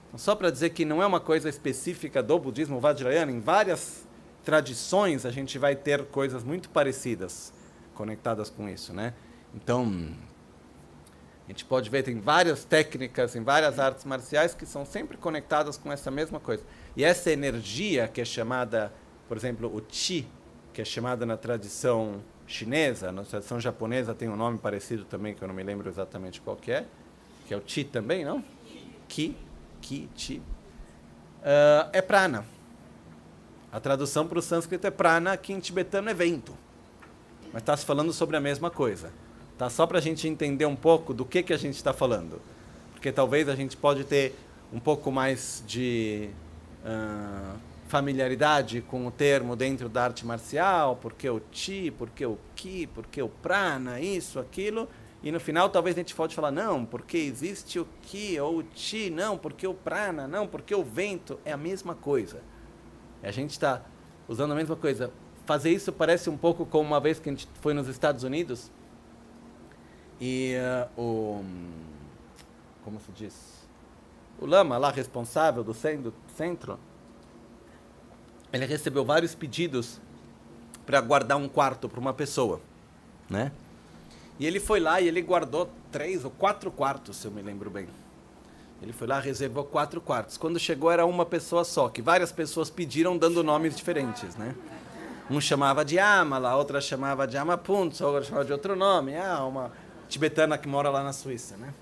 Então, 0.07 0.17
só 0.17 0.35
para 0.35 0.49
dizer 0.49 0.71
que 0.71 0.83
não 0.83 1.03
é 1.03 1.05
uma 1.05 1.19
coisa 1.19 1.47
específica 1.49 2.23
do 2.23 2.39
budismo 2.39 2.79
vajrayana, 2.79 3.31
em 3.31 3.39
várias 3.39 4.07
tradições 4.43 5.25
a 5.25 5.31
gente 5.31 5.59
vai 5.59 5.75
ter 5.75 6.05
coisas 6.05 6.43
muito 6.43 6.69
parecidas 6.69 7.53
conectadas 7.93 8.49
com 8.49 8.69
isso, 8.69 8.93
né? 8.93 9.13
Então, 9.53 10.09
a 11.47 11.51
gente 11.51 11.63
pode 11.63 11.89
ver 11.89 12.03
tem 12.03 12.19
várias 12.19 12.65
técnicas 12.65 13.35
em 13.35 13.41
várias 13.41 13.79
artes 13.79 14.03
marciais 14.03 14.53
que 14.53 14.65
são 14.65 14.85
sempre 14.85 15.15
conectadas 15.15 15.77
com 15.77 15.89
essa 15.91 16.11
mesma 16.11 16.41
coisa. 16.41 16.63
E 16.95 17.05
essa 17.05 17.31
energia 17.31 18.07
que 18.07 18.19
é 18.19 18.25
chamada, 18.25 18.91
por 19.29 19.37
exemplo, 19.37 19.73
o 19.73 19.81
chi, 19.89 20.27
que 20.73 20.81
é 20.81 20.85
chamada 20.85 21.25
na 21.25 21.37
tradição 21.37 22.21
chinesa, 22.45 23.11
na 23.11 23.23
tradição 23.23 23.59
japonesa 23.59 24.13
tem 24.13 24.27
um 24.27 24.35
nome 24.35 24.57
parecido 24.57 25.05
também, 25.05 25.33
que 25.33 25.41
eu 25.41 25.47
não 25.47 25.55
me 25.55 25.63
lembro 25.63 25.89
exatamente 25.89 26.41
qual 26.41 26.57
que 26.57 26.71
é, 26.71 26.85
que 27.47 27.53
é 27.53 27.57
o 27.57 27.63
Chi 27.65 27.85
também, 27.85 28.25
não? 28.25 28.43
Ki, 29.07 29.35
Ki, 29.81 30.09
Chi. 30.15 30.37
Uh, 31.39 31.89
é 31.93 32.01
prana. 32.01 32.45
A 33.71 33.79
tradução 33.79 34.27
para 34.27 34.39
o 34.39 34.41
sânscrito 34.41 34.85
é 34.85 34.91
prana, 34.91 35.37
que 35.37 35.53
em 35.53 35.59
tibetano 35.59 36.09
é 36.09 36.13
vento. 36.13 36.57
Mas 37.53 37.61
está 37.61 37.75
se 37.75 37.85
falando 37.85 38.11
sobre 38.11 38.35
a 38.35 38.41
mesma 38.41 38.69
coisa. 38.69 39.13
Tá? 39.57 39.69
Só 39.69 39.87
para 39.87 39.97
a 39.97 40.01
gente 40.01 40.27
entender 40.27 40.65
um 40.65 40.75
pouco 40.75 41.13
do 41.13 41.25
que, 41.25 41.41
que 41.41 41.53
a 41.53 41.57
gente 41.57 41.75
está 41.75 41.91
falando. 41.91 42.39
Porque 42.93 43.11
talvez 43.11 43.49
a 43.49 43.55
gente 43.55 43.75
pode 43.75 44.03
ter 44.03 44.35
um 44.71 44.79
pouco 44.79 45.11
mais 45.11 45.63
de 45.65 46.29
uh, 46.83 47.57
familiaridade 47.87 48.81
com 48.81 49.07
o 49.07 49.11
termo 49.11 49.55
dentro 49.55 49.89
da 49.89 50.03
arte 50.03 50.25
marcial, 50.25 50.97
porque 51.01 51.29
o 51.29 51.41
Chi, 51.51 51.89
porque 51.89 52.25
o 52.25 52.37
Ki, 52.55 52.87
porque 52.87 53.21
o 53.21 53.29
Prana, 53.29 53.99
isso, 53.99 54.39
aquilo, 54.39 54.87
e 55.23 55.31
no 55.31 55.39
final 55.39 55.69
talvez 55.69 55.95
a 55.95 55.99
gente 55.99 56.13
pode 56.13 56.35
falar, 56.35 56.51
não, 56.51 56.85
porque 56.85 57.17
existe 57.17 57.79
o 57.79 57.87
Ki 58.01 58.39
ou 58.39 58.59
o 58.59 58.65
Chi, 58.75 59.09
não, 59.09 59.37
porque 59.37 59.65
o 59.65 59.73
Prana, 59.73 60.27
não, 60.27 60.45
porque 60.45 60.75
o 60.75 60.83
vento, 60.83 61.39
é 61.45 61.51
a 61.51 61.57
mesma 61.57 61.95
coisa. 61.95 62.41
A 63.23 63.31
gente 63.31 63.51
está 63.51 63.81
usando 64.27 64.51
a 64.51 64.55
mesma 64.55 64.75
coisa. 64.75 65.11
Fazer 65.45 65.71
isso 65.71 65.93
parece 65.93 66.29
um 66.29 66.37
pouco 66.37 66.65
como 66.65 66.83
uma 66.83 66.99
vez 66.99 67.19
que 67.19 67.29
a 67.29 67.31
gente 67.31 67.47
foi 67.61 67.73
nos 67.73 67.87
Estados 67.87 68.23
Unidos 68.23 68.69
e 70.19 70.55
uh, 70.57 71.01
o. 71.01 71.43
Como 72.83 72.99
se 72.99 73.11
diz? 73.11 73.33
O 74.39 74.45
Lama, 74.45 74.77
lá 74.77 74.91
responsável 74.91 75.63
do 75.63 75.73
centro, 75.73 76.79
ele 78.53 78.65
recebeu 78.65 79.03
vários 79.03 79.33
pedidos 79.33 79.99
para 80.85 81.01
guardar 81.01 81.37
um 81.37 81.49
quarto 81.49 81.89
para 81.89 81.99
uma 81.99 82.13
pessoa, 82.13 82.61
né? 83.29 83.51
E 84.39 84.45
ele 84.45 84.59
foi 84.59 84.79
lá 84.79 85.01
e 85.01 85.07
ele 85.07 85.21
guardou 85.21 85.69
três 85.91 86.23
ou 86.23 86.31
quatro 86.31 86.71
quartos, 86.71 87.17
se 87.17 87.25
eu 87.25 87.31
me 87.31 87.41
lembro 87.41 87.69
bem. 87.69 87.87
Ele 88.81 88.93
foi 88.93 89.07
lá, 89.07 89.19
reservou 89.19 89.63
quatro 89.63 89.99
quartos. 89.99 90.37
Quando 90.37 90.59
chegou 90.59 90.91
era 90.91 91.03
uma 91.05 91.25
pessoa 91.25 91.63
só, 91.63 91.89
que 91.89 92.01
várias 92.01 92.31
pessoas 92.31 92.69
pediram 92.69 93.17
dando 93.17 93.43
nomes 93.43 93.75
diferentes, 93.75 94.35
né? 94.35 94.55
Um 95.29 95.41
chamava 95.41 95.83
de 95.83 95.97
Amala, 95.97 96.55
outra 96.55 96.79
chamava 96.79 97.27
de 97.27 97.37
Amapuntz, 97.37 97.99
outra 97.99 98.23
chamava 98.23 98.45
de 98.45 98.53
outro 98.53 98.75
nome. 98.75 99.17
Ah, 99.17 99.43
uma 99.43 99.71
tibetana 100.07 100.57
que 100.57 100.67
mora 100.67 100.89
lá 100.89 101.03
na 101.03 101.13
Suíça, 101.13 101.57
né? 101.57 101.73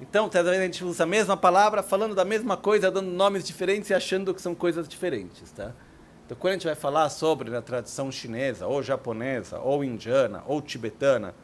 Então, 0.00 0.28
vezes 0.28 0.48
a 0.48 0.62
gente 0.62 0.84
usa 0.84 1.04
a 1.04 1.06
mesma 1.06 1.36
palavra, 1.36 1.82
falando 1.82 2.14
da 2.14 2.24
mesma 2.24 2.56
coisa, 2.56 2.90
dando 2.90 3.10
nomes 3.10 3.44
diferentes 3.44 3.90
e 3.90 3.94
achando 3.94 4.32
que 4.32 4.40
são 4.40 4.54
coisas 4.54 4.88
diferentes, 4.88 5.50
tá? 5.52 5.74
Então, 6.24 6.38
quando 6.38 6.52
a 6.52 6.54
gente 6.54 6.66
vai 6.66 6.74
falar 6.74 7.10
sobre 7.10 7.54
a 7.54 7.60
tradição 7.60 8.10
chinesa, 8.10 8.66
ou 8.66 8.82
japonesa, 8.82 9.58
ou 9.58 9.84
indiana, 9.84 10.42
ou 10.46 10.62
tibetana, 10.62 11.34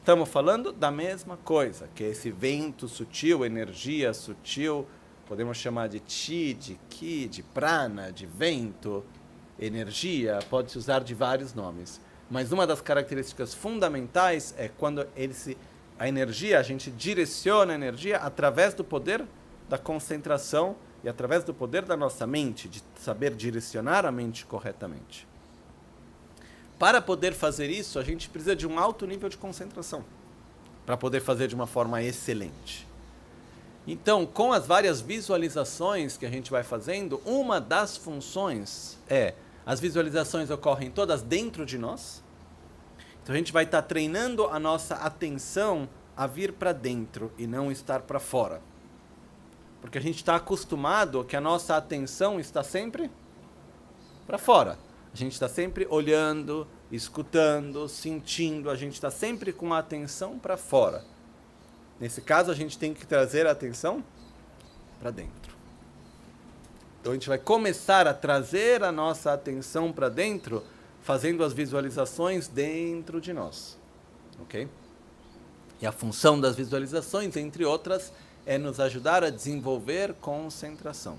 estamos 0.00 0.28
falando 0.28 0.72
da 0.72 0.90
mesma 0.90 1.36
coisa, 1.36 1.88
que 1.94 2.02
é 2.02 2.08
esse 2.08 2.30
vento 2.30 2.88
sutil, 2.88 3.44
energia 3.44 4.12
sutil, 4.12 4.88
podemos 5.28 5.58
chamar 5.58 5.88
de 5.88 6.02
chi, 6.04 6.54
de 6.54 6.80
ki, 6.88 7.28
de 7.28 7.42
prana, 7.42 8.10
de 8.10 8.26
vento, 8.26 9.04
energia, 9.56 10.40
pode-se 10.50 10.76
usar 10.78 11.04
de 11.04 11.14
vários 11.14 11.54
nomes. 11.54 12.00
Mas 12.28 12.50
uma 12.50 12.66
das 12.66 12.80
características 12.80 13.52
fundamentais 13.52 14.54
é 14.56 14.68
quando 14.68 15.06
ele 15.14 15.34
se, 15.34 15.56
a 16.00 16.08
energia, 16.08 16.58
a 16.58 16.62
gente 16.62 16.90
direciona 16.90 17.72
a 17.72 17.74
energia 17.74 18.16
através 18.16 18.72
do 18.72 18.82
poder 18.82 19.22
da 19.68 19.76
concentração 19.76 20.74
e 21.04 21.10
através 21.10 21.44
do 21.44 21.52
poder 21.52 21.84
da 21.84 21.94
nossa 21.94 22.26
mente, 22.26 22.70
de 22.70 22.82
saber 22.98 23.34
direcionar 23.34 24.06
a 24.06 24.10
mente 24.10 24.46
corretamente. 24.46 25.28
Para 26.78 27.02
poder 27.02 27.34
fazer 27.34 27.68
isso, 27.68 27.98
a 27.98 28.02
gente 28.02 28.30
precisa 28.30 28.56
de 28.56 28.66
um 28.66 28.78
alto 28.78 29.06
nível 29.06 29.28
de 29.28 29.36
concentração, 29.36 30.02
para 30.86 30.96
poder 30.96 31.20
fazer 31.20 31.48
de 31.48 31.54
uma 31.54 31.66
forma 31.66 32.02
excelente. 32.02 32.88
Então, 33.86 34.24
com 34.24 34.54
as 34.54 34.66
várias 34.66 35.02
visualizações 35.02 36.16
que 36.16 36.24
a 36.24 36.30
gente 36.30 36.50
vai 36.50 36.62
fazendo, 36.62 37.20
uma 37.26 37.60
das 37.60 37.98
funções 37.98 38.96
é 39.06 39.34
as 39.66 39.78
visualizações 39.78 40.48
ocorrem 40.48 40.90
todas 40.90 41.20
dentro 41.20 41.66
de 41.66 41.76
nós. 41.76 42.19
Então 43.22 43.34
a 43.34 43.38
gente 43.38 43.52
vai 43.52 43.64
estar 43.64 43.82
treinando 43.82 44.46
a 44.46 44.58
nossa 44.58 44.94
atenção 44.96 45.88
a 46.16 46.26
vir 46.26 46.52
para 46.52 46.72
dentro 46.72 47.32
e 47.38 47.46
não 47.46 47.70
estar 47.70 48.00
para 48.00 48.18
fora. 48.18 48.60
Porque 49.80 49.98
a 49.98 50.00
gente 50.00 50.16
está 50.16 50.36
acostumado 50.36 51.24
que 51.24 51.36
a 51.36 51.40
nossa 51.40 51.76
atenção 51.76 52.38
está 52.38 52.62
sempre 52.62 53.10
para 54.26 54.38
fora. 54.38 54.78
A 55.12 55.16
gente 55.16 55.32
está 55.32 55.48
sempre 55.48 55.86
olhando, 55.90 56.66
escutando, 56.92 57.88
sentindo, 57.88 58.70
a 58.70 58.76
gente 58.76 58.94
está 58.94 59.10
sempre 59.10 59.52
com 59.52 59.72
a 59.72 59.78
atenção 59.78 60.38
para 60.38 60.56
fora. 60.56 61.04
Nesse 61.98 62.20
caso, 62.22 62.50
a 62.50 62.54
gente 62.54 62.78
tem 62.78 62.94
que 62.94 63.06
trazer 63.06 63.46
a 63.46 63.50
atenção 63.50 64.04
para 65.00 65.10
dentro. 65.10 65.54
Então 67.00 67.12
a 67.12 67.14
gente 67.14 67.28
vai 67.28 67.38
começar 67.38 68.06
a 68.06 68.12
trazer 68.12 68.84
a 68.84 68.92
nossa 68.92 69.32
atenção 69.32 69.90
para 69.90 70.08
dentro, 70.08 70.62
fazendo 71.10 71.42
as 71.42 71.52
visualizações 71.52 72.46
dentro 72.46 73.20
de 73.20 73.32
nós. 73.32 73.76
Ok? 74.42 74.68
E 75.82 75.84
a 75.84 75.90
função 75.90 76.40
das 76.40 76.54
visualizações, 76.54 77.36
entre 77.36 77.64
outras, 77.64 78.12
é 78.46 78.56
nos 78.56 78.78
ajudar 78.78 79.24
a 79.24 79.28
desenvolver 79.28 80.14
concentração. 80.20 81.18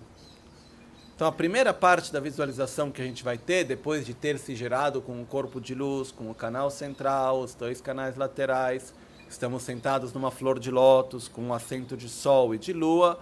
Então, 1.14 1.28
a 1.28 1.32
primeira 1.34 1.74
parte 1.74 2.14
da 2.14 2.22
visualização 2.22 2.90
que 2.90 3.02
a 3.02 3.04
gente 3.04 3.22
vai 3.22 3.38
ter, 3.38 3.66
depois 3.66 4.06
de 4.06 4.14
ter 4.14 4.40
se 4.40 4.56
gerado 4.56 5.02
com 5.02 5.22
o 5.22 5.26
corpo 5.26 5.60
de 5.60 5.76
luz, 5.76 6.10
com 6.10 6.32
o 6.32 6.34
canal 6.34 6.72
central, 6.72 7.42
os 7.42 7.54
dois 7.54 7.82
canais 7.82 8.16
laterais, 8.16 8.94
estamos 9.30 9.62
sentados 9.62 10.14
numa 10.14 10.32
flor 10.32 10.58
de 10.58 10.72
lótus, 10.72 11.28
com 11.28 11.42
um 11.42 11.54
assento 11.54 11.98
de 11.98 12.08
sol 12.08 12.56
e 12.56 12.58
de 12.58 12.72
lua, 12.72 13.20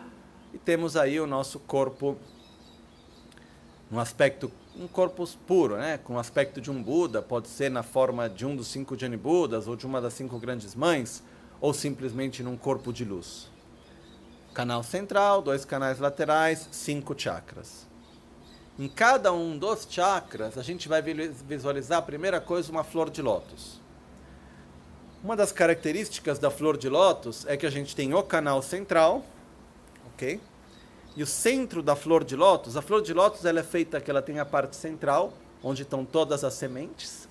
e 0.53 0.59
temos 0.59 0.95
aí 0.95 1.20
o 1.20 1.26
nosso 1.26 1.57
corpo, 1.57 2.15
um 3.91 3.97
aspecto, 3.97 4.51
um 4.80 4.88
corpo 4.88 5.28
puro, 5.46 5.78
né? 5.78 5.98
com 5.98 6.16
o 6.16 6.20
aspecto 6.20 6.62
de 6.62 6.72
um 6.72 6.82
Buda, 6.82 7.22
pode 7.22 7.48
ser 7.48 7.70
na 7.70 7.84
forma 7.84 8.30
de 8.30 8.46
um 8.46 8.56
dos 8.56 8.68
cinco 8.68 8.98
Jani 8.98 9.18
Budas, 9.18 9.68
ou 9.68 9.76
de 9.76 9.86
uma 9.86 10.00
das 10.00 10.14
cinco 10.14 10.40
grandes 10.40 10.74
mães, 10.74 11.22
ou 11.60 11.74
simplesmente 11.74 12.42
num 12.42 12.56
corpo 12.56 12.94
de 12.94 13.04
luz 13.04 13.50
canal 14.60 14.84
central, 14.84 15.42
dois 15.42 15.64
canais 15.64 16.00
laterais, 16.00 16.68
cinco 16.72 17.18
chakras. 17.18 17.88
Em 18.78 18.88
cada 18.88 19.32
um 19.32 19.58
dos 19.58 19.88
chakras, 19.90 20.58
a 20.58 20.62
gente 20.62 20.88
vai 20.88 21.02
visualizar, 21.02 22.00
a 22.00 22.02
primeira 22.02 22.42
coisa, 22.42 22.72
uma 22.72 22.84
flor 22.84 23.10
de 23.10 23.22
lótus. 23.22 23.80
Uma 25.24 25.36
das 25.36 25.52
características 25.52 26.40
da 26.40 26.50
flor 26.50 26.78
de 26.78 26.88
lótus 26.88 27.46
é 27.46 27.56
que 27.58 27.66
a 27.66 27.70
gente 27.70 27.96
tem 27.96 28.14
o 28.14 28.24
canal 28.24 28.62
central, 28.62 29.24
ok? 30.14 30.40
E 31.16 31.24
o 31.24 31.28
centro 31.28 31.82
da 31.82 31.95
flor 31.95 32.24
de 32.24 32.36
lótus, 32.36 32.78
a 32.78 32.82
flor 32.82 33.01
de 33.01 33.14
lótus 33.14 33.45
ela 33.45 33.60
é 33.60 33.64
feita 33.64 33.99
que 33.99 34.10
ela 34.10 34.22
tem 34.22 34.39
a 34.39 34.45
parte 34.45 34.76
central, 34.76 35.34
onde 35.64 35.82
estão 35.82 36.05
todas 36.05 36.43
as 36.43 36.53
sementes. 36.53 37.28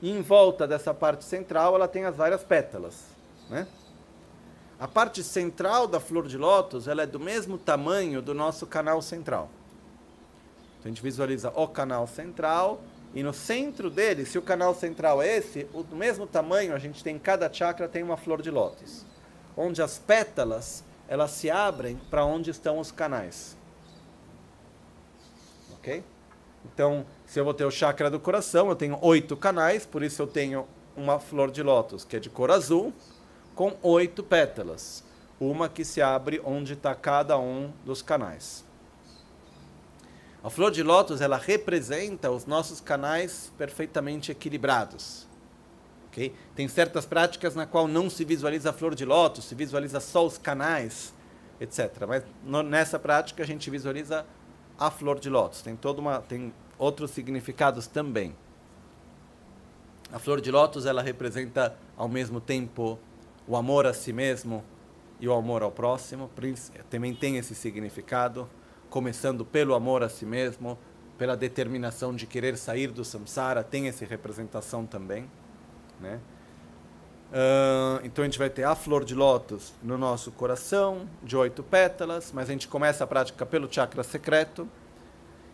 E 0.00 0.10
em 0.10 0.22
volta 0.22 0.66
dessa 0.66 0.94
parte 0.94 1.24
central, 1.24 1.74
ela 1.74 1.88
tem 1.88 2.04
as 2.04 2.16
várias 2.16 2.42
pétalas, 2.42 3.04
né? 3.48 3.66
A 4.78 4.88
parte 4.88 5.22
central 5.22 5.86
da 5.86 6.00
flor 6.00 6.26
de 6.26 6.36
lótus 6.36 6.88
ela 6.88 7.02
é 7.02 7.06
do 7.06 7.20
mesmo 7.20 7.56
tamanho 7.56 8.20
do 8.20 8.34
nosso 8.34 8.66
canal 8.66 9.00
central. 9.00 9.48
Então 10.78 10.86
a 10.86 10.88
gente 10.88 11.02
visualiza 11.02 11.52
o 11.54 11.68
canal 11.68 12.06
central 12.06 12.80
e 13.14 13.22
no 13.22 13.32
centro 13.32 13.88
dele, 13.88 14.26
se 14.26 14.36
o 14.36 14.42
canal 14.42 14.74
central 14.74 15.22
é 15.22 15.36
esse, 15.36 15.68
o 15.72 15.82
do 15.82 15.94
mesmo 15.94 16.26
tamanho 16.26 16.74
a 16.74 16.78
gente 16.78 17.02
tem 17.04 17.18
cada 17.18 17.50
chakra 17.52 17.88
tem 17.88 18.02
uma 18.02 18.16
flor 18.16 18.42
de 18.42 18.50
lótus, 18.50 19.06
onde 19.56 19.80
as 19.80 19.98
pétalas 19.98 20.82
elas 21.08 21.30
se 21.30 21.50
abrem 21.50 22.00
para 22.10 22.24
onde 22.24 22.50
estão 22.50 22.78
os 22.78 22.90
canais. 22.90 23.56
Ok? 25.74 26.02
Então, 26.64 27.04
se 27.26 27.38
eu 27.38 27.44
vou 27.44 27.54
ter 27.54 27.64
o 27.64 27.70
chakra 27.70 28.10
do 28.10 28.18
coração, 28.18 28.68
eu 28.68 28.76
tenho 28.76 28.98
oito 29.02 29.36
canais, 29.36 29.84
por 29.84 30.02
isso 30.02 30.22
eu 30.22 30.26
tenho 30.26 30.66
uma 30.96 31.18
flor 31.18 31.50
de 31.50 31.62
lótus 31.62 32.04
que 32.04 32.16
é 32.16 32.20
de 32.20 32.30
cor 32.30 32.50
azul 32.50 32.92
com 33.54 33.76
oito 33.82 34.22
pétalas, 34.22 35.04
uma 35.38 35.68
que 35.68 35.84
se 35.84 36.00
abre 36.00 36.40
onde 36.44 36.72
está 36.72 36.94
cada 36.94 37.38
um 37.38 37.72
dos 37.84 38.02
canais. 38.02 38.64
A 40.42 40.50
flor 40.50 40.70
de 40.70 40.82
lótus 40.82 41.20
ela 41.20 41.36
representa 41.36 42.30
os 42.30 42.44
nossos 42.44 42.80
canais 42.80 43.52
perfeitamente 43.56 44.30
equilibrados. 44.30 45.23
Okay? 46.14 46.32
Tem 46.54 46.68
certas 46.68 47.04
práticas 47.04 47.56
na 47.56 47.66
qual 47.66 47.88
não 47.88 48.08
se 48.08 48.24
visualiza 48.24 48.70
a 48.70 48.72
flor 48.72 48.94
de 48.94 49.04
lótus, 49.04 49.46
se 49.46 49.54
visualiza 49.56 49.98
só 49.98 50.24
os 50.24 50.38
canais, 50.38 51.12
etc. 51.60 51.90
Mas 52.06 52.22
no, 52.44 52.62
nessa 52.62 53.00
prática 53.00 53.42
a 53.42 53.46
gente 53.46 53.68
visualiza 53.68 54.24
a 54.78 54.92
flor 54.92 55.18
de 55.18 55.28
lótus. 55.28 55.60
Tem 55.60 55.74
toda 55.74 56.00
uma 56.00 56.20
tem 56.20 56.54
outros 56.78 57.10
significados 57.10 57.88
também. 57.88 58.34
A 60.12 60.20
flor 60.20 60.40
de 60.40 60.52
lótus 60.52 60.86
ela 60.86 61.02
representa 61.02 61.76
ao 61.96 62.08
mesmo 62.08 62.40
tempo 62.40 62.96
o 63.48 63.56
amor 63.56 63.84
a 63.84 63.92
si 63.92 64.12
mesmo 64.12 64.62
e 65.18 65.26
o 65.26 65.32
amor 65.32 65.64
ao 65.64 65.72
próximo 65.72 66.30
também 66.88 67.12
tem 67.12 67.38
esse 67.38 67.56
significado, 67.56 68.48
começando 68.88 69.44
pelo 69.44 69.74
amor 69.74 70.04
a 70.04 70.08
si 70.08 70.24
mesmo, 70.24 70.78
pela 71.18 71.36
determinação 71.36 72.14
de 72.14 72.26
querer 72.26 72.56
sair 72.56 72.88
do 72.88 73.04
samsara, 73.04 73.64
tem 73.64 73.88
essa 73.88 74.04
representação 74.04 74.86
também. 74.86 75.28
Né? 76.00 76.20
Uh, 77.34 78.04
então 78.04 78.22
a 78.22 78.26
gente 78.26 78.38
vai 78.38 78.48
ter 78.48 78.62
a 78.62 78.76
flor 78.76 79.04
de 79.04 79.14
lótus 79.14 79.74
no 79.82 79.98
nosso 79.98 80.30
coração, 80.30 81.08
de 81.22 81.36
oito 81.36 81.62
pétalas, 81.62 82.30
mas 82.32 82.48
a 82.48 82.52
gente 82.52 82.68
começa 82.68 83.02
a 83.02 83.06
prática 83.06 83.44
pelo 83.44 83.72
chakra 83.72 84.02
secreto. 84.04 84.68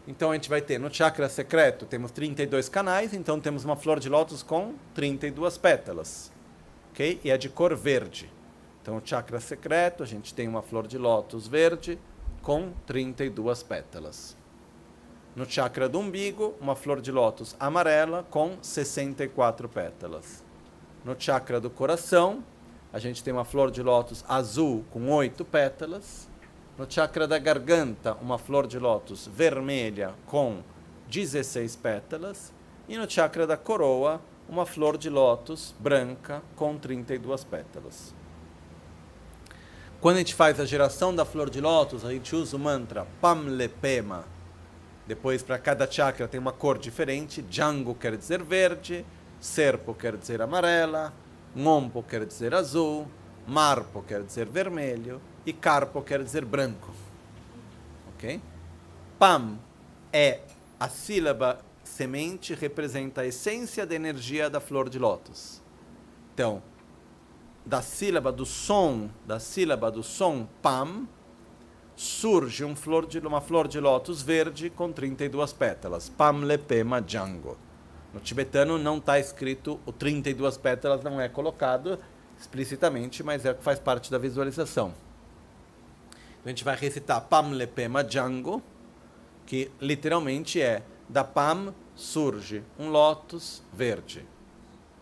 Então 0.06 0.30
a 0.30 0.34
gente 0.34 0.48
vai 0.48 0.60
ter 0.60 0.78
no 0.78 0.92
chakra 0.92 1.28
secreto, 1.28 1.86
temos 1.86 2.10
32 2.10 2.68
canais, 2.68 3.14
então 3.14 3.40
temos 3.40 3.64
uma 3.64 3.76
flor 3.76 3.98
de 3.98 4.08
lótus 4.08 4.42
com 4.42 4.74
32 4.94 5.56
pétalas. 5.56 6.30
ok? 6.92 7.20
E 7.24 7.30
é 7.30 7.38
de 7.38 7.48
cor 7.48 7.74
verde. 7.74 8.30
Então 8.82 8.96
o 8.96 9.02
chakra 9.02 9.40
secreto, 9.40 10.02
a 10.02 10.06
gente 10.06 10.34
tem 10.34 10.48
uma 10.48 10.62
flor 10.62 10.86
de 10.86 10.98
lótus 10.98 11.46
verde 11.46 11.98
com 12.42 12.72
32 12.86 13.62
pétalas. 13.62 14.36
No 15.34 15.48
chakra 15.48 15.88
do 15.88 16.00
umbigo, 16.00 16.54
uma 16.60 16.74
flor 16.74 17.00
de 17.00 17.12
lótus 17.12 17.54
amarela 17.60 18.26
com 18.30 18.56
64 18.60 19.68
pétalas. 19.68 20.42
No 21.04 21.14
chakra 21.18 21.60
do 21.60 21.70
coração, 21.70 22.42
a 22.92 22.98
gente 22.98 23.22
tem 23.22 23.32
uma 23.32 23.44
flor 23.44 23.70
de 23.70 23.80
lótus 23.80 24.24
azul 24.28 24.84
com 24.90 25.08
oito 25.10 25.44
pétalas. 25.44 26.28
No 26.76 26.90
chakra 26.90 27.28
da 27.28 27.38
garganta, 27.38 28.14
uma 28.20 28.38
flor 28.38 28.66
de 28.66 28.78
lótus 28.78 29.28
vermelha 29.32 30.14
com 30.26 30.64
16 31.08 31.76
pétalas. 31.76 32.52
E 32.88 32.96
no 32.98 33.08
chakra 33.08 33.46
da 33.46 33.56
coroa, 33.56 34.20
uma 34.48 34.66
flor 34.66 34.98
de 34.98 35.08
lótus 35.08 35.72
branca 35.78 36.42
com 36.56 36.76
32 36.76 37.44
pétalas. 37.44 38.12
Quando 40.00 40.16
a 40.16 40.18
gente 40.18 40.34
faz 40.34 40.58
a 40.58 40.64
geração 40.64 41.14
da 41.14 41.24
flor 41.24 41.48
de 41.48 41.60
lótus, 41.60 42.04
a 42.04 42.10
gente 42.10 42.34
usa 42.34 42.56
o 42.56 42.58
mantra 42.58 43.06
Pamlepema. 43.20 44.24
Depois, 45.10 45.42
para 45.42 45.58
cada 45.58 45.90
chakra 45.90 46.28
tem 46.28 46.38
uma 46.38 46.52
cor 46.52 46.78
diferente. 46.78 47.42
Django 47.42 47.96
quer 47.96 48.16
dizer 48.16 48.44
verde, 48.44 49.04
Serpo 49.40 49.92
quer 49.92 50.16
dizer 50.16 50.40
amarela, 50.40 51.12
Ngompo 51.52 52.00
quer 52.00 52.24
dizer 52.24 52.54
azul, 52.54 53.08
Marpo 53.44 54.04
quer 54.04 54.22
dizer 54.22 54.46
vermelho 54.46 55.20
e 55.44 55.52
Carpo 55.52 56.00
quer 56.00 56.22
dizer 56.22 56.44
branco. 56.44 56.94
Ok? 58.14 58.40
Pam 59.18 59.58
é 60.12 60.42
a 60.78 60.88
sílaba 60.88 61.58
semente, 61.82 62.54
representa 62.54 63.22
a 63.22 63.26
essência 63.26 63.84
da 63.84 63.96
energia 63.96 64.48
da 64.48 64.60
flor 64.60 64.88
de 64.88 65.00
lótus. 65.00 65.60
Então, 66.32 66.62
da 67.66 67.82
sílaba 67.82 68.30
do 68.30 68.46
som, 68.46 69.10
da 69.26 69.40
sílaba 69.40 69.90
do 69.90 70.04
som 70.04 70.46
Pam, 70.62 71.08
surge 72.00 72.64
um 72.64 72.74
flor 72.74 73.04
de, 73.04 73.18
uma 73.18 73.42
flor 73.42 73.68
de 73.68 73.78
lótus 73.78 74.22
verde 74.22 74.70
com 74.70 74.90
32 74.90 75.52
pétalas. 75.52 76.08
Pam 76.08 76.46
lepema 76.46 77.04
jango. 77.06 77.58
No 78.14 78.20
tibetano 78.20 78.78
não 78.78 78.96
está 78.96 79.18
escrito, 79.18 79.78
o 79.84 79.92
32 79.92 80.56
pétalas 80.56 81.04
não 81.04 81.20
é 81.20 81.28
colocado 81.28 81.98
explicitamente, 82.38 83.22
mas 83.22 83.44
é 83.44 83.50
o 83.50 83.54
que 83.54 83.62
faz 83.62 83.78
parte 83.78 84.10
da 84.10 84.16
visualização. 84.16 84.94
Então 86.40 86.46
a 86.46 86.48
gente 86.48 86.64
vai 86.64 86.74
recitar 86.74 87.20
Pam 87.20 87.50
Lepema 87.50 88.02
Django, 88.02 88.62
que 89.44 89.70
literalmente 89.78 90.58
é 90.58 90.82
da 91.06 91.22
Pam 91.22 91.74
surge 91.94 92.62
um 92.78 92.88
lótus 92.88 93.62
verde. 93.74 94.26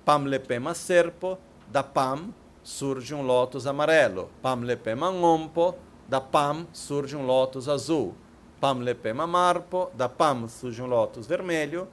Pam 0.05 0.24
Lepema 0.24 0.74
Serpo, 0.74 1.38
da 1.68 1.84
Pam 1.84 2.34
surge 2.61 3.14
um 3.14 3.22
lótus 3.22 3.68
amarelo. 3.68 4.32
Pam 4.42 4.62
Lepema 4.64 5.12
Ngompo, 5.12 5.76
da 6.09 6.20
Pam 6.20 6.66
surge 6.72 7.14
um 7.14 7.26
lótus 7.26 7.68
azul. 7.68 8.14
Pam 8.61 8.78
Lepema 8.78 9.26
Marpo, 9.26 9.90
da 9.94 10.09
Pam 10.09 10.48
surge 10.48 10.82
um 10.82 10.86
lótus 10.86 11.26
vermelho. 11.26 11.86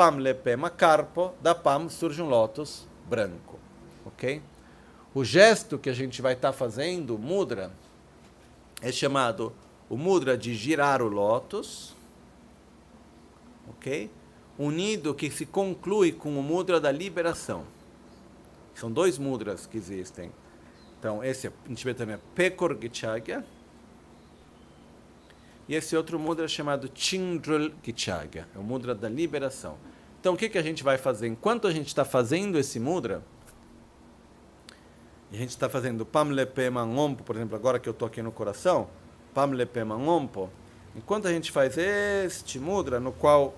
Pam 0.00 0.16
lepema 0.16 0.70
carpo, 0.70 1.34
da 1.42 1.54
pam 1.54 1.90
surge 1.90 2.22
um 2.22 2.26
lótus 2.26 2.88
branco. 3.06 3.58
Ok? 4.06 4.40
O 5.12 5.22
gesto 5.22 5.78
que 5.78 5.90
a 5.90 5.92
gente 5.92 6.22
vai 6.22 6.32
estar 6.32 6.52
tá 6.52 6.56
fazendo, 6.56 7.18
mudra, 7.18 7.70
é 8.80 8.90
chamado 8.90 9.52
o 9.90 9.98
mudra 9.98 10.38
de 10.38 10.54
girar 10.54 11.02
o 11.02 11.08
lótus. 11.08 11.94
Ok? 13.68 14.10
Unido 14.58 15.12
que 15.12 15.30
se 15.30 15.44
conclui 15.44 16.12
com 16.12 16.38
o 16.38 16.42
mudra 16.42 16.80
da 16.80 16.90
liberação. 16.90 17.66
São 18.74 18.90
dois 18.90 19.18
mudras 19.18 19.66
que 19.66 19.76
existem. 19.76 20.32
Então, 20.98 21.22
esse 21.22 21.52
em 21.68 21.74
tibetano 21.74 22.12
é 22.12 22.18
Pekor 22.34 22.74
Gichagya. 22.80 23.44
E 25.70 25.74
esse 25.76 25.96
outro 25.96 26.18
mudra 26.18 26.46
é 26.46 26.48
chamado 26.48 26.90
Chindrul 26.92 27.70
Gichagya. 27.80 28.48
É 28.52 28.58
o 28.58 28.62
mudra 28.62 28.92
da 28.92 29.08
liberação. 29.08 29.78
Então, 30.18 30.34
o 30.34 30.36
que, 30.36 30.48
que 30.48 30.58
a 30.58 30.62
gente 30.62 30.82
vai 30.82 30.98
fazer? 30.98 31.28
Enquanto 31.28 31.68
a 31.68 31.70
gente 31.70 31.86
está 31.86 32.04
fazendo 32.04 32.58
esse 32.58 32.80
mudra, 32.80 33.22
a 35.32 35.36
gente 35.36 35.50
está 35.50 35.68
fazendo 35.68 36.04
Pamlepema 36.04 36.84
Ngompo, 36.84 37.22
por 37.22 37.36
exemplo, 37.36 37.54
agora 37.54 37.78
que 37.78 37.88
eu 37.88 37.92
estou 37.92 38.08
aqui 38.08 38.20
no 38.20 38.32
coração, 38.32 38.90
Pamlepema 39.32 39.96
Ngompo, 39.96 40.50
enquanto 40.96 41.28
a 41.28 41.30
gente 41.30 41.52
faz 41.52 41.78
este 41.78 42.58
mudra, 42.58 42.98
no 42.98 43.12
qual 43.12 43.54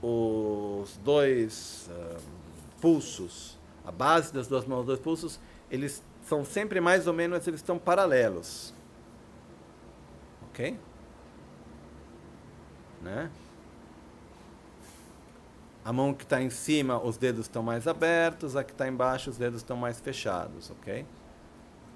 os 0.00 0.96
dois 0.98 1.90
uh, 1.90 2.20
pulsos, 2.80 3.58
a 3.84 3.90
base 3.90 4.32
das 4.32 4.46
duas 4.46 4.64
mãos, 4.66 4.82
os 4.82 4.86
dois 4.86 5.00
pulsos, 5.00 5.40
eles 5.68 6.00
são 6.28 6.44
sempre 6.44 6.80
mais 6.80 7.08
ou 7.08 7.12
menos, 7.12 7.44
eles 7.48 7.58
estão 7.58 7.76
paralelos. 7.76 8.72
Ok? 10.50 10.78
Né? 13.02 13.30
A 15.84 15.92
mão 15.92 16.14
que 16.14 16.22
está 16.22 16.40
em 16.40 16.50
cima, 16.50 17.02
os 17.02 17.16
dedos 17.16 17.46
estão 17.46 17.62
mais 17.62 17.88
abertos, 17.88 18.54
a 18.56 18.62
que 18.62 18.72
está 18.72 18.86
embaixo, 18.86 19.30
os 19.30 19.36
dedos 19.36 19.60
estão 19.60 19.76
mais 19.76 19.98
fechados, 19.98 20.70
ok? 20.70 21.04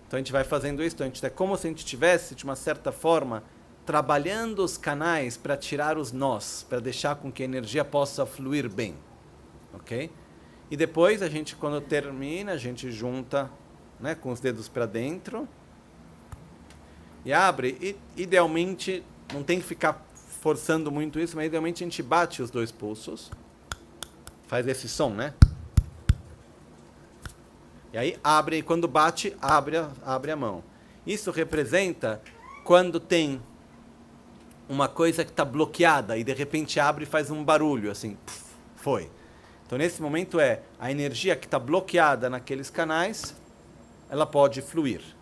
Então 0.07 0.17
a 0.17 0.21
gente 0.21 0.33
vai 0.33 0.43
fazendo 0.43 0.83
isso, 0.83 0.97
então 0.97 1.07
a 1.07 1.09
gente 1.09 1.25
é 1.25 1.31
como 1.31 1.57
se 1.57 1.67
a 1.67 1.71
gente 1.71 1.79
estivesse, 1.79 2.35
de 2.35 2.45
uma 2.45 2.57
certa 2.57 2.91
forma, 2.91 3.45
trabalhando 3.85 4.65
os 4.65 4.77
canais 4.77 5.37
para 5.37 5.57
tirar 5.57 5.97
os 5.97 6.11
nós, 6.11 6.67
para 6.69 6.81
deixar 6.81 7.15
com 7.15 7.31
que 7.31 7.43
a 7.43 7.45
energia 7.45 7.85
possa 7.85 8.27
fluir 8.27 8.69
bem, 8.69 8.97
ok? 9.73 10.11
E 10.69 10.77
depois 10.77 11.23
a 11.23 11.29
gente, 11.29 11.55
quando 11.55 11.81
termina, 11.81 12.53
a 12.53 12.57
gente 12.57 12.91
junta, 12.91 13.49
né, 14.01 14.15
com 14.15 14.31
os 14.31 14.41
dedos 14.41 14.69
para 14.69 14.87
dentro 14.87 15.49
e 17.25 17.33
abre. 17.33 17.77
E 17.81 18.21
idealmente 18.21 19.03
não 19.33 19.43
tem 19.43 19.61
que 19.61 19.67
ficar 19.67 20.06
forçando 20.47 20.93
muito 20.93 21.19
isso, 21.19 21.35
mas 21.35 21.47
idealmente 21.47 21.83
a 21.83 21.87
gente 21.89 22.01
bate 22.05 22.41
os 22.41 22.53
dois 22.53 22.71
pulsos 22.71 23.33
faz 24.47 24.65
esse 24.69 24.89
som, 24.89 25.11
né? 25.11 25.35
E 27.93 27.99
aí 27.99 28.17
abre, 28.23 28.63
quando 28.63 28.87
bate, 28.87 29.37
abre 29.43 29.77
a, 29.77 29.91
abre 30.05 30.31
a 30.31 30.37
mão. 30.37 30.63
Isso 31.05 31.33
representa 31.33 32.23
quando 32.63 33.01
tem 33.01 33.43
uma 34.69 34.87
coisa 34.87 35.25
que 35.25 35.33
está 35.33 35.45
bloqueada 35.45 36.17
e 36.17 36.23
de 36.23 36.33
repente 36.33 36.79
abre 36.79 37.03
e 37.03 37.09
faz 37.09 37.29
um 37.29 37.43
barulho, 37.43 37.91
assim, 37.91 38.17
foi. 38.77 39.11
Então 39.67 39.77
nesse 39.77 40.01
momento 40.01 40.39
é 40.39 40.63
a 40.79 40.93
energia 40.93 41.35
que 41.35 41.47
está 41.47 41.59
bloqueada 41.59 42.31
naqueles 42.31 42.71
canais, 42.71 43.35
ela 44.09 44.25
pode 44.25 44.63
fluir. 44.63 45.16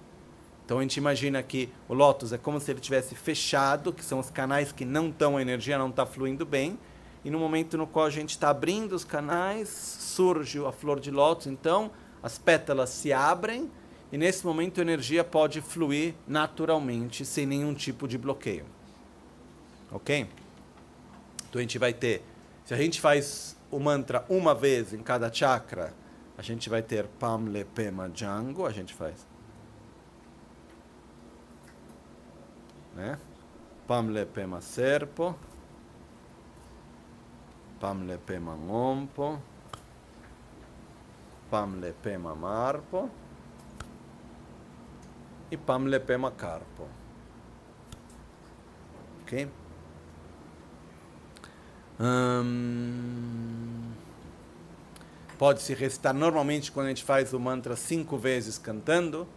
Então 0.65 0.79
a 0.79 0.83
gente 0.83 0.97
imagina 0.97 1.43
que 1.43 1.69
o 1.89 1.95
lótus 1.95 2.33
é 2.33 2.39
como 2.39 2.59
se 2.59 2.71
ele 2.71 2.81
tivesse 2.81 3.15
fechado, 3.15 3.93
que 3.93 4.05
são 4.05 4.19
os 4.19 4.31
canais 4.31 4.73
que 4.73 4.85
não 4.85 5.09
estão, 5.09 5.37
a 5.37 5.43
energia 5.43 5.77
não 5.77 5.91
está 5.91 6.07
fluindo 6.07 6.47
bem, 6.47 6.79
e 7.25 7.31
no 7.31 7.39
momento 7.39 7.77
no 7.77 7.87
qual 7.87 8.07
a 8.07 8.11
gente 8.11 8.31
está 8.31 8.51
abrindo 8.51 8.95
os 8.95 9.05
canais, 9.05 9.69
surge 9.69 10.59
a 10.65 10.73
flor 10.73 11.01
de 11.01 11.11
lótus, 11.11 11.47
então 11.47 11.91
as 12.23 12.39
pétalas 12.39 12.91
se 12.91 13.12
abrem 13.12 13.71
e 14.11 14.17
nesse 14.17 14.47
momento 14.47 14.79
a 14.79 14.83
energia 14.83 15.23
pode 15.23 15.61
fluir 15.61 16.15
naturalmente, 16.27 17.25
sem 17.25 17.45
nenhum 17.47 17.75
tipo 17.75 18.09
de 18.09 18.17
bloqueio. 18.17 18.65
Ok? 19.91 20.27
Então 21.49 21.59
a 21.59 21.62
gente 21.62 21.79
vai 21.79 21.93
ter, 21.93 22.23
se 22.65 22.73
a 22.73 22.77
gente 22.77 23.01
faz 23.01 23.57
o 23.71 23.79
mantra 23.79 24.25
uma 24.29 24.55
vez 24.55 24.95
em 24.95 25.03
cada 25.03 25.33
chakra, 25.33 25.93
a 26.39 26.43
gente 26.43 26.71
vai 26.71 26.83
ter 26.83 27.07
Pam 27.19 27.49
Lepema 27.49 28.09
Django, 28.09 28.67
a 28.67 28.71
gente 28.71 28.95
faz. 28.95 29.34
Né? 32.95 33.19
Pam 33.87 34.09
Lepema 34.09 34.61
Serpo. 34.61 35.37
Pamle 37.81 38.17
pema 38.17 38.55
ngompo. 38.55 39.39
Pamle 41.51 41.93
pema 42.03 42.35
marpo. 42.35 43.11
E 45.51 45.57
pamle 45.57 46.01
pema 46.01 46.31
carpo. 46.31 46.89
Ok? 49.23 49.51
Hum, 52.01 53.93
pode 55.39 55.63
se 55.63 55.75
recitar 55.75 56.13
normalmente 56.13 56.73
quando 56.73 56.87
a 56.87 56.89
gente 56.89 57.05
faz 57.05 57.33
o 57.33 57.39
mantra 57.39 57.77
cinco 57.77 58.17
vezes 58.17 58.59
cantando. 58.59 59.29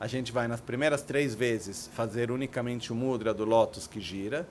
A 0.00 0.06
gente 0.06 0.32
vai 0.32 0.48
nas 0.48 0.60
primeiras 0.60 1.02
três 1.02 1.34
vezes 1.34 1.88
fazer 1.94 2.30
unicamente 2.30 2.92
o 2.92 2.96
mudra 2.96 3.32
do 3.32 3.44
lótus 3.44 3.86
que 3.86 4.00
gira. 4.00 4.46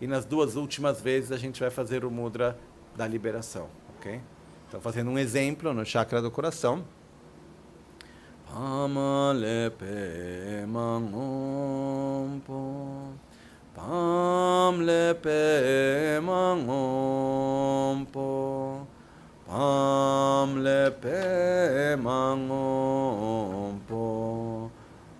e 0.00 0.06
nas 0.06 0.24
duas 0.24 0.56
últimas 0.56 1.00
vezes 1.00 1.30
a 1.30 1.36
gente 1.36 1.60
vai 1.60 1.70
fazer 1.70 2.04
o 2.04 2.10
mudra 2.10 2.58
da 2.96 3.06
liberação, 3.06 3.68
ok? 3.96 4.20
Então, 4.68 4.80
fazendo 4.80 5.10
um 5.10 5.18
exemplo 5.18 5.72
no 5.72 5.84
chakra 5.84 6.20
do 6.20 6.28
coração. 6.30 6.84
Pamalepe 8.50 9.84
mangompo 10.66 12.42
Pamlepe 13.74 15.28
mangompo 16.22 17.26
Pamlepe 19.46 21.08
mangompo 21.98 23.42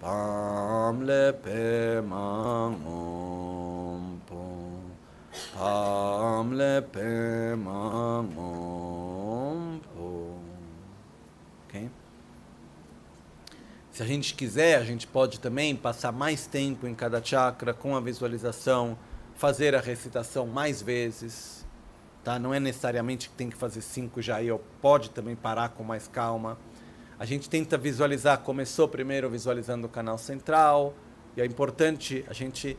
Pamlepe 0.03 2.03
mangompo 2.05 2.83
Pamlepe 5.57 6.99
mangompo 7.57 8.83
Ok? 11.69 11.89
Se 13.93 14.03
a 14.03 14.07
gente 14.07 14.35
quiser, 14.35 14.79
a 14.79 14.85
gente 14.85 15.07
pode 15.07 15.39
também 15.39 15.77
passar 15.77 16.11
mais 16.11 16.49
tempo 16.49 16.89
em 16.89 16.97
cada 16.97 17.23
chakra 17.23 17.73
com 17.73 17.95
a 17.95 18.01
visualização, 18.01 18.99
fazer 19.37 19.77
a 19.77 19.81
recitação 19.81 20.49
mais 20.49 20.83
vezes. 20.83 21.65
Tá? 22.25 22.41
Não 22.41 22.53
é 22.53 22.59
necessariamente 22.59 23.29
que 23.29 23.37
tem 23.37 23.49
que 23.49 23.57
fazer 23.57 23.83
cinco 23.83 24.21
já, 24.21 24.41
ou 24.53 24.61
pode 24.81 25.11
também 25.11 25.37
parar 25.37 25.69
com 25.69 25.85
mais 25.85 26.09
calma. 26.09 26.59
A 27.23 27.25
gente 27.25 27.49
tenta 27.49 27.79
visualizar, 27.79 28.41
começou 28.41 28.89
primeiro 28.89 29.31
visualizando 29.31 29.87
o 29.87 29.89
canal 29.89 30.19
central, 30.19 30.93
e 31.37 31.41
é 31.41 31.47
importante 31.47 32.25
a 32.29 32.33
gente 32.33 32.77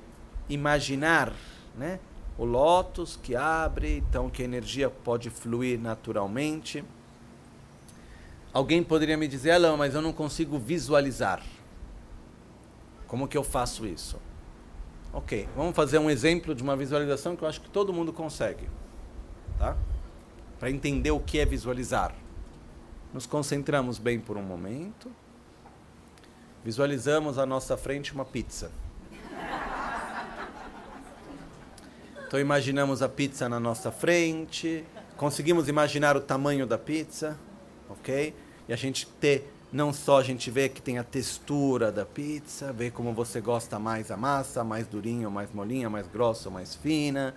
imaginar 0.49 1.31
né, 1.77 1.97
o 2.37 2.43
lótus 2.43 3.17
que 3.23 3.37
abre, 3.37 4.03
então 4.05 4.29
que 4.29 4.41
a 4.41 4.45
energia 4.45 4.89
pode 4.89 5.29
fluir 5.29 5.79
naturalmente. 5.79 6.83
Alguém 8.51 8.83
poderia 8.83 9.15
me 9.15 9.29
dizer, 9.29 9.51
Alain, 9.51 9.77
mas 9.77 9.95
eu 9.95 10.01
não 10.01 10.11
consigo 10.11 10.59
visualizar. 10.59 11.41
Como 13.07 13.29
que 13.29 13.37
eu 13.37 13.45
faço 13.45 13.87
isso? 13.87 14.19
Ok, 15.13 15.47
vamos 15.55 15.73
fazer 15.73 15.99
um 15.99 16.09
exemplo 16.09 16.53
de 16.53 16.61
uma 16.61 16.75
visualização 16.75 17.37
que 17.37 17.45
eu 17.45 17.47
acho 17.47 17.61
que 17.61 17.69
todo 17.69 17.93
mundo 17.93 18.11
consegue. 18.11 18.67
Tá? 19.57 19.77
Para 20.59 20.69
entender 20.69 21.11
o 21.11 21.19
que 21.21 21.39
é 21.39 21.45
visualizar. 21.45 22.13
Nos 23.13 23.27
concentramos 23.27 23.99
bem 23.99 24.19
por 24.19 24.37
um 24.37 24.41
momento. 24.41 25.11
Visualizamos 26.63 27.37
à 27.37 27.45
nossa 27.45 27.77
frente 27.77 28.11
uma 28.11 28.25
pizza. 28.25 28.71
Então 32.25 32.39
imaginamos 32.39 33.03
a 33.03 33.07
pizza 33.07 33.47
na 33.47 33.59
nossa 33.59 33.91
frente, 33.91 34.83
conseguimos 35.15 35.67
imaginar 35.67 36.17
o 36.17 36.21
tamanho 36.21 36.65
da 36.65 36.79
pizza, 36.79 37.37
ok? 37.87 38.33
E 38.67 38.73
a 38.73 38.75
gente 38.75 39.05
ter, 39.05 39.53
não 39.71 39.93
só 39.93 40.17
a 40.17 40.23
gente 40.23 40.49
vê 40.49 40.67
que 40.67 40.81
tem 40.81 40.97
a 40.97 41.03
textura 41.03 41.91
da 41.91 42.07
pizza, 42.07 42.73
ver 42.73 42.91
como 42.91 43.13
você 43.13 43.39
gosta 43.39 43.77
mais 43.77 44.09
a 44.09 44.17
massa, 44.17 44.63
mais 44.63 44.87
durinha, 44.87 45.29
mais 45.29 45.53
molinha, 45.53 45.91
mais 45.91 46.07
grossa, 46.07 46.49
mais 46.49 46.73
fina. 46.73 47.35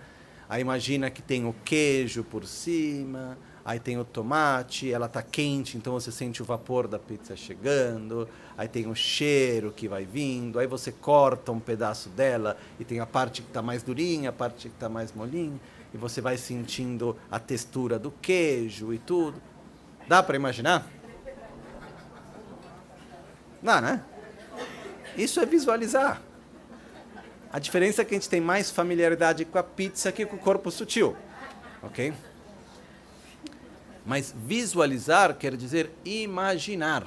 Aí 0.49 0.61
imagina 0.61 1.11
que 1.11 1.21
tem 1.21 1.45
o 1.45 1.53
queijo 1.63 2.23
por 2.23 2.47
cima, 2.47 3.37
aí 3.67 3.81
tem 3.81 3.97
o 3.99 4.05
tomate, 4.05 4.89
ela 4.93 5.07
está 5.07 5.21
quente, 5.21 5.75
então 5.75 5.91
você 5.91 6.09
sente 6.09 6.41
o 6.41 6.45
vapor 6.45 6.87
da 6.87 6.97
pizza 6.97 7.35
chegando, 7.35 8.25
aí 8.57 8.65
tem 8.65 8.87
o 8.87 8.95
cheiro 8.95 9.73
que 9.75 9.89
vai 9.89 10.05
vindo, 10.05 10.57
aí 10.57 10.65
você 10.65 10.89
corta 10.89 11.51
um 11.51 11.59
pedaço 11.59 12.07
dela 12.07 12.55
e 12.79 12.85
tem 12.85 13.01
a 13.01 13.05
parte 13.05 13.41
que 13.41 13.49
está 13.49 13.61
mais 13.61 13.83
durinha, 13.83 14.29
a 14.29 14.31
parte 14.31 14.69
que 14.69 14.73
está 14.73 14.87
mais 14.87 15.11
molinha, 15.11 15.59
e 15.93 15.97
você 15.97 16.21
vai 16.21 16.37
sentindo 16.37 17.17
a 17.29 17.39
textura 17.39 17.99
do 17.99 18.09
queijo 18.09 18.93
e 18.93 18.99
tudo. 18.99 19.41
Dá 20.07 20.23
para 20.23 20.37
imaginar? 20.37 20.87
Dá, 23.61 23.81
né? 23.81 24.01
Isso 25.17 25.41
é 25.41 25.45
visualizar. 25.45 26.21
A 27.51 27.59
diferença 27.59 28.01
é 28.01 28.05
que 28.05 28.15
a 28.15 28.17
gente 28.17 28.29
tem 28.29 28.39
mais 28.39 28.71
familiaridade 28.71 29.43
com 29.43 29.57
a 29.57 29.63
pizza 29.63 30.09
que 30.09 30.25
com 30.25 30.37
o 30.37 30.39
corpo 30.39 30.71
sutil. 30.71 31.17
Ok? 31.83 32.13
Mas 34.07 34.33
visualizar 34.35 35.35
quer 35.35 35.55
dizer 35.55 35.91
imaginar. 36.03 37.05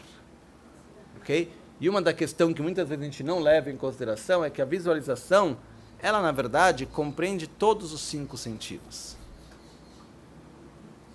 Ok? 1.16 1.50
E 1.80 1.88
uma 1.88 2.00
da 2.00 2.12
questão 2.12 2.54
que 2.54 2.62
muitas 2.62 2.88
vezes 2.88 3.02
a 3.02 3.04
gente 3.06 3.24
não 3.24 3.40
leva 3.40 3.70
em 3.70 3.76
consideração 3.76 4.44
é 4.44 4.50
que 4.50 4.62
a 4.62 4.64
visualização, 4.64 5.56
ela 5.98 6.22
na 6.22 6.30
verdade 6.30 6.86
compreende 6.86 7.48
todos 7.48 7.92
os 7.92 8.02
cinco 8.02 8.36
sentidos. 8.36 9.16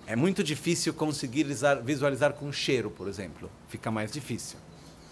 É 0.06 0.16
muito 0.16 0.44
difícil 0.44 0.94
conseguir 0.94 1.46
visualizar 1.84 2.34
com 2.34 2.52
cheiro, 2.52 2.92
por 2.92 3.08
exemplo. 3.08 3.50
Fica 3.70 3.90
mais 3.90 4.12
difícil. 4.12 4.60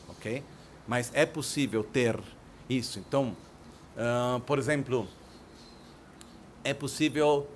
Ok? 0.10 0.44
Mas 0.86 1.10
é 1.14 1.26
possível 1.26 1.84
ter 1.84 2.20
isso. 2.68 3.00
Então, 3.00 3.36
Uh, 3.94 4.40
por 4.40 4.58
exemplo, 4.58 5.08
é 6.64 6.74
possível 6.74 7.48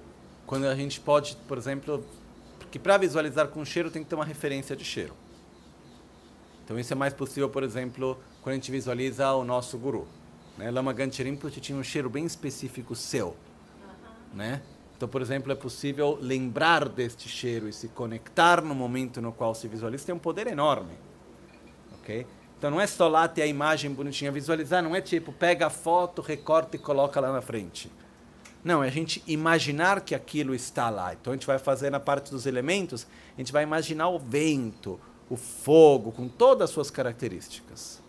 quando 0.45 0.65
a 0.65 0.75
gente 0.75 0.99
pode, 0.99 1.35
por 1.47 1.57
exemplo, 1.57 2.05
porque 2.77 2.79
para 2.79 2.97
visualizar 2.97 3.47
com 3.47 3.65
cheiro 3.65 3.89
tem 3.89 4.03
que 4.03 4.09
ter 4.09 4.15
uma 4.15 4.25
referência 4.25 4.75
de 4.75 4.85
cheiro. 4.85 5.13
Então 6.63 6.77
isso 6.77 6.93
é 6.93 6.95
mais 6.95 7.13
possível, 7.13 7.49
por 7.49 7.63
exemplo, 7.63 8.19
quando 8.41 8.53
a 8.53 8.55
gente 8.55 8.71
visualiza 8.71 9.31
o 9.33 9.43
nosso 9.43 9.77
guru. 9.77 10.07
Né? 10.57 10.69
Lama 10.69 10.93
Ganche 10.93 11.23
Rinpoche 11.23 11.59
tinha 11.59 11.77
um 11.77 11.83
cheiro 11.83 12.09
bem 12.09 12.25
específico 12.25 12.95
seu. 12.95 13.35
Né? 14.33 14.61
Então, 14.95 15.07
por 15.07 15.21
exemplo, 15.21 15.51
é 15.51 15.55
possível 15.55 16.17
lembrar 16.21 16.87
deste 16.89 17.27
cheiro 17.27 17.67
e 17.67 17.73
se 17.73 17.87
conectar 17.87 18.61
no 18.61 18.75
momento 18.75 19.21
no 19.21 19.31
qual 19.31 19.55
se 19.55 19.67
visualiza, 19.67 20.05
tem 20.05 20.15
um 20.15 20.19
poder 20.19 20.47
enorme. 20.47 20.93
ok? 21.99 22.27
Então 22.57 22.71
não 22.71 22.81
é 22.81 22.87
só 22.87 23.07
lá 23.07 23.27
ter 23.27 23.43
a 23.43 23.47
imagem 23.47 23.91
bonitinha, 23.91 24.31
visualizar 24.31 24.83
não 24.83 24.95
é 24.95 25.01
tipo 25.01 25.31
pega 25.31 25.67
a 25.67 25.69
foto, 25.69 26.21
recorta 26.21 26.75
e 26.75 26.79
coloca 26.79 27.19
lá 27.19 27.31
na 27.31 27.41
frente. 27.41 27.91
Não, 28.63 28.83
é 28.83 28.87
a 28.87 28.91
gente 28.91 29.23
imaginar 29.27 30.01
que 30.01 30.13
aquilo 30.13 30.53
está 30.53 30.89
lá. 30.89 31.13
Então 31.13 31.31
a 31.31 31.35
gente 31.35 31.47
vai 31.47 31.59
fazer 31.59 31.89
na 31.89 31.99
parte 31.99 32.31
dos 32.31 32.45
elementos, 32.45 33.07
a 33.35 33.41
gente 33.41 33.51
vai 33.51 33.63
imaginar 33.63 34.09
o 34.09 34.19
vento, 34.19 34.99
o 35.29 35.35
fogo, 35.35 36.11
com 36.11 36.27
todas 36.27 36.69
as 36.69 36.73
suas 36.73 36.89
características. 36.91 38.01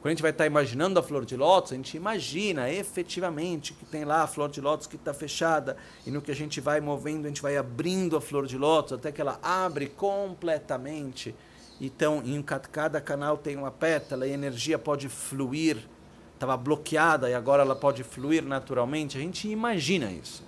Quando 0.00 0.06
a 0.08 0.14
gente 0.14 0.22
vai 0.22 0.32
estar 0.32 0.46
imaginando 0.46 0.98
a 0.98 1.02
flor 1.02 1.24
de 1.24 1.36
lótus, 1.36 1.72
a 1.72 1.76
gente 1.76 1.96
imagina 1.96 2.68
efetivamente 2.68 3.72
que 3.72 3.84
tem 3.84 4.04
lá 4.04 4.22
a 4.22 4.26
flor 4.26 4.50
de 4.50 4.60
lótus 4.60 4.88
que 4.88 4.96
está 4.96 5.14
fechada, 5.14 5.76
e 6.04 6.10
no 6.10 6.20
que 6.20 6.32
a 6.32 6.34
gente 6.34 6.60
vai 6.60 6.80
movendo, 6.80 7.26
a 7.26 7.28
gente 7.28 7.40
vai 7.40 7.56
abrindo 7.56 8.16
a 8.16 8.20
flor 8.20 8.46
de 8.46 8.58
lótus 8.58 8.94
até 8.94 9.12
que 9.12 9.20
ela 9.20 9.38
abre 9.42 9.86
completamente 9.86 11.32
então, 11.84 12.22
em 12.24 12.40
cada 12.42 13.00
canal 13.00 13.36
tem 13.36 13.56
uma 13.56 13.72
pétala 13.72 14.24
e 14.24 14.30
a 14.30 14.34
energia 14.34 14.78
pode 14.78 15.08
fluir. 15.08 15.78
Estava 16.42 16.56
bloqueada 16.56 17.30
e 17.30 17.34
agora 17.34 17.62
ela 17.62 17.76
pode 17.76 18.02
fluir 18.02 18.44
naturalmente. 18.44 19.16
A 19.16 19.20
gente 19.20 19.46
imagina 19.46 20.10
isso. 20.10 20.42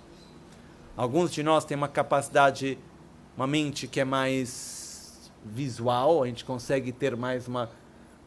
Alguns 0.97 1.31
de 1.31 1.41
nós 1.41 1.63
têm 1.63 1.77
uma 1.77 1.87
capacidade, 1.87 2.77
uma 3.37 3.47
mente 3.47 3.87
que 3.87 4.01
é 4.01 4.03
mais 4.03 5.31
visual, 5.45 6.21
a 6.21 6.27
gente 6.27 6.43
consegue 6.43 6.91
ter 6.91 7.15
mais 7.15 7.47
uma 7.47 7.71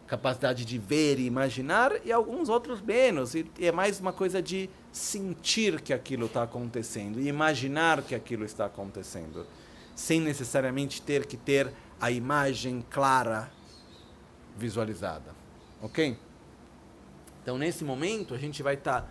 capacidade 0.07 0.65
de 0.65 0.79
ver 0.79 1.19
e 1.19 1.27
imaginar, 1.27 1.93
e 2.07 2.11
alguns 2.11 2.49
outros 2.49 2.81
menos. 2.81 3.35
E 3.35 3.47
é 3.61 3.71
mais 3.71 4.01
uma 4.01 4.15
coisa 4.15 4.41
de 4.41 4.71
sentir 4.91 5.83
que 5.83 5.93
aquilo 5.93 6.25
está 6.25 6.45
acontecendo 6.45 7.21
e 7.21 7.29
imaginar 7.29 8.01
que 8.01 8.15
aquilo 8.15 8.47
está 8.47 8.65
acontecendo, 8.65 9.47
sem 9.95 10.23
necessariamente 10.23 11.03
ter 11.03 11.27
que 11.27 11.37
ter 11.37 11.71
a 12.01 12.11
imagem 12.11 12.83
clara 12.89 13.53
visualizada. 14.57 15.37
Ok? 15.83 16.17
Então, 17.49 17.57
nesse 17.57 17.83
momento, 17.83 18.35
a 18.35 18.37
gente 18.37 18.63
vai 18.63 18.75
estar 18.75 19.01
tá 19.01 19.09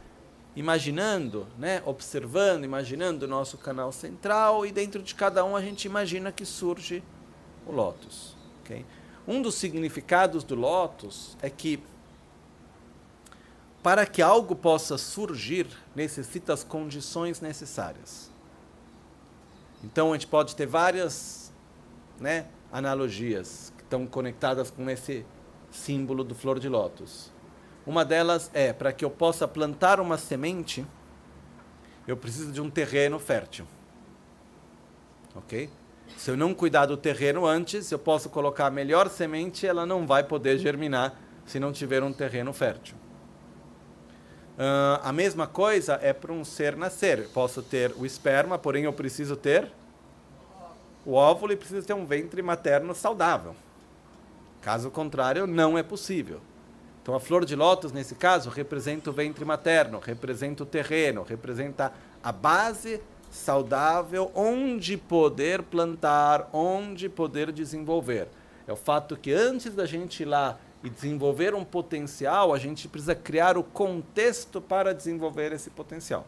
imaginando, 0.56 1.48
né, 1.58 1.82
observando, 1.88 2.66
imaginando 2.66 3.26
o 3.26 3.28
nosso 3.28 3.58
canal 3.58 3.92
central 3.92 4.64
e 4.64 4.72
dentro 4.72 5.02
de 5.02 5.16
cada 5.16 5.44
um 5.44 5.56
a 5.56 5.62
gente 5.64 5.86
imagina 5.86 6.32
que 6.32 6.46
surge 6.46 7.02
o 7.66 7.72
lótus. 7.72 8.36
Okay? 8.62 8.86
Um 9.28 9.42
dos 9.42 9.56
significados 9.56 10.44
do 10.44 10.54
lótus 10.54 11.36
é 11.42 11.50
que 11.50 11.82
para 13.82 14.06
que 14.06 14.22
algo 14.22 14.56
possa 14.56 15.00
surgir, 15.00 15.66
necessita 15.96 16.54
as 16.54 16.64
condições 16.64 17.42
necessárias. 17.42 18.30
Então 19.84 20.12
a 20.12 20.14
gente 20.14 20.28
pode 20.28 20.56
ter 20.56 20.68
várias 20.68 21.52
né, 22.20 22.46
analogias 22.72 23.74
que 23.76 23.82
estão 23.82 24.06
conectadas 24.06 24.70
com 24.70 24.88
esse 24.88 25.26
símbolo 25.72 26.24
do 26.24 26.36
flor 26.36 26.60
de 26.60 26.70
lótus. 26.70 27.36
Uma 27.88 28.04
delas 28.04 28.52
é 28.54 28.74
para 28.74 28.92
que 28.92 29.06
eu 29.06 29.10
possa 29.10 29.48
plantar 29.48 30.02
uma 30.02 30.18
semente, 30.18 30.86
eu 32.06 32.18
preciso 32.18 32.52
de 32.52 32.60
um 32.60 32.70
terreno 32.70 33.18
fértil. 33.18 33.66
Ok? 35.34 35.70
Se 36.18 36.30
eu 36.30 36.36
não 36.36 36.54
cuidar 36.54 36.86
do 36.86 36.98
terreno 36.98 37.46
antes, 37.46 37.90
eu 37.90 37.98
posso 37.98 38.30
colocar 38.30 38.66
a 38.66 38.70
melhor 38.70 39.10
semente, 39.10 39.66
ela 39.66 39.86
não 39.86 40.06
vai 40.06 40.22
poder 40.22 40.58
germinar 40.58 41.18
se 41.46 41.62
não 41.62 41.72
tiver 41.72 42.04
um 42.04 42.12
terreno 42.12 42.52
fértil. 42.52 42.98
Uh, 44.58 45.00
a 45.02 45.14
mesma 45.14 45.48
coisa 45.48 45.98
é 46.02 46.12
para 46.12 46.34
um 46.34 46.44
ser 46.44 46.76
nascer. 46.76 47.20
Eu 47.20 47.30
posso 47.30 47.64
ter 47.64 47.94
o 47.96 48.06
esperma, 48.06 48.58
porém 48.58 48.84
eu 48.84 48.92
preciso 48.92 49.38
ter 49.38 49.72
o 51.06 51.14
óvulo 51.14 51.54
e 51.54 51.56
preciso 51.56 51.88
ter 51.88 51.94
um 51.94 52.06
ventre 52.06 52.42
materno 52.42 52.94
saudável. 52.94 53.56
Caso 54.62 54.92
contrário, 54.92 55.48
não 55.48 55.78
é 55.78 55.84
possível. 55.84 56.42
Então 57.08 57.16
a 57.16 57.22
flor 57.22 57.46
de 57.46 57.56
lótus, 57.56 57.94
nesse 57.94 58.16
caso, 58.16 58.50
representa 58.50 59.10
o 59.10 59.14
ventre 59.14 59.46
materno, 59.46 59.98
representa 59.98 60.64
o 60.64 60.66
terreno, 60.66 61.24
representa 61.24 61.94
a 62.22 62.34
base 62.34 63.02
saudável 63.32 64.30
onde 64.36 64.98
poder 64.98 65.64
plantar, 65.64 66.50
onde 66.52 67.08
poder 67.08 67.54
desenvolver. 67.54 68.28
É 68.68 68.74
o 68.74 68.76
fato 68.76 69.16
que 69.16 69.32
antes 69.32 69.74
da 69.74 69.86
gente 69.86 70.24
ir 70.24 70.26
lá 70.26 70.60
e 70.84 70.90
desenvolver 70.90 71.56
um 71.56 71.64
potencial, 71.64 72.54
a 72.54 72.60
gente 72.60 72.90
precisa 72.90 73.16
criar 73.16 73.58
o 73.58 73.64
contexto 73.64 74.60
para 74.60 74.94
desenvolver 74.94 75.54
esse 75.54 75.70
potencial. 75.70 76.28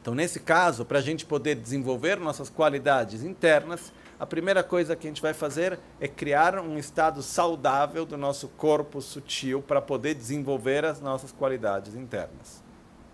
Então, 0.00 0.14
nesse 0.14 0.38
caso, 0.38 0.84
para 0.84 1.00
a 1.00 1.02
gente 1.02 1.26
poder 1.26 1.56
desenvolver 1.56 2.20
nossas 2.20 2.48
qualidades 2.48 3.24
internas, 3.24 3.92
a 4.20 4.26
primeira 4.26 4.62
coisa 4.62 4.94
que 4.94 5.06
a 5.06 5.10
gente 5.10 5.22
vai 5.22 5.32
fazer 5.32 5.80
é 5.98 6.06
criar 6.06 6.58
um 6.58 6.76
estado 6.76 7.22
saudável 7.22 8.04
do 8.04 8.18
nosso 8.18 8.48
corpo 8.48 9.00
sutil 9.00 9.62
para 9.62 9.80
poder 9.80 10.12
desenvolver 10.12 10.84
as 10.84 11.00
nossas 11.00 11.32
qualidades 11.32 11.94
internas. 11.94 12.62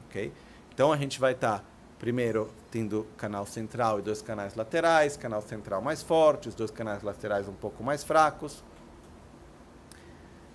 Ok? 0.08 0.32
Então, 0.74 0.92
a 0.92 0.96
gente 0.96 1.20
vai 1.20 1.30
estar, 1.30 1.60
tá, 1.60 1.64
primeiro, 1.96 2.50
tendo 2.72 3.06
canal 3.16 3.46
central 3.46 4.00
e 4.00 4.02
dois 4.02 4.20
canais 4.20 4.56
laterais, 4.56 5.16
canal 5.16 5.40
central 5.42 5.80
mais 5.80 6.02
forte, 6.02 6.48
os 6.48 6.56
dois 6.56 6.72
canais 6.72 7.04
laterais 7.04 7.46
um 7.46 7.54
pouco 7.54 7.84
mais 7.84 8.02
fracos. 8.02 8.64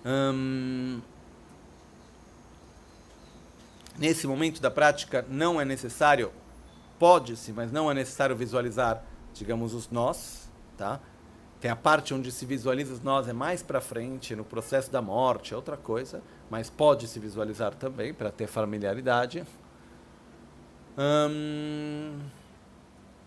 Hum, 0.04 1.00
nesse 3.98 4.26
momento 4.26 4.60
da 4.60 4.70
prática 4.70 5.24
não 5.30 5.58
é 5.58 5.64
necessário, 5.64 6.30
pode-se, 6.98 7.54
mas 7.54 7.72
não 7.72 7.90
é 7.90 7.94
necessário 7.94 8.36
visualizar, 8.36 9.02
digamos, 9.34 9.74
os 9.74 9.90
nós, 9.90 10.50
tá? 10.76 11.00
Tem 11.60 11.70
a 11.70 11.76
parte 11.76 12.12
onde 12.12 12.32
se 12.32 12.44
visualiza 12.44 12.92
os 12.92 13.02
nós 13.02 13.28
é 13.28 13.32
mais 13.32 13.62
para 13.62 13.80
frente, 13.80 14.34
no 14.34 14.44
processo 14.44 14.90
da 14.90 15.00
morte, 15.00 15.54
é 15.54 15.56
outra 15.56 15.76
coisa, 15.76 16.20
mas 16.50 16.68
pode 16.68 17.06
se 17.06 17.20
visualizar 17.20 17.74
também 17.74 18.12
para 18.12 18.32
ter 18.32 18.48
familiaridade. 18.48 19.44
Hum, 20.98 22.18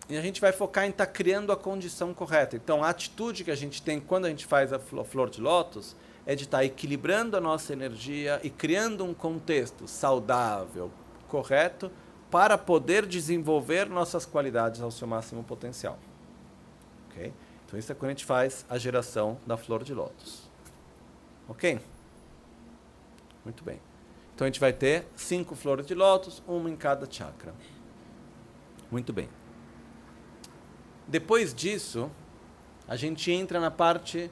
e 0.07 0.17
a 0.17 0.21
gente 0.21 0.39
vai 0.39 0.51
focar 0.51 0.85
em 0.85 0.89
estar 0.89 1.05
tá 1.05 1.11
criando 1.11 1.51
a 1.51 1.55
condição 1.55 2.13
correta. 2.13 2.55
Então, 2.55 2.83
a 2.83 2.89
atitude 2.89 3.43
que 3.43 3.51
a 3.51 3.55
gente 3.55 3.81
tem 3.81 3.99
quando 3.99 4.25
a 4.25 4.29
gente 4.29 4.45
faz 4.45 4.71
a 4.71 4.79
flor 4.79 5.29
de 5.29 5.41
lótus 5.41 5.95
é 6.25 6.35
de 6.35 6.43
estar 6.43 6.63
equilibrando 6.63 7.37
a 7.37 7.41
nossa 7.41 7.73
energia 7.73 8.39
e 8.43 8.49
criando 8.49 9.03
um 9.03 9.13
contexto 9.13 9.87
saudável, 9.87 10.91
correto, 11.27 11.91
para 12.29 12.57
poder 12.57 13.05
desenvolver 13.05 13.89
nossas 13.89 14.25
qualidades 14.25 14.81
ao 14.81 14.91
seu 14.91 15.07
máximo 15.07 15.43
potencial. 15.43 15.97
Ok? 17.09 17.33
Então, 17.65 17.79
isso 17.79 17.91
é 17.91 17.95
quando 17.95 18.09
a 18.09 18.13
gente 18.13 18.25
faz 18.25 18.65
a 18.69 18.77
geração 18.77 19.37
da 19.45 19.57
flor 19.57 19.83
de 19.83 19.93
lótus. 19.93 20.49
Ok? 21.47 21.79
Muito 23.43 23.63
bem. 23.63 23.79
Então, 24.33 24.45
a 24.45 24.49
gente 24.49 24.59
vai 24.59 24.73
ter 24.73 25.07
cinco 25.15 25.55
flores 25.55 25.85
de 25.85 25.95
lótus, 25.95 26.43
uma 26.47 26.69
em 26.69 26.75
cada 26.75 27.09
chakra. 27.09 27.53
Muito 28.91 29.13
bem. 29.13 29.29
Depois 31.07 31.53
disso, 31.53 32.11
a 32.87 32.95
gente 32.95 33.31
entra 33.31 33.59
na 33.59 33.71
parte 33.71 34.29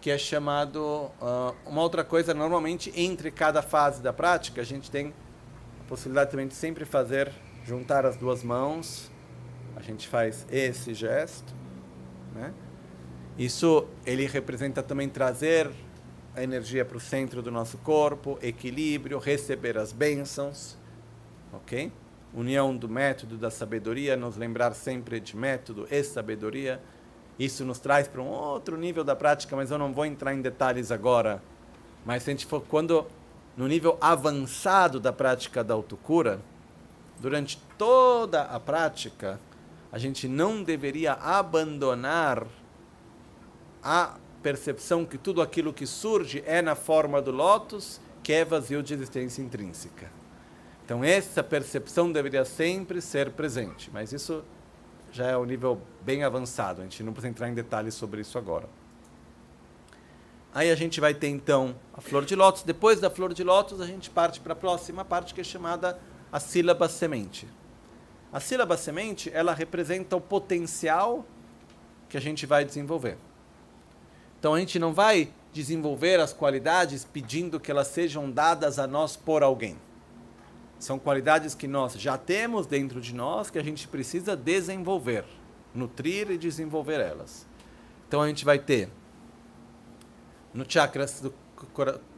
que 0.00 0.10
é 0.10 0.18
chamado 0.18 1.10
uh, 1.20 1.54
uma 1.66 1.82
outra 1.82 2.04
coisa 2.04 2.32
normalmente 2.32 2.92
entre 2.94 3.30
cada 3.30 3.62
fase 3.62 4.00
da 4.00 4.12
prática 4.12 4.60
a 4.60 4.64
gente 4.64 4.90
tem 4.90 5.12
possibilidade 5.88 6.30
também 6.30 6.46
de 6.46 6.54
sempre 6.54 6.84
fazer 6.84 7.32
juntar 7.64 8.06
as 8.06 8.16
duas 8.16 8.42
mãos. 8.44 9.10
A 9.74 9.82
gente 9.82 10.06
faz 10.06 10.46
esse 10.50 10.94
gesto 10.94 11.58
né? 12.34 12.52
Isso 13.38 13.86
ele 14.04 14.26
representa 14.26 14.82
também 14.82 15.08
trazer 15.08 15.70
a 16.34 16.42
energia 16.42 16.84
para 16.84 16.96
o 16.96 17.00
centro 17.00 17.42
do 17.42 17.50
nosso 17.50 17.78
corpo 17.78 18.38
equilíbrio 18.42 19.18
receber 19.18 19.78
as 19.78 19.92
bênçãos 19.92 20.76
ok? 21.52 21.90
União 22.34 22.76
do 22.76 22.88
método 22.88 23.36
da 23.36 23.50
sabedoria 23.50 24.16
nos 24.16 24.36
lembrar 24.36 24.74
sempre 24.74 25.18
de 25.18 25.34
método 25.34 25.86
e 25.90 26.02
sabedoria. 26.02 26.80
Isso 27.38 27.64
nos 27.64 27.78
traz 27.78 28.06
para 28.06 28.20
um 28.20 28.28
outro 28.28 28.76
nível 28.76 29.02
da 29.02 29.16
prática, 29.16 29.56
mas 29.56 29.70
eu 29.70 29.78
não 29.78 29.92
vou 29.92 30.04
entrar 30.04 30.34
em 30.34 30.42
detalhes 30.42 30.90
agora. 30.90 31.42
Mas 32.04 32.22
se 32.22 32.30
a 32.30 32.32
gente 32.32 32.44
for 32.44 32.60
quando 32.60 33.06
no 33.58 33.66
nível 33.66 33.98
avançado 34.00 35.00
da 35.00 35.12
prática 35.12 35.64
da 35.64 35.74
autocura, 35.74 36.40
durante 37.18 37.58
toda 37.76 38.42
a 38.42 38.60
prática, 38.60 39.40
a 39.90 39.98
gente 39.98 40.28
não 40.28 40.62
deveria 40.62 41.14
abandonar 41.14 42.46
a 43.82 44.16
percepção 44.44 45.04
que 45.04 45.18
tudo 45.18 45.42
aquilo 45.42 45.72
que 45.72 45.86
surge 45.88 46.40
é 46.46 46.62
na 46.62 46.76
forma 46.76 47.20
do 47.20 47.32
lótus, 47.32 48.00
que 48.22 48.32
é 48.32 48.44
vazio 48.44 48.80
de 48.80 48.94
existência 48.94 49.42
intrínseca. 49.42 50.08
Então 50.84 51.02
essa 51.02 51.42
percepção 51.42 52.12
deveria 52.12 52.44
sempre 52.44 53.00
ser 53.00 53.32
presente, 53.32 53.90
mas 53.92 54.12
isso 54.12 54.44
já 55.10 55.26
é 55.26 55.36
um 55.36 55.44
nível 55.44 55.82
bem 56.02 56.22
avançado. 56.22 56.80
A 56.80 56.84
gente 56.84 57.02
não 57.02 57.12
precisa 57.12 57.30
entrar 57.30 57.48
em 57.48 57.54
detalhes 57.54 57.94
sobre 57.94 58.20
isso 58.20 58.38
agora. 58.38 58.68
Aí 60.58 60.72
a 60.72 60.74
gente 60.74 61.00
vai 61.00 61.14
ter 61.14 61.28
então 61.28 61.76
a 61.94 62.00
flor 62.00 62.24
de 62.24 62.34
lótus. 62.34 62.64
Depois 62.64 62.98
da 62.98 63.08
flor 63.08 63.32
de 63.32 63.44
lótus, 63.44 63.80
a 63.80 63.86
gente 63.86 64.10
parte 64.10 64.40
para 64.40 64.54
a 64.54 64.56
próxima 64.56 65.04
parte 65.04 65.32
que 65.32 65.40
é 65.40 65.44
chamada 65.44 65.96
a 66.32 66.40
sílaba 66.40 66.88
semente. 66.88 67.46
A 68.32 68.40
sílaba 68.40 68.76
semente, 68.76 69.30
ela 69.32 69.54
representa 69.54 70.16
o 70.16 70.20
potencial 70.20 71.24
que 72.08 72.16
a 72.16 72.20
gente 72.20 72.44
vai 72.44 72.64
desenvolver. 72.64 73.16
Então 74.36 74.52
a 74.52 74.58
gente 74.58 74.80
não 74.80 74.92
vai 74.92 75.32
desenvolver 75.52 76.18
as 76.18 76.32
qualidades 76.32 77.04
pedindo 77.04 77.60
que 77.60 77.70
elas 77.70 77.86
sejam 77.86 78.28
dadas 78.28 78.80
a 78.80 78.86
nós 78.88 79.14
por 79.14 79.44
alguém. 79.44 79.76
São 80.76 80.98
qualidades 80.98 81.54
que 81.54 81.68
nós 81.68 81.92
já 81.92 82.18
temos 82.18 82.66
dentro 82.66 83.00
de 83.00 83.14
nós 83.14 83.48
que 83.48 83.60
a 83.60 83.62
gente 83.62 83.86
precisa 83.86 84.34
desenvolver, 84.34 85.24
nutrir 85.72 86.32
e 86.32 86.36
desenvolver 86.36 86.98
elas. 86.98 87.46
Então 88.08 88.20
a 88.20 88.26
gente 88.26 88.44
vai 88.44 88.58
ter 88.58 88.90
no 90.52 90.64
chakra 90.68 91.06
do, 91.22 91.34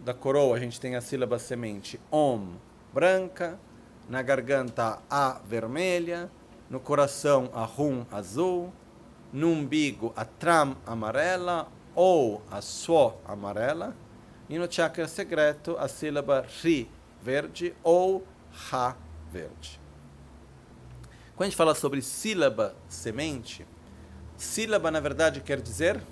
da 0.05 0.15
coroa 0.15 0.57
a 0.57 0.61
gente 0.61 0.81
tem 0.81 0.97
a 0.97 1.01
sílaba 1.01 1.39
semente 1.39 2.01
Om 2.11 2.55
branca, 2.93 3.59
na 4.09 4.23
garganta 4.23 4.99
A 5.09 5.41
vermelha, 5.45 6.31
no 6.69 6.81
coração 6.81 7.51
a 7.55 7.65
Rum 7.65 8.05
azul, 8.11 8.73
no 9.33 9.49
umbigo 9.49 10.13
a 10.17 10.25
Tram 10.25 10.77
amarela. 10.87 11.69
Ou 11.95 12.41
a 12.51 12.63
So 12.63 13.15
amarela. 13.27 13.97
E 14.49 14.59
no 14.59 14.71
chakra 14.71 15.09
secreto 15.09 15.77
a 15.79 15.89
sílaba 15.89 16.47
Ri 16.63 16.89
verde 17.21 17.75
ou 17.83 18.27
Ra 18.53 18.97
verde. 19.31 19.81
Quando 21.37 21.47
a 21.47 21.51
gente 21.51 21.57
fala 21.57 21.75
sobre 21.75 22.01
sílaba 22.03 22.75
semente, 22.89 23.67
sílaba 24.37 24.91
na 24.91 25.01
verdade 25.01 25.41
quer 25.41 25.61
dizer 25.61 26.03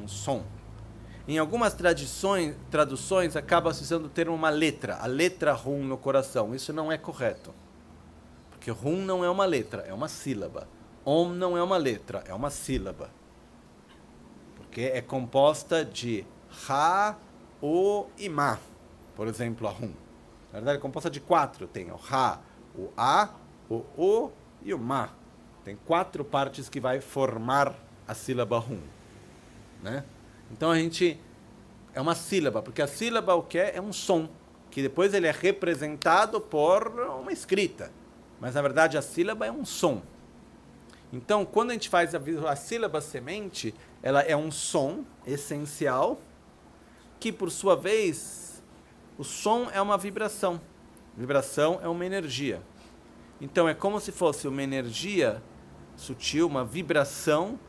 um 0.00 0.08
som. 0.08 0.44
Em 1.26 1.38
algumas 1.38 1.72
tradições, 1.74 2.56
traduções 2.70 3.36
acaba 3.36 3.72
se 3.72 3.82
usando 3.82 4.06
o 4.06 4.08
termo 4.08 4.34
uma 4.34 4.50
letra, 4.50 4.96
a 4.96 5.06
letra 5.06 5.52
rum 5.52 5.84
no 5.84 5.96
coração. 5.96 6.54
Isso 6.54 6.72
não 6.72 6.90
é 6.90 6.98
correto. 6.98 7.54
Porque 8.50 8.70
rum 8.70 9.04
não 9.04 9.24
é 9.24 9.30
uma 9.30 9.44
letra, 9.44 9.82
é 9.82 9.94
uma 9.94 10.08
sílaba. 10.08 10.66
Om 11.04 11.30
não 11.30 11.56
é 11.56 11.62
uma 11.62 11.76
letra, 11.76 12.22
é 12.26 12.34
uma 12.34 12.50
sílaba. 12.50 13.10
Porque 14.56 14.82
é 14.82 15.00
composta 15.00 15.84
de 15.84 16.24
Ra, 16.48 17.16
O 17.60 18.06
e 18.18 18.28
Ma. 18.28 18.58
Por 19.14 19.28
exemplo, 19.28 19.68
a 19.68 19.70
rum. 19.70 19.92
Na 20.52 20.58
verdade, 20.58 20.78
é 20.78 20.80
composta 20.80 21.10
de 21.10 21.20
quatro. 21.20 21.66
Tem 21.66 21.90
o 21.90 21.96
Ra, 21.96 22.40
o 22.74 22.90
A, 22.96 23.30
o 23.68 23.84
O 23.96 24.30
e 24.62 24.74
o 24.74 24.78
Ma. 24.78 25.10
Tem 25.64 25.76
quatro 25.86 26.24
partes 26.24 26.68
que 26.68 26.80
vai 26.80 27.00
formar 27.00 27.74
a 28.06 28.14
sílaba 28.14 28.58
Rum. 28.58 28.80
Né? 29.82 30.04
Então 30.52 30.70
a 30.70 30.78
gente... 30.78 31.18
É 31.94 32.00
uma 32.00 32.14
sílaba, 32.14 32.62
porque 32.62 32.80
a 32.80 32.86
sílaba 32.86 33.34
o 33.34 33.42
que 33.42 33.58
é? 33.58 33.76
É 33.76 33.80
um 33.80 33.92
som, 33.92 34.26
que 34.70 34.80
depois 34.80 35.12
ele 35.12 35.26
é 35.26 35.30
representado 35.30 36.40
por 36.40 36.88
uma 37.20 37.30
escrita. 37.30 37.92
Mas 38.40 38.54
na 38.54 38.62
verdade 38.62 38.96
a 38.96 39.02
sílaba 39.02 39.44
é 39.44 39.52
um 39.52 39.64
som. 39.64 40.00
Então, 41.12 41.44
quando 41.44 41.70
a 41.70 41.72
gente 41.74 41.90
faz 41.90 42.14
a, 42.14 42.20
a 42.48 42.56
sílaba 42.56 43.02
semente, 43.02 43.74
ela 44.02 44.22
é 44.22 44.34
um 44.34 44.50
som 44.50 45.04
essencial 45.26 46.18
que, 47.20 47.30
por 47.30 47.50
sua 47.50 47.76
vez, 47.76 48.62
o 49.18 49.22
som 49.22 49.68
é 49.70 49.80
uma 49.82 49.98
vibração. 49.98 50.58
Vibração 51.14 51.78
é 51.82 51.88
uma 51.88 52.06
energia. 52.06 52.62
Então 53.38 53.68
é 53.68 53.74
como 53.74 54.00
se 54.00 54.10
fosse 54.10 54.48
uma 54.48 54.62
energia 54.62 55.42
sutil, 55.94 56.46
uma 56.46 56.64
vibração 56.64 57.60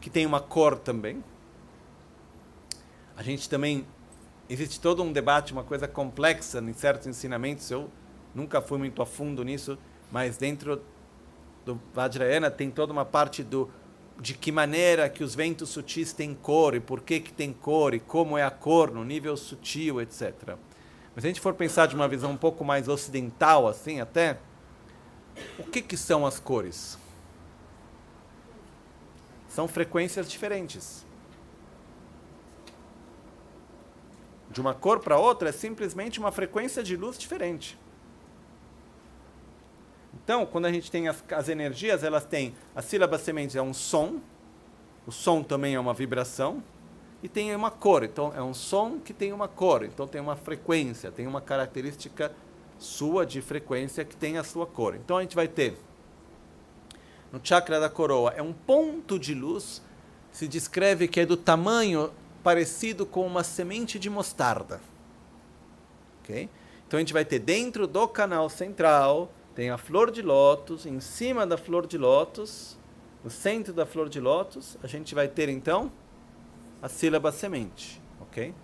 que 0.00 0.08
tem 0.08 0.24
uma 0.24 0.40
cor 0.40 0.78
também. 0.78 1.22
A 3.16 3.22
gente 3.22 3.48
também 3.48 3.86
existe 4.48 4.78
todo 4.78 5.02
um 5.02 5.10
debate, 5.10 5.52
uma 5.52 5.64
coisa 5.64 5.88
complexa 5.88 6.60
em 6.60 6.72
certos 6.74 7.06
ensinamentos. 7.06 7.70
Eu 7.70 7.90
nunca 8.34 8.60
fui 8.60 8.78
muito 8.78 9.00
a 9.00 9.06
fundo 9.06 9.42
nisso, 9.42 9.78
mas 10.12 10.36
dentro 10.36 10.82
do 11.64 11.80
Vajrayana 11.94 12.50
tem 12.50 12.70
toda 12.70 12.92
uma 12.92 13.04
parte 13.04 13.42
do 13.42 13.70
de 14.18 14.34
que 14.34 14.50
maneira 14.50 15.10
que 15.10 15.22
os 15.22 15.34
ventos 15.34 15.68
sutis 15.68 16.12
têm 16.12 16.34
cor 16.34 16.74
e 16.74 16.80
por 16.80 17.02
que 17.02 17.20
que 17.20 17.32
tem 17.32 17.52
cor 17.52 17.92
e 17.92 18.00
como 18.00 18.38
é 18.38 18.42
a 18.42 18.50
cor 18.50 18.90
no 18.90 19.04
nível 19.04 19.36
sutil, 19.36 20.00
etc. 20.00 20.56
Mas 21.14 21.22
se 21.22 21.26
a 21.26 21.30
gente 21.30 21.40
for 21.40 21.54
pensar 21.54 21.86
de 21.86 21.94
uma 21.94 22.08
visão 22.08 22.30
um 22.30 22.36
pouco 22.36 22.64
mais 22.64 22.88
ocidental, 22.88 23.68
assim 23.68 24.00
até, 24.00 24.38
o 25.58 25.64
que 25.64 25.82
que 25.82 25.96
são 25.96 26.26
as 26.26 26.38
cores? 26.38 26.98
São 29.48 29.68
frequências 29.68 30.30
diferentes. 30.30 31.05
De 34.56 34.60
uma 34.62 34.72
cor 34.72 35.00
para 35.00 35.18
outra 35.18 35.50
é 35.50 35.52
simplesmente 35.52 36.18
uma 36.18 36.32
frequência 36.32 36.82
de 36.82 36.96
luz 36.96 37.18
diferente. 37.18 37.78
Então, 40.14 40.46
quando 40.46 40.64
a 40.64 40.72
gente 40.72 40.90
tem 40.90 41.08
as, 41.08 41.22
as 41.30 41.50
energias, 41.50 42.02
elas 42.02 42.24
têm 42.24 42.54
a 42.74 42.80
sílaba 42.80 43.18
semente 43.18 43.58
é 43.58 43.60
um 43.60 43.74
som, 43.74 44.18
o 45.06 45.12
som 45.12 45.42
também 45.42 45.74
é 45.74 45.78
uma 45.78 45.92
vibração 45.92 46.64
e 47.22 47.28
tem 47.28 47.54
uma 47.54 47.70
cor. 47.70 48.02
Então, 48.02 48.32
é 48.34 48.40
um 48.40 48.54
som 48.54 48.98
que 48.98 49.12
tem 49.12 49.30
uma 49.30 49.46
cor. 49.46 49.84
Então, 49.84 50.08
tem 50.08 50.22
uma 50.22 50.36
frequência, 50.36 51.12
tem 51.12 51.26
uma 51.26 51.42
característica 51.42 52.32
sua 52.78 53.26
de 53.26 53.42
frequência 53.42 54.06
que 54.06 54.16
tem 54.16 54.38
a 54.38 54.42
sua 54.42 54.66
cor. 54.66 54.94
Então, 54.94 55.18
a 55.18 55.20
gente 55.20 55.36
vai 55.36 55.48
ter 55.48 55.76
no 57.30 57.38
chakra 57.44 57.78
da 57.78 57.90
coroa 57.90 58.32
é 58.34 58.40
um 58.40 58.54
ponto 58.54 59.18
de 59.18 59.34
luz. 59.34 59.82
Se 60.32 60.48
descreve 60.48 61.08
que 61.08 61.20
é 61.20 61.26
do 61.26 61.36
tamanho 61.36 62.10
parecido 62.46 63.04
com 63.04 63.26
uma 63.26 63.42
semente 63.42 63.98
de 63.98 64.08
mostarda. 64.08 64.80
Ok? 66.20 66.48
Então 66.86 66.96
a 66.96 67.00
gente 67.00 67.12
vai 67.12 67.24
ter 67.24 67.40
dentro 67.40 67.88
do 67.88 68.06
canal 68.06 68.48
central 68.48 69.32
tem 69.56 69.70
a 69.70 69.76
flor 69.76 70.12
de 70.12 70.22
lótus, 70.22 70.86
em 70.86 71.00
cima 71.00 71.44
da 71.44 71.56
flor 71.56 71.88
de 71.88 71.98
lótus, 71.98 72.78
no 73.24 73.30
centro 73.30 73.72
da 73.72 73.84
flor 73.84 74.08
de 74.08 74.20
lótus, 74.20 74.76
a 74.80 74.86
gente 74.86 75.12
vai 75.12 75.26
ter 75.26 75.48
então 75.48 75.90
a 76.80 76.88
sílaba 76.88 77.32
semente, 77.32 78.00
ok? 78.20 78.54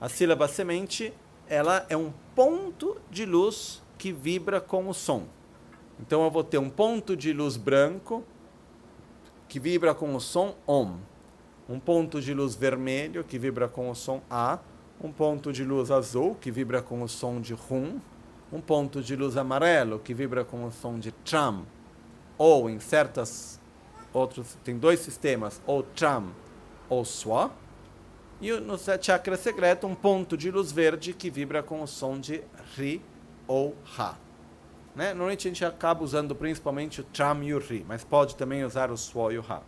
A 0.00 0.08
sílaba 0.08 0.48
semente, 0.48 1.12
ela 1.46 1.84
é 1.90 1.96
um 1.96 2.10
ponto 2.34 2.98
de 3.10 3.26
luz 3.26 3.82
que 3.98 4.12
vibra 4.12 4.62
com 4.62 4.88
o 4.88 4.94
som. 4.94 5.26
Então 6.00 6.24
eu 6.24 6.30
vou 6.30 6.42
ter 6.42 6.56
um 6.56 6.70
ponto 6.70 7.14
de 7.14 7.34
luz 7.34 7.58
branco 7.58 8.24
que 9.46 9.60
vibra 9.60 9.94
com 9.94 10.14
o 10.14 10.20
som 10.20 10.54
Om, 10.66 11.00
um 11.68 11.78
ponto 11.78 12.20
de 12.20 12.34
luz 12.34 12.54
vermelho 12.54 13.24
que 13.24 13.38
vibra 13.38 13.68
com 13.68 13.90
o 13.90 13.94
som 13.94 14.20
A, 14.30 14.58
um 15.00 15.10
ponto 15.10 15.52
de 15.52 15.64
luz 15.64 15.90
azul 15.90 16.34
que 16.34 16.50
vibra 16.50 16.82
com 16.82 17.02
o 17.02 17.08
som 17.08 17.40
de 17.40 17.54
Rum, 17.54 18.00
um 18.52 18.60
ponto 18.60 19.02
de 19.02 19.16
luz 19.16 19.36
amarelo 19.36 19.98
que 19.98 20.14
vibra 20.14 20.44
com 20.44 20.64
o 20.64 20.70
som 20.70 20.98
de 20.98 21.10
tram, 21.10 21.66
ou 22.36 22.68
em 22.68 22.78
certas 22.78 23.60
outros 24.12 24.56
tem 24.62 24.78
dois 24.78 25.00
sistemas, 25.00 25.60
ou 25.66 25.82
tram 25.82 26.32
ou 26.88 27.04
swa, 27.04 27.50
e 28.40 28.52
no 28.52 28.76
chakra 28.78 29.36
secreto 29.36 29.86
um 29.86 29.94
ponto 29.94 30.36
de 30.36 30.50
luz 30.50 30.70
verde 30.70 31.12
que 31.12 31.30
vibra 31.30 31.62
com 31.62 31.82
o 31.82 31.86
som 31.86 32.18
de 32.18 32.42
ri 32.76 33.00
ou 33.46 33.74
ha. 33.98 34.16
Né? 34.94 35.08
Normalmente 35.08 35.48
a 35.48 35.50
gente 35.50 35.64
acaba 35.64 36.04
usando 36.04 36.34
principalmente 36.34 37.00
o 37.00 37.04
tram 37.04 37.42
e 37.42 37.54
o 37.54 37.58
ri, 37.58 37.84
mas 37.88 38.04
pode 38.04 38.36
também 38.36 38.64
usar 38.64 38.90
o 38.90 38.96
swa 38.96 39.32
e 39.32 39.38
o 39.38 39.44
ha. 39.48 39.62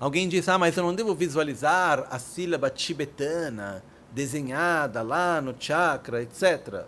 Alguém 0.00 0.28
diz, 0.28 0.48
ah, 0.48 0.58
mas 0.58 0.76
eu 0.76 0.84
não 0.84 0.94
devo 0.94 1.14
visualizar 1.14 2.06
a 2.10 2.18
sílaba 2.18 2.70
tibetana 2.70 3.82
desenhada 4.12 5.02
lá 5.02 5.40
no 5.40 5.54
chakra, 5.58 6.22
etc. 6.22 6.84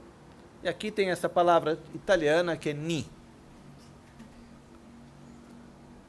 E 0.63 0.69
aqui 0.69 0.91
tem 0.91 1.11
essa 1.11 1.29
palavra 1.29 1.79
italiana 1.95 2.57
que 2.57 2.71
é 2.71 2.73
ni. 2.73 3.07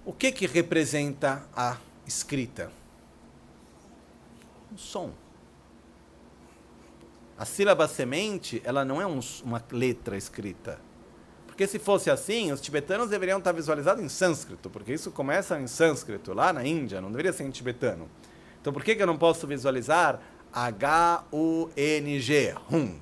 O 0.06 0.14
que 0.14 0.32
que 0.32 0.46
representa 0.46 1.44
a 1.56 1.78
escrita? 2.06 2.72
Um 4.72 4.78
som. 4.78 5.12
A 7.38 7.46
sílaba 7.46 7.88
semente, 7.88 8.62
ela 8.64 8.86
não 8.86 9.02
é 9.02 9.08
um, 9.08 9.20
uma 9.44 9.64
letra 9.72 10.16
escrita. 10.16 10.80
Porque 11.62 11.74
se 11.74 11.78
fosse 11.78 12.10
assim, 12.10 12.52
os 12.52 12.60
tibetanos 12.60 13.12
deveriam 13.12 13.38
estar 13.38 13.52
visualizados 13.52 14.04
em 14.04 14.10
sânscrito, 14.10 14.68
porque 14.68 14.92
isso 14.92 15.12
começa 15.12 15.60
em 15.60 15.68
sânscrito, 15.68 16.34
lá 16.34 16.52
na 16.52 16.66
Índia, 16.66 17.00
não 17.00 17.12
deveria 17.12 17.32
ser 17.32 17.44
em 17.44 17.52
tibetano. 17.52 18.10
Então 18.60 18.74
por 18.74 18.84
que, 18.84 18.96
que 18.96 19.04
eu 19.04 19.06
não 19.06 19.16
posso 19.16 19.46
visualizar 19.46 20.20
H-U-N-G, 20.52 21.36
Hung? 22.68 23.00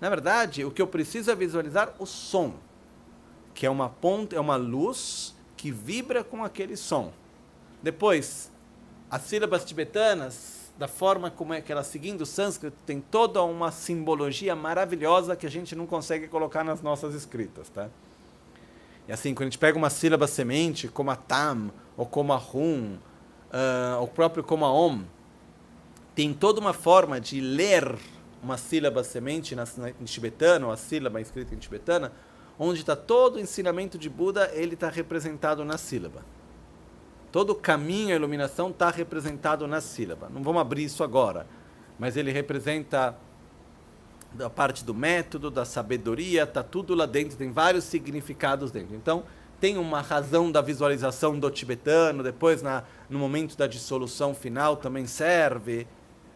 Na 0.00 0.08
verdade, 0.08 0.64
o 0.64 0.70
que 0.70 0.80
eu 0.80 0.86
preciso 0.86 1.30
é 1.30 1.34
visualizar 1.34 1.94
o 1.98 2.06
som, 2.06 2.54
que 3.52 3.66
é 3.66 3.70
uma 3.70 3.90
ponta, 3.90 4.34
é 4.34 4.40
uma 4.40 4.56
luz 4.56 5.36
que 5.58 5.70
vibra 5.70 6.24
com 6.24 6.42
aquele 6.42 6.74
som. 6.74 7.12
Depois, 7.82 8.50
as 9.10 9.20
sílabas 9.24 9.66
tibetanas, 9.66 10.59
da 10.80 10.88
forma 10.88 11.30
como 11.30 11.52
é 11.52 11.60
que 11.60 11.70
elas 11.70 11.88
seguindo 11.88 12.22
o 12.22 12.26
sânscrito, 12.26 12.74
tem 12.86 13.02
toda 13.02 13.42
uma 13.42 13.70
simbologia 13.70 14.56
maravilhosa 14.56 15.36
que 15.36 15.46
a 15.46 15.50
gente 15.50 15.76
não 15.76 15.86
consegue 15.86 16.26
colocar 16.26 16.64
nas 16.64 16.80
nossas 16.80 17.14
escritas, 17.14 17.68
tá? 17.68 17.90
E 19.06 19.12
assim, 19.12 19.34
quando 19.34 19.42
a 19.42 19.50
gente 19.50 19.58
pega 19.58 19.76
uma 19.76 19.90
sílaba 19.90 20.26
semente, 20.26 20.88
como 20.88 21.10
a 21.10 21.16
tam, 21.16 21.70
ou 21.98 22.06
como 22.06 22.32
a 22.32 22.38
hum, 22.54 22.96
uh, 23.52 24.02
o 24.02 24.08
próprio 24.08 24.42
como 24.42 24.64
a 24.64 24.72
om, 24.72 25.02
tem 26.14 26.32
toda 26.32 26.58
uma 26.58 26.72
forma 26.72 27.20
de 27.20 27.42
ler 27.42 27.98
uma 28.42 28.56
sílaba 28.56 29.04
semente 29.04 29.54
na, 29.54 29.64
na, 29.76 29.90
em 29.90 30.04
tibetano, 30.04 30.70
a 30.70 30.78
sílaba 30.78 31.20
escrita 31.20 31.54
em 31.54 31.58
tibetana, 31.58 32.10
onde 32.58 32.80
está 32.80 32.96
todo 32.96 33.36
o 33.36 33.38
ensinamento 33.38 33.98
de 33.98 34.08
Buda, 34.08 34.50
ele 34.54 34.72
está 34.72 34.88
representado 34.88 35.62
na 35.62 35.76
sílaba. 35.76 36.24
Todo 37.30 37.50
o 37.50 37.54
caminho 37.54 38.12
à 38.12 38.16
iluminação 38.16 38.70
está 38.70 38.90
representado 38.90 39.66
na 39.66 39.80
sílaba. 39.80 40.28
Não 40.28 40.42
vamos 40.42 40.60
abrir 40.60 40.84
isso 40.84 41.04
agora, 41.04 41.46
mas 41.98 42.16
ele 42.16 42.32
representa 42.32 43.16
a 44.38 44.50
parte 44.50 44.84
do 44.84 44.94
método, 44.94 45.50
da 45.50 45.64
sabedoria, 45.64 46.44
está 46.44 46.62
tudo 46.62 46.94
lá 46.94 47.06
dentro, 47.06 47.36
tem 47.36 47.50
vários 47.50 47.84
significados 47.84 48.70
dentro. 48.70 48.94
Então, 48.94 49.24
tem 49.60 49.76
uma 49.76 50.00
razão 50.00 50.50
da 50.50 50.60
visualização 50.60 51.38
do 51.38 51.50
tibetano, 51.50 52.22
depois 52.22 52.62
na, 52.62 52.84
no 53.08 53.18
momento 53.18 53.56
da 53.56 53.66
dissolução 53.66 54.34
final 54.34 54.76
também 54.76 55.06
serve. 55.06 55.86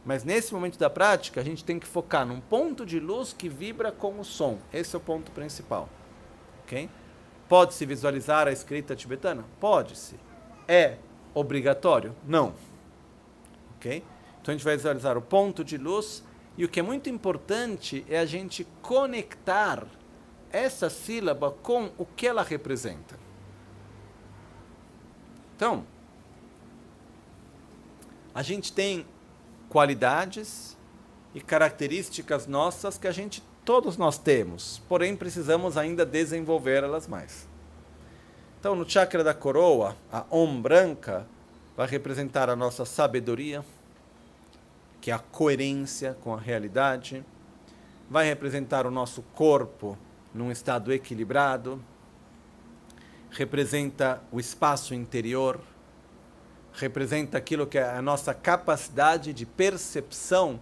Mas 0.04 0.22
nesse 0.22 0.52
momento 0.52 0.78
da 0.78 0.90
prática, 0.90 1.40
a 1.40 1.44
gente 1.44 1.64
tem 1.64 1.78
que 1.78 1.86
focar 1.86 2.26
num 2.26 2.40
ponto 2.40 2.84
de 2.84 3.00
luz 3.00 3.32
que 3.32 3.48
vibra 3.48 3.90
com 3.90 4.20
o 4.20 4.24
som. 4.24 4.58
Esse 4.72 4.94
é 4.94 4.98
o 4.98 5.00
ponto 5.00 5.30
principal. 5.30 5.88
Ok? 6.64 6.90
Pode-se 7.48 7.86
visualizar 7.86 8.46
a 8.46 8.52
escrita 8.52 8.94
tibetana? 8.94 9.44
Pode-se. 9.58 10.16
É 10.66 10.96
obrigatório? 11.34 12.14
Não. 12.26 12.54
Ok? 13.76 14.02
Então 14.40 14.52
a 14.52 14.56
gente 14.56 14.64
vai 14.64 14.76
visualizar 14.76 15.16
o 15.16 15.22
ponto 15.22 15.64
de 15.64 15.76
luz. 15.76 16.22
E 16.56 16.64
o 16.64 16.68
que 16.68 16.78
é 16.78 16.82
muito 16.82 17.10
importante 17.10 18.04
é 18.08 18.18
a 18.18 18.26
gente 18.26 18.66
conectar 18.80 19.84
essa 20.52 20.88
sílaba 20.88 21.50
com 21.50 21.90
o 21.98 22.06
que 22.06 22.26
ela 22.26 22.42
representa. 22.42 23.18
Então, 25.56 25.84
a 28.32 28.42
gente 28.42 28.72
tem 28.72 29.04
qualidades 29.68 30.76
e 31.34 31.40
características 31.40 32.46
nossas 32.46 32.96
que 32.96 33.08
a 33.08 33.12
gente 33.12 33.42
todos 33.64 33.96
nós 33.96 34.18
temos, 34.18 34.80
porém 34.88 35.16
precisamos 35.16 35.76
ainda 35.76 36.04
desenvolvê-las 36.04 37.08
mais. 37.08 37.48
Então, 38.64 38.74
no 38.74 38.88
chakra 38.88 39.22
da 39.22 39.34
coroa, 39.34 39.94
a 40.10 40.24
Om 40.30 40.62
branca 40.62 41.26
vai 41.76 41.86
representar 41.86 42.48
a 42.48 42.56
nossa 42.56 42.86
sabedoria, 42.86 43.62
que 45.02 45.10
é 45.10 45.14
a 45.14 45.18
coerência 45.18 46.16
com 46.22 46.32
a 46.32 46.40
realidade, 46.40 47.22
vai 48.08 48.24
representar 48.24 48.86
o 48.86 48.90
nosso 48.90 49.20
corpo 49.34 49.98
num 50.32 50.50
estado 50.50 50.94
equilibrado, 50.94 51.78
representa 53.30 54.22
o 54.32 54.40
espaço 54.40 54.94
interior, 54.94 55.60
representa 56.72 57.36
aquilo 57.36 57.66
que 57.66 57.76
é 57.76 57.86
a 57.86 58.00
nossa 58.00 58.32
capacidade 58.32 59.34
de 59.34 59.44
percepção 59.44 60.58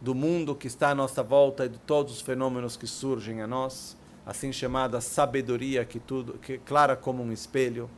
do 0.00 0.12
mundo 0.12 0.56
que 0.56 0.66
está 0.66 0.90
à 0.90 0.94
nossa 0.96 1.22
volta 1.22 1.66
e 1.66 1.68
de 1.68 1.78
todos 1.78 2.14
os 2.14 2.20
fenômenos 2.20 2.76
que 2.76 2.88
surgem 2.88 3.40
a 3.42 3.46
nós, 3.46 3.96
assim 4.26 4.52
chamada 4.52 5.00
sabedoria 5.00 5.84
que 5.84 6.00
tudo 6.00 6.38
que 6.38 6.58
clara 6.58 6.96
como 6.96 7.22
um 7.22 7.32
espelho, 7.32 7.90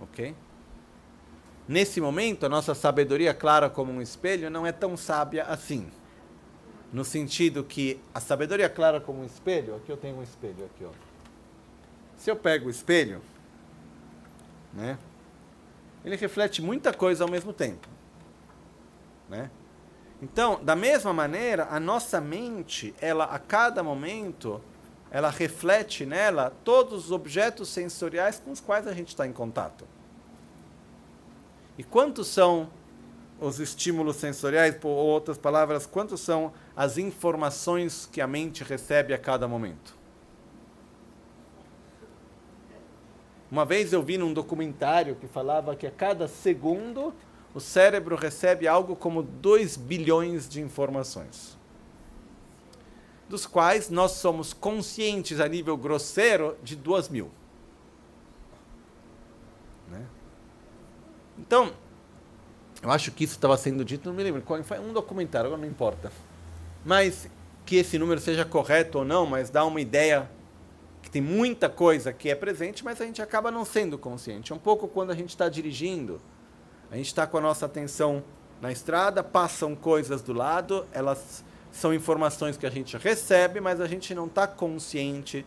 OK? 0.00 0.34
Nesse 1.66 2.00
momento, 2.00 2.46
a 2.46 2.48
nossa 2.48 2.74
sabedoria 2.74 3.34
clara 3.34 3.68
como 3.68 3.92
um 3.92 4.00
espelho 4.00 4.48
não 4.48 4.66
é 4.66 4.72
tão 4.72 4.96
sábia 4.96 5.44
assim. 5.44 5.90
No 6.90 7.04
sentido 7.04 7.62
que 7.62 8.00
a 8.14 8.20
sabedoria 8.20 8.70
clara 8.70 8.98
como 9.00 9.20
um 9.20 9.24
espelho, 9.26 9.76
aqui 9.76 9.92
eu 9.92 9.96
tenho 9.96 10.16
um 10.16 10.22
espelho 10.22 10.64
aqui, 10.64 10.84
ó. 10.84 10.90
Se 12.16 12.30
eu 12.30 12.36
pego 12.36 12.68
o 12.68 12.70
espelho, 12.70 13.20
né? 14.72 14.98
ele 16.04 16.16
reflete 16.16 16.62
muita 16.62 16.92
coisa 16.92 17.24
ao 17.24 17.30
mesmo 17.30 17.52
tempo. 17.52 17.86
né? 19.28 19.50
Então, 20.20 20.62
da 20.64 20.74
mesma 20.74 21.12
maneira, 21.12 21.68
a 21.70 21.78
nossa 21.78 22.20
mente, 22.20 22.94
ela 23.00 23.24
a 23.24 23.38
cada 23.38 23.82
momento, 23.82 24.60
ela 25.10 25.30
reflete 25.30 26.04
nela 26.04 26.52
todos 26.64 27.06
os 27.06 27.12
objetos 27.12 27.68
sensoriais 27.68 28.38
com 28.38 28.50
os 28.50 28.60
quais 28.60 28.86
a 28.86 28.92
gente 28.92 29.08
está 29.08 29.26
em 29.26 29.32
contato. 29.32 29.86
E 31.76 31.84
quantos 31.84 32.28
são 32.28 32.68
os 33.40 33.60
estímulos 33.60 34.16
sensoriais, 34.16 34.74
por 34.74 34.88
outras 34.88 35.38
palavras, 35.38 35.86
quantos 35.86 36.20
são 36.20 36.52
as 36.76 36.98
informações 36.98 38.08
que 38.10 38.20
a 38.20 38.26
mente 38.26 38.64
recebe 38.64 39.14
a 39.14 39.18
cada 39.18 39.46
momento? 39.46 39.96
Uma 43.50 43.64
vez 43.64 43.92
eu 43.92 44.02
vi 44.02 44.18
num 44.18 44.32
documentário 44.32 45.16
que 45.16 45.26
falava 45.26 45.74
que 45.74 45.86
a 45.86 45.90
cada 45.90 46.28
segundo 46.28 47.14
o 47.54 47.60
cérebro 47.60 48.14
recebe 48.14 48.68
algo 48.68 48.94
como 48.94 49.22
2 49.22 49.76
bilhões 49.76 50.48
de 50.48 50.60
informações, 50.60 51.57
dos 53.28 53.46
quais 53.46 53.90
nós 53.90 54.12
somos 54.12 54.52
conscientes 54.52 55.40
a 55.40 55.48
nível 55.48 55.76
grosseiro 55.76 56.56
de 56.62 56.74
2 56.74 57.08
mil. 57.08 57.30
Né? 59.90 60.06
Então, 61.38 61.72
eu 62.82 62.90
acho 62.90 63.10
que 63.12 63.24
isso 63.24 63.34
estava 63.34 63.56
sendo 63.56 63.84
dito, 63.84 64.08
não 64.08 64.16
me 64.16 64.22
lembro 64.22 64.42
foi, 64.64 64.78
um 64.78 64.92
documentário, 64.92 65.48
agora 65.48 65.60
não 65.60 65.68
importa. 65.68 66.10
Mas 66.84 67.28
que 67.66 67.76
esse 67.76 67.98
número 67.98 68.20
seja 68.20 68.44
correto 68.44 68.98
ou 68.98 69.04
não, 69.04 69.26
mas 69.26 69.50
dá 69.50 69.64
uma 69.64 69.80
ideia 69.80 70.30
que 71.02 71.10
tem 71.10 71.20
muita 71.20 71.68
coisa 71.68 72.12
que 72.12 72.30
é 72.30 72.34
presente, 72.34 72.84
mas 72.84 73.00
a 73.00 73.04
gente 73.04 73.20
acaba 73.20 73.50
não 73.50 73.64
sendo 73.64 73.98
consciente. 73.98 74.52
É 74.52 74.54
um 74.54 74.58
pouco 74.58 74.88
quando 74.88 75.10
a 75.10 75.14
gente 75.14 75.30
está 75.30 75.48
dirigindo, 75.48 76.20
a 76.90 76.96
gente 76.96 77.06
está 77.06 77.26
com 77.26 77.36
a 77.36 77.40
nossa 77.40 77.66
atenção 77.66 78.24
na 78.60 78.72
estrada, 78.72 79.22
passam 79.22 79.76
coisas 79.76 80.22
do 80.22 80.32
lado, 80.32 80.86
elas 80.92 81.44
são 81.78 81.94
informações 81.94 82.56
que 82.56 82.66
a 82.66 82.70
gente 82.70 82.96
recebe, 82.96 83.60
mas 83.60 83.80
a 83.80 83.86
gente 83.86 84.14
não 84.14 84.26
está 84.26 84.46
consciente 84.46 85.46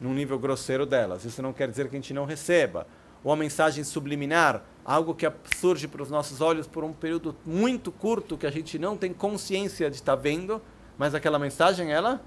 num 0.00 0.14
nível 0.14 0.38
grosseiro 0.38 0.86
delas. 0.86 1.24
Isso 1.24 1.42
não 1.42 1.52
quer 1.52 1.68
dizer 1.68 1.88
que 1.88 1.96
a 1.96 1.98
gente 1.98 2.14
não 2.14 2.24
receba. 2.24 2.86
Ou 3.24 3.32
a 3.32 3.36
mensagem 3.36 3.82
subliminar, 3.82 4.62
algo 4.84 5.14
que 5.14 5.30
surge 5.56 5.88
para 5.88 6.02
os 6.02 6.10
nossos 6.10 6.40
olhos 6.40 6.68
por 6.68 6.84
um 6.84 6.92
período 6.92 7.34
muito 7.44 7.90
curto 7.90 8.38
que 8.38 8.46
a 8.46 8.50
gente 8.50 8.78
não 8.78 8.96
tem 8.96 9.12
consciência 9.12 9.90
de 9.90 9.96
estar 9.96 10.16
tá 10.16 10.22
vendo, 10.22 10.62
mas 10.96 11.14
aquela 11.14 11.38
mensagem 11.38 11.92
ela 11.92 12.22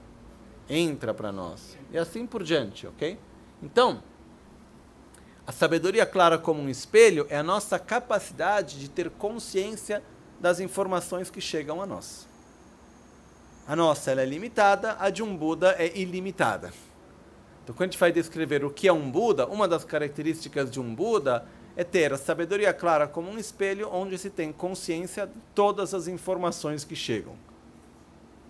entra 0.70 1.14
para 1.14 1.32
nós. 1.32 1.78
E 1.92 1.98
assim 1.98 2.28
por 2.28 2.44
diante, 2.44 2.86
ok? 2.86 3.18
Então, 3.64 4.04
a 5.48 5.54
sabedoria 5.54 6.06
clara 6.06 6.38
como 6.38 6.62
um 6.62 6.70
espelho 6.70 7.26
é 7.30 7.38
a 7.38 7.44
nossa 7.44 7.80
capacidade 7.80 8.78
de 8.78 8.90
ter 8.90 9.10
consciência 9.10 10.04
das 10.40 10.60
informações 10.60 11.30
que 11.30 11.40
chegam 11.40 11.82
a 11.82 11.86
nós. 11.86 12.30
A 13.72 13.76
nossa 13.78 14.12
é 14.12 14.26
limitada, 14.26 14.98
a 15.00 15.10
de 15.10 15.24
um 15.24 15.34
Buda 15.34 15.78
é 15.80 15.98
ilimitada. 15.98 16.74
Então, 17.64 17.74
quando 17.74 17.88
a 17.88 17.92
gente 17.94 17.98
vai 17.98 18.12
descrever 18.12 18.66
o 18.66 18.70
que 18.70 18.86
é 18.86 18.92
um 18.92 19.10
Buda, 19.10 19.48
uma 19.48 19.66
das 19.66 19.86
características 19.86 20.70
de 20.70 20.78
um 20.78 20.94
Buda 20.94 21.46
é 21.78 21.82
ter 21.86 22.12
a 22.12 22.18
sabedoria 22.18 22.74
clara 22.74 23.08
como 23.08 23.32
um 23.32 23.38
espelho 23.38 23.88
onde 23.90 24.18
se 24.18 24.30
tem 24.30 24.52
consciência 24.52 25.26
de 25.26 25.40
todas 25.56 25.94
as 25.94 26.10
informações 26.10 26.84
que 26.84 26.98
chegam. 26.98 27.34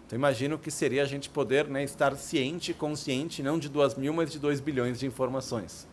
Então, 0.07 0.18
imagino 0.18 0.57
que 0.57 0.72
seria 0.72 1.03
a 1.03 1.06
gente 1.06 1.30
poder 1.30 1.68
né, 1.68 1.84
estar 1.84 2.15
ciente, 2.15 2.73
consciente, 2.73 3.43
não 3.43 3.60
de 3.60 3.69
duas 3.69 3.93
mil, 3.93 4.14
mas 4.14 4.31
de 4.31 4.39
dois 4.39 4.60
bilhões 4.60 4.99
de 4.99 5.06
informações 5.06 5.88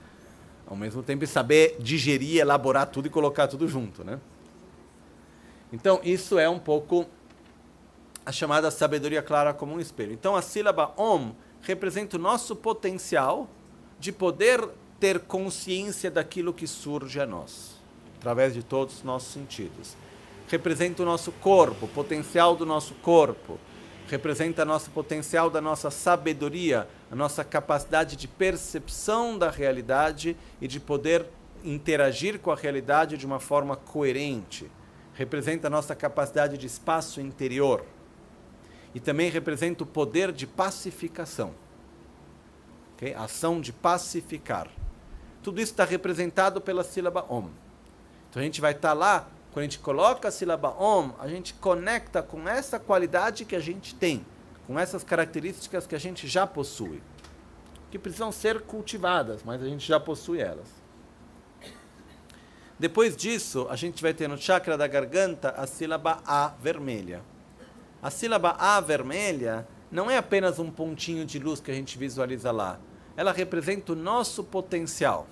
ao 0.67 0.75
mesmo 0.75 1.03
tempo 1.03 1.27
saber 1.27 1.77
digerir, 1.79 2.41
elaborar 2.41 2.87
tudo 2.87 3.09
e 3.09 3.11
colocar 3.11 3.47
tudo 3.47 3.69
junto, 3.69 4.03
né? 4.03 4.19
Então, 5.71 6.01
isso 6.03 6.39
é 6.39 6.49
um 6.49 6.59
pouco 6.59 7.07
a 8.29 8.33
chamada 8.33 8.71
sabedoria 8.71 9.23
clara 9.23 9.55
como 9.55 9.75
um 9.75 9.81
espelho. 9.81 10.13
Então, 10.13 10.37
a 10.37 10.43
sílaba 10.43 10.93
Om 10.99 11.33
representa 11.63 12.19
o 12.19 12.21
nosso 12.21 12.55
potencial 12.55 13.49
de 13.99 14.13
poder 14.13 14.69
ter 15.01 15.21
consciência 15.21 16.11
daquilo 16.11 16.53
que 16.53 16.67
surge 16.67 17.19
a 17.19 17.25
nós, 17.25 17.81
através 18.19 18.53
de 18.53 18.63
todos 18.63 18.97
os 18.97 19.03
nossos 19.03 19.33
sentidos. 19.33 19.97
Representa 20.47 21.03
o 21.03 21.07
nosso 21.07 21.33
corpo, 21.33 21.87
o 21.87 21.89
potencial 21.89 22.55
do 22.55 22.67
nosso 22.67 22.93
corpo, 22.97 23.59
representa 24.07 24.63
nosso 24.63 24.91
potencial 24.91 25.49
da 25.49 25.63
nossa 25.63 25.91
sabedoria, 25.91 26.87
a 27.11 27.17
nossa 27.17 27.43
capacidade 27.43 28.15
de 28.15 28.29
percepção 28.29 29.39
da 29.39 29.49
realidade 29.49 30.37
e 30.61 30.69
de 30.69 30.79
poder 30.79 31.25
interagir 31.65 32.39
com 32.41 32.51
a 32.51 32.57
realidade 32.57 33.17
de 33.17 33.25
uma 33.25 33.41
forma 33.41 33.75
coerente. 33.75 34.71
Representa 35.15 35.69
a 35.69 35.71
nossa 35.71 35.95
capacidade 35.95 36.59
de 36.59 36.67
espaço 36.67 37.23
interior. 37.23 37.87
E 38.95 39.01
também 39.01 39.31
representa 39.31 39.85
o 39.85 39.87
poder 39.87 40.33
de 40.33 40.47
pacificação. 40.47 41.55
Okay? 42.95 43.15
Ação 43.15 43.61
de 43.61 43.73
pacificar. 43.73 44.69
Tudo 45.43 45.61
isso 45.61 45.73
está 45.73 45.85
representado 45.85 46.61
pela 46.61 46.83
sílaba 46.83 47.25
Om. 47.29 47.49
Então 48.29 48.41
a 48.41 48.45
gente 48.45 48.61
vai 48.61 48.73
estar 48.73 48.89
tá 48.89 48.95
lá 48.95 49.29
quando 49.53 49.61
a 49.61 49.63
gente 49.65 49.79
coloca 49.79 50.29
a 50.29 50.31
sílaba 50.31 50.71
Om, 50.71 51.13
a 51.19 51.27
gente 51.27 51.55
conecta 51.55 52.23
com 52.23 52.49
essa 52.49 52.79
qualidade 52.79 53.45
que 53.45 53.57
a 53.57 53.61
gente 53.61 53.95
tem, 53.95 54.25
com 54.67 54.79
essas 54.79 55.03
características 55.03 55.87
que 55.87 55.95
a 55.95 55.99
gente 55.99 56.29
já 56.29 56.47
possui, 56.47 57.03
que 57.91 57.99
precisam 57.99 58.31
ser 58.31 58.61
cultivadas, 58.61 59.43
mas 59.43 59.63
a 59.63 59.67
gente 59.67 59.87
já 59.87 59.99
possui 59.99 60.41
elas. 60.41 60.69
Depois 62.79 63.17
disso, 63.17 63.67
a 63.71 63.75
gente 63.75 64.01
vai 64.01 64.15
ter 64.15 64.29
no 64.29 64.39
chakra 64.39 64.79
da 64.79 64.87
garganta 64.87 65.51
a 65.51 65.67
sílaba 65.67 66.23
A 66.25 66.55
vermelha. 66.61 67.23
A 68.03 68.11
sílaba 68.11 68.57
A 68.59 68.81
vermelha 68.81 69.67
não 69.91 70.11
é 70.11 70.17
apenas 70.17 70.59
um 70.59 70.71
pontinho 70.71 71.25
de 71.25 71.39
luz 71.39 71.61
que 71.61 71.71
a 71.71 71.75
gente 71.75 71.99
visualiza 71.99 72.51
lá. 72.51 72.79
Ela 73.17 73.33
representa 73.33 73.93
o 73.93 73.97
nosso 73.97 74.45
potencial. 74.45 75.27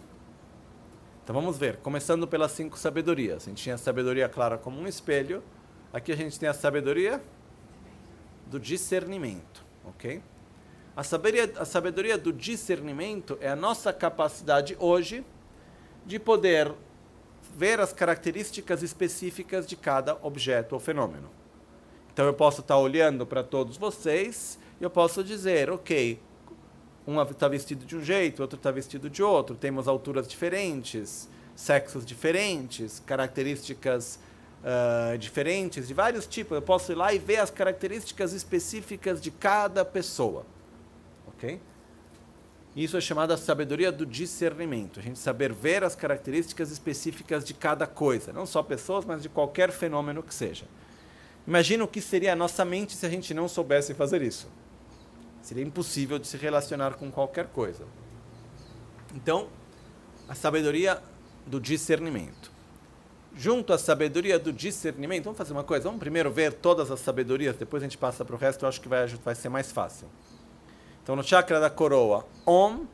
Então 1.23 1.35
vamos 1.35 1.59
ver, 1.59 1.77
começando 1.79 2.27
pelas 2.27 2.53
cinco 2.53 2.79
sabedorias. 2.79 3.45
A 3.45 3.51
gente 3.51 3.63
tinha 3.63 3.75
a 3.75 3.79
sabedoria 3.79 4.29
clara 4.29 4.59
como 4.59 4.81
um 4.81 4.87
espelho. 4.87 5.43
Aqui 5.93 6.13
a 6.13 6.17
gente 6.17 6.39
tem 6.39 6.49
a 6.49 6.55
sabedoria 6.55 7.23
do 8.47 8.59
discernimento, 8.59 9.65
ok? 9.85 10.23
A 10.97 11.03
sabedoria, 11.03 11.53
a 11.59 11.65
sabedoria 11.65 12.19
do 12.19 12.33
discernimento 12.33 13.37
é 13.41 13.49
a 13.49 13.57
nossa 13.57 13.93
capacidade 13.93 14.77
hoje 14.81 15.25
de 16.05 16.19
poder 16.19 16.73
ver 17.57 17.81
as 17.81 17.93
características 17.93 18.83
específicas 18.83 19.67
de 19.67 19.77
cada 19.77 20.17
objeto 20.23 20.75
ou 20.75 20.81
fenômeno. 20.81 21.31
Então 22.17 22.25
eu 22.25 22.33
posso 22.33 22.63
estar 22.63 22.79
olhando 22.79 23.27
para 23.27 23.45
todos 23.45 23.77
vocês 23.77 24.59
e 24.81 24.85
eu 24.85 24.89
posso 24.89 25.23
dizer, 25.23 25.69
ok, 25.69 26.19
um 27.07 27.21
está 27.21 27.47
vestido 27.47 27.85
de 27.85 27.95
um 27.95 28.03
jeito, 28.03 28.41
outro 28.41 28.57
está 28.57 28.71
vestido 28.71 29.11
de 29.11 29.23
outro, 29.23 29.55
temos 29.55 29.87
alturas 29.87 30.27
diferentes, 30.27 31.29
sexos 31.55 32.07
diferentes, 32.07 33.03
características 33.05 34.19
uh, 34.63 35.19
diferentes, 35.19 35.89
de 35.89 35.93
vários 35.93 36.27
tipos. 36.27 36.57
Eu 36.57 36.63
posso 36.63 36.91
ir 36.91 36.95
lá 36.95 37.13
e 37.13 37.19
ver 37.19 37.37
as 37.37 37.51
características 37.51 38.33
específicas 38.33 39.21
de 39.21 39.31
cada 39.31 39.85
pessoa. 39.85 40.47
Ok? 41.29 41.61
Isso 42.75 42.97
é 42.97 43.01
chamada 43.03 43.37
sabedoria 43.37 43.93
do 43.93 44.07
discernimento. 44.07 45.01
A 45.01 45.03
gente 45.03 45.19
saber 45.19 45.53
ver 45.53 45.85
as 45.85 45.95
características 45.95 46.71
específicas 46.71 47.45
de 47.45 47.53
cada 47.53 47.87
coisa, 47.87 48.33
não 48.33 48.47
só 48.47 48.63
pessoas, 48.63 49.05
mas 49.05 49.21
de 49.21 49.29
qualquer 49.29 49.71
fenômeno 49.71 50.23
que 50.23 50.35
seja. 50.35 50.65
Imagina 51.47 51.85
o 51.85 51.89
que 51.89 52.01
seria 52.01 52.33
a 52.33 52.37
nossa 52.37 52.65
mente 52.65 52.95
se 52.97 53.07
a 53.07 53.09
gente 53.09 53.33
não 53.33 53.49
soubesse 53.49 53.95
fazer 53.95 54.21
isso. 54.21 54.49
Seria 55.43 55.63
impossível 55.63 56.19
de 56.19 56.27
se 56.27 56.37
relacionar 56.37 56.95
com 56.95 57.11
qualquer 57.11 57.47
coisa. 57.47 57.85
Então, 59.15 59.49
a 60.29 60.35
sabedoria 60.35 61.01
do 61.47 61.61
discernimento. 61.61 62.51
Junto 63.37 63.73
à 63.73 63.79
sabedoria 63.79 64.39
do 64.39 64.53
discernimento, 64.53 65.25
vamos 65.25 65.39
fazer 65.39 65.53
uma 65.53 65.63
coisa, 65.63 65.85
vamos 65.85 66.01
primeiro 66.01 66.31
ver 66.31 66.55
todas 66.55 66.91
as 66.91 67.01
sabedorias, 67.01 67.55
depois 67.55 67.83
a 67.83 67.87
gente 67.87 67.99
passa 67.99 68.25
para 68.25 68.35
o 68.35 68.39
resto, 68.39 68.65
eu 68.65 68.69
acho 68.69 68.81
que 68.81 68.89
vai, 68.89 69.07
vai 69.07 69.35
ser 69.35 69.49
mais 69.49 69.71
fácil. 69.71 70.09
Então, 71.03 71.15
no 71.15 71.23
chakra 71.23 71.61
da 71.61 71.71
coroa, 71.71 72.27
Om 72.45 72.87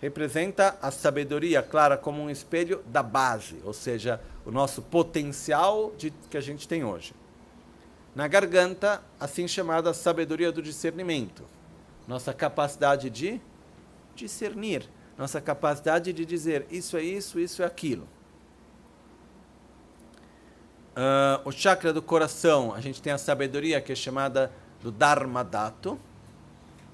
representa 0.00 0.78
a 0.80 0.90
sabedoria 0.90 1.60
clara 1.62 1.96
como 1.96 2.22
um 2.22 2.30
espelho 2.30 2.82
da 2.86 3.02
base, 3.02 3.60
ou 3.64 3.72
seja, 3.72 4.20
o 4.46 4.50
nosso 4.50 4.80
potencial 4.80 5.92
de, 5.98 6.10
que 6.30 6.36
a 6.36 6.40
gente 6.40 6.66
tem 6.66 6.84
hoje. 6.84 7.12
Na 8.18 8.26
garganta, 8.26 9.00
assim 9.20 9.46
chamada 9.46 9.94
sabedoria 9.94 10.50
do 10.50 10.60
discernimento 10.60 11.44
nossa 12.08 12.34
capacidade 12.34 13.08
de 13.08 13.40
discernir, 14.16 14.90
nossa 15.16 15.40
capacidade 15.40 16.12
de 16.12 16.24
dizer 16.24 16.66
isso 16.68 16.96
é 16.96 17.02
isso, 17.04 17.38
isso 17.38 17.62
é 17.62 17.64
aquilo. 17.64 18.08
Uh, 20.96 21.38
o 21.44 21.52
chakra 21.52 21.92
do 21.92 22.02
coração, 22.02 22.74
a 22.74 22.80
gente 22.80 23.00
tem 23.00 23.12
a 23.12 23.18
sabedoria 23.18 23.80
que 23.80 23.92
é 23.92 23.94
chamada 23.94 24.50
do 24.82 24.90
Dharma 24.90 25.44
Dato, 25.44 25.96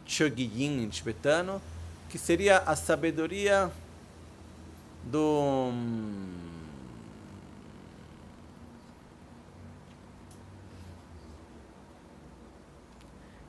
Chogying 0.04 0.82
em 0.82 0.88
tibetano, 0.90 1.58
que 2.10 2.18
seria 2.18 2.58
a 2.58 2.76
sabedoria 2.76 3.72
do 5.04 5.72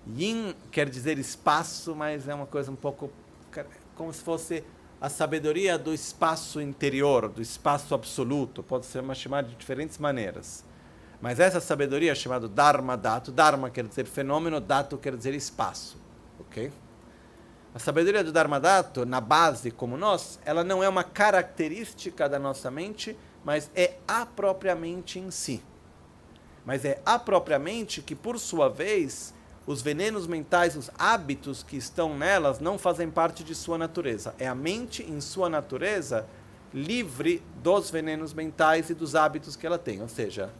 Yin 0.08 0.56
quer 0.72 0.90
dizer 0.90 1.18
espaço, 1.18 1.96
mas 1.96 2.28
é 2.28 2.34
uma 2.34 2.46
coisa 2.46 2.72
um 2.72 2.76
pouco 2.76 3.12
como 3.96 4.14
se 4.14 4.22
fosse 4.22 4.64
a 5.00 5.10
sabedoria 5.10 5.78
do 5.78 5.94
espaço 5.94 6.62
interior, 6.62 7.30
do 7.30 7.42
espaço 7.42 7.94
absoluto. 7.94 8.64
Pode 8.64 8.86
ser 8.86 9.04
chamada 9.16 9.48
de 9.48 9.56
diferentes 9.56 9.98
maneiras. 9.98 10.64
Mas 11.22 11.40
essa 11.40 11.60
sabedoria 11.60 12.12
é 12.12 12.16
chamada 12.16 12.48
Dharma 12.48 12.96
Dato. 12.96 13.32
Dharma 13.32 13.70
quer 13.70 13.86
dizer 13.86 14.06
fenômeno, 14.06 14.60
Dato 14.60 14.98
quer 14.98 15.16
dizer 15.16 15.34
espaço. 15.34 15.98
Ok? 16.40 16.72
A 17.74 17.80
sabedoria 17.80 18.24
do 18.24 18.32
Dharma 18.32 18.60
Dato, 18.60 19.06
na 19.06 19.20
base, 19.20 19.70
como 19.70 19.98
nós, 19.98 20.40
ela 20.46 20.64
não 20.64 20.82
é 20.82 20.88
uma 20.88 21.04
característica 21.04 22.30
da 22.30 22.40
nossa 22.40 22.72
mente, 22.72 23.18
mas 23.44 23.70
é 23.76 23.96
a 24.08 24.26
própria 24.26 24.74
mente 24.74 25.20
em 25.20 25.30
si. 25.30 25.62
Mas 26.66 26.86
é 26.86 27.02
a 27.06 27.20
própria 27.20 27.60
mente 27.60 28.02
que, 28.02 28.16
por 28.16 28.40
sua 28.40 28.70
vez, 28.70 29.35
os 29.68 29.82
venenos 29.82 30.28
mentais, 30.28 30.76
os 30.76 30.92
hábitos 30.98 31.64
que 31.64 31.76
estão 31.76 32.16
nelas, 32.16 32.60
não 32.60 32.78
fazem 32.78 33.10
parte 33.10 33.44
de 33.44 33.56
sua 33.56 33.78
natureza. 33.78 34.36
É 34.38 34.48
a 34.48 34.54
mente, 34.54 35.04
em 35.04 35.20
sua 35.20 35.50
natureza, 35.50 36.28
livre 36.74 37.42
dos 37.64 37.90
venenos 37.90 38.34
mentais 38.34 38.90
e 38.90 38.94
dos 38.94 39.16
hábitos 39.16 39.56
que 39.56 39.66
ela 39.66 39.80
tem. 39.80 40.02
Ou 40.02 40.08
seja, 40.08 40.52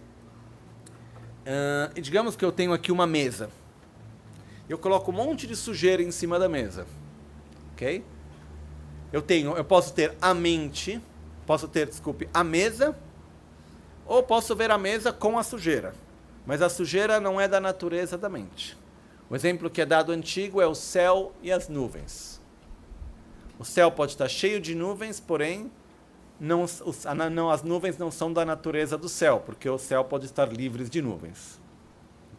uh, 1.46 2.02
digamos 2.02 2.36
que 2.36 2.44
eu 2.44 2.52
tenho 2.52 2.74
aqui 2.74 2.92
uma 2.92 3.06
mesa. 3.06 3.50
Eu 4.68 4.78
coloco 4.80 5.12
um 5.12 5.16
monte 5.16 5.46
de 5.46 5.56
sujeira 5.56 6.02
em 6.02 6.10
cima 6.10 6.40
da 6.40 6.50
mesa. 6.50 6.88
Ok? 7.74 8.04
Eu 9.14 9.22
tenho, 9.22 9.56
eu 9.56 9.64
posso 9.64 9.94
ter 9.94 10.16
a 10.20 10.34
mente, 10.34 11.00
posso 11.46 11.68
ter, 11.68 11.88
desculpe, 11.88 12.28
a 12.34 12.44
mesa, 12.44 12.98
ou 14.06 14.24
posso 14.24 14.56
ver 14.56 14.72
a 14.72 14.78
mesa 14.80 15.14
com 15.14 15.38
a 15.38 15.44
sujeira. 15.44 15.94
Mas 16.44 16.62
a 16.62 16.70
sujeira 16.70 17.20
não 17.20 17.40
é 17.40 17.48
da 17.48 17.60
natureza 17.60 18.18
da 18.18 18.30
mente. 18.30 18.76
O 19.30 19.36
exemplo 19.36 19.70
que 19.70 19.82
é 19.82 19.86
dado 19.86 20.12
antigo 20.12 20.62
é 20.62 20.68
o 20.68 20.76
céu 20.76 21.32
e 21.42 21.52
as 21.52 21.68
nuvens. 21.68 22.42
O 23.58 23.66
céu 23.66 23.92
pode 23.92 24.12
estar 24.12 24.28
cheio 24.28 24.60
de 24.60 24.76
nuvens, 24.76 25.20
porém 25.20 25.72
não, 26.40 26.64
os, 26.64 27.06
não, 27.32 27.50
as 27.50 27.64
nuvens 27.64 27.98
não 27.98 28.12
são 28.12 28.32
da 28.32 28.46
natureza 28.46 28.98
do 28.98 29.08
céu, 29.08 29.42
porque 29.46 29.70
o 29.70 29.78
céu 29.78 30.04
pode 30.04 30.26
estar 30.26 30.52
livre 30.52 30.84
de 30.86 31.02
nuvens. 31.02 31.60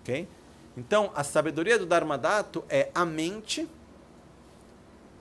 Ok? 0.01 0.29
Então, 0.77 1.11
a 1.15 1.25
sabedoria 1.25 1.79
do 1.79 1.87
Dharmadato 1.87 2.63
é 2.69 2.91
a 2.95 3.05
mente 3.05 3.67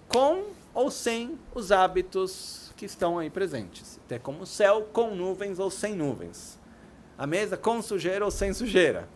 com 0.07 0.43
ou 0.73 0.91
sem 0.91 1.39
os 1.53 1.71
hábitos 1.71 2.73
que 2.75 2.85
estão 2.85 3.17
aí 3.17 3.29
presentes. 3.29 3.99
Até 4.05 4.19
como 4.19 4.41
o 4.41 4.45
céu 4.45 4.89
com 4.91 5.15
nuvens 5.15 5.57
ou 5.57 5.71
sem 5.71 5.95
nuvens. 5.95 6.59
A 7.17 7.25
mesa 7.25 7.55
com 7.55 7.81
sujeira 7.81 8.25
ou 8.25 8.31
sem 8.31 8.53
sujeira. 8.53 9.07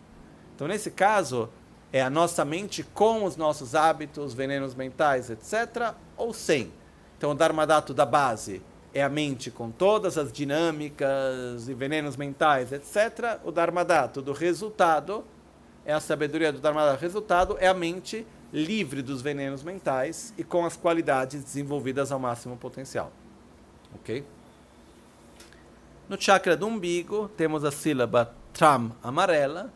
Então, 0.56 0.68
nesse 0.68 0.90
caso, 0.90 1.50
é 1.92 2.02
a 2.02 2.10
nossa 2.10 2.46
mente 2.46 2.84
com 2.84 3.24
os 3.24 3.36
nossos 3.36 3.74
hábitos, 3.76 4.34
venenos 4.34 4.76
mentais, 4.76 5.30
etc., 5.30 5.94
ou 6.16 6.34
sem. 6.34 6.72
Então, 7.18 7.32
o 7.32 7.36
Dharmadato 7.36 7.94
da 7.94 8.06
base 8.06 8.62
é 8.94 9.04
a 9.04 9.10
mente 9.10 9.52
com 9.52 9.70
todas 9.70 10.18
as 10.18 10.32
dinâmicas 10.32 11.68
e 11.68 11.74
venenos 11.74 12.16
mentais, 12.16 12.72
etc. 12.72 13.40
O 13.44 13.52
Dharmadato 13.52 14.22
do 14.22 14.34
resultado 14.34 15.24
é 15.86 15.94
a 15.94 16.00
sabedoria 16.00 16.52
do 16.52 16.60
Dharmadato. 16.60 17.02
Resultado 17.02 17.58
é 17.60 17.68
a 17.68 17.74
mente 17.74 18.26
livre 18.52 19.02
dos 19.02 19.22
venenos 19.22 19.64
mentais 19.64 20.34
e 20.38 20.44
com 20.44 20.66
as 20.66 20.76
qualidades 20.76 21.44
desenvolvidas 21.44 22.12
ao 22.12 22.20
máximo 22.20 22.58
potencial. 22.58 23.12
Ok? 23.96 24.26
No 26.08 26.20
chakra 26.20 26.58
do 26.58 26.66
umbigo, 26.66 27.30
temos 27.38 27.64
a 27.64 27.72
sílaba 27.72 28.34
Tram 28.52 28.92
amarela, 29.04 29.72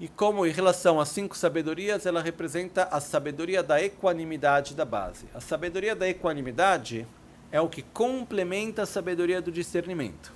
e 0.00 0.08
como 0.08 0.46
em 0.46 0.50
relação 0.50 0.98
às 0.98 1.10
cinco 1.10 1.36
sabedorias, 1.36 2.06
ela 2.06 2.22
representa 2.22 2.84
a 2.84 2.98
sabedoria 3.00 3.62
da 3.62 3.82
equanimidade 3.82 4.74
da 4.74 4.86
base. 4.86 5.26
A 5.34 5.40
sabedoria 5.40 5.94
da 5.94 6.08
equanimidade 6.08 7.06
é 7.52 7.60
o 7.60 7.68
que 7.68 7.82
complementa 7.82 8.82
a 8.82 8.86
sabedoria 8.86 9.42
do 9.42 9.52
discernimento. 9.52 10.32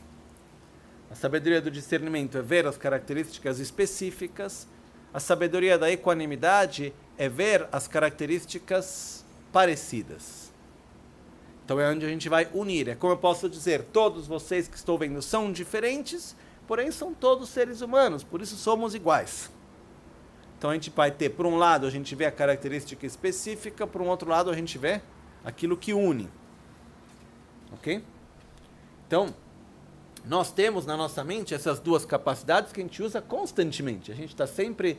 A 1.10 1.14
sabedoria 1.14 1.62
do 1.62 1.70
discernimento 1.70 2.36
é 2.36 2.42
ver 2.42 2.66
as 2.66 2.76
características 2.76 3.58
específicas, 3.58 4.68
a 5.14 5.20
sabedoria 5.20 5.78
da 5.78 5.90
equanimidade 5.90 6.92
é 7.16 7.26
ver 7.28 7.66
as 7.72 7.88
características 7.88 9.24
parecidas. 9.50 10.52
Então 11.64 11.80
é 11.80 11.88
onde 11.88 12.04
a 12.04 12.08
gente 12.08 12.28
vai 12.28 12.48
unir. 12.52 12.88
É 12.88 12.94
como 12.94 13.14
eu 13.14 13.16
posso 13.16 13.48
dizer, 13.48 13.84
todos 13.84 14.26
vocês 14.26 14.68
que 14.68 14.76
estou 14.76 14.98
vendo 14.98 15.22
são 15.22 15.50
diferentes, 15.50 16.36
porém 16.66 16.90
são 16.90 17.12
todos 17.12 17.48
seres 17.48 17.80
humanos, 17.80 18.22
por 18.22 18.40
isso 18.40 18.56
somos 18.56 18.94
iguais. 18.94 19.50
Então 20.58 20.70
a 20.70 20.74
gente 20.74 20.90
vai 20.90 21.10
ter, 21.10 21.30
por 21.30 21.46
um 21.46 21.56
lado, 21.56 21.86
a 21.86 21.90
gente 21.90 22.14
vê 22.14 22.24
a 22.24 22.32
característica 22.32 23.04
específica, 23.04 23.86
por 23.86 24.00
um 24.00 24.08
outro 24.08 24.28
lado, 24.28 24.50
a 24.50 24.54
gente 24.54 24.78
vê 24.78 25.00
aquilo 25.44 25.76
que 25.76 25.92
une. 25.92 26.30
Ok? 27.72 28.02
Então, 29.06 29.34
nós 30.24 30.50
temos 30.50 30.86
na 30.86 30.96
nossa 30.96 31.22
mente 31.22 31.54
essas 31.54 31.78
duas 31.78 32.06
capacidades 32.06 32.72
que 32.72 32.80
a 32.80 32.82
gente 32.82 33.02
usa 33.02 33.20
constantemente. 33.20 34.10
A 34.10 34.14
gente 34.14 34.30
está 34.30 34.46
sempre 34.46 34.98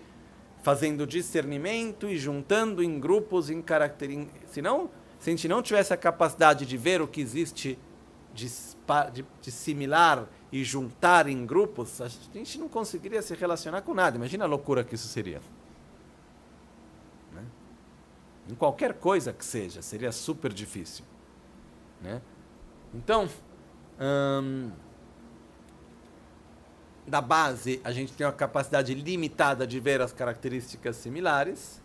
fazendo 0.62 1.08
discernimento 1.08 2.08
e 2.08 2.18
juntando 2.18 2.84
em 2.84 3.00
grupos, 3.00 3.50
em 3.50 3.62
características. 3.62 4.52
Se, 4.52 4.62
não, 4.62 4.90
se 5.20 5.30
a 5.30 5.32
gente 5.32 5.48
não 5.48 5.62
tivesse 5.62 5.94
a 5.94 5.98
capacidade 5.98 6.66
de 6.66 6.78
ver 6.78 7.02
o 7.02 7.08
que 7.08 7.22
existe 7.22 7.80
de, 8.36 9.52
similar 9.52 10.28
e 10.52 10.64
juntar 10.64 11.28
em 11.28 11.46
grupos, 11.46 12.02
a 12.02 12.08
gente 12.08 12.60
não 12.60 12.68
conseguiria 12.68 13.22
se 13.22 13.34
relacionar 13.34 13.82
com 13.82 13.94
nada. 13.94 14.18
Imagina 14.18 14.44
a 14.46 14.48
loucura 14.48 14.84
que 14.84 14.96
isso 14.96 15.08
seria. 15.08 15.42
Né? 17.34 17.44
Em 18.50 18.56
qualquer 18.56 18.94
coisa 18.96 19.32
que 19.32 19.44
seja, 19.44 19.82
seria 19.82 20.12
super 20.12 20.52
difícil. 20.52 21.06
Né? 22.02 22.22
Então, 22.94 23.30
hum, 24.00 24.72
da 27.08 27.22
base, 27.22 27.80
a 27.84 27.92
gente 27.92 28.14
tem 28.14 28.26
uma 28.26 28.34
capacidade 28.34 28.94
limitada 28.94 29.66
de 29.66 29.80
ver 29.80 30.02
as 30.02 30.12
características 30.12 30.98
similares. 30.98 31.82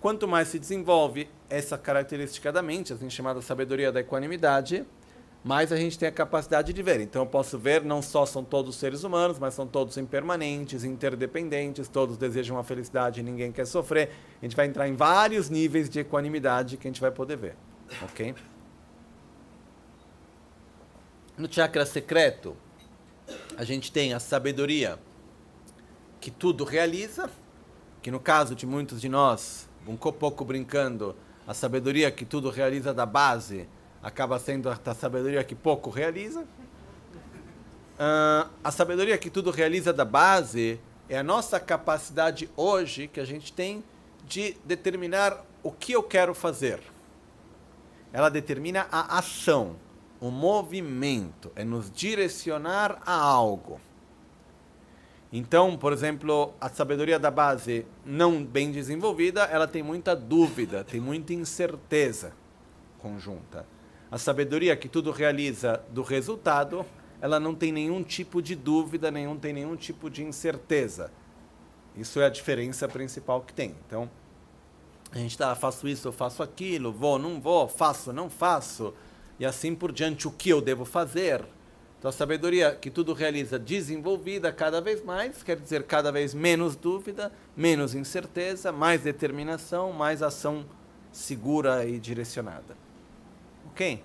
Quanto 0.00 0.28
mais 0.28 0.48
se 0.48 0.58
desenvolve 0.58 1.28
essa 1.50 1.76
característica 1.76 2.52
da 2.52 2.62
mente, 2.62 2.92
assim 2.92 3.10
chamada 3.10 3.42
sabedoria 3.42 3.90
da 3.90 4.00
equanimidade, 4.00 4.86
mais 5.48 5.72
a 5.72 5.76
gente 5.78 5.98
tem 5.98 6.06
a 6.06 6.12
capacidade 6.12 6.74
de 6.74 6.82
ver. 6.82 7.00
Então 7.00 7.22
eu 7.22 7.26
posso 7.26 7.58
ver, 7.58 7.82
não 7.82 8.02
só 8.02 8.26
são 8.26 8.44
todos 8.44 8.76
seres 8.76 9.02
humanos, 9.02 9.38
mas 9.38 9.54
são 9.54 9.66
todos 9.66 9.96
impermanentes, 9.96 10.84
interdependentes, 10.84 11.88
todos 11.88 12.18
desejam 12.18 12.58
a 12.58 12.62
felicidade 12.62 13.20
e 13.20 13.22
ninguém 13.22 13.50
quer 13.50 13.66
sofrer. 13.66 14.10
A 14.42 14.44
gente 14.44 14.54
vai 14.54 14.66
entrar 14.66 14.86
em 14.86 14.94
vários 14.94 15.48
níveis 15.48 15.88
de 15.88 16.00
equanimidade 16.00 16.76
que 16.76 16.86
a 16.86 16.90
gente 16.90 17.00
vai 17.00 17.10
poder 17.10 17.38
ver. 17.38 17.56
Ok? 18.02 18.34
No 21.34 21.50
chakra 21.50 21.86
secreto, 21.86 22.54
a 23.56 23.64
gente 23.64 23.90
tem 23.90 24.12
a 24.12 24.20
sabedoria 24.20 24.98
que 26.20 26.30
tudo 26.30 26.62
realiza, 26.62 27.30
que 28.02 28.10
no 28.10 28.20
caso 28.20 28.54
de 28.54 28.66
muitos 28.66 29.00
de 29.00 29.08
nós, 29.08 29.66
um 29.86 29.96
pouco 29.96 30.44
brincando, 30.44 31.16
a 31.46 31.54
sabedoria 31.54 32.10
que 32.10 32.26
tudo 32.26 32.50
realiza 32.50 32.92
da 32.92 33.06
base 33.06 33.66
acaba 34.02 34.38
sendo 34.38 34.68
a 34.68 34.94
sabedoria 34.94 35.44
que 35.44 35.54
pouco 35.54 35.90
realiza. 35.90 36.40
Uh, 36.40 38.48
a 38.62 38.70
sabedoria 38.70 39.18
que 39.18 39.28
tudo 39.28 39.50
realiza 39.50 39.92
da 39.92 40.04
base 40.04 40.80
é 41.08 41.18
a 41.18 41.22
nossa 41.22 41.58
capacidade 41.58 42.48
hoje 42.56 43.08
que 43.08 43.18
a 43.18 43.24
gente 43.24 43.52
tem 43.52 43.82
de 44.26 44.56
determinar 44.64 45.44
o 45.62 45.72
que 45.72 45.92
eu 45.92 46.02
quero 46.02 46.34
fazer. 46.34 46.80
Ela 48.12 48.28
determina 48.28 48.86
a 48.90 49.18
ação, 49.18 49.76
o 50.20 50.30
movimento, 50.30 51.50
é 51.56 51.64
nos 51.64 51.90
direcionar 51.90 53.02
a 53.04 53.12
algo. 53.12 53.80
Então, 55.32 55.76
por 55.76 55.92
exemplo, 55.92 56.54
a 56.60 56.68
sabedoria 56.68 57.18
da 57.18 57.30
base 57.30 57.84
não 58.04 58.42
bem 58.42 58.70
desenvolvida, 58.70 59.42
ela 59.42 59.66
tem 59.66 59.82
muita 59.82 60.16
dúvida, 60.16 60.84
tem 60.84 61.00
muita 61.00 61.34
incerteza 61.34 62.32
conjunta. 62.98 63.66
A 64.10 64.16
sabedoria 64.16 64.76
que 64.76 64.88
tudo 64.88 65.10
realiza 65.10 65.82
do 65.90 66.02
resultado, 66.02 66.84
ela 67.20 67.38
não 67.38 67.54
tem 67.54 67.70
nenhum 67.70 68.02
tipo 68.02 68.40
de 68.40 68.54
dúvida, 68.54 69.10
nenhum 69.10 69.36
tem 69.36 69.52
nenhum 69.52 69.76
tipo 69.76 70.08
de 70.08 70.24
incerteza. 70.24 71.10
Isso 71.94 72.18
é 72.20 72.26
a 72.26 72.30
diferença 72.30 72.88
principal 72.88 73.42
que 73.42 73.52
tem. 73.52 73.74
Então, 73.86 74.08
a 75.10 75.18
gente 75.18 75.32
está, 75.32 75.54
faço 75.54 75.86
isso, 75.88 76.08
eu 76.08 76.12
faço 76.12 76.42
aquilo, 76.42 76.92
vou, 76.92 77.18
não 77.18 77.40
vou, 77.40 77.68
faço, 77.68 78.12
não 78.12 78.30
faço, 78.30 78.94
e 79.38 79.44
assim 79.44 79.74
por 79.74 79.92
diante, 79.92 80.26
o 80.26 80.30
que 80.30 80.50
eu 80.50 80.60
devo 80.60 80.84
fazer. 80.84 81.44
Então, 81.98 82.08
a 82.08 82.12
sabedoria 82.12 82.74
que 82.74 82.90
tudo 82.90 83.12
realiza 83.12 83.58
desenvolvida 83.58 84.52
cada 84.52 84.80
vez 84.80 85.04
mais, 85.04 85.42
quer 85.42 85.58
dizer, 85.58 85.82
cada 85.82 86.12
vez 86.12 86.32
menos 86.32 86.76
dúvida, 86.76 87.32
menos 87.56 87.94
incerteza, 87.94 88.70
mais 88.70 89.02
determinação, 89.02 89.92
mais 89.92 90.22
ação 90.22 90.64
segura 91.10 91.84
e 91.84 91.98
direcionada. 91.98 92.87
Ok? 93.78 94.02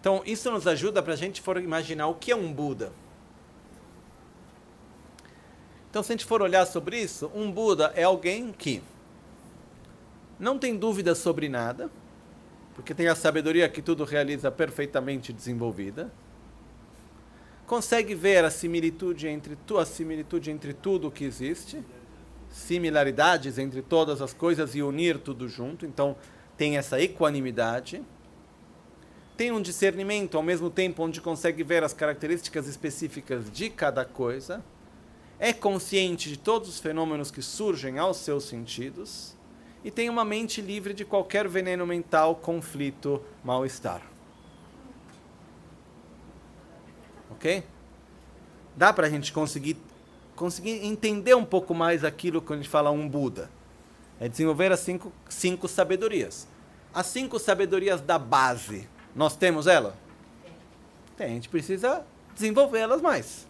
Então, 0.00 0.22
isso 0.26 0.50
nos 0.50 0.66
ajuda 0.66 1.00
para 1.00 1.12
a 1.12 1.16
gente 1.16 1.40
for 1.40 1.56
imaginar 1.62 2.08
o 2.08 2.16
que 2.16 2.32
é 2.32 2.36
um 2.36 2.52
Buda. 2.52 2.90
Então, 5.88 6.02
se 6.02 6.10
a 6.10 6.14
gente 6.14 6.24
for 6.24 6.42
olhar 6.42 6.66
sobre 6.66 7.00
isso, 7.00 7.30
um 7.32 7.48
Buda 7.48 7.92
é 7.94 8.02
alguém 8.02 8.50
que 8.50 8.82
não 10.36 10.58
tem 10.58 10.76
dúvidas 10.76 11.18
sobre 11.18 11.48
nada, 11.48 11.88
porque 12.74 12.92
tem 12.92 13.06
a 13.06 13.14
sabedoria 13.14 13.68
que 13.68 13.80
tudo 13.80 14.02
realiza 14.02 14.50
perfeitamente 14.50 15.32
desenvolvida, 15.32 16.12
consegue 17.68 18.16
ver 18.16 18.44
a 18.44 18.50
similitude 18.50 19.28
entre 19.28 19.54
tu, 19.64 19.78
a 19.78 19.86
similitude 19.86 20.50
entre 20.50 20.72
tudo 20.72 21.08
que 21.08 21.22
existe, 21.22 21.80
similaridades 22.50 23.58
entre 23.58 23.80
todas 23.80 24.20
as 24.20 24.32
coisas 24.32 24.74
e 24.74 24.82
unir 24.82 25.18
tudo 25.18 25.48
junto. 25.48 25.86
Então, 25.86 26.16
tem 26.56 26.76
essa 26.76 27.00
equanimidade. 27.00 28.02
Tem 29.38 29.52
um 29.52 29.62
discernimento 29.62 30.36
ao 30.36 30.42
mesmo 30.42 30.68
tempo 30.68 31.00
onde 31.00 31.20
consegue 31.20 31.62
ver 31.62 31.84
as 31.84 31.92
características 31.92 32.66
específicas 32.66 33.48
de 33.48 33.70
cada 33.70 34.04
coisa 34.04 34.64
é 35.38 35.52
consciente 35.52 36.28
de 36.28 36.36
todos 36.36 36.68
os 36.68 36.80
fenômenos 36.80 37.30
que 37.30 37.40
surgem 37.40 38.00
aos 38.00 38.16
seus 38.16 38.42
sentidos 38.42 39.36
e 39.84 39.92
tem 39.92 40.10
uma 40.10 40.24
mente 40.24 40.60
livre 40.60 40.92
de 40.92 41.04
qualquer 41.04 41.46
veneno 41.46 41.86
mental, 41.86 42.34
conflito, 42.34 43.22
mal-estar. 43.44 44.02
Ok? 47.30 47.62
Dá 48.76 48.92
para 48.92 49.06
a 49.06 49.10
gente 49.10 49.32
conseguir, 49.32 49.76
conseguir 50.34 50.84
entender 50.84 51.36
um 51.36 51.44
pouco 51.44 51.72
mais 51.72 52.02
aquilo 52.02 52.42
que 52.42 52.52
a 52.52 52.56
gente 52.56 52.68
fala 52.68 52.90
um 52.90 53.08
Buda. 53.08 53.48
É 54.18 54.28
desenvolver 54.28 54.72
as 54.72 54.80
cinco, 54.80 55.12
cinco 55.28 55.68
sabedorias. 55.68 56.48
As 56.92 57.06
cinco 57.06 57.38
sabedorias 57.38 58.00
da 58.00 58.18
base, 58.18 58.88
nós 59.18 59.34
temos 59.34 59.66
ela? 59.66 59.96
Tem, 61.16 61.26
a 61.26 61.30
gente 61.30 61.48
precisa 61.48 62.04
desenvolvê-las 62.36 63.02
mais. 63.02 63.48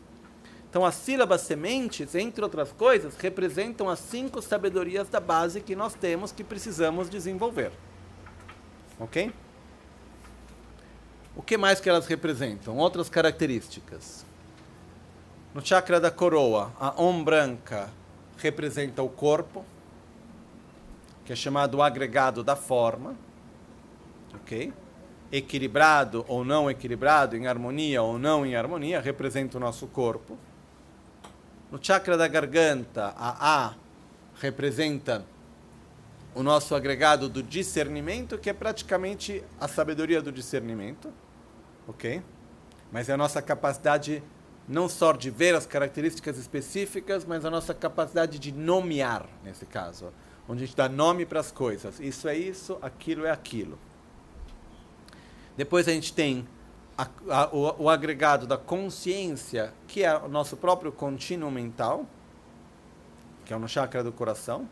Então, 0.70 0.82
as 0.82 0.94
sílabas 0.94 1.42
sementes, 1.42 2.14
entre 2.14 2.42
outras 2.42 2.72
coisas, 2.72 3.14
representam 3.18 3.90
as 3.90 3.98
cinco 3.98 4.40
sabedorias 4.40 5.10
da 5.10 5.20
base 5.20 5.60
que 5.60 5.76
nós 5.76 5.92
temos 5.92 6.32
que 6.32 6.42
precisamos 6.42 7.10
desenvolver. 7.10 7.70
Ok? 8.98 9.30
O 11.36 11.42
que 11.42 11.58
mais 11.58 11.80
que 11.80 11.88
elas 11.90 12.06
representam? 12.06 12.78
Outras 12.78 13.10
características. 13.10 14.24
No 15.54 15.64
chakra 15.64 16.00
da 16.00 16.10
coroa, 16.10 16.72
a 16.80 16.98
Om 16.98 17.22
branca 17.22 17.90
representa 18.38 19.02
o 19.02 19.08
corpo, 19.10 19.66
que 21.26 21.32
é 21.34 21.36
chamado 21.36 21.82
agregado 21.82 22.42
da 22.42 22.56
forma. 22.56 23.14
Ok? 24.34 24.72
Equilibrado 25.30 26.24
ou 26.28 26.44
não 26.44 26.70
equilibrado, 26.70 27.36
em 27.36 27.46
harmonia 27.46 28.02
ou 28.02 28.18
não 28.18 28.46
em 28.46 28.56
harmonia, 28.56 29.00
representa 29.00 29.58
o 29.58 29.60
nosso 29.60 29.86
corpo. 29.86 30.38
No 31.70 31.78
chakra 31.82 32.16
da 32.16 32.26
garganta, 32.26 33.14
a 33.16 33.66
A 33.66 33.74
representa 34.40 35.24
o 36.34 36.42
nosso 36.42 36.74
agregado 36.74 37.28
do 37.28 37.42
discernimento, 37.42 38.38
que 38.38 38.48
é 38.48 38.52
praticamente 38.52 39.42
a 39.60 39.66
sabedoria 39.66 40.22
do 40.22 40.30
discernimento, 40.30 41.12
ok? 41.86 42.22
Mas 42.92 43.08
é 43.08 43.12
a 43.12 43.16
nossa 43.16 43.42
capacidade 43.42 44.22
não 44.68 44.88
só 44.88 45.12
de 45.12 45.30
ver 45.30 45.54
as 45.54 45.66
características 45.66 46.38
específicas, 46.38 47.24
mas 47.24 47.44
a 47.44 47.50
nossa 47.50 47.74
capacidade 47.74 48.38
de 48.38 48.52
nomear, 48.52 49.26
nesse 49.42 49.64
caso, 49.64 50.12
onde 50.48 50.62
a 50.62 50.66
gente 50.66 50.76
dá 50.76 50.88
nome 50.88 51.24
para 51.24 51.40
as 51.40 51.50
coisas. 51.50 51.98
Isso 51.98 52.28
é 52.28 52.36
isso, 52.36 52.78
aquilo 52.82 53.24
é 53.24 53.30
aquilo. 53.30 53.78
Depois 55.58 55.88
a 55.88 55.90
gente 55.90 56.12
tem 56.12 56.46
a, 56.96 57.08
a, 57.28 57.48
o, 57.52 57.82
o, 57.82 57.90
agregado 57.90 58.46
da 58.46 58.56
consciência, 58.56 59.74
que 59.88 60.04
é 60.04 60.16
o 60.16 60.28
nosso 60.28 60.56
próprio 60.56 60.92
contínuo 60.92 61.50
mental, 61.50 62.06
que 63.44 63.52
é 63.52 63.58
no 63.58 63.68
chakra 63.68 64.04
do 64.04 64.12
coração. 64.12 64.68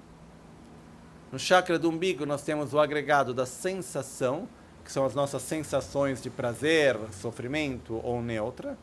No 1.32 1.40
chakra 1.40 1.76
do 1.76 1.90
umbigo, 1.90 2.24
nós 2.24 2.44
temos 2.44 2.72
o 2.72 2.78
agregado 2.78 3.34
da 3.34 3.44
sensação, 3.44 4.48
que 4.84 4.92
são 4.92 5.04
as 5.04 5.12
nossas 5.12 5.42
sensações 5.42 6.22
de 6.22 6.30
prazer, 6.30 6.96
sofrimento 7.10 8.00
ou 8.04 8.22
neutra. 8.22 8.78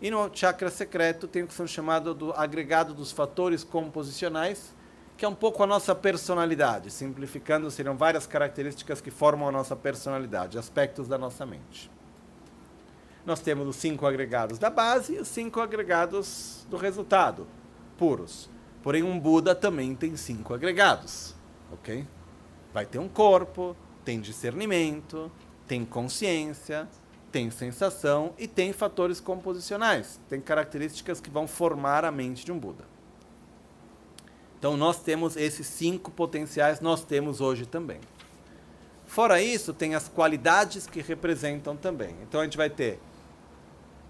E 0.00 0.10
no 0.10 0.34
chakra 0.34 0.70
secreto 0.70 1.28
tem 1.28 1.42
o 1.42 1.46
que 1.46 1.52
são 1.52 1.66
chamado 1.66 2.14
do 2.14 2.32
agregado 2.32 2.94
dos 2.94 3.12
fatores 3.12 3.62
composicionais, 3.62 4.74
que 5.16 5.24
é 5.24 5.28
um 5.28 5.34
pouco 5.34 5.62
a 5.62 5.66
nossa 5.66 5.94
personalidade. 5.94 6.90
Simplificando, 6.90 7.70
seriam 7.70 7.96
várias 7.96 8.26
características 8.26 9.00
que 9.00 9.10
formam 9.10 9.48
a 9.48 9.52
nossa 9.52 9.74
personalidade, 9.74 10.58
aspectos 10.58 11.08
da 11.08 11.16
nossa 11.16 11.46
mente 11.46 11.90
nós 13.26 13.40
temos 13.40 13.66
os 13.66 13.74
cinco 13.74 14.06
agregados 14.06 14.56
da 14.56 14.70
base 14.70 15.14
e 15.14 15.18
os 15.18 15.26
cinco 15.26 15.60
agregados 15.60 16.64
do 16.70 16.76
resultado, 16.76 17.48
puros. 17.98 18.48
Porém, 18.84 19.02
um 19.02 19.18
Buda 19.18 19.52
também 19.52 19.96
tem 19.96 20.16
cinco 20.16 20.54
agregados, 20.54 21.34
ok? 21.72 22.06
Vai 22.72 22.86
ter 22.86 23.00
um 23.00 23.08
corpo, 23.08 23.76
tem 24.04 24.20
discernimento, 24.20 25.30
tem 25.66 25.84
consciência, 25.84 26.88
tem 27.32 27.50
sensação 27.50 28.32
e 28.38 28.46
tem 28.46 28.72
fatores 28.72 29.18
composicionais, 29.18 30.20
tem 30.28 30.40
características 30.40 31.20
que 31.20 31.28
vão 31.28 31.48
formar 31.48 32.04
a 32.04 32.12
mente 32.12 32.44
de 32.44 32.52
um 32.52 32.58
Buda. 32.58 32.84
Então, 34.58 34.76
nós 34.76 35.00
temos 35.00 35.36
esses 35.36 35.66
cinco 35.66 36.10
potenciais, 36.10 36.80
nós 36.80 37.04
temos 37.04 37.40
hoje 37.40 37.66
também. 37.66 38.00
Fora 39.06 39.40
isso, 39.40 39.72
tem 39.72 39.94
as 39.94 40.08
qualidades 40.08 40.86
que 40.86 41.00
representam 41.00 41.76
também. 41.76 42.16
Então, 42.22 42.40
a 42.40 42.44
gente 42.44 42.56
vai 42.56 42.70
ter 42.70 42.98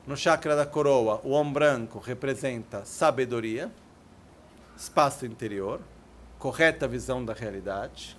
no 0.07 0.17
chakra 0.17 0.55
da 0.55 0.65
coroa, 0.65 1.21
o 1.25 1.33
Om 1.33 1.53
branco 1.53 1.99
representa 1.99 2.85
sabedoria, 2.85 3.73
espaço 4.77 5.27
interior, 5.27 5.81
correta 6.39 6.87
visão 6.87 7.25
da 7.25 7.33
realidade. 7.33 8.17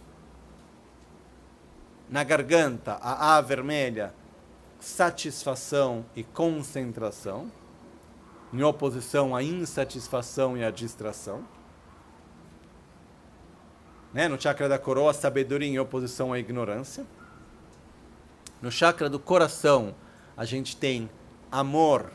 Na 2.09 2.23
garganta, 2.23 2.93
a 3.01 3.37
A 3.37 3.41
vermelha, 3.41 4.13
satisfação 4.79 6.05
e 6.15 6.23
concentração, 6.23 7.49
em 8.51 8.63
oposição 8.63 9.35
à 9.35 9.41
insatisfação 9.41 10.57
e 10.57 10.63
à 10.63 10.71
distração. 10.71 11.43
Né? 14.17 14.27
No 14.27 14.41
chakra 14.41 14.67
da 14.67 14.79
coroa, 14.79 15.13
sabedoria 15.13 15.67
em 15.67 15.77
oposição 15.77 16.33
à 16.33 16.39
ignorância. 16.39 17.05
No 18.59 18.71
chakra 18.71 19.07
do 19.07 19.19
coração, 19.19 19.93
a 20.35 20.43
gente 20.43 20.75
tem 20.75 21.07
amor, 21.51 22.11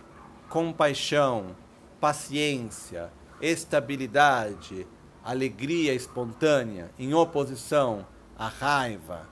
compaixão, 0.48 1.54
paciência, 2.00 3.08
estabilidade, 3.40 4.84
alegria 5.22 5.94
espontânea, 5.94 6.90
em 6.98 7.14
oposição 7.14 8.04
à 8.36 8.48
raiva, 8.48 9.28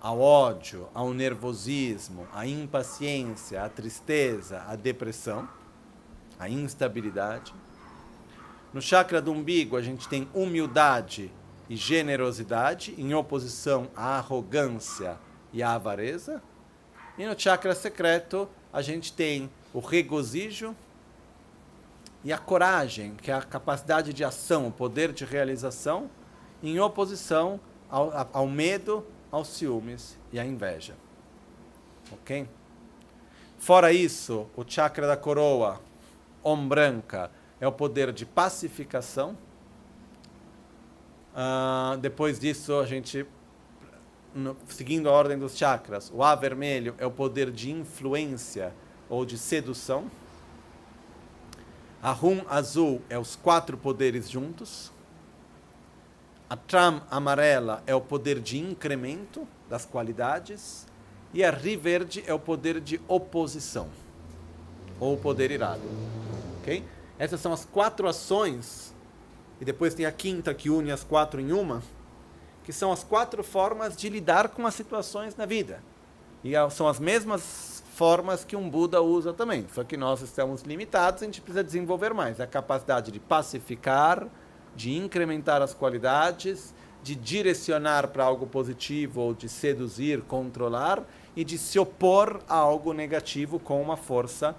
ao 0.00 0.18
ódio, 0.18 0.88
ao 0.94 1.12
nervosismo, 1.12 2.26
à 2.32 2.46
impaciência, 2.46 3.62
à 3.62 3.68
tristeza, 3.68 4.64
à 4.66 4.74
depressão, 4.74 5.46
à 6.38 6.48
instabilidade. 6.48 7.52
No 8.72 8.80
chakra 8.80 9.20
do 9.20 9.32
umbigo, 9.32 9.76
a 9.76 9.82
gente 9.82 10.08
tem 10.08 10.26
humildade 10.32 11.30
e 11.68 11.76
generosidade, 11.76 12.94
em 12.96 13.14
oposição 13.14 13.88
à 13.94 14.18
arrogância 14.18 15.18
e 15.52 15.62
à 15.62 15.72
avareza. 15.72 16.42
E 17.18 17.26
no 17.26 17.38
chakra 17.38 17.74
secreto, 17.74 18.48
a 18.72 18.82
gente 18.82 19.12
tem 19.12 19.50
o 19.72 19.80
regozijo 19.80 20.74
e 22.22 22.32
a 22.32 22.38
coragem, 22.38 23.14
que 23.14 23.30
é 23.30 23.34
a 23.34 23.42
capacidade 23.42 24.12
de 24.12 24.24
ação, 24.24 24.66
o 24.66 24.72
poder 24.72 25.12
de 25.12 25.24
realização, 25.24 26.10
em 26.62 26.78
oposição 26.80 27.60
ao, 27.88 28.28
ao 28.32 28.46
medo, 28.46 29.06
aos 29.30 29.48
ciúmes 29.48 30.18
e 30.32 30.38
à 30.38 30.44
inveja. 30.44 30.94
Ok? 32.12 32.48
Fora 33.58 33.92
isso, 33.92 34.46
o 34.56 34.64
chakra 34.66 35.06
da 35.06 35.16
coroa, 35.16 35.80
Om 36.42 36.68
branca, 36.68 37.30
é 37.60 37.66
o 37.66 37.72
poder 37.72 38.12
de 38.12 38.24
pacificação. 38.24 39.36
Uh, 41.36 41.98
depois 41.98 42.38
disso, 42.38 42.78
a 42.78 42.86
gente 42.86 43.26
no, 44.34 44.56
seguindo 44.68 45.08
a 45.08 45.12
ordem 45.12 45.38
dos 45.38 45.56
chakras, 45.56 46.10
o 46.14 46.22
A 46.22 46.34
vermelho 46.34 46.94
é 46.98 47.06
o 47.06 47.10
poder 47.10 47.50
de 47.50 47.70
influência 47.70 48.72
ou 49.08 49.24
de 49.24 49.38
sedução. 49.38 50.10
A 52.02 52.12
Rum 52.12 52.42
azul 52.48 53.00
é 53.08 53.18
os 53.18 53.34
quatro 53.34 53.76
poderes 53.76 54.30
juntos. 54.30 54.92
A 56.48 56.56
Tram 56.56 57.02
amarela 57.10 57.82
é 57.86 57.94
o 57.94 58.00
poder 58.00 58.38
de 58.40 58.58
incremento 58.58 59.48
das 59.68 59.84
qualidades. 59.84 60.86
E 61.34 61.42
a 61.42 61.50
Ri 61.50 61.76
verde 61.76 62.22
é 62.26 62.32
o 62.32 62.38
poder 62.38 62.80
de 62.80 63.00
oposição, 63.08 63.88
ou 65.00 65.14
o 65.14 65.16
poder 65.16 65.50
irado. 65.50 65.82
Ok? 66.60 66.84
Essas 67.18 67.40
são 67.40 67.52
as 67.52 67.64
quatro 67.64 68.06
ações. 68.06 68.94
E 69.60 69.64
depois 69.64 69.94
tem 69.94 70.06
a 70.06 70.12
quinta 70.12 70.52
que 70.52 70.70
une 70.70 70.90
as 70.90 71.02
quatro 71.02 71.40
em 71.40 71.52
uma 71.52 71.82
que 72.66 72.72
são 72.72 72.90
as 72.90 73.04
quatro 73.04 73.44
formas 73.44 73.96
de 73.96 74.08
lidar 74.08 74.48
com 74.48 74.66
as 74.66 74.74
situações 74.74 75.36
na 75.36 75.46
vida. 75.46 75.80
E 76.42 76.52
são 76.72 76.88
as 76.88 76.98
mesmas 76.98 77.80
formas 77.94 78.44
que 78.44 78.56
um 78.56 78.68
Buda 78.68 79.00
usa 79.00 79.32
também. 79.32 79.64
Só 79.72 79.84
que 79.84 79.96
nós 79.96 80.20
estamos 80.20 80.62
limitados, 80.62 81.22
a 81.22 81.26
gente 81.26 81.40
precisa 81.40 81.62
desenvolver 81.62 82.12
mais. 82.12 82.40
A 82.40 82.46
capacidade 82.46 83.12
de 83.12 83.20
pacificar, 83.20 84.26
de 84.74 84.92
incrementar 84.96 85.62
as 85.62 85.72
qualidades, 85.72 86.74
de 87.04 87.14
direcionar 87.14 88.08
para 88.08 88.24
algo 88.24 88.48
positivo 88.48 89.20
ou 89.20 89.32
de 89.32 89.48
seduzir, 89.48 90.22
controlar 90.22 91.04
e 91.36 91.44
de 91.44 91.56
se 91.56 91.78
opor 91.78 92.40
a 92.48 92.56
algo 92.56 92.92
negativo 92.92 93.60
com 93.60 93.80
uma 93.80 93.96
força 93.96 94.56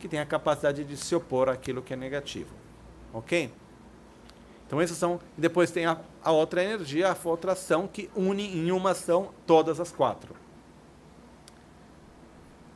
que 0.00 0.08
tem 0.08 0.18
a 0.18 0.26
capacidade 0.26 0.82
de 0.82 0.96
se 0.96 1.14
opor 1.14 1.48
àquilo 1.48 1.80
que 1.80 1.94
é 1.94 1.96
negativo. 1.96 2.52
Ok? 3.14 3.52
Então 4.66 4.80
essas 4.80 4.96
são. 4.96 5.20
Depois 5.36 5.70
tem 5.70 5.86
a, 5.86 5.98
a 6.22 6.32
outra 6.32 6.62
energia, 6.62 7.10
a 7.10 7.28
outra 7.28 7.52
ação 7.52 7.86
que 7.86 8.10
une 8.14 8.44
em 8.44 8.70
uma 8.70 8.90
ação 8.90 9.30
todas 9.46 9.80
as 9.80 9.92
quatro. 9.92 10.34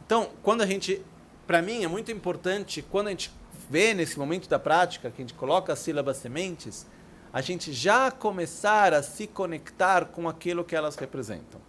Então, 0.07 0.31
quando 0.43 0.63
a 0.63 0.67
gente, 0.67 1.05
para 1.47 1.63
mim 1.63 1.85
é 1.85 1.89
muito 1.89 2.11
importante 2.11 2.83
quando 2.83 3.09
a 3.09 3.11
gente 3.11 3.33
vê 3.69 3.95
nesse 3.95 4.19
momento 4.19 4.49
da 4.49 4.59
prática 4.59 5.11
que 5.11 5.23
a 5.23 5.25
gente 5.25 5.35
coloca 5.35 5.73
as 5.73 5.79
sílabas 5.79 6.17
sementes, 6.17 6.87
a 7.33 7.41
gente 7.41 7.73
já 7.73 8.11
começar 8.11 8.93
a 8.93 9.03
se 9.03 9.27
conectar 9.27 10.07
com 10.07 10.29
aquilo 10.29 10.65
que 10.65 10.75
elas 10.75 10.97
representam. 10.97 11.61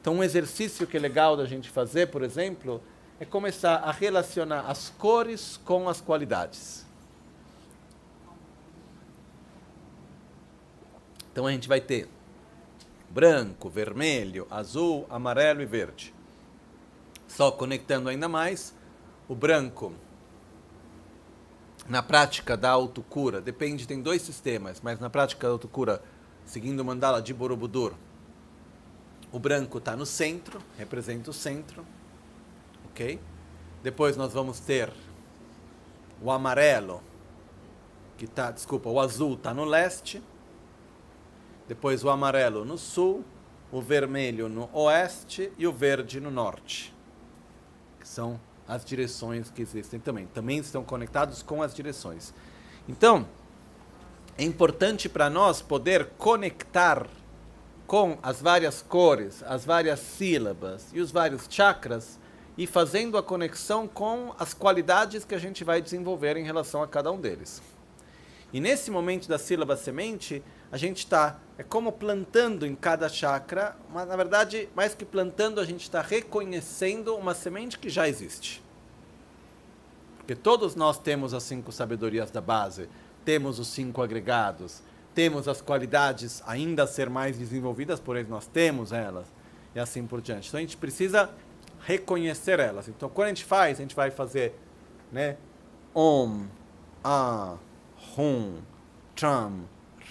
Então, 0.00 0.14
um 0.16 0.22
exercício 0.22 0.86
que 0.86 0.96
é 0.96 1.00
legal 1.00 1.36
da 1.36 1.46
gente 1.46 1.70
fazer, 1.70 2.08
por 2.08 2.22
exemplo, 2.22 2.82
é 3.18 3.24
começar 3.24 3.76
a 3.76 3.90
relacionar 3.90 4.60
as 4.68 4.90
cores 4.90 5.58
com 5.64 5.88
as 5.88 6.00
qualidades. 6.00 6.86
Então 11.38 11.46
a 11.46 11.52
gente 11.52 11.68
vai 11.68 11.80
ter 11.80 12.08
branco, 13.08 13.70
vermelho, 13.70 14.44
azul, 14.50 15.06
amarelo 15.08 15.62
e 15.62 15.64
verde. 15.64 16.12
Só 17.28 17.52
conectando 17.52 18.08
ainda 18.08 18.28
mais, 18.28 18.74
o 19.28 19.36
branco 19.36 19.94
na 21.88 22.02
prática 22.02 22.56
da 22.56 22.70
autocura, 22.70 23.40
depende, 23.40 23.86
tem 23.86 24.02
dois 24.02 24.20
sistemas, 24.22 24.80
mas 24.82 24.98
na 24.98 25.08
prática 25.08 25.46
da 25.46 25.52
autocura, 25.52 26.02
seguindo 26.44 26.80
o 26.80 26.84
mandala 26.84 27.22
de 27.22 27.32
Borobudur, 27.32 27.94
o 29.30 29.38
branco 29.38 29.78
está 29.78 29.94
no 29.94 30.04
centro, 30.04 30.60
representa 30.76 31.30
o 31.30 31.32
centro, 31.32 31.86
ok? 32.90 33.20
Depois 33.80 34.16
nós 34.16 34.32
vamos 34.32 34.58
ter 34.58 34.92
o 36.20 36.32
amarelo, 36.32 37.00
que 38.16 38.24
está, 38.24 38.50
desculpa, 38.50 38.88
o 38.88 38.98
azul 38.98 39.34
está 39.34 39.54
no 39.54 39.64
leste, 39.64 40.20
depois 41.68 42.02
o 42.02 42.08
amarelo 42.08 42.64
no 42.64 42.78
sul, 42.78 43.24
o 43.70 43.82
vermelho 43.82 44.48
no 44.48 44.70
oeste 44.72 45.52
e 45.58 45.66
o 45.66 45.72
verde 45.72 46.18
no 46.18 46.30
norte, 46.30 46.94
que 48.00 48.08
são 48.08 48.40
as 48.66 48.84
direções 48.84 49.50
que 49.50 49.60
existem 49.60 50.00
também. 50.00 50.26
Também 50.26 50.58
estão 50.58 50.82
conectados 50.82 51.42
com 51.42 51.62
as 51.62 51.74
direções. 51.74 52.32
Então, 52.88 53.28
é 54.36 54.44
importante 54.44 55.08
para 55.08 55.28
nós 55.28 55.60
poder 55.60 56.10
conectar 56.16 57.06
com 57.86 58.18
as 58.22 58.40
várias 58.40 58.82
cores, 58.82 59.42
as 59.42 59.64
várias 59.64 60.00
sílabas 60.00 60.88
e 60.92 61.00
os 61.00 61.10
vários 61.10 61.46
chakras 61.48 62.18
e 62.56 62.66
fazendo 62.66 63.16
a 63.16 63.22
conexão 63.22 63.86
com 63.86 64.34
as 64.38 64.52
qualidades 64.52 65.24
que 65.24 65.34
a 65.34 65.38
gente 65.38 65.64
vai 65.64 65.80
desenvolver 65.80 66.36
em 66.36 66.44
relação 66.44 66.82
a 66.82 66.88
cada 66.88 67.10
um 67.12 67.20
deles. 67.20 67.62
E 68.52 68.60
nesse 68.60 68.90
momento 68.90 69.28
da 69.28 69.38
sílaba 69.38 69.76
semente, 69.76 70.42
a 70.70 70.76
gente 70.76 70.98
está, 70.98 71.38
é 71.56 71.62
como 71.62 71.90
plantando 71.90 72.66
em 72.66 72.74
cada 72.74 73.08
chakra, 73.08 73.76
mas 73.90 74.06
na 74.06 74.16
verdade, 74.16 74.68
mais 74.74 74.94
que 74.94 75.04
plantando, 75.04 75.60
a 75.60 75.64
gente 75.64 75.82
está 75.82 76.02
reconhecendo 76.02 77.14
uma 77.16 77.34
semente 77.34 77.78
que 77.78 77.88
já 77.88 78.08
existe. 78.08 78.62
Porque 80.18 80.34
todos 80.34 80.74
nós 80.74 80.98
temos 80.98 81.32
as 81.32 81.42
cinco 81.42 81.72
sabedorias 81.72 82.30
da 82.30 82.40
base, 82.40 82.88
temos 83.24 83.58
os 83.58 83.68
cinco 83.68 84.02
agregados, 84.02 84.82
temos 85.14 85.48
as 85.48 85.62
qualidades 85.62 86.42
ainda 86.46 86.82
a 86.82 86.86
ser 86.86 87.08
mais 87.08 87.38
desenvolvidas, 87.38 87.98
porém 87.98 88.24
nós 88.24 88.46
temos 88.46 88.92
elas, 88.92 89.26
e 89.74 89.80
assim 89.80 90.06
por 90.06 90.20
diante. 90.20 90.48
Então 90.48 90.58
a 90.58 90.60
gente 90.60 90.76
precisa 90.76 91.30
reconhecer 91.80 92.60
elas. 92.60 92.88
Então 92.88 93.08
quando 93.08 93.26
a 93.26 93.30
gente 93.30 93.44
faz, 93.44 93.78
a 93.78 93.82
gente 93.82 93.96
vai 93.96 94.10
fazer, 94.10 94.54
né? 95.10 95.38
Om, 95.94 96.46
A, 97.02 97.56
Hum, 98.16 98.60
Tram, 99.14 99.64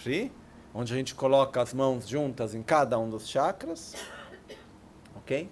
Ri 0.03 0.31
onde 0.77 0.93
a 0.93 0.95
gente 0.95 1.15
coloca 1.15 1.59
as 1.59 1.73
mãos 1.73 2.07
juntas 2.07 2.53
em 2.53 2.61
cada 2.61 2.99
um 2.99 3.09
dos 3.09 3.27
chakras, 3.27 3.95
ok? 5.15 5.49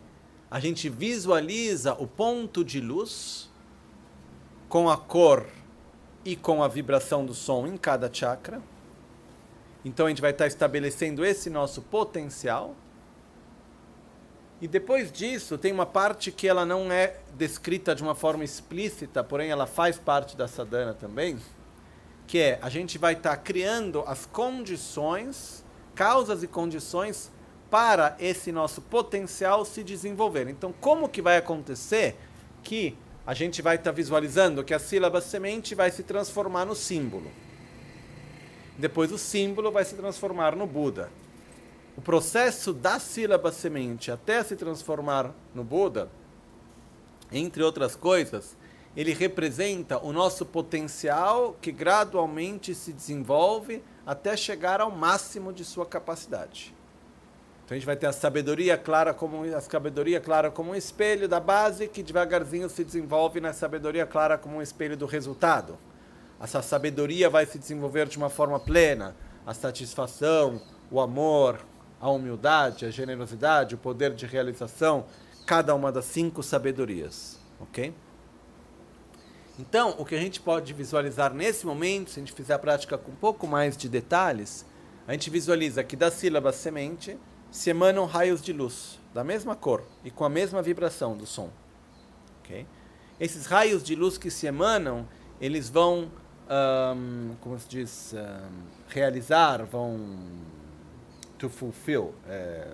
A 0.52 0.60
gente 0.60 0.88
visualiza 0.88 1.94
o 1.96 2.06
ponto 2.06 2.64
de 2.64 2.80
luz 2.80 3.50
com 4.70 4.88
a 4.88 4.96
cor 4.96 5.48
e 6.24 6.36
com 6.36 6.62
a 6.62 6.68
vibração 6.68 7.26
do 7.26 7.34
som 7.34 7.66
em 7.66 7.76
cada 7.76 8.08
chakra. 8.14 8.62
Então 9.84 10.06
a 10.06 10.10
gente 10.10 10.22
vai 10.22 10.30
estar 10.30 10.46
estabelecendo 10.46 11.26
esse 11.26 11.50
nosso 11.50 11.82
potencial. 11.82 12.76
E 14.62 14.68
depois 14.68 15.12
disso, 15.12 15.58
tem 15.58 15.72
uma 15.72 15.88
parte 15.88 16.32
que 16.32 16.48
ela 16.48 16.68
não 16.68 16.92
é 16.92 17.18
descrita 17.36 17.96
de 17.96 18.04
uma 18.04 18.14
forma 18.14 18.44
explícita, 18.44 19.24
porém 19.24 19.50
ela 19.50 19.66
faz 19.66 19.98
parte 19.98 20.38
da 20.38 20.48
sadhana 20.48 20.94
também 20.94 21.40
que 22.28 22.40
é 22.40 22.60
a 22.62 22.70
gente 22.70 22.98
vai 22.98 23.14
estar 23.14 23.32
tá 23.32 23.38
criando 23.38 24.04
as 24.08 24.26
condições, 24.26 25.64
causas 25.94 26.44
e 26.44 26.48
condições 26.48 27.32
para 27.70 28.16
esse 28.20 28.52
nosso 28.52 28.82
potencial 28.82 29.66
se 29.66 29.84
desenvolver. 29.84 30.48
Então, 30.48 30.74
como 30.80 31.10
que 31.10 31.22
vai 31.22 31.38
acontecer 31.38 32.16
que 32.64 32.98
a 33.26 33.34
gente 33.34 33.62
vai 33.62 33.76
estar 33.76 33.92
tá 33.92 33.96
visualizando 33.96 34.64
que 34.64 34.74
a 34.74 34.80
sílaba 34.80 35.22
semente 35.22 35.76
vai 35.76 35.92
se 35.92 36.04
transformar 36.04 36.66
no 36.66 36.76
símbolo? 36.76 37.32
Depois 38.78 39.12
o 39.12 39.18
símbolo 39.18 39.72
vai 39.72 39.86
se 39.86 39.96
transformar 39.96 40.56
no 40.56 40.68
Buda. 40.68 41.10
O 41.98 42.02
processo 42.02 42.74
da 42.74 43.00
sílaba 43.00 43.52
semente 43.52 44.12
até 44.12 44.44
se 44.44 44.56
transformar 44.56 45.34
no 45.54 45.64
Buda, 45.64 46.10
entre 47.32 47.64
outras 47.64 47.96
coisas, 47.96 48.58
ele 48.96 49.14
representa 49.14 49.98
o 49.98 50.14
nosso 50.14 50.46
potencial 50.46 51.56
que 51.62 51.72
gradualmente 51.72 52.74
se 52.74 52.94
desenvolve 52.94 53.84
até 54.06 54.38
chegar 54.38 54.80
ao 54.80 54.90
máximo 54.90 55.52
de 55.52 55.66
sua 55.66 55.86
capacidade. 55.86 56.74
Então 57.66 57.76
a 57.76 57.80
gente 57.80 57.86
vai 57.86 57.96
ter 57.96 58.06
a 58.06 58.14
sabedoria 58.14 58.78
clara 58.78 59.14
como 59.14 59.44
a 59.44 59.60
sabedoria 59.60 60.22
clara 60.22 60.52
como 60.52 60.72
um 60.72 60.76
espelho 60.76 61.28
da 61.28 61.40
base 61.40 61.88
que 61.88 62.04
devagarzinho 62.04 62.70
se 62.70 62.84
desenvolve 62.84 63.42
na 63.42 63.54
sabedoria 63.54 64.06
clara 64.06 64.38
como 64.38 64.58
um 64.58 64.62
espelho 64.62 64.96
do 64.96 65.08
resultado. 65.08 65.78
Essa 66.40 66.62
sabedoria 66.62 67.30
vai 67.30 67.46
se 67.46 67.58
desenvolver 67.58 68.08
de 68.08 68.18
uma 68.18 68.30
forma 68.30 68.60
plena, 68.60 69.16
a 69.46 69.54
satisfação, 69.54 70.62
o 70.92 71.02
amor, 71.02 71.60
a 72.00 72.10
humildade, 72.10 72.86
a 72.86 72.92
generosidade, 72.92 73.74
o 73.74 73.78
poder 73.80 74.14
de 74.14 74.28
realização, 74.28 75.06
cada 75.46 75.74
uma 75.74 75.92
das 75.92 76.06
cinco 76.06 76.44
sabedorias, 76.44 77.40
OK? 77.60 77.94
Então, 79.58 79.96
o 79.98 80.06
que 80.06 80.16
a 80.16 80.20
gente 80.20 80.40
pode 80.42 80.74
visualizar 80.74 81.34
nesse 81.34 81.66
momento, 81.66 82.12
se 82.12 82.20
a 82.20 82.22
gente 82.22 82.34
fizer 82.34 82.54
a 82.54 82.60
prática 82.60 82.98
com 82.98 83.12
um 83.12 83.16
pouco 83.16 83.48
mais 83.48 83.78
de 83.78 83.88
detalhes, 83.88 84.66
a 85.08 85.14
gente 85.14 85.30
visualiza 85.30 85.84
que 85.84 85.96
da 85.96 86.12
sílaba 86.12 86.52
semente 86.52 87.18
se 87.52 87.70
emanam 87.70 88.06
raios 88.06 88.42
de 88.42 88.52
luz 88.52 89.00
da 89.14 89.24
mesma 89.24 89.56
cor 89.56 89.82
e 90.04 90.12
com 90.12 90.26
a 90.26 90.30
mesma 90.30 90.62
vibração 90.62 91.16
do 91.16 91.26
som. 91.26 91.50
Okay? 92.44 92.68
Esses 93.18 93.46
raios 93.46 93.82
de 93.82 93.96
luz 93.96 94.18
que 94.18 94.30
se 94.30 94.46
emanam, 94.46 95.08
eles 95.40 95.70
vão, 95.70 96.12
um, 96.98 97.36
como 97.40 97.58
se 97.58 97.70
diz, 97.70 98.14
um, 98.14 98.64
realizar, 98.90 99.64
vão 99.64 100.18
to 101.38 101.50
fulfill, 101.50 102.14
é, 102.28 102.74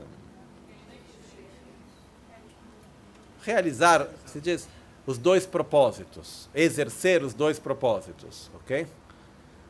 realizar, 3.43 4.07
se 4.25 4.41
diz, 4.41 4.67
os 5.05 5.17
dois 5.17 5.45
propósitos, 5.45 6.49
exercer 6.53 7.23
os 7.23 7.33
dois 7.33 7.59
propósitos, 7.59 8.49
ok? 8.55 8.87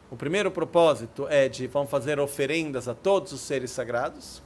O 0.10 0.18
primeiro 0.18 0.52
propósito 0.52 1.26
é 1.30 1.48
de 1.48 1.68
vão 1.68 1.88
fazer 1.88 2.20
oferendas 2.20 2.88
a 2.90 2.94
todos 2.94 3.32
os 3.32 3.40
seres 3.40 3.72
sagrados. 3.72 4.42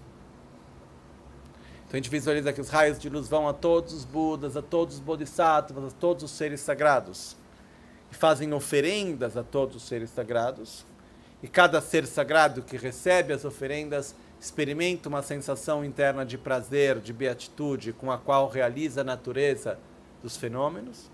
Então 1.88 1.94
a 1.94 1.98
gente 1.98 2.10
visualiza 2.10 2.54
que 2.54 2.62
os 2.62 2.70
raios 2.70 3.00
de 3.00 3.10
luz 3.10 3.28
vão 3.28 3.48
a 3.48 3.54
todos 3.54 3.94
os 3.94 4.06
Budas, 4.06 4.56
a 4.56 4.62
todos 4.62 4.96
os 4.96 5.00
Bodhisattvas, 5.00 5.86
a 5.86 5.96
todos 6.00 6.24
os 6.24 6.32
seres 6.32 6.62
sagrados. 6.62 7.36
E 8.12 8.16
fazem 8.16 8.54
oferendas 8.54 9.36
a 9.36 9.44
todos 9.44 9.78
os 9.78 9.84
seres 9.84 10.12
sagrados. 10.12 10.86
E 11.42 11.48
cada 11.48 11.82
ser 11.82 12.06
sagrado 12.06 12.62
que 12.62 12.78
recebe 12.78 13.34
as 13.34 13.44
oferendas 13.44 14.16
experimenta 14.40 15.10
uma 15.10 15.24
sensação 15.24 15.84
interna 15.84 16.24
de 16.24 16.38
prazer, 16.38 17.00
de 17.00 17.12
beatitude, 17.12 17.92
com 17.92 18.12
a 18.12 18.18
qual 18.20 18.48
realiza 18.48 19.02
a 19.02 19.04
natureza 19.04 19.80
dos 20.26 20.36
fenômenos. 20.36 21.12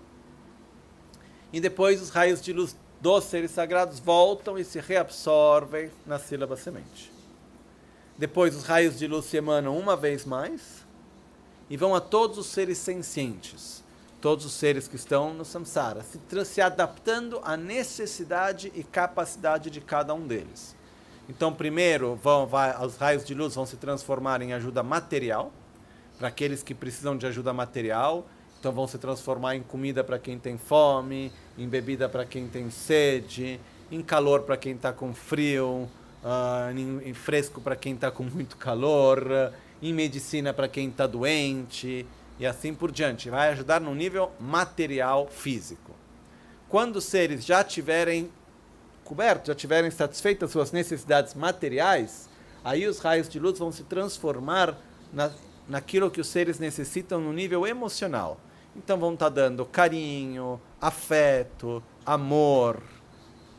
E 1.52 1.60
depois 1.60 2.00
os 2.00 2.08
raios 2.08 2.40
de 2.40 2.50
luz 2.50 2.74
dos 2.98 3.24
seres 3.24 3.50
sagrados 3.50 4.00
voltam 4.00 4.58
e 4.58 4.64
se 4.64 4.80
reabsorvem 4.80 5.90
na 6.06 6.18
sílaba 6.18 6.56
semente. 6.56 7.12
Depois 8.16 8.56
os 8.56 8.64
raios 8.64 8.98
de 8.98 9.06
luz 9.06 9.26
se 9.26 9.36
emanam 9.36 9.78
uma 9.78 9.94
vez 9.94 10.24
mais 10.24 10.86
e 11.68 11.76
vão 11.76 11.94
a 11.94 12.00
todos 12.00 12.38
os 12.38 12.46
seres 12.46 12.78
sencientes. 12.78 13.82
todos 14.18 14.46
os 14.46 14.52
seres 14.52 14.86
que 14.86 14.94
estão 14.94 15.34
no 15.34 15.44
samsara, 15.44 16.04
se, 16.04 16.44
se 16.44 16.60
adaptando 16.60 17.40
à 17.42 17.56
necessidade 17.56 18.70
e 18.72 18.84
capacidade 18.84 19.68
de 19.68 19.80
cada 19.80 20.14
um 20.14 20.28
deles. 20.28 20.76
Então, 21.28 21.52
primeiro, 21.52 22.14
vão, 22.14 22.46
vai, 22.46 22.72
os 22.86 22.96
raios 22.96 23.24
de 23.24 23.34
luz 23.34 23.56
vão 23.56 23.66
se 23.66 23.76
transformar 23.76 24.40
em 24.40 24.52
ajuda 24.52 24.80
material, 24.80 25.52
para 26.18 26.28
aqueles 26.28 26.62
que 26.62 26.72
precisam 26.72 27.18
de 27.18 27.26
ajuda 27.26 27.52
material. 27.52 28.24
Então, 28.62 28.70
vão 28.70 28.86
se 28.86 28.96
transformar 28.96 29.56
em 29.56 29.60
comida 29.60 30.04
para 30.04 30.20
quem 30.20 30.38
tem 30.38 30.56
fome, 30.56 31.32
em 31.58 31.68
bebida 31.68 32.08
para 32.08 32.24
quem 32.24 32.46
tem 32.46 32.70
sede, 32.70 33.58
em 33.90 34.00
calor 34.00 34.42
para 34.42 34.56
quem 34.56 34.76
está 34.76 34.92
com 34.92 35.12
frio, 35.12 35.90
uh, 36.22 36.70
em, 36.70 37.08
em, 37.08 37.12
fresco 37.12 37.60
para 37.60 37.74
quem 37.74 37.94
está 37.94 38.08
com 38.08 38.22
muito 38.22 38.56
calor, 38.56 39.52
em 39.82 39.92
medicina 39.92 40.54
para 40.54 40.68
quem 40.68 40.90
está 40.90 41.08
doente 41.08 42.06
e 42.38 42.46
assim 42.46 42.72
por 42.72 42.92
diante. 42.92 43.28
Vai 43.28 43.48
ajudar 43.48 43.80
no 43.80 43.92
nível 43.96 44.30
material 44.38 45.26
físico. 45.26 45.90
Quando 46.68 46.98
os 46.98 47.04
seres 47.04 47.44
já 47.44 47.64
tiverem 47.64 48.30
cobertos, 49.02 49.48
já 49.48 49.56
tiverem 49.56 49.90
satisfeitas 49.90 50.52
suas 50.52 50.70
necessidades 50.70 51.34
materiais, 51.34 52.28
aí 52.62 52.86
os 52.86 53.00
raios 53.00 53.28
de 53.28 53.40
luz 53.40 53.58
vão 53.58 53.72
se 53.72 53.82
transformar 53.82 54.78
na, 55.12 55.32
naquilo 55.68 56.12
que 56.12 56.20
os 56.20 56.28
seres 56.28 56.60
necessitam 56.60 57.20
no 57.20 57.32
nível 57.32 57.66
emocional. 57.66 58.38
Então 58.74 58.98
vão 58.98 59.14
estar 59.14 59.26
tá 59.26 59.34
dando 59.34 59.66
carinho, 59.66 60.60
afeto, 60.80 61.82
amor, 62.04 62.82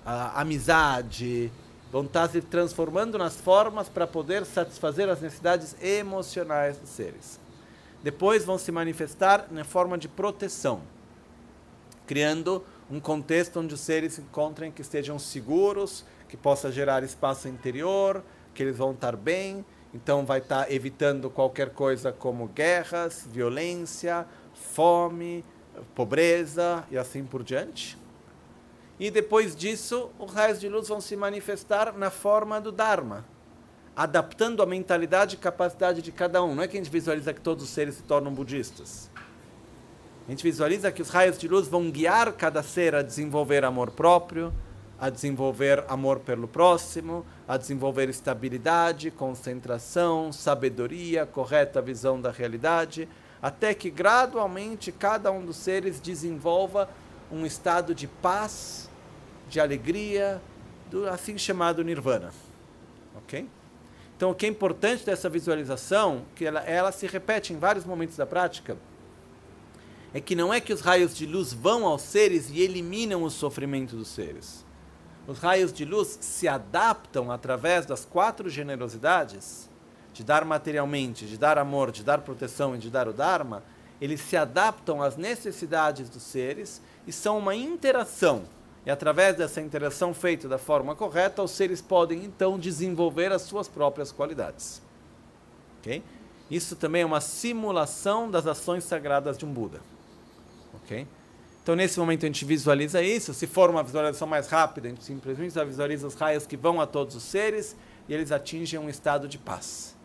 amizade, 0.06 1.52
vão 1.92 2.04
estar 2.04 2.28
tá 2.28 2.34
se 2.34 2.42
transformando 2.42 3.18
nas 3.18 3.40
formas 3.40 3.88
para 3.88 4.08
poder 4.08 4.46
satisfazer 4.46 5.08
as 5.10 5.22
necessidades 5.22 5.76
emocionais 5.82 6.78
dos 6.78 6.90
seres. 6.90 7.40
Depois 8.02 8.44
vão 8.44 8.58
se 8.58 8.72
manifestar 8.72 9.48
na 9.52 9.64
forma 9.64 9.98
de 9.98 10.08
proteção, 10.08 10.82
criando 12.06 12.64
um 12.90 13.00
contexto 13.00 13.60
onde 13.60 13.74
os 13.74 13.80
seres 13.80 14.14
se 14.14 14.22
encontrem 14.22 14.72
que 14.72 14.82
estejam 14.82 15.18
seguros, 15.18 16.04
que 16.28 16.36
possa 16.36 16.72
gerar 16.72 17.04
espaço 17.04 17.48
interior, 17.48 18.24
que 18.54 18.62
eles 18.62 18.78
vão 18.78 18.92
estar 18.92 19.16
bem, 19.16 19.64
então 19.94 20.26
vai 20.26 20.40
estar 20.40 20.72
evitando 20.72 21.30
qualquer 21.30 21.70
coisa 21.70 22.12
como 22.12 22.48
guerras, 22.48 23.28
violência, 23.32 24.26
fome, 24.74 25.46
pobreza 25.94 26.84
e 26.90 26.98
assim 26.98 27.24
por 27.24 27.44
diante. 27.44 27.98
E 29.00 29.12
depois 29.12 29.56
disso, 29.56 30.10
os 30.20 30.32
raios 30.34 30.60
de 30.60 30.70
luz 30.70 30.88
vão 30.88 31.02
se 31.02 31.16
manifestar 31.16 31.94
na 31.98 32.10
forma 32.10 32.60
do 32.60 32.72
Dharma, 32.72 33.26
adaptando 33.96 34.62
a 34.62 34.66
mentalidade 34.66 35.36
e 35.36 35.38
capacidade 35.38 36.02
de 36.02 36.12
cada 36.12 36.44
um. 36.44 36.56
Não 36.56 36.64
é 36.64 36.68
que 36.68 36.78
a 36.78 36.80
gente 36.82 36.92
visualiza 36.92 37.34
que 37.34 37.42
todos 37.42 37.64
os 37.64 37.70
seres 37.70 37.96
se 37.96 38.04
tornam 38.04 38.34
budistas. 38.34 39.10
A 40.28 40.32
gente 40.32 40.44
visualiza 40.44 40.92
que 40.92 41.02
os 41.02 41.10
raios 41.10 41.38
de 41.38 41.48
luz 41.48 41.68
vão 41.68 41.92
guiar 41.92 42.32
cada 42.34 42.64
ser 42.64 42.96
a 42.96 43.02
desenvolver 43.02 43.66
amor 43.66 43.92
próprio, 43.92 44.54
a 44.98 45.10
desenvolver 45.10 45.84
amor 45.90 46.20
pelo 46.20 46.48
próximo, 46.48 47.26
a 47.46 47.58
desenvolver 47.58 48.08
estabilidade, 48.08 49.12
concentração, 49.12 50.32
sabedoria, 50.32 51.26
correta 51.26 51.82
visão 51.82 52.22
da 52.22 52.32
realidade, 52.32 53.10
até 53.44 53.74
que 53.74 53.90
gradualmente 53.90 54.90
cada 54.90 55.30
um 55.30 55.46
dos 55.46 55.58
seres 55.58 56.00
desenvolva 56.00 56.90
um 57.30 57.46
estado 57.46 57.94
de 57.94 58.08
paz, 58.08 58.90
de 59.50 59.60
alegria, 59.60 60.42
do 60.90 61.10
assim 61.10 61.38
chamado 61.38 61.84
nirvana. 61.84 62.32
OK? 63.18 63.46
Então, 64.16 64.32
o 64.32 64.36
que 64.36 64.46
é 64.46 64.50
importante 64.50 65.06
dessa 65.06 65.28
visualização, 65.28 66.24
que 66.36 66.46
ela, 66.46 66.62
ela 66.62 66.94
se 66.94 67.06
repete 67.06 67.52
em 67.52 67.58
vários 67.58 67.84
momentos 67.84 68.16
da 68.16 68.26
prática, 68.26 68.78
é 70.14 70.22
que 70.22 70.36
não 70.36 70.54
é 70.54 70.62
que 70.62 70.72
os 70.72 70.80
raios 70.80 71.14
de 71.14 71.26
luz 71.26 71.52
vão 71.52 71.86
aos 71.86 72.04
seres 72.04 72.50
e 72.50 72.62
eliminam 72.62 73.24
o 73.24 73.30
sofrimento 73.30 73.98
dos 73.98 74.08
seres. 74.08 74.64
Os 75.28 75.40
raios 75.40 75.74
de 75.74 75.84
luz 75.84 76.18
se 76.22 76.48
adaptam 76.48 77.30
através 77.30 77.86
das 77.86 78.06
quatro 78.06 78.50
generosidades, 78.50 79.70
de 80.14 80.24
dar 80.24 80.46
materialmente, 80.46 81.26
de 81.26 81.38
dar 81.38 81.58
amor, 81.58 81.92
de 81.92 82.04
dar 82.04 82.20
proteção 82.22 82.76
e 82.76 82.78
de 82.78 82.90
dar 82.90 83.08
o 83.08 83.14
Dharma, 83.14 83.64
eles 84.00 84.22
se 84.22 84.38
adaptam 84.38 85.02
às 85.02 85.18
necessidades 85.18 86.10
dos 86.10 86.24
seres 86.24 86.82
e 87.08 87.12
são 87.12 87.38
uma 87.38 87.56
interação. 87.56 88.44
E 88.86 88.92
através 88.92 89.38
dessa 89.38 89.62
interação 89.62 90.14
feita 90.14 90.48
da 90.48 90.58
forma 90.58 90.96
correta, 90.96 91.42
os 91.42 91.52
seres 91.52 91.82
podem 91.82 92.24
então 92.24 92.60
desenvolver 92.60 93.32
as 93.32 93.44
suas 93.44 93.68
próprias 93.68 94.12
qualidades. 94.12 94.82
Okay? 95.80 96.04
Isso 96.52 96.76
também 96.76 97.02
é 97.02 97.06
uma 97.06 97.22
simulação 97.22 98.30
das 98.30 98.46
ações 98.46 98.84
sagradas 98.84 99.38
de 99.38 99.46
um 99.46 99.54
Buda. 99.54 99.80
Ok? 100.76 101.08
Então, 101.64 101.78
nesse 101.78 101.98
momento, 101.98 102.26
a 102.26 102.28
gente 102.28 102.44
visualiza 102.44 103.02
isso. 103.02 103.34
Se 103.34 103.48
for 103.48 103.70
uma 103.70 103.82
visualização 103.82 104.28
mais 104.28 104.50
rápida, 104.50 104.88
a 104.88 104.92
gente 104.92 105.04
simplesmente 105.04 105.58
visualiza 105.66 106.06
os 106.06 106.14
raios 106.14 106.46
que 106.46 106.58
vão 106.58 106.82
a 106.82 106.86
todos 106.86 107.16
os 107.16 107.24
seres 107.24 107.74
e 108.08 108.14
eles 108.14 108.34
atingem 108.34 108.78
um 108.78 108.90
estado 108.90 109.30
de 109.30 109.38
paz. 109.38 109.96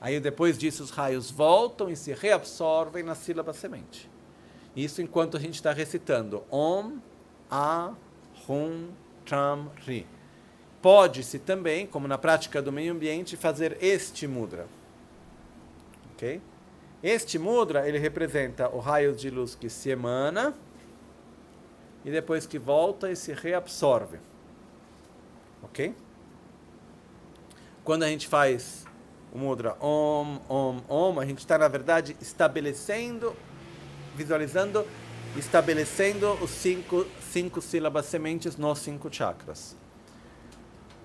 Aí, 0.00 0.20
depois 0.20 0.56
disso, 0.56 0.82
os 0.82 0.90
raios 0.90 1.30
voltam 1.30 1.90
e 1.90 1.96
se 1.96 2.12
reabsorvem 2.12 3.02
na 3.02 3.14
sílaba 3.14 3.52
semente. 3.52 4.08
Isso 4.76 5.02
enquanto 5.02 5.36
a 5.36 5.40
gente 5.40 5.54
está 5.54 5.72
recitando 5.72 6.44
Om, 6.50 6.98
A, 7.50 7.94
Hum, 8.48 8.90
Tram, 9.24 9.70
Ri. 9.84 10.06
Pode-se 10.80 11.38
também, 11.38 11.86
como 11.86 12.06
na 12.06 12.16
prática 12.16 12.62
do 12.62 12.72
meio 12.72 12.92
ambiente, 12.92 13.36
fazer 13.36 13.76
este 13.82 14.26
mudra. 14.26 14.66
Ok? 16.12 16.40
Este 17.02 17.38
mudra, 17.38 17.88
ele 17.88 17.98
representa 17.98 18.68
o 18.68 18.78
raio 18.78 19.14
de 19.14 19.30
luz 19.30 19.54
que 19.54 19.68
se 19.68 19.90
emana 19.90 20.54
e 22.04 22.10
depois 22.10 22.46
que 22.46 22.58
volta 22.58 23.10
e 23.10 23.16
se 23.16 23.32
reabsorve. 23.32 24.18
Ok? 25.62 25.94
Quando 27.84 28.04
a 28.04 28.08
gente 28.08 28.26
faz 28.26 28.86
o 29.32 29.38
mudra 29.38 29.76
Om, 29.80 30.40
Om, 30.48 30.80
Om, 30.88 31.20
a 31.20 31.26
gente 31.26 31.38
está, 31.38 31.58
na 31.58 31.68
verdade, 31.68 32.16
estabelecendo, 32.20 33.34
visualizando, 34.14 34.86
estabelecendo 35.36 36.32
os 36.42 36.50
cinco, 36.50 37.06
cinco 37.32 37.60
sílabas 37.60 38.06
sementes 38.06 38.56
nos 38.56 38.78
cinco 38.78 39.12
chakras. 39.12 39.76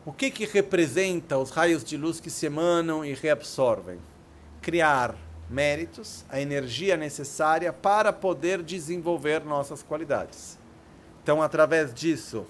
O 0.06 0.12
que, 0.12 0.30
que 0.30 0.46
representa 0.46 1.38
os 1.38 1.50
raios 1.50 1.84
de 1.84 1.96
luz 1.96 2.20
que 2.20 2.30
se 2.30 2.46
emanam 2.46 3.06
e 3.06 3.14
reabsorvem? 3.14 4.00
Criar 4.62 5.16
méritos, 5.50 6.26
a 6.30 6.42
energia 6.42 6.98
necessária 6.98 7.72
para 7.72 8.12
poder 8.12 8.62
desenvolver 8.62 9.46
nossas 9.46 9.82
qualidades. 9.84 10.58
Então, 11.22 11.42
através 11.42 11.94
disso, 11.94 12.46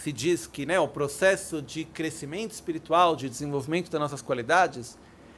se 0.00 0.12
diz 0.12 0.46
que 0.46 0.64
né, 0.64 0.80
o 0.80 0.88
processo 0.88 1.60
de 1.60 1.84
crescimento 1.84 2.52
espiritual, 2.52 3.14
de 3.14 3.28
desenvolvimento 3.28 3.90
das 3.90 4.00
nossas 4.00 4.22
qualidades, 4.22 4.96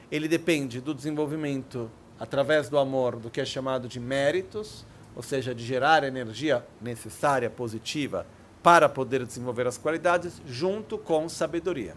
ele 0.09 0.25
depende 0.25 0.79
do 0.79 0.93
desenvolvimento 0.93 1.91
através 2.17 2.69
do 2.69 2.77
amor, 2.77 3.17
do 3.17 3.29
que 3.29 3.41
é 3.41 3.45
chamado 3.45 3.89
de 3.89 3.99
méritos, 3.99 4.85
ou 5.17 5.21
seja, 5.21 5.53
de 5.53 5.65
gerar 5.65 6.05
a 6.05 6.07
energia 6.07 6.65
necessária, 6.81 7.49
positiva, 7.49 8.25
para 8.63 8.87
poder 8.87 9.25
desenvolver 9.25 9.67
as 9.67 9.77
qualidades, 9.77 10.41
junto 10.47 10.97
com 10.97 11.27
sabedoria. 11.27 11.93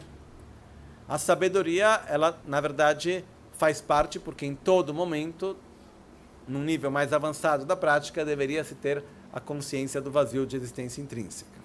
A 1.09 1.19
sabedoria, 1.19 2.03
ela, 2.09 2.37
na 2.45 2.61
verdade, 2.61 3.25
faz 3.53 3.81
parte 3.81 4.19
porque 4.19 4.45
em 4.45 4.57
todo 4.57 4.93
momento, 4.93 5.57
num 6.49 6.65
nível 6.65 6.91
mais 6.91 7.13
avançado 7.13 7.65
da 7.65 7.77
prática, 7.77 8.25
deveria 8.25 8.65
se 8.65 8.75
ter 8.75 9.05
a 9.33 9.39
consciência 9.39 10.01
do 10.01 10.11
vazio 10.11 10.45
de 10.45 10.57
existência 10.57 11.01
intrínseca. 11.01 11.56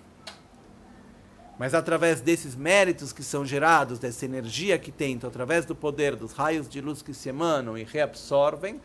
Mas 1.61 1.75
através 1.75 2.21
desses 2.21 2.55
méritos 2.55 3.13
que 3.13 3.21
são 3.21 3.45
gerados, 3.45 3.99
dessa 3.99 4.25
energia 4.25 4.79
que 4.79 4.91
tem, 4.91 5.13
então, 5.13 5.29
através 5.29 5.63
do 5.63 5.75
poder 5.75 6.15
dos 6.15 6.33
raios 6.33 6.67
de 6.67 6.81
luz 6.81 7.03
que 7.03 7.13
se 7.13 7.29
emanam 7.29 7.77
e 7.77 7.83
reabsorvem, 7.83 8.81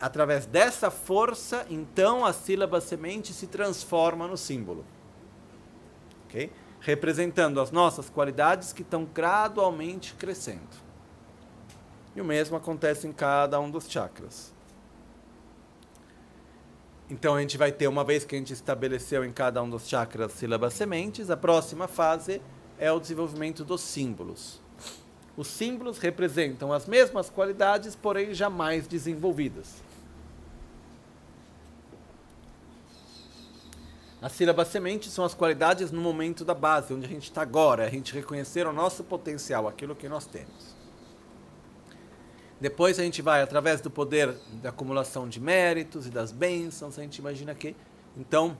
através 0.00 0.46
dessa 0.46 0.90
força, 0.90 1.66
então 1.68 2.24
a 2.24 2.32
sílaba 2.32 2.80
semente 2.80 3.34
se 3.34 3.46
transforma 3.46 4.26
no 4.26 4.38
símbolo. 4.38 4.86
Okay? 6.24 6.50
Representando 6.80 7.60
as 7.60 7.70
nossas 7.70 8.08
qualidades 8.08 8.72
que 8.72 8.80
estão 8.80 9.04
gradualmente 9.04 10.14
crescendo. 10.14 10.78
E 12.16 12.22
o 12.22 12.24
mesmo 12.24 12.56
acontece 12.56 13.06
em 13.06 13.12
cada 13.12 13.60
um 13.60 13.70
dos 13.70 13.86
chakras. 13.86 14.54
Então 17.10 17.34
a 17.34 17.40
gente 17.40 17.56
vai 17.56 17.72
ter, 17.72 17.88
uma 17.88 18.04
vez 18.04 18.24
que 18.24 18.34
a 18.34 18.38
gente 18.38 18.52
estabeleceu 18.52 19.24
em 19.24 19.32
cada 19.32 19.62
um 19.62 19.70
dos 19.70 19.88
chakras 19.88 20.32
sílabas 20.32 20.74
sementes, 20.74 21.30
a 21.30 21.36
próxima 21.36 21.88
fase 21.88 22.42
é 22.78 22.92
o 22.92 23.00
desenvolvimento 23.00 23.64
dos 23.64 23.80
símbolos. 23.80 24.60
Os 25.34 25.46
símbolos 25.46 25.98
representam 25.98 26.72
as 26.72 26.86
mesmas 26.86 27.30
qualidades, 27.30 27.96
porém 27.96 28.34
jamais 28.34 28.86
desenvolvidas. 28.86 29.82
As 34.20 34.32
sílabas 34.32 34.68
sementes 34.68 35.12
são 35.12 35.24
as 35.24 35.32
qualidades 35.32 35.92
no 35.92 36.00
momento 36.00 36.44
da 36.44 36.54
base, 36.54 36.92
onde 36.92 37.06
a 37.06 37.08
gente 37.08 37.22
está 37.22 37.40
agora, 37.40 37.86
a 37.86 37.88
gente 37.88 38.12
reconhecer 38.12 38.66
o 38.66 38.72
nosso 38.72 39.04
potencial, 39.04 39.68
aquilo 39.68 39.94
que 39.94 40.08
nós 40.08 40.26
temos. 40.26 40.77
Depois 42.60 42.98
a 42.98 43.02
gente 43.02 43.22
vai, 43.22 43.40
através 43.40 43.80
do 43.80 43.90
poder 43.90 44.34
da 44.62 44.70
acumulação 44.70 45.28
de 45.28 45.40
méritos 45.40 46.06
e 46.06 46.10
das 46.10 46.32
bênçãos, 46.32 46.98
a 46.98 47.02
gente 47.02 47.18
imagina 47.18 47.54
que. 47.54 47.76
Então, 48.16 48.56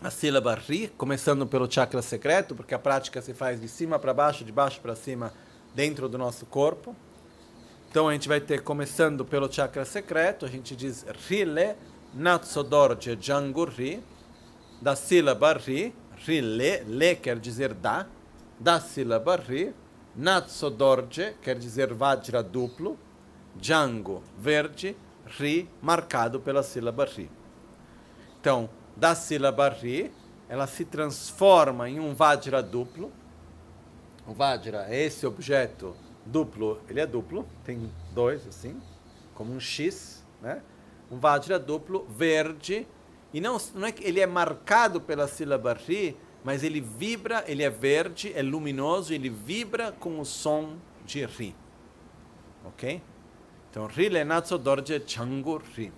a 0.00 0.10
sílaba 0.10 0.54
Ri, 0.54 0.88
começando 0.96 1.46
pelo 1.46 1.70
chakra 1.70 2.02
secreto, 2.02 2.54
porque 2.54 2.74
a 2.74 2.78
prática 2.78 3.20
se 3.20 3.32
faz 3.32 3.60
de 3.60 3.68
cima 3.68 3.98
para 3.98 4.12
baixo, 4.12 4.44
de 4.44 4.52
baixo 4.52 4.80
para 4.80 4.94
cima, 4.94 5.32
dentro 5.74 6.08
do 6.08 6.18
nosso 6.18 6.46
corpo. 6.46 6.94
Então 7.90 8.08
a 8.08 8.12
gente 8.12 8.28
vai 8.28 8.40
ter, 8.40 8.62
começando 8.62 9.24
pelo 9.24 9.50
chakra 9.50 9.84
secreto, 9.84 10.44
a 10.44 10.48
gente 10.48 10.76
diz 10.76 11.06
Rile, 11.26 11.74
Natsodorje 12.14 13.16
Jangurri, 13.20 14.02
da 14.82 14.94
sílaba 14.94 15.54
Ri, 15.54 15.94
Rile, 16.26 16.82
Le 16.84 17.14
quer 17.16 17.38
dizer 17.38 17.72
da, 17.72 18.06
da 18.60 18.80
sílaba 18.80 19.36
Ri, 19.36 19.74
Natsodorje 20.16 21.36
quer 21.42 21.58
dizer 21.58 21.92
Vajra 21.92 22.42
duplo, 22.42 22.98
Django, 23.54 24.22
verde, 24.38 24.96
Ri, 25.26 25.68
marcado 25.82 26.40
pela 26.40 26.62
sílaba 26.62 27.04
Ri. 27.04 27.30
Então, 28.40 28.70
da 28.96 29.14
sílaba 29.14 29.68
Ri, 29.68 30.10
ela 30.48 30.66
se 30.66 30.86
transforma 30.86 31.88
em 31.90 32.00
um 32.00 32.14
Vajra 32.14 32.62
duplo. 32.62 33.12
O 34.26 34.32
Vajra 34.32 34.86
é 34.88 35.04
esse 35.04 35.26
objeto 35.26 35.94
duplo, 36.24 36.80
ele 36.88 37.00
é 37.00 37.06
duplo, 37.06 37.46
tem 37.62 37.92
dois 38.12 38.46
assim, 38.46 38.80
como 39.34 39.52
um 39.52 39.60
X, 39.60 40.24
né? 40.40 40.62
Um 41.10 41.18
Vajra 41.18 41.58
duplo, 41.58 42.06
verde, 42.08 42.88
e 43.34 43.40
não, 43.40 43.58
não 43.74 43.86
é 43.86 43.92
que 43.92 44.02
ele 44.02 44.20
é 44.20 44.26
marcado 44.26 44.98
pela 44.98 45.28
sílaba 45.28 45.74
Ri, 45.74 46.16
mas 46.46 46.62
ele 46.62 46.80
vibra, 46.80 47.42
ele 47.48 47.64
é 47.64 47.68
verde, 47.68 48.32
é 48.32 48.40
luminoso, 48.40 49.12
ele 49.12 49.28
vibra 49.28 49.90
com 49.90 50.20
o 50.20 50.24
som 50.24 50.76
de 51.04 51.26
Ri. 51.26 51.52
Ok? 52.64 53.02
Então, 53.68 53.86
Ri 53.86 54.08
Lenatso 54.08 54.56
Dorje 54.56 55.02
Changu 55.04 55.60
Ri. 55.74 55.92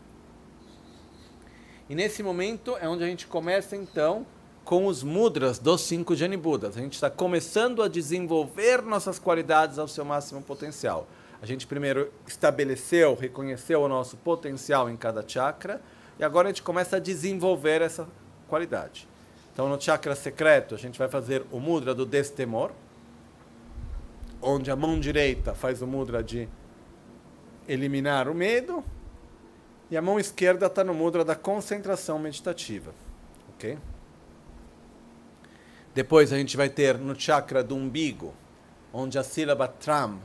E 1.86 1.94
nesse 1.94 2.22
momento 2.22 2.78
é 2.80 2.88
onde 2.88 3.04
a 3.04 3.06
gente 3.06 3.26
começa 3.26 3.76
então 3.76 4.26
com 4.64 4.86
os 4.86 5.02
mudras 5.02 5.58
dos 5.58 5.82
cinco 5.82 6.16
Janibudas. 6.16 6.78
A 6.78 6.80
gente 6.80 6.94
está 6.94 7.10
começando 7.10 7.82
a 7.82 7.88
desenvolver 7.88 8.80
nossas 8.80 9.18
qualidades 9.18 9.78
ao 9.78 9.86
seu 9.86 10.02
máximo 10.02 10.40
potencial. 10.40 11.06
A 11.42 11.44
gente 11.44 11.66
primeiro 11.66 12.10
estabeleceu, 12.26 13.14
reconheceu 13.14 13.82
o 13.82 13.88
nosso 13.88 14.16
potencial 14.16 14.88
em 14.88 14.96
cada 14.96 15.22
chakra 15.28 15.82
e 16.18 16.24
agora 16.24 16.48
a 16.48 16.50
gente 16.50 16.62
começa 16.62 16.96
a 16.96 16.98
desenvolver 16.98 17.82
essa 17.82 18.08
qualidade. 18.48 19.06
Então 19.58 19.68
no 19.68 19.80
chakra 19.80 20.14
secreto 20.14 20.76
a 20.76 20.78
gente 20.78 20.96
vai 20.96 21.08
fazer 21.08 21.44
o 21.50 21.58
mudra 21.58 21.92
do 21.92 22.06
destemor, 22.06 22.70
onde 24.40 24.70
a 24.70 24.76
mão 24.76 25.00
direita 25.00 25.52
faz 25.52 25.82
o 25.82 25.86
mudra 25.88 26.22
de 26.22 26.48
eliminar 27.66 28.28
o 28.28 28.34
medo 28.36 28.84
e 29.90 29.96
a 29.96 30.00
mão 30.00 30.16
esquerda 30.16 30.66
está 30.66 30.84
no 30.84 30.94
mudra 30.94 31.24
da 31.24 31.34
concentração 31.34 32.20
meditativa. 32.20 32.94
Ok? 33.48 33.76
Depois 35.92 36.32
a 36.32 36.36
gente 36.36 36.56
vai 36.56 36.68
ter 36.68 36.96
no 36.96 37.18
chakra 37.18 37.60
do 37.60 37.74
umbigo, 37.74 38.32
onde 38.92 39.18
a 39.18 39.24
sílaba 39.24 39.66
tram 39.66 40.20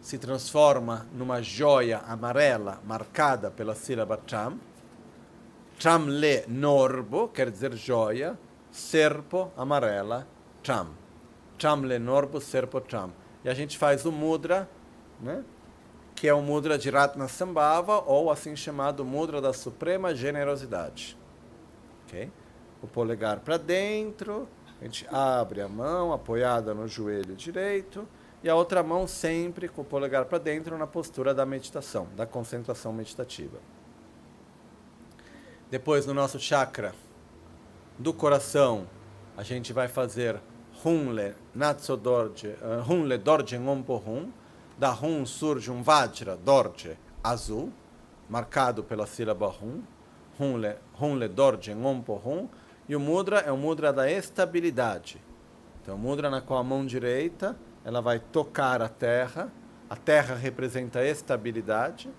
se 0.00 0.16
transforma 0.16 1.08
numa 1.12 1.42
joia 1.42 2.04
amarela 2.06 2.80
marcada 2.84 3.50
pela 3.50 3.74
sílaba 3.74 4.16
tram. 4.16 4.60
Tramle 5.76 6.44
norbo, 6.46 7.26
quer 7.26 7.50
dizer 7.50 7.74
joia, 7.74 8.38
serpo 8.76 9.50
amarela, 9.56 10.28
tram. 10.62 10.90
Tramle 11.58 11.98
norbo, 11.98 12.40
serpo 12.40 12.78
tram. 12.78 13.10
E 13.42 13.48
a 13.48 13.54
gente 13.54 13.78
faz 13.78 14.04
o 14.04 14.12
mudra, 14.12 14.68
né? 15.18 15.42
que 16.14 16.28
é 16.28 16.34
o 16.34 16.42
mudra 16.42 16.76
de 16.76 16.90
Ratna 16.90 17.26
Sambhava, 17.26 18.02
ou 18.06 18.30
assim 18.30 18.54
chamado 18.54 19.02
mudra 19.02 19.40
da 19.40 19.54
suprema 19.54 20.14
generosidade. 20.14 21.16
Okay? 22.04 22.30
O 22.82 22.86
polegar 22.86 23.40
para 23.40 23.56
dentro, 23.56 24.46
a 24.78 24.84
gente 24.84 25.06
abre 25.10 25.62
a 25.62 25.68
mão 25.68 26.12
apoiada 26.12 26.74
no 26.74 26.86
joelho 26.86 27.34
direito 27.34 28.06
e 28.44 28.48
a 28.50 28.54
outra 28.54 28.82
mão 28.82 29.06
sempre 29.06 29.68
com 29.68 29.80
o 29.80 29.84
polegar 29.84 30.26
para 30.26 30.36
dentro 30.36 30.76
na 30.76 30.86
postura 30.86 31.34
da 31.34 31.46
meditação, 31.46 32.08
da 32.14 32.26
concentração 32.26 32.92
meditativa. 32.92 33.58
Depois 35.70 36.04
no 36.04 36.12
nosso 36.12 36.38
chakra 36.38 36.94
do 37.98 38.12
coração, 38.12 38.86
a 39.36 39.42
gente 39.42 39.72
vai 39.72 39.88
fazer 39.88 40.40
Hunle 40.84 41.34
Natso 41.54 41.96
Dorje, 41.96 42.54
uh, 42.60 42.92
Hunle 42.92 43.16
Dorje 43.16 43.58
Ngompo 43.58 44.02
Hun, 44.06 44.30
da 44.78 44.92
Hun 44.92 45.24
surge 45.24 45.70
um 45.70 45.82
Vajra, 45.82 46.36
Dorje, 46.36 46.98
azul, 47.24 47.72
marcado 48.28 48.84
pela 48.84 49.06
sílaba 49.06 49.48
Hun. 49.48 49.82
Hunle, 50.38 50.76
Hunle 51.00 51.28
Dorje, 51.28 51.74
Ngompo 51.74 52.20
Hun. 52.22 52.48
E 52.86 52.94
o 52.94 53.00
mudra 53.00 53.38
é 53.40 53.50
o 53.50 53.56
mudra 53.56 53.92
da 53.92 54.10
estabilidade. 54.10 55.20
Então, 55.82 55.96
o 55.96 55.98
mudra 55.98 56.28
na 56.28 56.42
qual 56.42 56.60
a 56.60 56.64
mão 56.64 56.84
direita 56.84 57.56
ela 57.82 58.02
vai 58.02 58.18
tocar 58.18 58.82
a 58.82 58.88
terra. 58.88 59.50
A 59.88 59.96
terra 59.96 60.34
representa 60.34 60.98
a 60.98 61.06
estabilidade. 61.06 62.10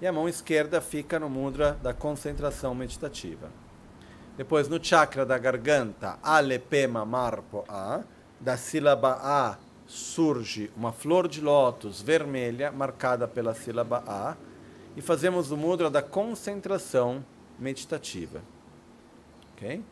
E 0.00 0.06
a 0.06 0.12
mão 0.12 0.28
esquerda 0.28 0.80
fica 0.80 1.18
no 1.18 1.28
mudra 1.28 1.72
da 1.82 1.92
concentração 1.92 2.74
meditativa. 2.74 3.63
Depois, 4.36 4.68
no 4.68 4.82
chakra 4.82 5.24
da 5.24 5.38
garganta, 5.38 6.18
Alepema 6.20 7.04
Marpo 7.04 7.64
A, 7.68 8.02
da 8.40 8.56
sílaba 8.56 9.20
A 9.22 9.56
surge 9.86 10.72
uma 10.76 10.92
flor 10.92 11.28
de 11.28 11.40
lótus 11.40 12.02
vermelha 12.02 12.72
marcada 12.72 13.28
pela 13.28 13.54
sílaba 13.54 14.02
A 14.06 14.36
e 14.96 15.00
fazemos 15.00 15.52
o 15.52 15.56
mudra 15.56 15.88
da 15.88 16.02
concentração 16.02 17.24
meditativa. 17.58 18.42
Ok? 19.52 19.82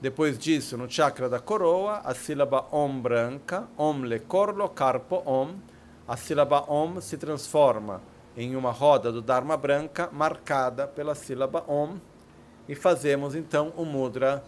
Depois 0.00 0.38
disso, 0.38 0.76
no 0.76 0.90
chakra 0.90 1.28
da 1.28 1.38
coroa, 1.38 2.00
a 2.04 2.14
sílaba 2.14 2.66
Om 2.72 3.00
branca, 3.00 3.68
Om 3.76 4.04
le 4.04 4.20
corlo 4.20 4.68
carpo 4.70 5.22
Om, 5.26 5.56
a 6.08 6.16
sílaba 6.16 6.64
Om 6.70 7.00
se 7.00 7.18
transforma 7.18 8.00
em 8.36 8.56
uma 8.56 8.70
roda 8.70 9.12
do 9.12 9.20
Dharma 9.20 9.56
branca 9.56 10.08
marcada 10.10 10.86
pela 10.86 11.14
sílaba 11.14 11.64
Om 11.68 11.98
e 12.68 12.74
fazemos 12.74 13.34
então 13.34 13.72
o 13.76 13.84
mudra 13.84 14.42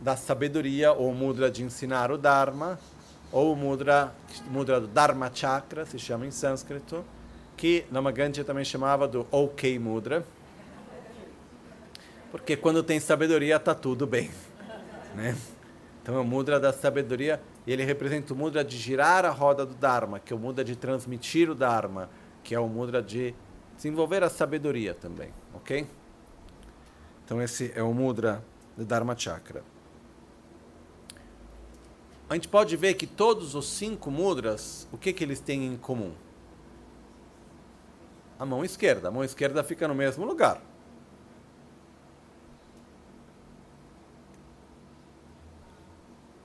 da 0.00 0.16
sabedoria 0.16 0.92
ou 0.92 1.12
mudra 1.14 1.50
de 1.50 1.62
ensinar 1.62 2.10
o 2.10 2.18
Dharma 2.18 2.78
ou 3.32 3.54
mudra, 3.54 4.12
mudra 4.50 4.80
do 4.80 4.86
Dharma 4.86 5.30
Chakra, 5.32 5.86
se 5.86 5.98
chama 5.98 6.26
em 6.26 6.30
sânscrito, 6.30 7.04
que 7.56 7.84
Namaganti 7.90 8.42
também 8.42 8.64
chamava 8.64 9.06
do 9.06 9.26
OK 9.30 9.78
Mudra, 9.78 10.24
porque 12.30 12.56
quando 12.56 12.82
tem 12.82 12.98
sabedoria 12.98 13.56
está 13.56 13.74
tudo 13.74 14.06
bem. 14.06 14.30
Né? 15.12 15.36
Então 16.00 16.14
é 16.14 16.20
o 16.20 16.24
mudra 16.24 16.60
da 16.60 16.72
sabedoria, 16.72 17.40
e 17.66 17.72
ele 17.72 17.84
representa 17.84 18.32
o 18.32 18.36
mudra 18.36 18.62
de 18.62 18.76
girar 18.78 19.24
a 19.24 19.30
roda 19.30 19.66
do 19.66 19.74
Dharma, 19.74 20.20
que 20.20 20.32
é 20.32 20.36
o 20.36 20.38
mudra 20.38 20.64
de 20.64 20.76
transmitir 20.76 21.50
o 21.50 21.54
Dharma, 21.54 22.08
que 22.44 22.54
é 22.54 22.60
o 22.60 22.68
mudra 22.68 23.02
de 23.02 23.34
desenvolver 23.74 24.22
a 24.22 24.30
sabedoria 24.30 24.94
também, 24.94 25.30
ok? 25.52 25.84
Então 27.30 27.40
esse 27.40 27.70
é 27.76 27.82
o 27.82 27.94
mudra 27.94 28.44
do 28.76 28.84
Dharma 28.84 29.16
Chakra 29.16 29.62
a 32.30 32.34
gente 32.34 32.46
pode 32.46 32.76
ver 32.76 32.94
que 32.94 33.08
todos 33.08 33.56
os 33.56 33.68
cinco 33.68 34.08
mudras, 34.08 34.86
o 34.92 34.96
que, 34.96 35.12
que 35.12 35.24
eles 35.24 35.40
têm 35.40 35.66
em 35.66 35.76
comum? 35.76 36.12
A 38.38 38.46
mão 38.46 38.64
esquerda. 38.64 39.08
A 39.08 39.10
mão 39.10 39.24
esquerda 39.24 39.64
fica 39.64 39.88
no 39.88 39.96
mesmo 39.96 40.24
lugar. 40.24 40.62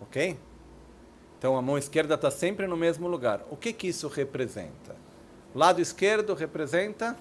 Ok? 0.02 0.40
Então 1.38 1.56
a 1.56 1.62
mão 1.62 1.78
esquerda 1.78 2.16
está 2.16 2.32
sempre 2.32 2.66
no 2.66 2.76
mesmo 2.76 3.08
lugar. 3.08 3.46
O 3.52 3.56
que, 3.56 3.72
que 3.72 3.86
isso 3.86 4.08
representa? 4.08 4.96
O 5.54 5.60
lado 5.60 5.80
esquerdo 5.80 6.34
representa 6.34 7.16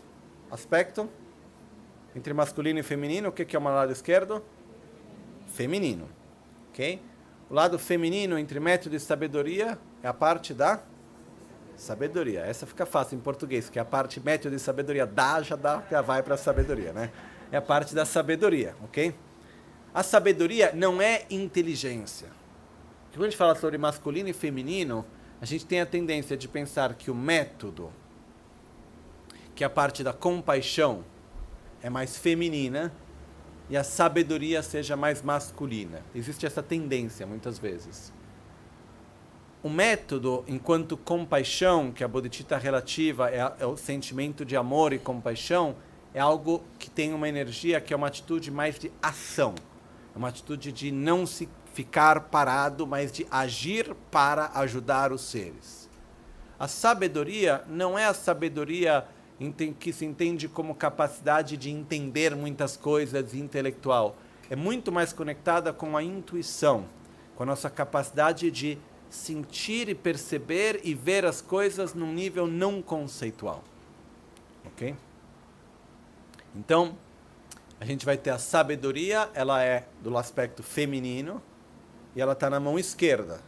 aspecto 0.51 1.07
entre 2.15 2.33
masculino 2.33 2.79
e 2.79 2.83
feminino. 2.83 3.29
O 3.29 3.33
que, 3.33 3.57
é 3.57 3.59
o 3.59 3.63
lado 3.63 3.93
esquerdo? 3.93 4.43
Feminino. 5.49 6.09
Ok? 6.71 7.01
O 7.51 7.55
lado 7.55 7.79
feminino 7.79 8.39
entre 8.39 8.59
método 8.59 8.97
e 8.97 9.01
sabedoria 9.01 9.79
é 10.03 10.09
a 10.09 10.15
parte 10.15 10.55
da 10.55 10.81
sabedoria. 11.77 12.41
Essa 12.41 12.67
fica 12.67 12.87
fácil 12.87 13.17
em 13.17 13.21
português, 13.21 13.69
que 13.69 13.79
é 13.79 13.83
a 13.83 13.85
parte 13.85 14.21
método 14.21 14.55
e 14.55 14.59
sabedoria. 14.59 15.07
Dá, 15.07 15.43
já 15.43 15.57
dá, 15.57 15.83
já 15.91 16.01
vai 16.01 16.23
para 16.23 16.35
a 16.35 16.39
sabedoria, 16.39 16.93
né? 16.93 17.11
É 17.51 17.57
a 17.57 17.63
parte 17.63 17.95
da 17.95 18.05
sabedoria, 18.05 18.75
ok? 18.83 19.15
A 19.93 20.03
sabedoria 20.03 20.73
não 20.75 21.01
é 21.01 21.25
inteligência. 21.31 22.29
Quando 23.13 23.27
a 23.27 23.29
gente 23.29 23.37
fala 23.37 23.55
sobre 23.55 23.79
masculino 23.79 24.29
e 24.29 24.33
feminino, 24.33 25.05
a 25.41 25.45
gente 25.45 25.67
tem 25.67 25.81
a 25.81 25.87
tendência 25.87 26.37
de 26.37 26.49
pensar 26.49 26.95
que 26.95 27.11
o 27.11 27.15
método, 27.15 27.93
que 29.55 29.63
é 29.63 29.67
a 29.67 29.71
parte 29.71 30.03
da 30.03 30.13
compaixão, 30.13 31.05
é 31.85 31.91
mais 31.91 32.17
feminina 32.17 32.91
e 33.69 33.77
a 33.77 33.85
sabedoria 33.85 34.63
seja 34.63 34.97
mais 34.97 35.21
masculina. 35.21 36.01
Existe 36.15 36.47
essa 36.47 36.63
tendência 36.63 37.27
muitas 37.27 37.59
vezes. 37.59 38.11
o 39.63 39.69
método, 39.69 40.45
enquanto 40.47 40.97
compaixão, 40.97 41.93
que 41.93 42.03
a 42.03 42.09
bodhicitta 42.09 42.57
relativa 42.57 43.31
é, 43.31 43.53
é, 43.61 43.67
o 43.67 43.77
sentimento 43.77 44.45
de 44.45 44.57
amor 44.57 44.95
e 44.95 44.99
compaixão, 44.99 45.77
é 46.15 46.21
algo 46.21 46.63
que 46.79 46.89
tem 46.89 47.13
uma 47.13 47.29
energia 47.29 47.81
que 47.81 47.93
é 47.93 47.97
uma 47.97 48.07
atitude 48.07 48.51
mais 48.51 48.79
de 48.79 48.91
ação. 49.03 49.55
É 50.15 50.19
uma 50.19 50.29
atitude 50.29 50.73
de 50.73 50.91
não 50.91 51.27
se 51.27 51.49
ficar 51.75 52.21
parado, 52.21 52.87
mas 52.87 53.13
de 53.13 53.27
agir 53.31 53.95
para 54.11 54.51
ajudar 54.55 55.13
os 55.13 55.21
seres. 55.21 55.89
A 56.59 56.69
sabedoria 56.69 57.63
não 57.69 57.99
é 57.99 58.07
a 58.07 58.15
sabedoria 58.15 59.07
que 59.79 59.93
se 59.93 60.05
entende 60.05 60.49
como 60.49 60.75
capacidade 60.75 61.57
de 61.57 61.71
entender 61.71 62.35
muitas 62.37 62.77
coisas 62.77 63.35
intelectual. 63.35 64.17
É 64.49 64.57
muito 64.57 64.93
mais 64.93 65.13
conectada 65.13 65.73
com 65.73 65.97
a 65.97 66.03
intuição, 66.03 66.87
com 67.35 67.43
a 67.43 67.47
nossa 67.47 67.69
capacidade 67.69 68.51
de 68.51 68.79
sentir 69.11 69.89
e 69.89 69.95
perceber 69.95 70.81
e 70.85 70.95
ver 70.95 71.25
as 71.25 71.41
coisas 71.41 71.95
num 71.95 72.13
nível 72.13 72.47
não 72.47 72.83
conceitual. 72.83 73.63
Ok? 74.67 74.95
Então, 76.55 76.97
a 77.81 77.85
gente 77.85 78.05
vai 78.07 78.17
ter 78.17 78.31
a 78.31 78.39
sabedoria, 78.39 79.29
ela 79.35 79.63
é 79.63 79.87
do 80.01 80.17
aspecto 80.17 80.63
feminino 80.63 81.43
e 82.15 82.21
ela 82.21 82.33
está 82.33 82.49
na 82.49 82.61
mão 82.61 82.79
esquerda. 82.79 83.41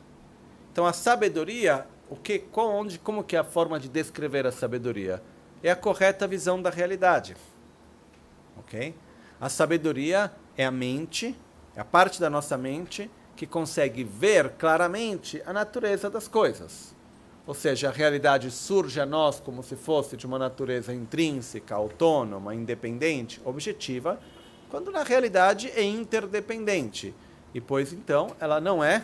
Então, 0.73 0.85
a 0.85 0.93
sabedoria, 0.93 1.87
o 2.09 2.17
que, 2.17 2.39
qual, 2.39 2.69
onde, 2.69 2.99
como 2.99 3.25
que 3.25 3.37
é 3.37 3.39
a 3.39 3.45
forma 3.45 3.79
de 3.79 3.89
descrever 3.89 4.47
a 4.47 4.53
sabedoria? 4.53 5.23
É 5.67 5.73
a 5.73 5.75
correta 5.75 6.29
visão 6.29 6.63
da 6.63 6.71
realidade. 6.71 7.37
Ok? 8.57 8.95
A 9.41 9.49
sabedoria 9.49 10.31
é 10.57 10.65
a 10.65 10.71
mente, 10.71 11.37
é 11.75 11.81
a 11.81 11.85
parte 11.85 12.21
da 12.21 12.31
nossa 12.31 12.57
mente 12.57 13.11
que 13.35 13.49
consegue 13.49 14.05
ver 14.05 14.51
claramente 14.51 15.43
a 15.45 15.53
natureza 15.53 16.09
das 16.09 16.29
coisas. 16.29 16.95
Ou 17.45 17.53
seja, 17.53 17.89
a 17.89 17.91
realidade 17.91 18.49
surge 18.49 19.01
a 19.01 19.05
nós 19.05 19.41
como 19.41 19.61
se 19.61 19.75
fosse 19.75 20.17
de 20.17 20.25
uma 20.25 20.39
natureza 20.39 20.95
intrínseca, 20.95 21.75
autônoma, 21.75 22.55
independente, 22.55 23.41
objetiva, 23.45 24.21
quando 24.71 24.93
na 24.93 25.03
realidade 25.03 25.73
é 25.75 25.83
interdependente. 25.83 27.13
E 27.53 27.61
pois 27.61 27.93
então 27.93 28.37
ela 28.39 28.61
não 28.61 28.85
é 28.85 29.03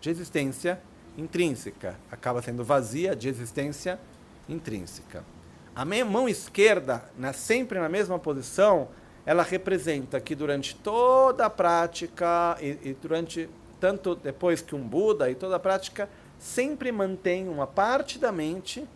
de 0.00 0.08
existência 0.08 0.80
intrínseca, 1.18 2.00
acaba 2.10 2.40
sendo 2.40 2.64
vazia 2.64 3.14
de 3.14 3.28
existência 3.28 4.00
intrínseca. 4.48 5.33
A 5.74 5.84
minha 5.84 6.04
mão 6.04 6.28
esquerda, 6.28 7.02
na, 7.18 7.32
sempre 7.32 7.80
na 7.80 7.88
mesma 7.88 8.16
posição, 8.16 8.88
ela 9.26 9.42
representa 9.42 10.20
que 10.20 10.34
durante 10.34 10.76
toda 10.76 11.46
a 11.46 11.50
prática 11.50 12.56
e, 12.60 12.78
e, 12.90 12.96
durante 13.00 13.48
tanto 13.80 14.14
depois 14.14 14.62
que 14.62 14.74
um 14.74 14.86
Buda 14.86 15.28
e 15.30 15.34
toda 15.34 15.56
a 15.56 15.58
prática 15.58 16.08
sempre 16.38 16.92
mantém 16.92 17.48
uma 17.48 17.66
parte 17.66 18.18
da 18.18 18.30
mente 18.30 18.86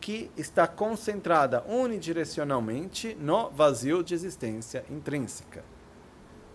que 0.00 0.30
está 0.36 0.66
concentrada 0.66 1.64
unidirecionalmente 1.68 3.16
no 3.20 3.50
vazio 3.50 4.02
de 4.02 4.12
existência 4.12 4.84
intrínseca. 4.90 5.64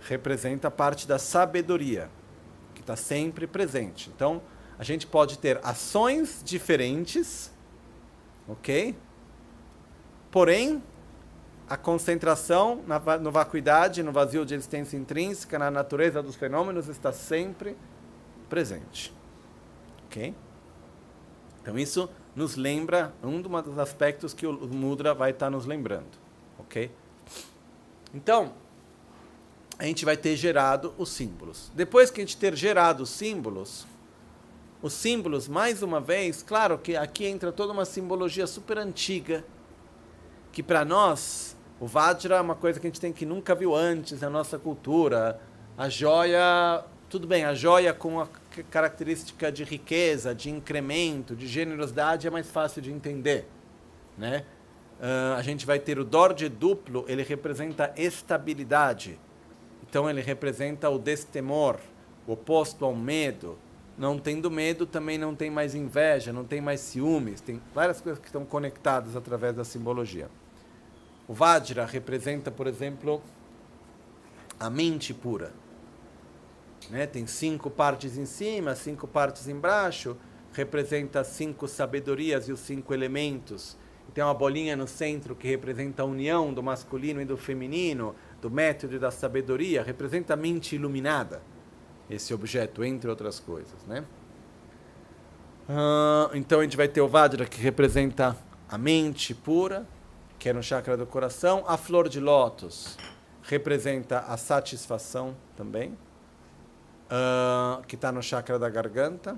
Representa 0.02 0.70
parte 0.70 1.08
da 1.08 1.18
sabedoria 1.18 2.10
que 2.76 2.82
está 2.82 2.96
sempre 2.96 3.48
presente. 3.48 4.12
Então, 4.14 4.42
a 4.78 4.84
gente 4.84 5.08
pode 5.08 5.40
ter 5.40 5.60
ações 5.64 6.42
diferentes, 6.44 7.52
ok? 8.48 8.96
Porém, 10.32 10.82
a 11.68 11.78
concentração 11.78 12.84
na, 12.88 13.00
no 13.18 13.32
vacuidade, 13.32 14.02
no 14.04 14.12
vazio 14.12 14.46
de 14.46 14.56
existência 14.56 14.98
intrínseca, 14.98 15.60
na 15.60 15.70
natureza 15.70 16.22
dos 16.22 16.36
fenômenos, 16.36 16.88
está 16.88 17.12
sempre 17.12 17.76
presente. 18.50 19.14
Ok? 20.06 20.34
Então, 21.62 21.78
isso 21.78 22.10
nos 22.36 22.56
lembra, 22.56 23.14
um 23.22 23.42
dos 23.42 23.78
aspectos 23.78 24.34
que 24.34 24.48
o 24.48 24.68
Mudra 24.68 25.14
vai 25.14 25.32
estar 25.32 25.50
nos 25.50 25.66
lembrando. 25.66 26.18
Ok? 26.58 26.92
Então, 28.14 28.54
a 29.78 29.86
gente 29.86 30.04
vai 30.04 30.18
ter 30.18 30.36
gerado 30.36 30.94
os 30.98 31.10
símbolos. 31.10 31.72
Depois 31.76 32.10
que 32.10 32.20
a 32.20 32.24
gente 32.24 32.38
ter 32.38 32.56
gerado 32.56 33.04
os 33.04 33.10
símbolos, 33.10 33.86
os 34.82 34.94
símbolos, 34.94 35.48
mais 35.48 35.84
uma 35.84 36.02
vez, 36.02 36.42
claro 36.42 36.78
que 36.78 36.96
aqui 36.96 37.26
entra 37.26 37.52
toda 37.52 37.74
uma 37.74 37.86
simbologia 37.86 38.48
super 38.48 38.78
antiga, 38.78 39.46
que 40.52 40.64
para 40.64 40.84
nós 40.84 41.58
o 41.80 41.88
Vajra 41.88 42.36
é 42.36 42.42
uma 42.42 42.56
coisa 42.56 42.80
que 42.80 42.88
a 42.88 42.90
gente 42.90 43.00
tem 43.00 43.14
que 43.14 43.26
nunca 43.26 43.56
viu 43.56 43.74
antes 43.74 44.20
na 44.20 44.30
nossa 44.30 44.60
cultura. 44.60 45.40
A 45.78 45.88
joia, 45.88 46.84
tudo 47.10 47.26
bem, 47.26 47.46
a 47.46 47.54
joia 47.54 47.94
com 47.94 48.20
a 48.20 48.28
característica 48.70 49.50
de 49.50 49.64
riqueza, 49.64 50.36
de 50.36 50.50
incremento, 50.50 51.36
de 51.36 51.48
generosidade 51.48 52.28
é 52.28 52.30
mais 52.30 52.52
fácil 52.52 52.82
de 52.82 52.92
entender, 52.92 53.48
né? 54.18 54.44
Uh, 55.00 55.36
a 55.38 55.42
gente 55.42 55.66
vai 55.66 55.80
ter 55.80 55.98
o 55.98 56.04
Dorje 56.04 56.50
duplo, 56.50 57.06
ele 57.08 57.24
representa 57.24 57.94
estabilidade. 57.96 59.18
Então 59.90 60.10
ele 60.10 60.20
representa 60.20 60.90
o 60.90 61.00
destemor, 61.00 61.78
o 62.28 62.34
oposto 62.34 62.84
ao 62.84 62.94
medo. 62.94 63.58
Não 63.98 64.20
tendo 64.20 64.52
medo, 64.52 64.86
também 64.86 65.18
não 65.18 65.34
tem 65.34 65.50
mais 65.50 65.74
inveja, 65.74 66.34
não 66.34 66.44
tem 66.44 66.60
mais 66.60 66.82
ciúmes. 66.82 67.40
Tem 67.40 67.62
várias 67.74 68.02
coisas 68.02 68.20
que 68.20 68.28
estão 68.28 68.44
conectadas 68.44 69.16
através 69.16 69.56
da 69.56 69.64
simbologia. 69.64 70.30
O 71.30 71.34
Vajra 71.36 71.86
representa, 71.86 72.50
por 72.50 72.66
exemplo, 72.66 73.22
a 74.60 74.68
mente 74.68 75.14
pura. 75.14 75.54
Né? 76.90 77.06
Tem 77.06 77.28
cinco 77.28 77.70
partes 77.70 78.18
em 78.18 78.26
cima, 78.26 78.74
cinco 78.74 79.08
partes 79.08 79.48
embaixo, 79.48 80.18
representa 80.52 81.24
cinco 81.24 81.68
sabedorias 81.68 82.50
e 82.50 82.52
os 82.52 82.60
cinco 82.60 82.96
elementos. 82.96 83.78
E 84.08 84.12
tem 84.12 84.24
uma 84.24 84.34
bolinha 84.34 84.76
no 84.76 84.88
centro 84.88 85.36
que 85.36 85.48
representa 85.48 86.02
a 86.02 86.06
união 86.06 86.52
do 86.52 86.64
masculino 86.64 87.22
e 87.22 87.26
do 87.26 87.38
feminino, 87.38 88.16
do 88.42 88.50
método 88.50 88.96
e 88.96 89.00
da 89.00 89.12
sabedoria, 89.12 89.84
representa 89.84 90.34
a 90.34 90.36
mente 90.36 90.74
iluminada, 90.74 91.44
esse 92.10 92.34
objeto, 92.34 92.84
entre 92.84 93.08
outras 93.08 93.40
coisas. 93.40 93.86
Né? 93.86 94.04
Uh, 95.70 96.36
então 96.36 96.60
a 96.60 96.64
gente 96.64 96.76
vai 96.76 96.88
ter 96.88 97.02
o 97.02 97.08
Vajra 97.08 97.46
que 97.46 97.62
representa 97.62 98.36
a 98.68 98.80
mente 98.80 99.36
pura, 99.36 99.86
que 100.40 100.48
é 100.48 100.54
no 100.54 100.64
chakra 100.64 100.96
do 100.96 101.06
coração. 101.06 101.66
A 101.68 101.76
flor 101.76 102.08
de 102.08 102.20
lótus 102.20 102.98
representa 103.44 104.20
a 104.20 104.38
satisfação 104.38 105.36
também, 105.56 105.98
uh, 107.12 107.86
que 107.86 107.96
está 107.96 108.12
no 108.12 108.24
chakra 108.24 108.58
da 108.58 108.70
garganta. 108.70 109.38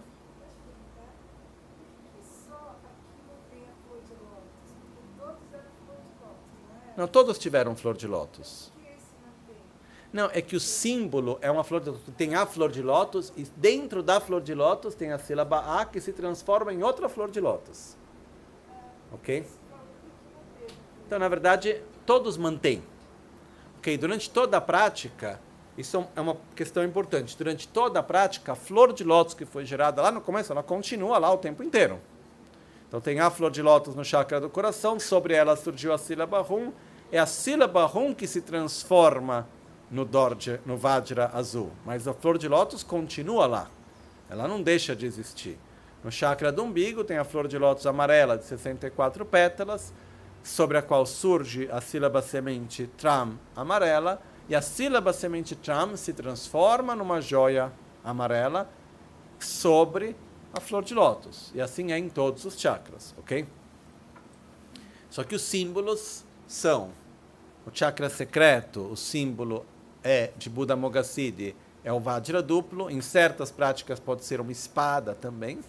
Não, 6.96 7.08
todos 7.08 7.40
tiveram 7.40 7.76
flor 7.76 7.98
de 7.98 8.06
lótus. 8.06 8.72
Não, 10.14 10.30
é 10.34 10.42
que 10.42 10.58
o 10.58 10.60
símbolo 10.60 11.40
é 11.42 11.50
uma 11.50 11.64
flor 11.64 11.82
de 11.82 11.90
lótus. 11.90 12.14
Tem 12.16 12.36
a 12.36 12.46
flor 12.46 12.70
de 12.70 12.82
lótus 12.82 13.34
e 13.36 13.44
dentro 13.56 14.04
da 14.04 14.20
flor 14.20 14.42
de 14.42 14.54
lótus 14.54 14.94
tem 14.94 15.12
a 15.12 15.18
sílaba 15.18 15.80
A 15.80 15.86
que 15.86 16.02
se 16.02 16.12
transforma 16.12 16.72
em 16.72 16.84
outra 16.84 17.08
flor 17.08 17.32
de 17.32 17.40
lótus. 17.40 17.98
Ok? 19.14 19.48
Então, 21.12 21.20
na 21.20 21.28
verdade, 21.28 21.82
todos 22.06 22.38
mantêm. 22.38 22.82
Ok? 23.80 23.98
Durante 23.98 24.30
toda 24.30 24.56
a 24.56 24.62
prática, 24.62 25.42
isso 25.78 26.08
é 26.16 26.22
uma 26.22 26.38
questão 26.56 26.86
importante. 26.86 27.38
Durante 27.38 27.68
toda 27.68 28.00
a 28.00 28.04
prática, 28.04 28.54
a 28.54 28.56
flor 28.56 28.94
de 28.94 29.04
lótus 29.04 29.34
que 29.34 29.44
foi 29.44 29.66
gerada 29.66 30.02
lá 30.02 30.10
no 30.10 30.22
começo, 30.22 30.54
ela 30.54 30.64
continua 30.64 31.18
lá 31.18 31.30
o 31.30 31.38
tempo 31.38 31.64
inteiro. 31.64 32.00
Então 32.88 33.02
tem 33.02 33.20
a 33.20 33.30
flor 33.30 33.52
de 33.52 33.62
lótus 33.62 33.94
no 33.94 34.06
chakra 34.06 34.40
do 34.40 34.50
coração, 34.50 35.02
sobre 35.02 35.34
ela 35.34 35.58
surgiu 35.58 35.92
a 35.92 35.98
sílaba 35.98 36.40
Rum, 36.40 36.72
é 37.12 37.20
a 37.20 37.26
sílaba 37.26 37.86
Rum 37.86 38.14
que 38.14 38.26
se 38.26 38.42
transforma 38.42 39.46
no 39.90 40.06
Dorje, 40.06 40.62
no 40.66 40.78
Vajra 40.78 41.30
azul, 41.34 41.72
mas 41.86 42.08
a 42.08 42.14
flor 42.14 42.38
de 42.38 42.48
lótus 42.48 42.84
continua 42.84 43.46
lá. 43.48 43.70
Ela 44.30 44.48
não 44.48 44.62
deixa 44.62 44.96
de 44.96 45.06
existir. 45.06 45.60
No 46.06 46.10
chakra 46.10 46.54
do 46.54 46.64
umbigo 46.64 47.04
tem 47.04 47.18
a 47.18 47.26
flor 47.26 47.50
de 47.50 47.58
lótus 47.58 47.86
amarela 47.86 48.38
de 48.38 48.46
64 48.46 49.26
pétalas, 49.26 49.94
sobre 50.44 50.78
a 50.78 50.82
qual 50.82 51.06
surge 51.06 51.70
a 51.72 51.80
sílaba 51.82 52.22
semente 52.22 52.88
tram 52.98 53.40
amarela, 53.56 54.22
e 54.50 54.56
a 54.56 54.62
sílaba 54.62 55.14
semente 55.14 55.56
tram 55.56 55.96
se 55.96 56.14
transforma 56.14 56.96
numa 56.96 57.22
joia 57.22 57.72
amarela 58.04 58.70
sobre 59.40 60.16
a 60.54 60.60
flor 60.60 60.84
de 60.84 60.94
lótus. 60.94 61.52
E 61.54 61.62
assim 61.62 61.92
é 61.92 61.98
em 61.98 62.10
todos 62.10 62.44
os 62.46 62.60
chakras, 62.60 63.16
ok? 63.18 63.48
Só 65.10 65.24
que 65.24 65.36
os 65.36 65.42
símbolos 65.42 66.24
são 66.48 66.92
o 67.66 67.70
chakra 67.72 68.10
secreto, 68.10 68.82
o 68.82 68.98
símbolo 68.98 69.66
é 70.04 70.32
de 70.38 70.50
Buda 70.50 70.76
Mogassiddhi, 70.76 71.56
é 71.84 71.92
o 71.94 72.00
Vajra 72.00 72.42
duplo. 72.42 72.90
Em 72.90 73.02
certas 73.02 73.52
práticas 73.52 74.00
pode 74.00 74.26
ser 74.26 74.42
uma 74.42 74.52
espada 74.52 75.14
também. 75.14 75.60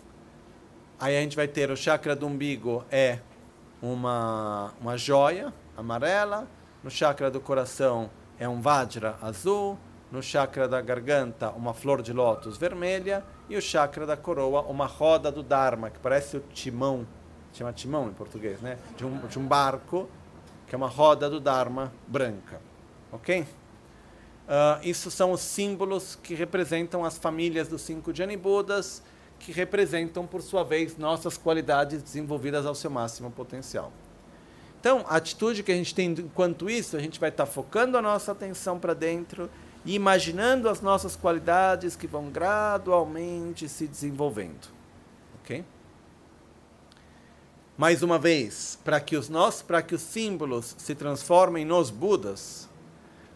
Aí 0.98 1.16
a 1.16 1.20
gente 1.20 1.36
vai 1.36 1.48
ter 1.48 1.70
o 1.70 1.76
chakra 1.76 2.14
do 2.14 2.26
umbigo, 2.26 2.84
é 2.90 3.18
uma, 3.82 4.72
uma 4.80 4.96
joia 4.96 5.52
amarela, 5.76 6.46
no 6.84 6.90
chakra 6.90 7.30
do 7.30 7.40
coração 7.40 8.08
é 8.38 8.48
um 8.48 8.60
vajra 8.60 9.16
azul, 9.20 9.76
no 10.10 10.22
chakra 10.22 10.68
da 10.68 10.80
garganta 10.80 11.50
uma 11.50 11.72
flor 11.72 12.02
de 12.02 12.12
lótus 12.12 12.58
vermelha 12.58 13.24
E 13.48 13.56
o 13.56 13.62
chakra 13.62 14.06
da 14.06 14.16
coroa, 14.16 14.62
uma 14.62 14.86
roda 14.86 15.32
do 15.32 15.42
Dharma, 15.42 15.90
que 15.90 15.98
parece 15.98 16.36
o 16.36 16.40
timão, 16.52 17.06
chama 17.52 17.72
timão 17.72 18.08
em 18.08 18.12
português, 18.12 18.60
né? 18.60 18.78
De 18.96 19.04
um, 19.04 19.18
de 19.26 19.38
um 19.38 19.46
barco, 19.46 20.08
que 20.66 20.74
é 20.74 20.78
uma 20.78 20.88
roda 20.88 21.28
do 21.28 21.40
Dharma 21.40 21.92
branca. 22.06 22.60
Ok? 23.10 23.40
Uh, 23.40 23.46
isso 24.82 25.10
são 25.10 25.32
os 25.32 25.40
símbolos 25.40 26.16
que 26.22 26.34
representam 26.34 27.04
as 27.04 27.16
famílias 27.16 27.68
dos 27.68 27.82
cinco 27.82 28.14
Jani 28.14 28.36
Budas, 28.36 29.02
que 29.42 29.50
representam, 29.50 30.24
por 30.24 30.40
sua 30.40 30.62
vez, 30.62 30.96
nossas 30.96 31.36
qualidades 31.36 32.00
desenvolvidas 32.00 32.64
ao 32.64 32.76
seu 32.76 32.88
máximo 32.88 33.28
potencial. 33.28 33.92
Então, 34.80 35.04
a 35.08 35.16
atitude 35.16 35.64
que 35.64 35.72
a 35.72 35.74
gente 35.74 35.92
tem 35.94 36.12
enquanto 36.12 36.70
isso, 36.70 36.96
a 36.96 37.00
gente 37.00 37.18
vai 37.18 37.28
estar 37.28 37.44
focando 37.44 37.98
a 37.98 38.02
nossa 38.02 38.30
atenção 38.30 38.78
para 38.78 38.94
dentro 38.94 39.50
e 39.84 39.94
imaginando 39.94 40.68
as 40.68 40.80
nossas 40.80 41.16
qualidades 41.16 41.96
que 41.96 42.06
vão 42.06 42.30
gradualmente 42.30 43.68
se 43.68 43.88
desenvolvendo. 43.88 44.68
Ok? 45.42 45.64
Mais 47.76 48.00
uma 48.00 48.18
vez, 48.18 48.78
para 48.84 49.00
que 49.00 49.16
os 49.16 49.28
nossos, 49.28 49.62
para 49.62 49.82
que 49.82 49.94
os 49.94 50.02
símbolos 50.02 50.76
se 50.78 50.94
transformem 50.94 51.64
nos 51.64 51.90
Budas, 51.90 52.68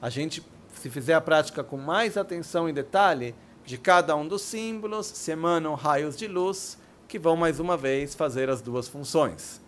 a 0.01 0.09
gente, 0.09 0.41
se 0.81 0.89
fizer 0.89 1.15
a 1.15 1.21
prática 1.21 1.65
com 1.65 1.77
mais 1.77 2.17
atenção 2.17 2.69
e 2.69 2.73
detalhe, 2.73 3.35
de 3.67 3.77
cada 3.77 4.17
um 4.17 4.27
dos 4.27 4.41
símbolos 4.41 5.07
se 5.07 5.31
emanam 5.33 5.75
raios 5.75 6.17
de 6.17 6.27
luz 6.27 6.79
que 7.07 7.19
vão 7.19 7.37
mais 7.37 7.61
uma 7.61 7.77
vez 7.77 8.15
fazer 8.15 8.49
as 8.49 8.63
duas 8.63 8.89
funções 8.89 9.61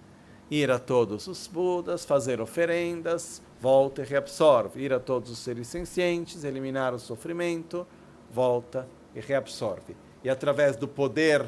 ir 0.51 0.71
a 0.71 0.79
todos 0.79 1.27
os 1.27 1.47
Budas, 1.47 2.05
fazer 2.05 2.41
oferendas, 2.41 3.43
volta 3.61 4.03
e 4.03 4.05
reabsorve. 4.05 4.83
Ir 4.83 4.93
a 4.93 5.01
todos 5.01 5.31
os 5.31 5.39
seres 5.39 5.67
sencientes, 5.69 6.45
eliminar 6.45 6.95
o 6.95 6.99
sofrimento, 6.99 7.87
volta 8.31 8.89
e 9.15 9.21
reabsorve. 9.21 9.97
E 10.25 10.31
através 10.31 10.77
do 10.77 10.89
poder 10.89 11.45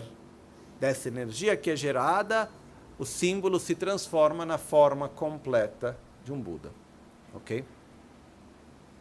dessa 0.78 1.08
energia 1.08 1.56
que 1.56 1.70
é 1.70 1.76
gerada, 1.76 2.50
o 2.98 3.04
símbolo 3.04 3.58
se 3.58 3.74
transforma 3.74 4.44
na 4.44 4.58
forma 4.58 5.08
completa 5.08 5.98
de 6.24 6.32
um 6.32 6.40
Buda. 6.40 6.70
Ok? 7.34 7.64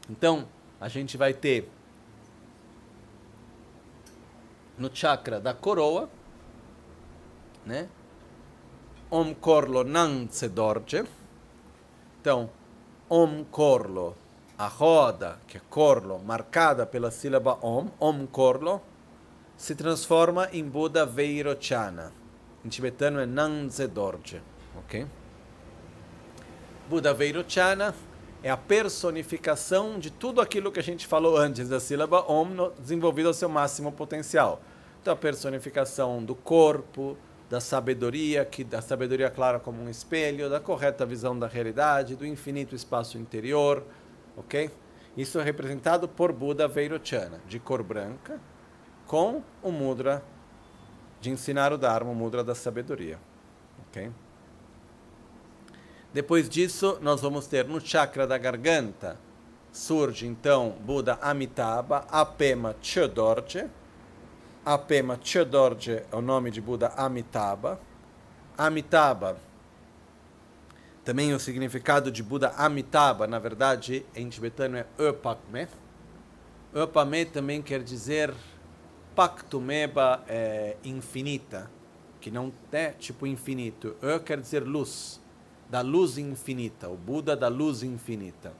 Então, 0.09 0.47
a 0.79 0.87
gente 0.87 1.17
vai 1.17 1.33
ter 1.33 1.69
no 4.79 4.89
chakra 4.93 5.39
da 5.39 5.53
coroa, 5.53 6.09
né? 7.65 7.87
Om 9.11 9.33
Corlo 9.35 9.83
não 9.83 10.27
se. 10.29 10.49
Então, 12.21 12.49
Om 13.09 13.43
Corlo, 13.45 14.15
a 14.57 14.67
roda, 14.67 15.39
que 15.47 15.57
é 15.57 15.61
Corlo, 15.69 16.19
marcada 16.19 16.85
pela 16.85 17.11
sílaba 17.11 17.57
Om, 17.61 17.89
Om 17.99 18.25
Corlo, 18.27 18.81
se 19.57 19.75
transforma 19.75 20.47
em 20.53 20.63
Buda 20.63 21.05
Veirochana. 21.05 22.13
Em 22.63 22.69
tibetano 22.69 23.19
é 23.19 23.25
Nanze 23.25 23.87
Dorje. 23.87 24.41
Ok? 24.77 25.05
Buda 26.89 27.13
Veirochana 27.13 27.93
é 28.41 28.49
a 28.49 28.57
personificação 28.57 29.99
de 29.99 30.11
tudo 30.11 30.39
aquilo 30.39 30.71
que 30.71 30.79
a 30.79 30.83
gente 30.83 31.05
falou 31.07 31.37
antes 31.37 31.67
da 31.67 31.79
sílaba 31.79 32.21
Om, 32.31 32.71
desenvolvido 32.79 33.27
ao 33.27 33.33
seu 33.33 33.49
máximo 33.49 33.91
potencial. 33.91 34.61
A 35.05 35.15
personificação 35.15 36.23
do 36.23 36.35
corpo, 36.35 37.17
da 37.49 37.59
sabedoria, 37.59 38.45
que 38.45 38.63
da 38.63 38.81
sabedoria 38.81 39.29
clara 39.29 39.59
como 39.59 39.81
um 39.81 39.89
espelho, 39.89 40.49
da 40.49 40.59
correta 40.59 41.05
visão 41.05 41.37
da 41.37 41.47
realidade, 41.47 42.15
do 42.15 42.25
infinito 42.25 42.75
espaço 42.75 43.17
interior, 43.17 43.83
ok? 44.37 44.69
Isso 45.17 45.39
é 45.39 45.43
representado 45.43 46.07
por 46.07 46.31
Buda 46.31 46.67
Vairochana, 46.67 47.41
de 47.47 47.59
cor 47.59 47.81
branca, 47.81 48.39
com 49.07 49.41
o 49.63 49.71
mudra 49.71 50.23
de 51.19 51.31
ensinar 51.31 51.73
o 51.73 51.77
Dharma, 51.77 52.11
o 52.11 52.15
mudra 52.15 52.43
da 52.43 52.53
sabedoria, 52.53 53.19
ok? 53.87 54.11
Depois 56.13 56.47
disso, 56.47 56.99
nós 57.01 57.21
vamos 57.21 57.47
ter 57.47 57.65
no 57.65 57.81
chakra 57.81 58.27
da 58.27 58.37
garganta, 58.37 59.17
surge 59.71 60.27
então 60.27 60.75
Buda 60.81 61.17
Amitabha, 61.21 62.05
Apema 62.09 62.75
Chodorje, 62.81 63.67
Apema 64.65 65.17
Chodorje 65.23 66.03
é 66.11 66.15
o 66.15 66.21
nome 66.21 66.51
de 66.51 66.59
Buda 66.59 66.89
Amitabha. 66.89 67.79
Amitabha, 68.57 69.37
também 71.05 71.33
o 71.33 71.39
significado 71.39 72.11
de 72.11 72.21
Buda 72.21 72.49
Amitabha, 72.49 73.25
na 73.25 73.39
verdade, 73.39 74.05
em 74.13 74.27
tibetano 74.27 74.77
é 74.77 74.85
Öpakme. 74.97 75.67
Öpame 76.73 77.25
também 77.25 77.61
quer 77.61 77.81
dizer 77.81 78.33
Paktumeba 79.15 80.23
é 80.27 80.75
infinita, 80.83 81.71
que 82.19 82.29
não 82.29 82.51
é 82.71 82.89
tipo 82.91 83.25
infinito. 83.25 83.95
Ö 84.03 84.19
quer 84.19 84.39
dizer 84.41 84.63
luz, 84.63 85.21
da 85.69 85.81
luz 85.81 86.17
infinita, 86.17 86.89
o 86.89 86.97
Buda 86.97 87.35
da 87.35 87.47
luz 87.47 87.81
infinita. 87.81 88.53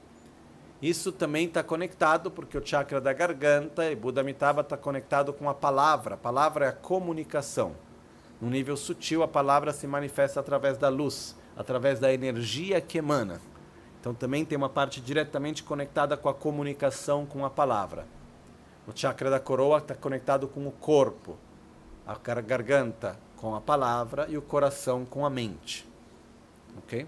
Isso 0.82 1.12
também 1.12 1.46
está 1.46 1.62
conectado 1.62 2.32
porque 2.32 2.58
o 2.58 2.66
chakra 2.66 3.02
da 3.02 3.12
garganta 3.12 3.92
e 3.92 3.96
Buda 3.96 4.22
Amitabha 4.22 4.62
está 4.62 4.78
conectado 4.78 5.34
com 5.34 5.50
a 5.50 5.54
palavra. 5.54 6.16
A 6.16 6.18
palavra 6.18 6.66
é 6.66 6.70
a 6.70 6.74
comunicação. 6.74 7.76
No 8.42 8.50
nível 8.50 8.78
sutil, 8.78 9.22
a 9.22 9.28
palavra 9.28 9.74
se 9.74 9.86
manifesta 9.86 10.40
através 10.40 10.78
da 10.78 10.88
luz, 10.88 11.36
através 11.58 12.00
da 12.00 12.14
energia 12.14 12.80
que 12.80 12.98
emana. 12.98 13.42
Então 14.00 14.14
também 14.14 14.46
tem 14.46 14.58
uma 14.58 14.70
parte 14.70 15.02
diretamente 15.02 15.64
conectada 15.64 16.16
com 16.16 16.30
a 16.30 16.34
comunicação 16.34 17.26
com 17.26 17.46
a 17.46 17.50
palavra. 17.50 18.08
O 18.88 18.92
chakra 18.96 19.30
da 19.30 19.40
coroa 19.40 19.80
está 19.80 19.94
conectado 19.94 20.48
com 20.48 20.66
o 20.66 20.72
corpo, 20.72 21.38
a 22.08 22.16
garganta 22.42 23.20
com 23.36 23.54
a 23.54 23.60
palavra 23.60 24.28
e 24.30 24.38
o 24.38 24.42
coração 24.42 25.06
com 25.06 25.26
a 25.26 25.30
mente. 25.30 25.86
Ok? 26.78 27.06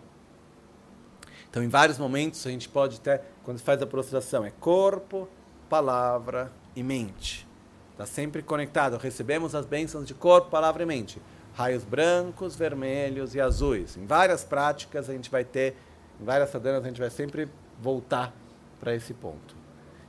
Então, 1.51 1.61
em 1.61 1.67
vários 1.67 1.99
momentos, 1.99 2.47
a 2.47 2.49
gente 2.49 2.69
pode 2.69 2.95
até, 2.95 3.21
quando 3.43 3.59
faz 3.59 3.81
a 3.81 3.85
prostração, 3.85 4.45
é 4.45 4.51
corpo, 4.51 5.27
palavra 5.69 6.49
e 6.73 6.81
mente. 6.81 7.45
Está 7.91 8.05
sempre 8.05 8.41
conectado. 8.41 8.95
Recebemos 8.95 9.53
as 9.53 9.65
bênçãos 9.65 10.07
de 10.07 10.13
corpo, 10.13 10.49
palavra 10.49 10.83
e 10.83 10.85
mente. 10.85 11.21
Raios 11.53 11.83
brancos, 11.83 12.55
vermelhos 12.55 13.35
e 13.35 13.41
azuis. 13.41 13.97
Em 13.97 14.05
várias 14.05 14.45
práticas, 14.45 15.09
a 15.09 15.13
gente 15.13 15.29
vai 15.29 15.43
ter, 15.43 15.75
em 16.21 16.23
várias 16.23 16.49
sadanas, 16.49 16.85
a 16.85 16.87
gente 16.87 17.01
vai 17.01 17.09
sempre 17.09 17.49
voltar 17.81 18.33
para 18.79 18.95
esse 18.95 19.13
ponto. 19.13 19.53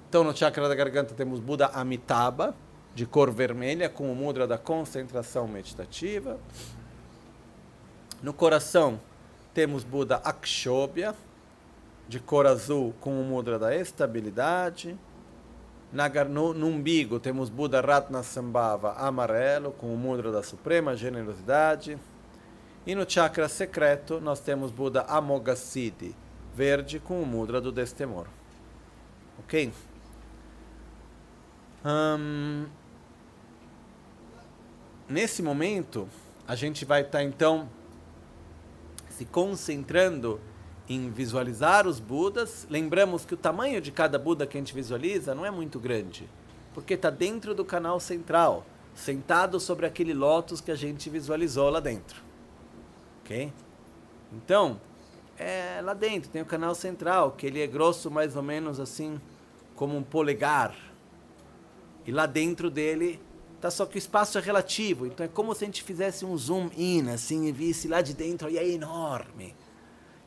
Então, 0.09 0.23
no 0.23 0.37
chakra 0.37 0.69
da 0.69 0.77
garganta, 0.77 1.13
temos 1.13 1.41
Buda 1.41 1.67
Amitabha, 1.67 2.55
de 2.95 3.05
cor 3.05 3.33
vermelha, 3.33 3.89
com 3.89 4.13
o 4.13 4.15
mudra 4.15 4.47
da 4.47 4.59
concentração 4.59 5.49
meditativa. 5.49 6.39
No 8.23 8.33
coração, 8.33 9.01
temos 9.53 9.83
Buda 9.83 10.17
Akshobhya, 10.19 11.17
de 12.09 12.21
cor 12.21 12.47
azul 12.47 12.95
com 13.01 13.21
o 13.21 13.25
mudra 13.25 13.59
da 13.59 13.75
estabilidade. 13.75 14.99
Na, 15.93 16.09
no, 16.25 16.55
no 16.55 16.69
umbigo 16.69 17.21
temos 17.21 17.51
Buda 17.51 17.81
Ratna 17.81 18.23
Sambhava 18.23 18.95
amarelo 18.95 19.73
com 19.73 19.93
o 19.93 19.97
mudra 19.97 20.33
da 20.33 20.43
suprema 20.43 20.97
generosidade. 20.97 21.99
E 22.87 22.95
no 22.95 23.09
chakra 23.09 23.49
secreto 23.49 24.21
nós 24.21 24.41
temos 24.41 24.71
Buda 24.71 25.03
Amoghasiddhi 25.03 26.15
verde 26.55 26.99
com 26.99 27.23
o 27.23 27.27
mudra 27.27 27.61
do 27.61 27.73
destemor. 27.73 28.27
Ok? 29.39 29.73
Um, 31.85 32.67
nesse 35.09 35.43
momento, 35.43 36.09
a 36.47 36.55
gente 36.55 36.85
vai 36.85 37.01
estar 37.01 37.19
tá, 37.19 37.25
então 37.25 37.69
se 39.09 39.25
concentrando 39.25 40.41
em 40.89 41.11
visualizar 41.11 41.87
os 41.87 42.01
Budas. 42.01 42.67
Lembramos 42.69 43.25
que 43.25 43.35
o 43.35 43.37
tamanho 43.37 43.81
de 43.81 43.91
cada 43.91 44.19
Buda 44.19 44.47
que 44.47 44.57
a 44.57 44.61
gente 44.61 44.75
visualiza 44.75 45.35
não 45.35 45.47
é 45.47 45.51
muito 45.51 45.79
grande, 45.79 46.29
porque 46.75 46.95
está 46.95 47.11
dentro 47.11 47.55
do 47.55 47.65
canal 47.65 48.01
central, 48.01 48.67
sentado 48.95 49.59
sobre 49.59 49.87
aquele 49.87 50.13
lótus 50.13 50.61
que 50.61 50.71
a 50.71 50.77
gente 50.77 51.09
visualizou 51.09 51.71
lá 51.71 51.81
dentro. 51.81 52.23
Ok? 53.23 53.53
Então, 54.33 54.81
é 55.39 55.81
lá 55.83 55.95
dentro 55.95 56.31
tem 56.31 56.43
o 56.43 56.47
canal 56.47 56.75
central, 56.75 57.33
que 57.33 57.47
ele 57.47 57.61
é 57.61 57.67
grosso 57.67 58.11
mais 58.11 58.37
ou 58.37 58.43
menos 58.43 58.79
assim 58.79 59.21
como 59.75 59.97
um 59.97 60.03
polegar. 60.03 60.77
E 62.07 62.13
lá 62.13 62.27
dentro 62.27 62.71
dele 62.71 63.21
tá 63.61 63.71
só 63.71 63.87
que 63.87 63.97
o 63.97 63.99
espaço 63.99 64.37
é 64.39 64.41
relativo, 64.41 65.07
então 65.07 65.25
é 65.25 65.29
como 65.29 65.55
se 65.55 65.65
a 65.65 65.67
gente 65.67 65.85
fizesse 65.85 66.25
um 66.25 66.37
zoom 66.37 66.69
in 66.77 67.09
assim 67.11 67.47
e 67.47 67.53
visse 67.53 67.87
lá 67.87 68.03
de 68.03 68.13
dentro 68.13 68.51
e 68.51 68.59
é 68.59 68.69
enorme. 68.69 69.55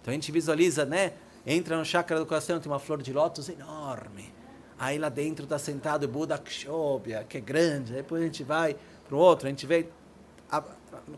Então 0.06 0.12
a 0.12 0.14
gente 0.14 0.32
visualiza, 0.32 0.86
né? 0.86 1.14
Entra 1.48 1.76
no 1.76 1.84
chakra 1.84 2.20
do 2.20 2.28
coração, 2.28 2.60
tem 2.60 2.72
uma 2.72 2.78
flor 2.78 3.02
de 3.02 3.12
lótus 3.12 3.50
enorme. 3.50 4.32
Aí 4.78 5.00
lá 5.00 5.10
dentro 5.10 5.46
está 5.46 5.58
sentado 5.58 6.04
o 6.04 6.08
Buda 6.08 6.38
Kshobhya, 6.38 7.24
que 7.28 7.40
é 7.40 7.42
grande. 7.42 7.92
Aí 7.92 8.04
depois 8.04 8.22
a 8.22 8.26
gente 8.26 8.44
vai 8.44 8.76
para 9.08 9.16
o 9.16 9.18
outro, 9.18 9.48
a 9.48 9.50
gente 9.50 9.66
vê. 9.66 9.88
A, 10.52 10.62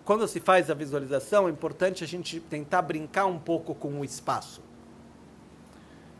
quando 0.05 0.25
se 0.25 0.39
faz 0.39 0.71
a 0.71 0.73
visualização, 0.73 1.49
é 1.49 1.51
importante 1.51 2.01
a 2.01 2.07
gente 2.07 2.39
tentar 2.39 2.81
brincar 2.81 3.25
um 3.25 3.37
pouco 3.37 3.75
com 3.75 3.99
o 3.99 4.05
espaço. 4.05 4.61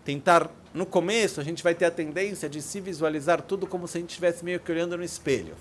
Tentar, 0.03 0.52
no 0.73 0.85
começo, 0.85 1.39
a 1.39 1.45
gente 1.45 1.64
vai 1.64 1.73
ter 1.73 1.85
a 1.85 1.91
tendência 1.91 2.49
de 2.49 2.61
se 2.61 2.81
visualizar 2.81 3.41
tudo 3.41 3.65
como 3.65 3.88
se 3.88 3.98
a 3.98 4.02
gente 4.02 4.10
estivesse 4.10 4.44
meio 4.44 4.60
que 4.60 4.69
olhando 4.69 4.98
no 4.98 5.06
espelho. 5.06 5.56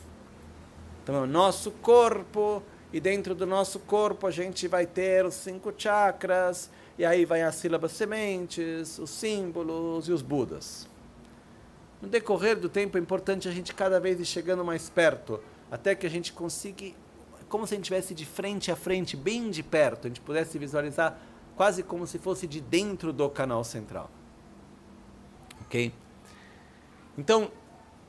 Então, 1.04 1.14
é 1.14 1.20
o 1.20 1.26
nosso 1.26 1.70
corpo, 1.70 2.60
e 2.92 3.00
dentro 3.00 3.34
do 3.34 3.46
nosso 3.46 3.78
corpo 3.80 4.26
a 4.26 4.30
gente 4.30 4.66
vai 4.66 4.86
ter 4.86 5.24
os 5.24 5.34
cinco 5.34 5.72
chakras, 5.76 6.70
e 6.98 7.04
aí 7.04 7.24
vai 7.24 7.42
as 7.42 7.54
sílabas 7.56 7.92
sementes, 7.92 8.98
os 8.98 9.10
símbolos 9.10 10.08
e 10.08 10.12
os 10.12 10.22
budas. 10.22 10.88
No 12.00 12.08
decorrer 12.08 12.58
do 12.58 12.68
tempo 12.68 12.96
é 12.96 13.00
importante 13.00 13.48
a 13.48 13.52
gente 13.52 13.74
cada 13.74 13.98
vez 14.00 14.20
ir 14.20 14.24
chegando 14.24 14.64
mais 14.64 14.88
perto, 14.88 15.40
até 15.70 15.94
que 15.94 16.06
a 16.06 16.10
gente 16.10 16.32
consiga, 16.32 16.92
como 17.48 17.66
se 17.66 17.74
a 17.74 17.76
gente 17.76 17.84
estivesse 17.84 18.14
de 18.14 18.24
frente 18.24 18.70
a 18.70 18.76
frente, 18.76 19.16
bem 19.16 19.50
de 19.50 19.62
perto, 19.62 20.06
a 20.06 20.08
gente 20.08 20.20
pudesse 20.20 20.58
visualizar 20.58 21.18
quase 21.56 21.82
como 21.82 22.06
se 22.06 22.18
fosse 22.18 22.46
de 22.46 22.60
dentro 22.60 23.12
do 23.12 23.28
canal 23.28 23.64
central. 23.64 24.10
Ok? 25.62 25.92
Então, 27.18 27.50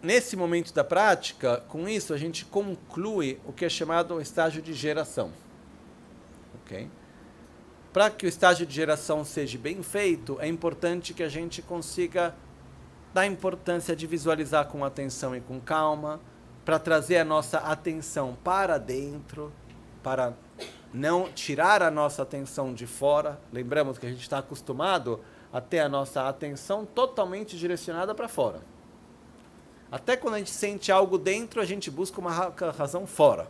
nesse 0.02 0.36
momento 0.36 0.74
da 0.74 0.84
prática, 0.84 1.64
com 1.70 1.88
isso 1.88 2.14
a 2.14 2.18
gente 2.18 2.46
conclui 2.46 3.40
o 3.46 3.54
que 3.54 3.66
é 3.66 3.70
chamado 3.70 4.20
estágio 4.22 4.62
de 4.62 4.74
geração. 4.74 5.32
Ok? 6.62 6.90
Para 7.98 8.12
que 8.12 8.28
o 8.28 8.30
estágio 8.30 8.64
de 8.64 8.76
geração 8.76 9.26
seja 9.26 9.58
bem 9.58 9.82
feito, 9.82 10.38
é 10.40 10.48
importante 10.48 11.16
que 11.16 11.24
a 11.24 11.28
gente 11.28 11.64
consiga 11.64 12.36
dar 13.12 13.26
importância 13.26 13.96
de 13.96 14.06
visualizar 14.06 14.68
com 14.68 14.86
atenção 14.86 15.36
e 15.36 15.42
com 15.42 15.60
calma, 15.60 16.20
para 16.64 16.78
trazer 16.78 17.18
a 17.18 17.26
nossa 17.26 17.58
atenção 17.58 18.38
para 18.44 18.78
dentro, 18.78 19.52
para 20.04 20.36
não 20.94 21.32
tirar 21.32 21.82
a 21.82 21.90
nossa 21.90 22.22
atenção 22.22 22.72
de 22.72 22.86
fora. 22.86 23.42
Lembramos 23.52 23.98
que 23.98 24.06
a 24.06 24.10
gente 24.10 24.22
está 24.22 24.38
acostumado 24.38 25.20
a 25.52 25.60
ter 25.60 25.80
a 25.80 25.90
nossa 25.90 26.30
atenção 26.30 26.86
totalmente 26.86 27.58
direcionada 27.58 28.14
para 28.14 28.28
fora. 28.28 28.62
Até 29.92 30.16
quando 30.16 30.36
a 30.36 30.38
gente 30.38 30.52
sente 30.52 30.92
algo 30.92 31.18
dentro, 31.18 31.60
a 31.60 31.66
gente 31.66 31.90
busca 31.90 32.22
uma 32.22 32.54
razão 32.78 33.08
fora. 33.08 33.48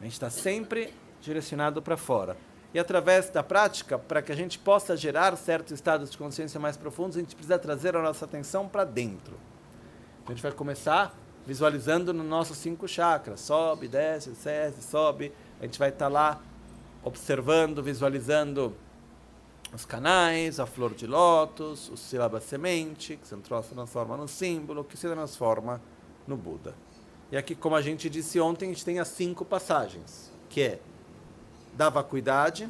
A 0.00 0.04
gente 0.04 0.12
está 0.12 0.30
sempre 0.30 0.94
direcionado 1.20 1.82
para 1.82 1.96
fora. 1.96 2.36
E 2.74 2.78
através 2.78 3.30
da 3.30 3.40
prática, 3.40 3.96
para 3.96 4.20
que 4.20 4.32
a 4.32 4.34
gente 4.34 4.58
possa 4.58 4.96
gerar 4.96 5.36
certos 5.36 5.72
estados 5.72 6.10
de 6.10 6.18
consciência 6.18 6.58
mais 6.58 6.76
profundos, 6.76 7.16
a 7.16 7.20
gente 7.20 7.36
precisa 7.36 7.56
trazer 7.56 7.94
a 7.94 8.02
nossa 8.02 8.24
atenção 8.24 8.68
para 8.68 8.84
dentro. 8.84 9.36
Então 10.20 10.32
a 10.32 10.34
gente 10.34 10.42
vai 10.42 10.50
começar 10.50 11.16
visualizando 11.46 12.12
nos 12.12 12.26
nossos 12.26 12.58
cinco 12.58 12.88
chakras. 12.88 13.40
Sobe, 13.40 13.86
desce, 13.86 14.30
desce, 14.30 14.82
sobe. 14.82 15.32
A 15.60 15.64
gente 15.66 15.78
vai 15.78 15.90
estar 15.90 16.06
tá 16.06 16.10
lá 16.10 16.42
observando, 17.04 17.80
visualizando 17.80 18.74
os 19.72 19.84
canais, 19.84 20.58
a 20.58 20.66
flor 20.66 20.94
de 20.94 21.06
lótus, 21.06 21.88
o 21.90 21.96
sílaba 21.96 22.40
semente, 22.40 23.16
que 23.16 23.26
se 23.26 23.36
transforma 23.36 24.16
no 24.16 24.26
símbolo, 24.26 24.82
que 24.82 24.96
se 24.96 25.08
transforma 25.08 25.80
no 26.26 26.36
Buda. 26.36 26.74
E 27.30 27.36
aqui, 27.36 27.54
como 27.54 27.76
a 27.76 27.82
gente 27.82 28.10
disse 28.10 28.40
ontem, 28.40 28.66
a 28.66 28.72
gente 28.72 28.84
tem 28.84 28.98
as 28.98 29.08
cinco 29.08 29.44
passagens, 29.44 30.32
que 30.48 30.60
é 30.60 30.80
da 31.76 31.88
vacuidade, 31.88 32.68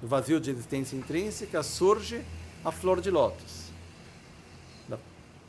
do 0.00 0.08
vazio 0.08 0.40
de 0.40 0.50
existência 0.50 0.96
intrínseca, 0.96 1.62
surge 1.62 2.24
a 2.64 2.70
flor 2.70 3.00
de 3.00 3.10
lótus. 3.10 3.70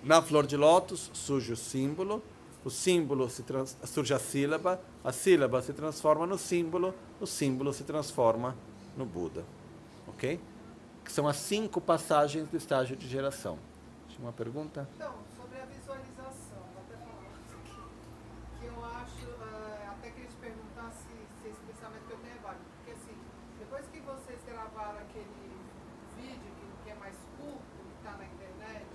Na 0.03 0.19
flor 0.19 0.47
de 0.47 0.57
lótus 0.57 1.11
surge 1.13 1.53
o 1.53 1.55
símbolo, 1.55 2.23
o 2.65 2.71
símbolo 2.71 3.29
se 3.29 3.43
trans, 3.43 3.77
surge 3.85 4.15
a 4.15 4.17
sílaba, 4.19 4.81
a 5.03 5.11
sílaba 5.11 5.61
se 5.61 5.73
transforma 5.73 6.25
no 6.25 6.39
símbolo, 6.39 6.95
o 7.19 7.27
símbolo 7.27 7.71
se 7.71 7.83
transforma 7.83 8.57
no 8.97 9.05
Buda. 9.05 9.45
Ok? 10.07 10.39
São 11.07 11.27
as 11.27 11.37
cinco 11.37 11.79
passagens 11.79 12.47
do 12.47 12.57
estágio 12.57 12.95
de 12.95 13.07
geração. 13.07 13.59
Tinha 14.09 14.21
uma 14.21 14.33
pergunta? 14.33 14.89
Então, 14.95 15.13
sobre 15.37 15.59
a 15.59 15.65
visualização, 15.65 16.57
vou 16.73 16.81
até 16.81 16.97
falar 16.97 17.29
isso 17.45 17.55
aqui. 17.61 17.81
Que 18.59 18.65
eu 18.65 18.85
acho, 18.85 19.25
uh, 19.25 19.91
até 19.91 20.09
queria 20.09 20.29
te 20.29 20.35
perguntar 20.37 20.91
se, 20.93 21.13
se 21.41 21.47
esse 21.47 21.61
pensamento 21.61 22.07
que 22.07 22.13
eu 22.13 22.17
tenho 22.17 22.37
é 22.37 22.41
válido. 22.41 22.65
Porque 22.77 22.91
assim, 22.91 23.17
depois 23.59 23.85
que 23.85 23.99
vocês 23.99 24.39
gravaram 24.47 24.97
aquele 24.97 25.29
vídeo 26.17 26.51
que, 26.57 26.83
que 26.85 26.89
é 26.89 26.95
mais 26.95 27.17
curto, 27.37 27.61
que 27.85 27.97
está 27.97 28.17
na 28.17 28.25
internet, 28.25 28.87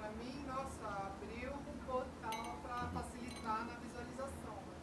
para 0.00 0.10
mim, 0.12 0.44
nossa, 0.46 1.12
abriu 1.12 1.52
um 1.52 1.78
portal 1.84 2.58
para 2.62 2.88
facilitar 2.88 3.66
na 3.66 3.74
visualização. 3.74 4.56
Né? 4.64 4.76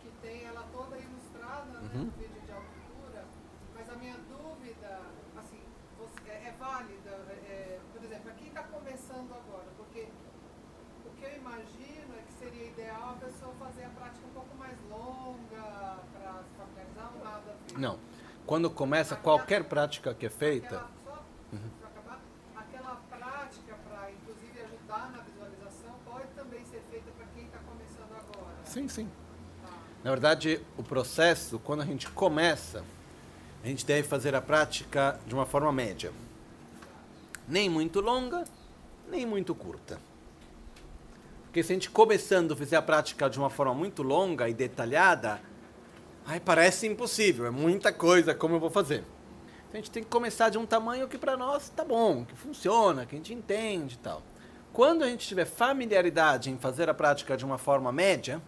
Que 0.00 0.10
tem 0.22 0.44
ela 0.44 0.66
toda 0.72 0.96
ilustrada 0.96 1.80
né, 1.80 1.90
no 1.92 2.10
vídeo 2.12 2.40
de 2.40 2.52
altura, 2.52 3.24
mas 3.74 3.90
a 3.90 3.96
minha 3.96 4.16
dúvida, 4.16 5.00
assim, 5.36 5.60
você, 5.98 6.30
é, 6.30 6.48
é 6.48 6.54
válida, 6.58 7.10
é, 7.46 7.78
por 7.92 8.02
exemplo, 8.02 8.24
para 8.24 8.32
quem 8.32 8.48
está 8.48 8.62
começando 8.62 9.32
agora, 9.32 9.68
porque 9.76 10.08
o 11.04 11.10
que 11.10 11.24
eu 11.24 11.36
imagino 11.36 12.14
é 12.18 12.22
que 12.22 12.32
seria 12.32 12.66
ideal 12.66 13.10
a 13.10 13.24
pessoa 13.24 13.52
fazer 13.58 13.84
a 13.84 13.90
prática 13.90 14.26
um 14.26 14.32
pouco 14.32 14.56
mais 14.56 14.78
longa, 14.88 15.98
para 16.12 16.42
se 16.42 16.56
familiarizar, 16.56 17.12
ou 17.14 17.24
nada 17.24 17.36
a 17.36 17.40
ver. 17.40 17.78
Não. 17.78 17.98
Quando 18.54 18.70
começa 18.70 19.16
qualquer 19.16 19.64
prática 19.64 20.14
que 20.14 20.26
é 20.26 20.30
feita, 20.30 20.76
Aquela, 20.76 20.88
só, 21.04 21.24
pra 21.80 21.88
acabar, 21.88 22.20
aquela 22.54 23.00
prática 23.10 23.74
para, 23.88 24.12
inclusive, 24.12 24.60
ajudar 24.60 25.10
na 25.10 25.22
visualização 25.22 25.96
pode 26.04 26.28
também 26.36 26.64
ser 26.64 26.80
feita 26.88 27.10
para 27.18 27.26
quem 27.34 27.46
está 27.46 27.58
começando 27.58 28.12
agora. 28.12 28.54
sim, 28.64 28.86
sim. 28.86 29.08
Tá. 29.60 29.72
Na 30.04 30.10
verdade, 30.10 30.60
o 30.78 30.84
processo, 30.84 31.58
quando 31.58 31.82
a 31.82 31.84
gente 31.84 32.08
começa, 32.10 32.84
a 33.64 33.66
gente 33.66 33.84
deve 33.84 34.06
fazer 34.06 34.36
a 34.36 34.40
prática 34.40 35.18
de 35.26 35.34
uma 35.34 35.46
forma 35.46 35.72
média. 35.72 36.12
Nem 37.48 37.68
muito 37.68 38.00
longa, 38.00 38.44
nem 39.10 39.26
muito 39.26 39.52
curta. 39.52 39.98
Porque 41.46 41.60
se 41.60 41.72
a 41.72 41.74
gente 41.74 41.90
começando 41.90 42.54
fizer 42.54 42.76
a 42.76 42.82
prática 42.82 43.28
de 43.28 43.36
uma 43.36 43.50
forma 43.50 43.74
muito 43.74 44.04
longa 44.04 44.48
e 44.48 44.54
detalhada, 44.54 45.40
aí 46.26 46.40
parece 46.40 46.86
impossível, 46.86 47.46
é 47.46 47.50
muita 47.50 47.92
coisa, 47.92 48.34
como 48.34 48.56
eu 48.56 48.60
vou 48.60 48.70
fazer? 48.70 49.04
Então 49.68 49.72
a 49.74 49.76
gente 49.76 49.90
tem 49.90 50.02
que 50.02 50.08
começar 50.08 50.48
de 50.48 50.58
um 50.58 50.64
tamanho 50.64 51.08
que 51.08 51.18
para 51.18 51.36
nós 51.36 51.68
tá 51.68 51.84
bom, 51.84 52.24
que 52.24 52.36
funciona, 52.36 53.04
que 53.04 53.14
a 53.14 53.18
gente 53.18 53.34
entende 53.34 53.94
e 53.94 53.98
tal. 53.98 54.22
Quando 54.72 55.04
a 55.04 55.08
gente 55.08 55.26
tiver 55.26 55.44
familiaridade 55.44 56.50
em 56.50 56.58
fazer 56.58 56.88
a 56.88 56.94
prática 56.94 57.36
de 57.36 57.44
uma 57.44 57.58
forma 57.58 57.92
média, 57.92 58.42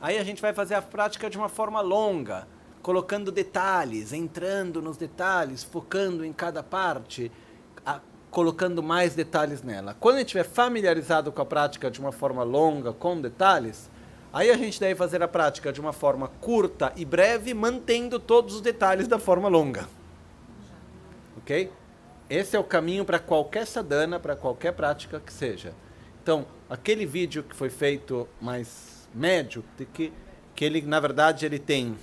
aí 0.00 0.18
a 0.18 0.24
gente 0.24 0.40
vai 0.40 0.52
fazer 0.52 0.74
a 0.74 0.82
prática 0.82 1.28
de 1.28 1.36
uma 1.36 1.48
forma 1.48 1.80
longa, 1.80 2.46
colocando 2.82 3.32
detalhes, 3.32 4.12
entrando 4.12 4.80
nos 4.80 4.96
detalhes, 4.96 5.64
focando 5.64 6.24
em 6.24 6.32
cada 6.32 6.62
parte, 6.62 7.30
a, 7.84 8.00
colocando 8.30 8.82
mais 8.82 9.14
detalhes 9.14 9.62
nela. 9.62 9.96
Quando 9.98 10.16
a 10.16 10.18
gente 10.18 10.28
estiver 10.28 10.44
familiarizado 10.44 11.32
com 11.32 11.42
a 11.42 11.46
prática 11.46 11.90
de 11.90 12.00
uma 12.00 12.12
forma 12.12 12.42
longa, 12.42 12.92
com 12.92 13.20
detalhes, 13.20 13.90
aí 14.36 14.50
a 14.50 14.56
gente 14.56 14.78
deve 14.78 14.94
fazer 14.94 15.22
a 15.22 15.28
prática 15.28 15.72
de 15.72 15.80
uma 15.80 15.94
forma 15.94 16.28
curta 16.28 16.92
e 16.94 17.06
breve, 17.06 17.54
mantendo 17.54 18.20
todos 18.20 18.56
os 18.56 18.60
detalhes 18.60 19.08
da 19.08 19.18
forma 19.18 19.48
longa. 19.48 19.88
Ok? 21.38 21.72
Esse 22.28 22.54
é 22.54 22.58
o 22.58 22.64
caminho 22.64 23.02
para 23.02 23.18
qualquer 23.18 23.66
sadhana, 23.66 24.20
para 24.20 24.36
qualquer 24.36 24.74
prática 24.74 25.18
que 25.18 25.32
seja. 25.32 25.72
Então, 26.22 26.44
aquele 26.68 27.06
vídeo 27.06 27.42
que 27.42 27.56
foi 27.56 27.70
feito 27.70 28.28
mais 28.38 29.08
médio, 29.14 29.64
que, 29.94 30.12
que 30.54 30.64
ele, 30.66 30.82
na 30.82 31.00
verdade, 31.00 31.46
ele 31.46 31.58
tem 31.58 31.96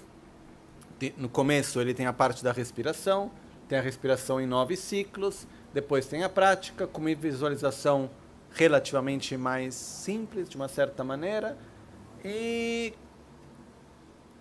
no 1.18 1.28
começo 1.28 1.82
ele 1.82 1.94
tem 1.94 2.06
a 2.06 2.14
parte 2.14 2.42
da 2.42 2.54
respiração, 2.54 3.30
tem 3.68 3.78
a 3.78 3.82
respiração 3.82 4.40
em 4.40 4.48
nove 4.48 4.78
ciclos, 4.78 5.46
depois 5.74 6.06
tem 6.06 6.24
a 6.24 6.30
prática 6.30 6.88
com 6.88 7.02
uma 7.02 7.14
visualização 7.14 8.10
relativamente 8.52 9.36
mais 9.36 9.76
simples, 9.76 10.48
de 10.48 10.56
uma 10.56 10.70
certa 10.70 11.04
maneira, 11.04 11.58
e 12.24 12.94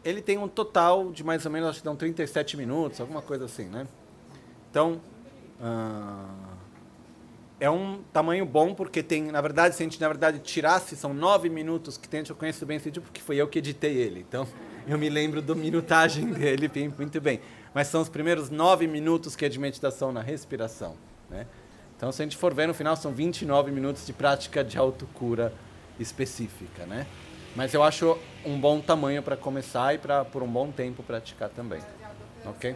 ele 0.05 0.21
tem 0.21 0.39
um 0.39 0.49
total 0.49 1.11
de 1.11 1.23
mais 1.23 1.45
ou 1.45 1.53
menos, 1.53 1.71
acho 1.71 1.79
que 1.79 1.85
dão 1.85 1.97
37 1.97 2.57
minutos, 2.57 3.01
alguma 3.01 3.23
coisa 3.23 3.45
assim, 3.45 3.65
né? 3.65 3.87
Então, 4.71 5.01
ah, 5.61 6.53
é 7.61 7.71
um 7.71 8.03
tamanho 8.13 8.45
bom, 8.45 8.75
porque 8.75 9.03
tem, 9.03 9.25
na 9.31 9.41
verdade, 9.41 9.77
se 9.77 9.83
a 9.83 9.85
gente, 9.85 10.01
na 10.01 10.09
verdade, 10.09 10.41
tirasse, 10.41 10.97
são 10.97 11.15
nove 11.15 11.49
minutos 11.49 11.97
que 11.97 12.09
tem, 12.09 12.25
eu 12.29 12.35
conheço 12.35 12.67
bem 12.67 12.77
esse 12.77 12.87
vídeo, 12.87 13.03
porque 13.03 13.21
foi 13.21 13.37
eu 13.37 13.47
que 13.47 13.59
editei 13.59 13.97
ele, 13.97 14.21
então 14.21 14.47
eu 14.89 14.99
me 14.99 15.09
lembro 15.09 15.41
da 15.41 15.55
minutagem 15.55 16.27
dele 16.33 16.71
muito 16.99 17.21
bem. 17.21 17.41
Mas 17.73 17.87
são 17.87 18.03
os 18.03 18.09
primeiros 18.09 18.51
nove 18.51 18.87
minutos 18.87 19.37
que 19.37 19.45
é 19.45 19.49
de 19.49 19.59
meditação 19.59 20.13
na 20.13 20.21
respiração. 20.21 20.97
Né? 21.31 21.47
Então, 21.97 22.11
se 22.11 22.21
a 22.21 22.25
gente 22.25 22.37
for 22.37 22.53
ver, 22.53 22.67
no 22.67 22.75
final 22.75 22.97
são 22.97 23.13
29 23.13 23.71
minutos 23.71 24.05
de 24.05 24.13
prática 24.13 24.65
de 24.65 24.77
autocura 24.77 25.55
específica. 25.99 26.85
Né? 26.85 27.07
Mas 27.55 27.75
eu 27.75 27.83
acho 27.83 28.19
um 28.45 28.59
bom 28.59 28.81
tamanho 28.81 29.23
para 29.23 29.37
começar 29.37 29.95
e 29.95 29.99
para, 29.99 30.25
por 30.25 30.43
um 30.43 30.49
bom 30.49 30.71
tempo, 30.71 31.03
praticar 31.03 31.49
também. 31.51 31.81
Ok? 32.45 32.75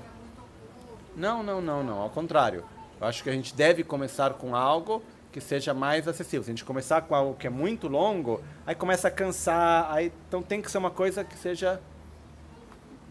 Não, 1.17 1.43
não, 1.43 1.61
não, 1.61 1.83
não. 1.83 2.01
Ao 2.01 2.11
contrário. 2.11 2.65
Eu 3.01 3.07
acho 3.07 3.23
que 3.23 3.29
a 3.29 3.33
gente 3.33 3.55
deve 3.55 3.85
começar 3.85 4.35
com 4.35 4.57
algo 4.57 5.03
que 5.31 5.41
seja 5.41 5.75
mais 5.75 6.09
acessível. 6.09 6.43
Se 6.45 6.51
a 6.51 6.53
gente 6.53 6.65
começar 6.65 7.03
com 7.03 7.15
algo 7.15 7.35
que 7.35 7.47
é 7.47 7.51
muito 7.51 7.89
longo, 7.89 8.43
aí 8.67 8.75
começa 8.75 9.09
a 9.09 9.11
cansar. 9.11 9.93
Aí, 9.93 10.13
então 10.29 10.43
tem 10.43 10.63
que 10.63 10.71
ser 10.71 10.79
uma 10.79 10.91
coisa 10.91 11.23
que 11.23 11.37
seja 11.37 11.81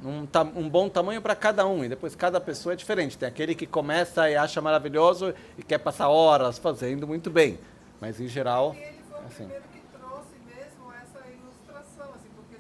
um, 0.04 0.28
um 0.60 0.70
bom 0.70 0.90
tamanho 0.90 1.22
para 1.22 1.36
cada 1.36 1.66
um, 1.68 1.84
e 1.84 1.90
depois 1.90 2.16
cada 2.16 2.42
pessoa 2.42 2.74
é 2.74 2.76
diferente. 2.76 3.18
Tem 3.18 3.28
aquele 3.28 3.56
que 3.56 3.66
começa 3.66 4.30
e 4.30 4.36
acha 4.36 4.62
maravilhoso 4.62 5.34
e 5.58 5.64
quer 5.64 5.78
passar 5.78 6.10
horas 6.10 6.58
fazendo 6.58 7.08
muito 7.08 7.30
bem, 7.30 7.60
mas 8.02 8.20
em 8.20 8.28
geral, 8.28 8.70
o 8.70 9.28
assim. 9.28 9.46
primeiro 9.46 9.64
que 9.72 9.82
trouxe 9.92 10.36
mesmo 10.46 10.92
essa 10.94 11.28
ilustração, 11.28 12.14
assim, 12.16 12.30
porque 12.36 12.56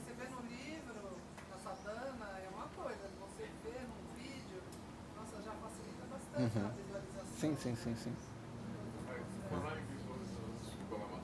visualização. 6.38 6.72
Sim, 7.40 7.56
sim, 7.56 7.76
sim, 7.76 7.96
sim. 7.96 8.14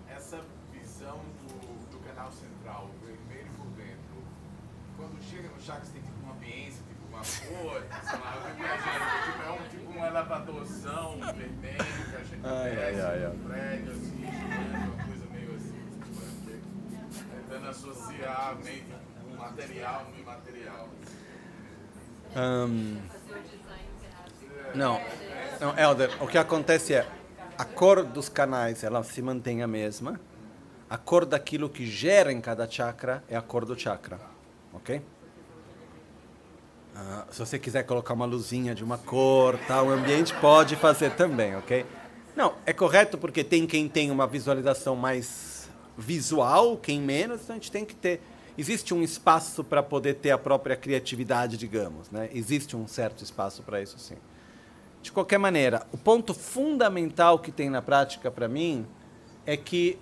Essa 0.10 0.42
visão 0.72 1.18
do, 1.18 1.92
do 1.92 2.00
canal 2.06 2.32
central, 2.32 2.90
vermelho 3.04 3.50
por 3.58 3.66
dentro, 3.72 4.24
quando 4.98 5.22
chega 5.24 5.50
no 5.50 5.60
chakras 5.62 5.90
tem 5.90 6.02
tipo 6.02 6.20
uma 6.24 6.34
ambiência, 6.34 6.84
tipo 6.88 7.08
uma 7.08 7.20
cor, 7.20 7.82
sei 8.04 8.20
lá, 8.20 8.34
tipo, 9.26 9.44
é 9.44 9.52
um, 9.52 9.70
tipo 9.70 10.00
um 10.00 10.06
elevadozão 10.06 11.20
vermelho 11.34 12.10
que 12.10 12.16
a 12.16 12.24
gente 12.24 12.46
Ai, 12.46 12.76
desce 12.76 13.02
ai, 13.02 13.24
ai, 13.26 13.32
um 13.32 13.40
prédio 13.40 13.92
assim, 13.92 14.26
uma 14.26 15.04
coisa 15.06 15.26
meio 15.32 15.56
assim, 15.56 15.84
tipo, 16.06 16.22
tentando 17.50 17.70
associar 17.70 18.50
a 18.50 18.56
mente 18.56 18.94
o 19.26 19.38
material 19.38 20.06
no 20.12 20.20
imaterial. 20.20 20.90
Ahn, 22.36 23.02
não, 24.74 25.02
não, 25.60 25.78
Helder, 25.78 26.12
o 26.24 26.28
que 26.28 26.38
acontece 26.38 26.94
é 26.94 27.08
a 27.58 27.66
cor 27.66 28.04
dos 28.04 28.30
canais 28.30 28.84
ela 28.84 29.04
se 29.04 29.22
mantém 29.22 29.62
a 29.62 29.68
mesma. 29.68 30.20
A 30.90 30.98
cor 30.98 31.26
daquilo 31.26 31.70
que 31.70 31.86
gera 31.86 32.34
em 32.34 32.42
cada 32.42 32.70
chakra 32.70 33.24
é 33.30 33.36
a 33.38 33.42
cor 33.42 33.64
do 33.64 33.80
chakra, 33.80 34.20
ok? 34.74 35.02
Ah, 36.96 37.26
se 37.32 37.40
você 37.40 37.58
quiser 37.58 37.84
colocar 37.84 38.14
uma 38.14 38.26
luzinha 38.26 38.76
de 38.76 38.84
uma 38.84 38.98
cor, 38.98 39.58
tal, 39.68 39.88
o 39.88 39.92
ambiente 39.92 40.34
pode 40.36 40.76
fazer 40.76 41.12
também, 41.12 41.56
ok? 41.56 41.86
Não, 42.36 42.56
é 42.66 42.74
correto 42.74 43.18
porque 43.18 43.44
tem 43.44 43.66
quem 43.68 43.88
tem 43.88 44.12
uma 44.12 44.28
visualização 44.28 44.96
mais 44.96 45.70
visual, 45.98 46.78
quem 46.78 47.00
menos, 47.00 47.44
então 47.44 47.56
a 47.56 47.60
gente 47.60 47.72
tem 47.72 47.86
que 47.86 47.96
ter. 47.96 48.22
Existe 48.58 48.94
um 48.94 49.02
espaço 49.02 49.64
para 49.64 49.82
poder 49.82 50.16
ter 50.16 50.32
a 50.32 50.38
própria 50.38 50.76
criatividade, 50.76 51.58
digamos, 51.58 52.10
né? 52.10 52.30
Existe 52.34 52.76
um 52.76 52.88
certo 52.88 53.24
espaço 53.24 53.64
para 53.64 53.82
isso, 53.82 53.98
sim. 53.98 54.18
De 55.02 55.12
qualquer 55.12 55.40
maneira, 55.40 55.86
o 55.92 55.98
ponto 55.98 56.34
fundamental 56.34 57.40
que 57.40 57.52
tem 57.52 57.70
na 57.70 57.82
prática 57.82 58.30
para 58.30 58.48
mim 58.48 58.86
é 59.46 59.58
que 59.58 59.98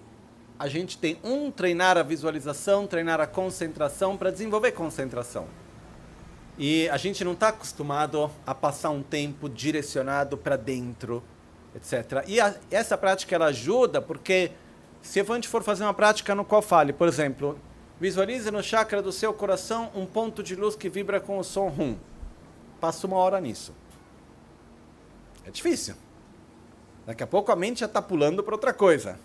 a 0.57 0.67
gente 0.67 0.97
tem 0.97 1.17
um 1.23 1.49
treinar 1.49 1.97
a 1.97 2.03
visualização, 2.03 2.85
treinar 2.85 3.21
a 3.21 3.25
concentração 3.27 4.17
para 4.17 4.29
desenvolver 4.29 4.73
concentração. 4.73 5.47
E 6.57 6.89
a 6.89 6.97
gente 6.97 7.23
não 7.23 7.31
está 7.31 7.47
acostumado 7.47 8.29
a 8.45 8.53
passar 8.53 8.89
um 8.89 9.01
tempo 9.01 9.47
direcionado 9.47 10.37
para 10.37 10.57
dentro, 10.57 11.23
etc. 11.73 12.25
E 12.27 12.41
a- 12.41 12.53
essa 12.69 12.97
prática 12.97 13.33
ela 13.33 13.45
ajuda 13.45 14.01
porque 14.01 14.51
se 15.01 15.21
a 15.21 15.23
gente 15.23 15.47
for 15.47 15.63
fazer 15.63 15.85
uma 15.85 15.93
prática 15.93 16.35
no 16.35 16.43
qual 16.43 16.61
fale, 16.61 16.91
por 16.91 17.07
exemplo, 17.07 17.57
visualize 18.01 18.51
no 18.51 18.61
chakra 18.61 19.01
do 19.01 19.13
seu 19.13 19.33
coração 19.33 19.89
um 19.95 20.05
ponto 20.05 20.43
de 20.43 20.55
luz 20.55 20.75
que 20.75 20.89
vibra 20.89 21.21
com 21.21 21.37
o 21.39 21.43
som 21.43 21.69
rum. 21.69 21.95
Passa 22.81 23.07
uma 23.07 23.15
hora 23.15 23.39
nisso. 23.39 23.73
É 25.49 25.51
difícil. 25.51 25.95
Daqui 27.07 27.23
a 27.23 27.27
pouco 27.27 27.51
a 27.51 27.55
mente 27.55 27.79
já 27.79 27.87
está 27.87 27.99
pulando 27.99 28.43
para 28.43 28.53
outra 28.53 28.71
coisa. 28.71 29.19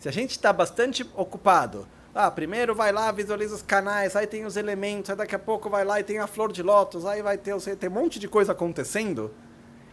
Se 0.00 0.08
a 0.08 0.12
gente 0.12 0.30
está 0.30 0.50
bastante 0.50 1.06
ocupado, 1.14 1.86
ah, 2.14 2.30
primeiro 2.30 2.74
vai 2.74 2.90
lá, 2.90 3.12
visualiza 3.12 3.54
os 3.54 3.60
canais, 3.60 4.16
aí 4.16 4.26
tem 4.26 4.46
os 4.46 4.56
elementos, 4.56 5.10
aí 5.10 5.16
daqui 5.16 5.34
a 5.34 5.38
pouco 5.38 5.68
vai 5.68 5.84
lá 5.84 6.00
e 6.00 6.04
tem 6.04 6.18
a 6.18 6.26
flor 6.26 6.50
de 6.50 6.62
lótus, 6.62 7.04
aí 7.04 7.20
vai 7.20 7.36
ter, 7.36 7.54
tem 7.76 7.90
um 7.90 7.92
monte 7.92 8.18
de 8.18 8.28
coisa 8.28 8.52
acontecendo, 8.52 9.30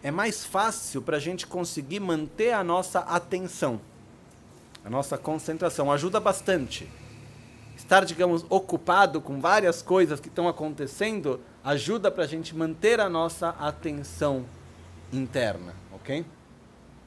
é 0.01 0.09
mais 0.09 0.45
fácil 0.45 1.01
para 1.01 1.17
a 1.17 1.19
gente 1.19 1.45
conseguir 1.45 1.99
manter 1.99 2.53
a 2.53 2.63
nossa 2.63 2.99
atenção, 2.99 3.81
a 4.85 4.89
nossa 4.89 5.17
concentração. 5.17 5.91
Ajuda 5.91 6.21
bastante. 6.21 6.89
Estar, 7.75 8.05
digamos, 8.05 8.45
ocupado 8.49 9.19
com 9.19 9.41
várias 9.41 9.81
coisas 9.81 10.21
que 10.21 10.29
estão 10.29 10.47
acontecendo 10.47 11.41
ajuda 11.61 12.09
para 12.09 12.23
a 12.23 12.27
gente 12.27 12.55
manter 12.55 13.01
a 13.01 13.09
nossa 13.09 13.49
atenção 13.49 14.45
interna, 15.11 15.73
ok? 15.91 16.25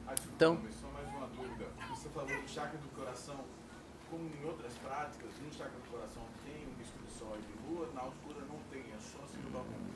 Ah, 0.07 0.13
Então- 0.35 0.57
só 0.81 0.87
mais 0.93 1.07
uma 1.09 1.27
dúvida. 1.27 1.65
Você 1.95 2.09
falou 2.09 2.29
do 2.29 2.49
chakra 2.49 2.77
do 2.77 2.89
coração, 2.99 3.35
como 4.09 4.23
em 4.23 4.45
outras 4.45 4.73
práticas, 4.73 5.29
no 5.45 5.53
chakra 5.53 5.73
do 5.83 5.89
coração 5.91 6.21
tem 6.45 6.55
um 6.67 6.73
disco 6.81 6.97
de 7.05 7.13
sol 7.17 7.37
e 7.37 7.41
de 7.41 7.69
lua, 7.73 7.87
na 7.93 8.01
altura 8.01 8.45
não 8.49 8.59
tem, 8.71 8.81
é 8.81 8.97
só 8.99 9.19
sílaba 9.27 9.59
única. 9.59 9.93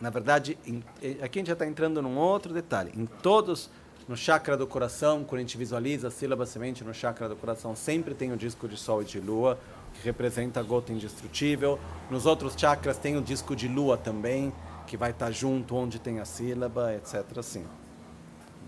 Na 0.00 0.10
verdade, 0.10 0.58
em- 0.66 0.82
eh, 1.02 1.18
aqui 1.22 1.38
a 1.38 1.40
gente 1.40 1.46
já 1.48 1.52
está 1.52 1.66
entrando 1.66 2.02
num 2.02 2.16
outro 2.18 2.52
detalhe. 2.52 2.92
Em 2.96 3.06
todos, 3.06 3.70
no 4.08 4.16
chakra 4.16 4.56
do 4.56 4.66
coração, 4.66 5.24
quando 5.24 5.38
a 5.38 5.42
gente 5.42 5.56
visualiza 5.56 6.08
a 6.08 6.10
sílaba 6.10 6.44
semente 6.44 6.82
no 6.84 6.92
chakra 6.92 7.28
do 7.28 7.36
coração, 7.36 7.74
sempre 7.76 8.12
tem 8.14 8.32
o 8.32 8.36
disco 8.36 8.68
de 8.68 8.76
sol 8.76 9.00
e 9.02 9.04
de 9.04 9.20
lua, 9.20 9.58
que 9.94 10.02
representa 10.04 10.58
a 10.60 10.62
gota 10.62 10.92
indestrutível. 10.92 11.78
Nos 12.10 12.26
outros 12.26 12.54
chakras 12.58 12.98
tem 12.98 13.16
o 13.16 13.22
disco 13.22 13.54
de 13.54 13.68
lua 13.68 13.96
também, 13.96 14.52
que 14.86 14.96
vai 14.96 15.10
estar 15.10 15.30
junto 15.30 15.74
onde 15.76 15.98
tem 15.98 16.20
a 16.20 16.24
sílaba, 16.24 16.94
etc. 16.94 17.38
Assim. 17.38 17.66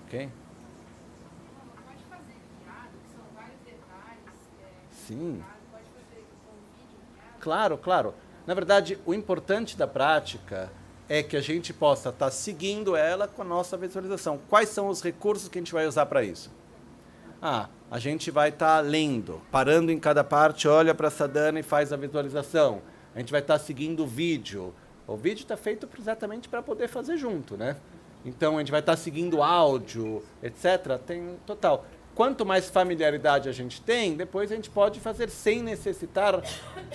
Ok? 0.06 0.30
Sim. 4.90 5.43
Claro, 7.40 7.78
claro. 7.78 8.14
Na 8.47 8.55
verdade, 8.55 8.98
o 9.06 9.14
importante 9.14 9.76
da 9.76 9.86
prática 9.86 10.70
é 11.09 11.22
que 11.22 11.36
a 11.36 11.40
gente 11.40 11.72
possa 11.72 12.09
estar 12.09 12.30
seguindo 12.30 12.97
ela 12.97 13.28
com 13.28 13.43
a 13.43 13.44
nossa 13.44 13.76
visualização. 13.76 14.40
Quais 14.48 14.68
são 14.68 14.88
os 14.88 15.02
recursos 15.02 15.48
que 15.48 15.59
a 15.59 15.60
gente 15.60 15.72
vai 15.72 15.86
usar 15.86 16.06
para 16.06 16.24
isso? 16.24 16.51
Ah, 17.40 17.68
a 17.90 17.98
gente 17.98 18.30
vai 18.30 18.48
estar 18.48 18.80
lendo, 18.80 19.40
parando 19.52 19.93
em 19.93 19.98
cada 19.98 20.24
parte, 20.24 20.66
olha 20.66 20.94
para 20.94 21.09
a 21.09 21.10
sadhana 21.10 21.60
e 21.60 21.62
faz 21.62 21.93
a 21.93 21.97
visualização. 21.97 22.82
A 23.14 23.18
gente 23.18 23.30
vai 23.30 23.40
estar 23.40 23.59
seguindo 23.59 24.02
o 24.02 24.06
vídeo. 24.06 24.74
O 25.07 25.16
vídeo 25.16 25.43
está 25.43 25.57
feito 25.57 25.89
exatamente 25.99 26.49
para 26.49 26.62
poder 26.62 26.89
fazer 26.89 27.16
junto, 27.16 27.57
né? 27.57 27.77
Então 28.24 28.57
a 28.57 28.59
gente 28.59 28.73
vai 28.73 28.81
estar 28.81 28.97
seguindo 28.97 29.43
áudio, 29.43 30.23
etc. 30.43 30.99
Tem 31.07 31.37
total. 31.47 31.87
Quanto 32.12 32.47
mais 32.47 32.69
familiaridade 32.69 33.49
a 33.49 33.53
gente 33.53 33.81
tem, 33.81 34.16
depois 34.16 34.51
a 34.51 34.55
gente 34.55 34.70
pode 34.70 34.99
fazer 35.01 35.28
sem 35.28 35.62
necessitar 35.62 36.43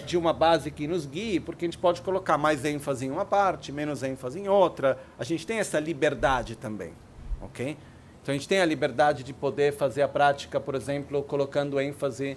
de 0.06 0.18
uma 0.18 0.34
base 0.34 0.72
que 0.72 0.88
nos 0.88 1.06
guie, 1.06 1.40
porque 1.40 1.64
a 1.64 1.68
gente 1.68 1.78
pode 1.78 2.02
colocar 2.02 2.38
mais 2.38 2.66
ênfase 2.66 3.06
em 3.06 3.12
uma 3.12 3.24
parte, 3.24 3.72
menos 3.72 4.02
ênfase 4.02 4.40
em 4.40 4.50
outra. 4.50 4.98
A 5.20 5.24
gente 5.24 5.46
tem 5.46 5.60
essa 5.60 5.80
liberdade 5.80 6.56
também, 6.56 6.94
ok? 7.40 7.78
Então 8.22 8.34
a 8.34 8.38
gente 8.38 8.48
tem 8.48 8.62
a 8.62 8.66
liberdade 8.66 9.24
de 9.24 9.32
poder 9.32 9.74
fazer 9.74 10.02
a 10.02 10.08
prática, 10.08 10.60
por 10.60 10.76
exemplo, 10.76 11.24
colocando 11.24 11.80
ênfase 11.80 12.36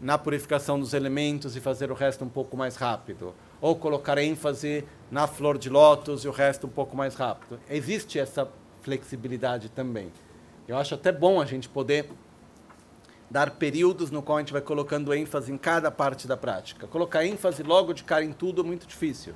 na 0.00 0.16
purificação 0.16 0.78
dos 0.78 0.94
elementos 0.94 1.56
e 1.56 1.60
fazer 1.60 1.90
o 1.90 1.94
resto 1.94 2.24
um 2.24 2.28
pouco 2.28 2.56
mais 2.56 2.76
rápido. 2.76 3.34
Ou 3.60 3.76
colocar 3.76 4.18
ênfase 4.18 4.84
na 5.10 5.26
flor 5.26 5.58
de 5.58 5.68
lótus 5.68 6.24
e 6.24 6.28
o 6.28 6.30
resto 6.30 6.66
um 6.66 6.70
pouco 6.70 6.96
mais 6.96 7.14
rápido. 7.14 7.58
Existe 7.68 8.18
essa 8.18 8.48
flexibilidade 8.82 9.68
também. 9.68 10.12
Eu 10.66 10.76
acho 10.76 10.94
até 10.94 11.10
bom 11.10 11.40
a 11.40 11.44
gente 11.44 11.68
poder 11.68 12.10
dar 13.30 13.50
períodos 13.52 14.10
no 14.10 14.22
qual 14.22 14.38
a 14.38 14.40
gente 14.40 14.52
vai 14.52 14.62
colocando 14.62 15.12
ênfase 15.12 15.52
em 15.52 15.58
cada 15.58 15.90
parte 15.90 16.26
da 16.26 16.36
prática. 16.36 16.86
Colocar 16.86 17.24
ênfase 17.24 17.62
logo 17.62 17.92
de 17.92 18.04
cara 18.04 18.24
em 18.24 18.32
tudo 18.32 18.62
é 18.62 18.64
muito 18.64 18.86
difícil. 18.86 19.34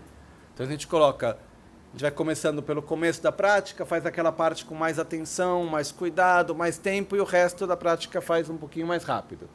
Então 0.55 0.67
a 0.67 0.69
gente 0.69 0.87
coloca, 0.87 1.31
a 1.31 1.93
gente 1.93 2.03
vai 2.03 2.11
começando 2.11 2.63
pelo 2.63 2.83
começo 2.83 3.23
da 3.23 3.33
prática, 3.33 3.85
faz 3.85 4.07
aquela 4.07 4.33
parte 4.33 4.65
com 4.65 4.75
mais 4.75 4.99
atenção, 4.99 5.65
mais 5.65 5.93
cuidado, 5.93 6.55
mais 6.55 6.79
tempo 6.79 7.17
e 7.17 7.21
o 7.21 7.25
resto 7.25 7.67
da 7.67 7.77
prática 7.77 8.21
faz 8.21 8.49
um 8.49 8.57
pouquinho 8.57 8.87
mais 8.87 9.05
rápido. 9.05 9.49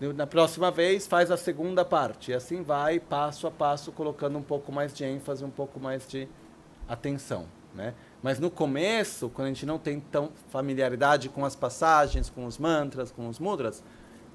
Na 0.00 0.26
próxima 0.26 0.70
vez 0.70 1.06
faz 1.06 1.30
a 1.30 1.36
segunda 1.36 1.84
parte 1.84 2.30
e 2.30 2.34
assim 2.34 2.62
vai 2.62 2.98
passo 2.98 3.46
a 3.46 3.50
passo 3.50 3.92
colocando 3.92 4.38
um 4.38 4.42
pouco 4.42 4.72
mais 4.72 4.94
de 4.94 5.04
ênfase, 5.04 5.44
um 5.44 5.50
pouco 5.50 5.78
mais 5.78 6.08
de 6.08 6.26
atenção, 6.88 7.46
né? 7.74 7.92
Mas 8.22 8.38
no 8.38 8.50
começo, 8.50 9.28
quando 9.28 9.46
a 9.46 9.50
gente 9.50 9.66
não 9.66 9.78
tem 9.78 10.00
tão 10.00 10.32
familiaridade 10.48 11.28
com 11.28 11.44
as 11.44 11.54
passagens, 11.54 12.30
com 12.30 12.46
os 12.46 12.56
mantras, 12.56 13.10
com 13.10 13.28
os 13.28 13.38
mudras, 13.38 13.82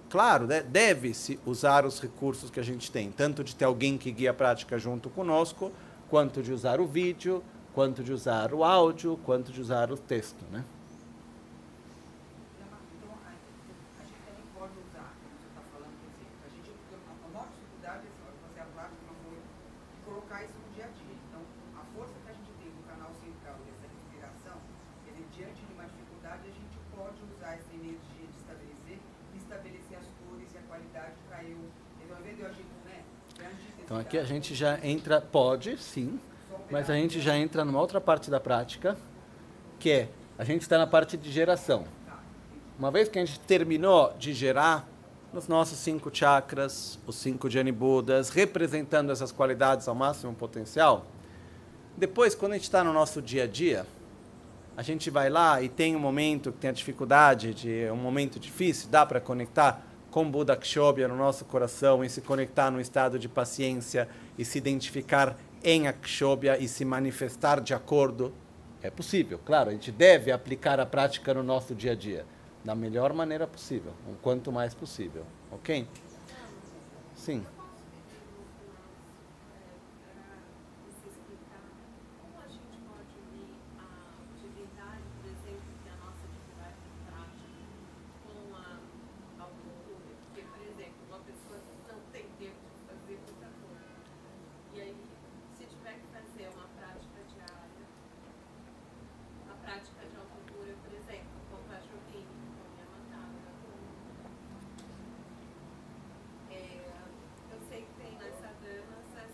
claro, 0.09 0.45
né, 0.45 0.61
deve-se 0.61 1.39
usar 1.45 1.83
os 1.85 1.99
recursos 1.99 2.51
que 2.51 2.59
a 2.59 2.63
gente 2.63 2.91
tem, 2.91 3.11
tanto 3.11 3.43
de 3.43 3.55
ter 3.55 3.65
alguém 3.65 3.97
que 3.97 4.11
guia 4.11 4.31
a 4.31 4.33
prática 4.33 4.77
junto 4.77 5.09
conosco, 5.09 5.71
quanto 6.09 6.43
de 6.43 6.53
usar 6.53 6.79
o 6.79 6.85
vídeo, 6.85 7.43
quanto 7.73 8.03
de 8.03 8.13
usar 8.13 8.53
o 8.53 8.63
áudio, 8.63 9.19
quanto 9.25 9.51
de 9.51 9.59
usar 9.59 9.91
o 9.91 9.97
texto, 9.97 10.45
né? 10.51 10.63
Então, 12.95 13.11
a, 13.25 13.29
a 13.29 14.05
gente 14.05 14.21
também 14.25 14.45
pode 14.55 14.73
usar, 14.79 15.11
como 15.19 15.35
você 15.35 15.45
está 15.51 15.61
falando, 15.75 15.93
quer 15.99 16.09
dizer, 16.15 16.29
a 16.45 16.49
gente, 16.55 16.71
a, 16.71 16.97
a 17.11 17.27
maior 17.35 17.49
dificuldade 17.51 18.01
é 18.05 18.09
assim, 18.09 18.23
ó, 18.23 18.31
fazer 18.47 18.61
a 18.63 18.69
prática 18.71 19.01
uma 19.03 19.17
coisa 19.27 19.43
e 19.43 19.97
colocar 20.07 20.39
isso 20.45 20.55
no 20.55 20.69
dia 20.73 20.85
a 20.87 20.91
dia. 20.95 21.15
Então, 21.27 21.41
a 21.75 21.83
força 21.91 22.15
que 22.23 22.29
a 22.31 22.35
gente 22.39 22.51
tem 22.63 22.69
no 22.71 22.83
canal 22.87 23.11
central 23.19 23.57
dessa 23.67 23.85
respiração, 23.91 24.57
quer 25.03 25.11
dizer, 25.11 25.27
diante 25.35 25.59
de 25.67 25.71
uma 25.75 25.83
dificuldade, 25.83 26.43
a 26.47 26.55
gente 26.55 26.77
pode 26.95 27.19
usar 27.27 27.59
essa 27.59 27.71
energia 27.75 28.23
de 28.23 28.37
estabelecer 28.39 28.97
e 29.03 29.35
estabelecer 29.35 29.95
as 29.99 30.07
cores 30.23 30.47
e 30.47 30.57
a 30.57 30.63
qualidade 30.63 31.19
para 31.27 31.43
eu, 31.43 31.59
então, 31.59 32.15
ao 32.15 32.23
invés 32.23 32.39
de 32.39 32.41
eu 32.45 32.47
agir 32.47 32.63
com, 32.63 32.79
né, 32.87 33.03
pra 33.83 33.99
a 34.17 34.23
gente 34.23 34.53
já 34.55 34.79
entra, 34.83 35.21
pode, 35.21 35.77
sim, 35.77 36.19
mas 36.69 36.89
a 36.89 36.93
gente 36.95 37.21
já 37.21 37.37
entra 37.37 37.63
numa 37.63 37.79
outra 37.79 38.01
parte 38.01 38.29
da 38.29 38.39
prática, 38.39 38.97
que 39.79 39.91
é 39.91 40.09
a 40.37 40.43
gente 40.43 40.61
está 40.61 40.77
na 40.77 40.87
parte 40.87 41.15
de 41.15 41.31
geração. 41.31 41.85
Uma 42.77 42.91
vez 42.91 43.07
que 43.07 43.17
a 43.17 43.25
gente 43.25 43.39
terminou 43.39 44.13
de 44.19 44.33
gerar 44.33 44.87
nos 45.31 45.47
nossos 45.47 45.77
cinco 45.77 46.09
chakras, 46.13 46.99
os 47.07 47.15
cinco 47.15 47.49
Jani 47.49 47.71
Budas, 47.71 48.29
representando 48.29 49.11
essas 49.11 49.31
qualidades 49.31 49.87
ao 49.87 49.95
máximo 49.95 50.33
potencial, 50.33 51.05
depois, 51.97 52.35
quando 52.35 52.51
a 52.51 52.55
gente 52.55 52.65
está 52.65 52.83
no 52.83 52.91
nosso 52.91 53.21
dia 53.21 53.45
a 53.45 53.47
dia, 53.47 53.85
a 54.75 54.81
gente 54.81 55.09
vai 55.09 55.29
lá 55.29 55.61
e 55.61 55.69
tem 55.69 55.95
um 55.95 55.99
momento 55.99 56.51
que 56.51 56.57
tem 56.57 56.69
a 56.69 56.73
dificuldade, 56.73 57.53
de 57.53 57.89
um 57.89 57.95
momento 57.95 58.37
difícil, 58.37 58.89
dá 58.89 59.05
para 59.05 59.21
conectar 59.21 59.81
com 60.15 60.31
Buda 60.31 60.55
Kshobhya 60.55 61.09
no 61.09 61.17
nosso 61.17 61.43
coração 61.43 62.01
e 62.01 62.07
se 62.09 62.21
conectar 62.21 62.71
no 62.71 62.79
estado 62.79 63.19
de 63.19 63.27
paciência 63.27 64.07
e 64.37 64.45
se 64.45 64.57
identificar 64.57 65.35
em 65.61 65.89
Akshobhya 65.89 66.57
e 66.57 66.69
se 66.69 66.85
manifestar 66.85 67.59
de 67.59 67.73
acordo. 67.73 68.33
É 68.81 68.89
possível, 68.89 69.37
claro, 69.43 69.71
a 69.71 69.73
gente 69.73 69.91
deve 69.91 70.31
aplicar 70.31 70.79
a 70.79 70.85
prática 70.85 71.33
no 71.33 71.43
nosso 71.43 71.75
dia 71.75 71.91
a 71.91 71.95
dia 71.95 72.25
da 72.63 72.73
melhor 72.73 73.11
maneira 73.11 73.45
possível, 73.45 73.91
o 74.07 74.15
quanto 74.21 74.53
mais 74.53 74.73
possível, 74.73 75.25
ok? 75.51 75.85
Sim. 77.13 77.45
você 80.85 81.09
explicar 81.09 81.59
como 82.21 82.39
a 82.39 82.47
gente 82.47 82.77
pode 82.87 83.11
unir 83.33 83.55
a 83.79 83.89
divindade, 84.39 85.03
por 85.19 85.27
exemplo, 85.27 85.67
que 85.83 85.89
é 85.89 85.91
a 85.91 85.97
nossa 86.05 86.23
divindade 86.31 86.79
prática, 87.03 87.67
com 88.23 88.55
a, 88.55 88.79
a 89.43 89.45
cultura. 89.45 90.15
Porque, 90.25 90.41
por 90.41 90.61
exemplo, 90.61 90.99
uma 91.09 91.19
pessoa 91.19 91.57
não 91.89 91.99
tem 92.11 92.25
tempo 92.39 92.59
de 92.61 92.79
fazer 92.89 93.17
muita 93.25 93.47
coisa. 93.61 93.95
E 94.75 94.81
aí, 94.81 94.95
se 95.57 95.63
tiver 95.65 95.93
que 96.01 96.07
fazer 96.13 96.47
uma 96.53 96.67
prática 96.77 97.19
diária, 97.33 97.85
a 99.49 99.55
prática 99.65 100.01
de 100.05 100.15
autocura, 100.17 100.73
por 100.83 100.91
exemplo, 100.93 101.37
com 101.49 101.57
a 101.71 101.77
joguinho, 101.79 102.35
com 102.57 102.65
a 102.81 102.85
matada, 102.91 103.49
com 103.63 103.73
é, 106.53 106.81
eu 107.53 107.59
sei 107.69 107.81
que 107.87 107.93
tem 108.01 108.11
nas 108.19 108.35
sadanas 108.41 109.07
as 109.15 109.33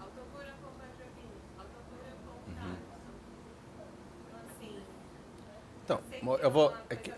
autocura 0.00 0.52
com 0.62 0.70
Vajravini, 0.80 1.38
autocura 1.58 2.12
com 2.24 2.34
Tara. 2.56 2.78
Então, 4.24 4.40
assim, 4.48 4.74
Então, 5.84 5.98
sei 5.98 6.04
mo- 6.04 6.08
que 6.08 6.09
eu 6.22 6.50
vou. 6.50 6.72
é 6.88 6.96
que-. 6.96 7.12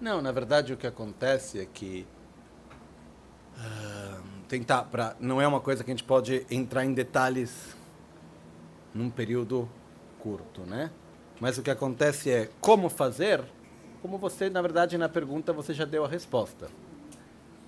Não, 0.00 0.20
na 0.20 0.32
verdade 0.32 0.72
o 0.72 0.76
que 0.76 0.86
acontece 0.86 1.60
é 1.60 1.66
que 1.66 2.06
ah, 3.56 4.20
tentar 4.48 4.84
para 4.84 5.16
não 5.20 5.40
é 5.40 5.46
uma 5.46 5.60
coisa 5.60 5.84
que 5.84 5.90
a 5.90 5.94
gente 5.94 6.04
pode 6.04 6.46
entrar 6.50 6.84
em 6.84 6.92
detalhes 6.92 7.76
num 8.94 9.10
período 9.10 9.68
curto, 10.18 10.62
né? 10.62 10.90
Mas 11.40 11.58
o 11.58 11.62
que 11.62 11.70
acontece 11.70 12.30
é 12.30 12.48
como 12.60 12.88
fazer, 12.88 13.42
como 14.00 14.18
você 14.18 14.50
na 14.50 14.60
verdade 14.60 14.98
na 14.98 15.08
pergunta 15.08 15.52
você 15.52 15.72
já 15.72 15.84
deu 15.84 16.04
a 16.04 16.08
resposta. 16.08 16.68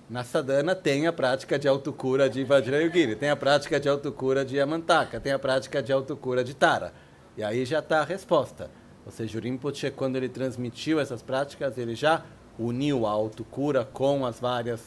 Na 0.07 0.23
sadhana 0.23 0.75
tem 0.75 1.07
a 1.07 1.13
prática 1.13 1.57
de 1.57 1.67
autocura 1.67 2.29
de 2.29 2.43
Vajrayogiri, 2.43 3.15
tem 3.15 3.29
a 3.31 3.35
prática 3.35 3.79
de 3.79 3.89
autocura 3.89 4.45
de 4.45 4.57
Yamantaka, 4.57 5.19
tem 5.19 5.31
a 5.31 5.39
prática 5.39 5.81
de 5.81 5.91
autocura 5.91 6.43
de 6.43 6.53
Tara. 6.53 6.93
E 7.35 7.43
aí 7.43 7.65
já 7.65 7.79
está 7.79 8.01
a 8.01 8.03
resposta. 8.03 8.69
Ou 9.05 9.11
seja, 9.11 9.37
o 9.37 9.41
Rinpoche, 9.41 9.91
quando 9.91 10.15
ele 10.15 10.27
transmitiu 10.27 10.99
essas 10.99 11.21
práticas, 11.21 11.77
ele 11.77 11.95
já 11.95 12.25
uniu 12.57 13.05
a 13.05 13.11
autocura 13.11 13.85
com 13.85 14.25
as 14.25 14.39
várias 14.39 14.81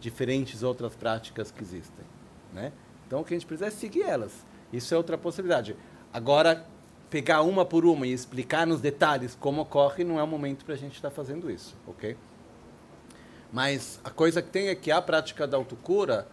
diferentes 0.00 0.62
outras 0.62 0.94
práticas 0.94 1.50
que 1.50 1.62
existem. 1.62 2.04
Né? 2.52 2.72
Então 3.06 3.20
o 3.20 3.24
que 3.24 3.34
a 3.34 3.36
gente 3.36 3.46
precisa 3.46 3.66
é 3.66 3.70
seguir 3.70 4.02
elas. 4.02 4.32
Isso 4.72 4.94
é 4.94 4.96
outra 4.96 5.16
possibilidade. 5.16 5.76
Agora, 6.12 6.66
pegar 7.10 7.42
uma 7.42 7.64
por 7.64 7.84
uma 7.84 8.06
e 8.06 8.12
explicar 8.12 8.66
nos 8.66 8.80
detalhes 8.80 9.36
como 9.38 9.62
ocorre, 9.62 10.04
não 10.04 10.18
é 10.18 10.22
o 10.22 10.26
momento 10.26 10.64
para 10.64 10.74
a 10.74 10.76
gente 10.76 10.94
estar 10.94 11.10
fazendo 11.10 11.50
isso, 11.50 11.74
ok? 11.86 12.16
Mas 13.52 14.00
a 14.02 14.10
coisa 14.10 14.42
que 14.42 14.50
tem 14.50 14.68
é 14.68 14.74
que 14.74 14.90
a 14.90 15.00
prática 15.00 15.46
da 15.46 15.56
autocura, 15.56 16.26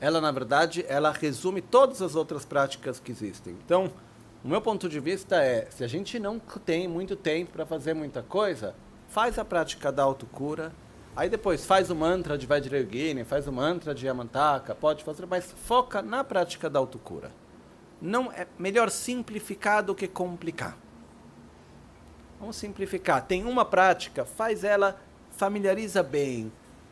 ela 0.00 0.20
na 0.20 0.30
verdade, 0.30 0.84
ela 0.88 1.12
resume 1.12 1.60
todas 1.60 2.00
as 2.00 2.14
outras 2.14 2.44
práticas 2.44 2.98
que 2.98 3.12
existem. 3.12 3.56
Então, 3.64 3.92
o 4.44 4.48
meu 4.48 4.60
ponto 4.60 4.88
de 4.88 4.98
vista 4.98 5.36
é, 5.36 5.68
se 5.70 5.84
a 5.84 5.86
gente 5.86 6.18
não 6.18 6.38
tem 6.38 6.88
muito 6.88 7.14
tempo 7.14 7.52
para 7.52 7.64
fazer 7.64 7.94
muita 7.94 8.22
coisa, 8.22 8.74
faz 9.08 9.38
a 9.38 9.44
prática 9.44 9.92
da 9.92 10.02
autocura, 10.02 10.72
aí 11.14 11.28
depois 11.28 11.64
faz 11.64 11.90
o 11.90 11.94
mantra 11.94 12.36
de 12.36 12.46
Vajrayogini, 12.46 13.22
faz 13.24 13.46
o 13.46 13.52
mantra 13.52 13.94
de 13.94 14.06
Yamantaka, 14.06 14.74
pode 14.74 15.04
fazer, 15.04 15.26
mas 15.26 15.52
foca 15.52 16.02
na 16.02 16.24
prática 16.24 16.68
da 16.68 16.78
autocura. 16.78 17.30
Não 18.00 18.32
é 18.32 18.48
melhor 18.58 18.90
simplificar 18.90 19.82
do 19.82 19.94
que 19.94 20.08
complicar. 20.08 20.76
Vamos 22.40 22.56
simplificar. 22.56 23.24
Tem 23.24 23.44
uma 23.44 23.64
prática, 23.64 24.24
faz 24.24 24.64
ela, 24.64 25.00
familiariza 25.30 26.02
bem, 26.02 26.50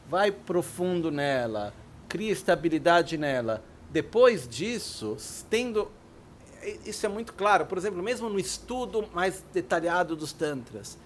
vai 0.09 0.31
profundo 0.31 1.11
nela, 1.11 1.75
cria 2.09 2.31
estabilidade 2.31 3.19
nela. 3.19 3.65
Depois 3.91 4.47
disso, 4.47 5.17
tendo. 5.51 5.91
Isso 6.85 7.07
é 7.07 7.09
muito 7.09 7.33
claro, 7.33 7.67
por 7.67 7.79
exemplo, 7.79 8.03
mesmo 8.03 8.29
no 8.29 8.39
estudo 8.39 9.09
mais 9.15 9.45
detalhado 9.53 10.15
dos 10.15 10.33
Tantras. 10.33 10.99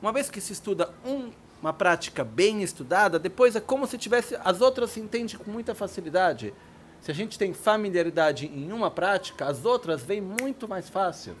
Uma 0.00 0.12
vez 0.12 0.30
que 0.30 0.40
se 0.40 0.52
estuda 0.52 0.90
um, 1.04 1.30
uma 1.60 1.72
prática 1.72 2.22
bem 2.22 2.62
estudada, 2.62 3.18
depois 3.18 3.56
é 3.56 3.60
como 3.60 3.86
se 3.86 3.98
tivesse. 3.98 4.36
As 4.44 4.60
outras 4.60 4.90
se 4.90 5.00
entende 5.00 5.36
com 5.36 5.50
muita 5.50 5.74
facilidade. 5.74 6.54
Se 7.00 7.10
a 7.10 7.14
gente 7.14 7.38
tem 7.38 7.52
familiaridade 7.52 8.46
em 8.46 8.72
uma 8.72 8.90
prática, 8.90 9.46
as 9.46 9.64
outras 9.64 10.02
vêm 10.02 10.20
muito 10.20 10.68
mais 10.68 10.88
fácil. 10.88 11.34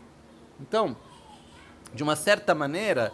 Então, 0.60 0.96
de 1.94 2.02
uma 2.02 2.16
certa 2.16 2.54
maneira, 2.54 3.12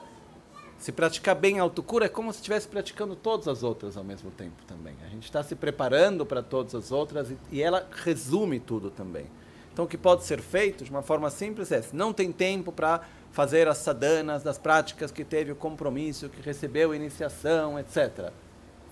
se 0.78 0.92
praticar 0.92 1.34
bem 1.34 1.60
a 1.60 1.62
autocura 1.62 2.06
é 2.06 2.08
como 2.08 2.32
se 2.32 2.38
estivesse 2.38 2.68
praticando 2.68 3.14
todas 3.14 3.48
as 3.48 3.62
outras 3.62 3.96
ao 3.96 4.04
mesmo 4.04 4.30
tempo 4.30 4.62
também. 4.66 4.96
A 5.04 5.08
gente 5.08 5.24
está 5.24 5.42
se 5.42 5.54
preparando 5.54 6.26
para 6.26 6.42
todas 6.42 6.74
as 6.74 6.90
outras 6.90 7.30
e, 7.30 7.38
e 7.50 7.62
ela 7.62 7.88
resume 7.90 8.60
tudo 8.60 8.90
também. 8.90 9.26
Então, 9.74 9.86
o 9.86 9.88
que 9.88 9.98
pode 9.98 10.22
ser 10.22 10.40
feito 10.40 10.84
de 10.84 10.90
uma 10.90 11.02
forma 11.02 11.28
simples 11.28 11.72
é: 11.72 11.82
se 11.82 11.94
não 11.94 12.12
tem 12.12 12.30
tempo 12.30 12.70
para 12.70 13.00
fazer 13.32 13.66
as 13.66 13.78
sadanas 13.78 14.44
das 14.44 14.56
práticas 14.56 15.10
que 15.10 15.24
teve 15.24 15.50
o 15.50 15.56
compromisso, 15.56 16.28
que 16.28 16.40
recebeu 16.40 16.94
iniciação, 16.94 17.76
etc. 17.76 18.30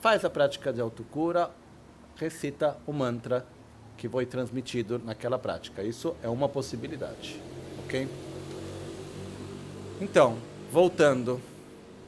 Faz 0.01 0.25
a 0.25 0.31
prática 0.31 0.73
de 0.73 0.81
autocura, 0.81 1.51
recita 2.17 2.77
o 2.85 2.93
mantra 2.93 3.47
que 3.97 4.09
foi 4.09 4.27
transmitido 4.27 5.01
naquela 5.05 5.39
prática. 5.39 5.85
Isso 5.85 6.17
é 6.21 6.29
uma 6.29 6.49
possibilidade, 6.49 7.41
ok? 7.85 8.09
Então, 10.01 10.37
voltando 10.73 11.41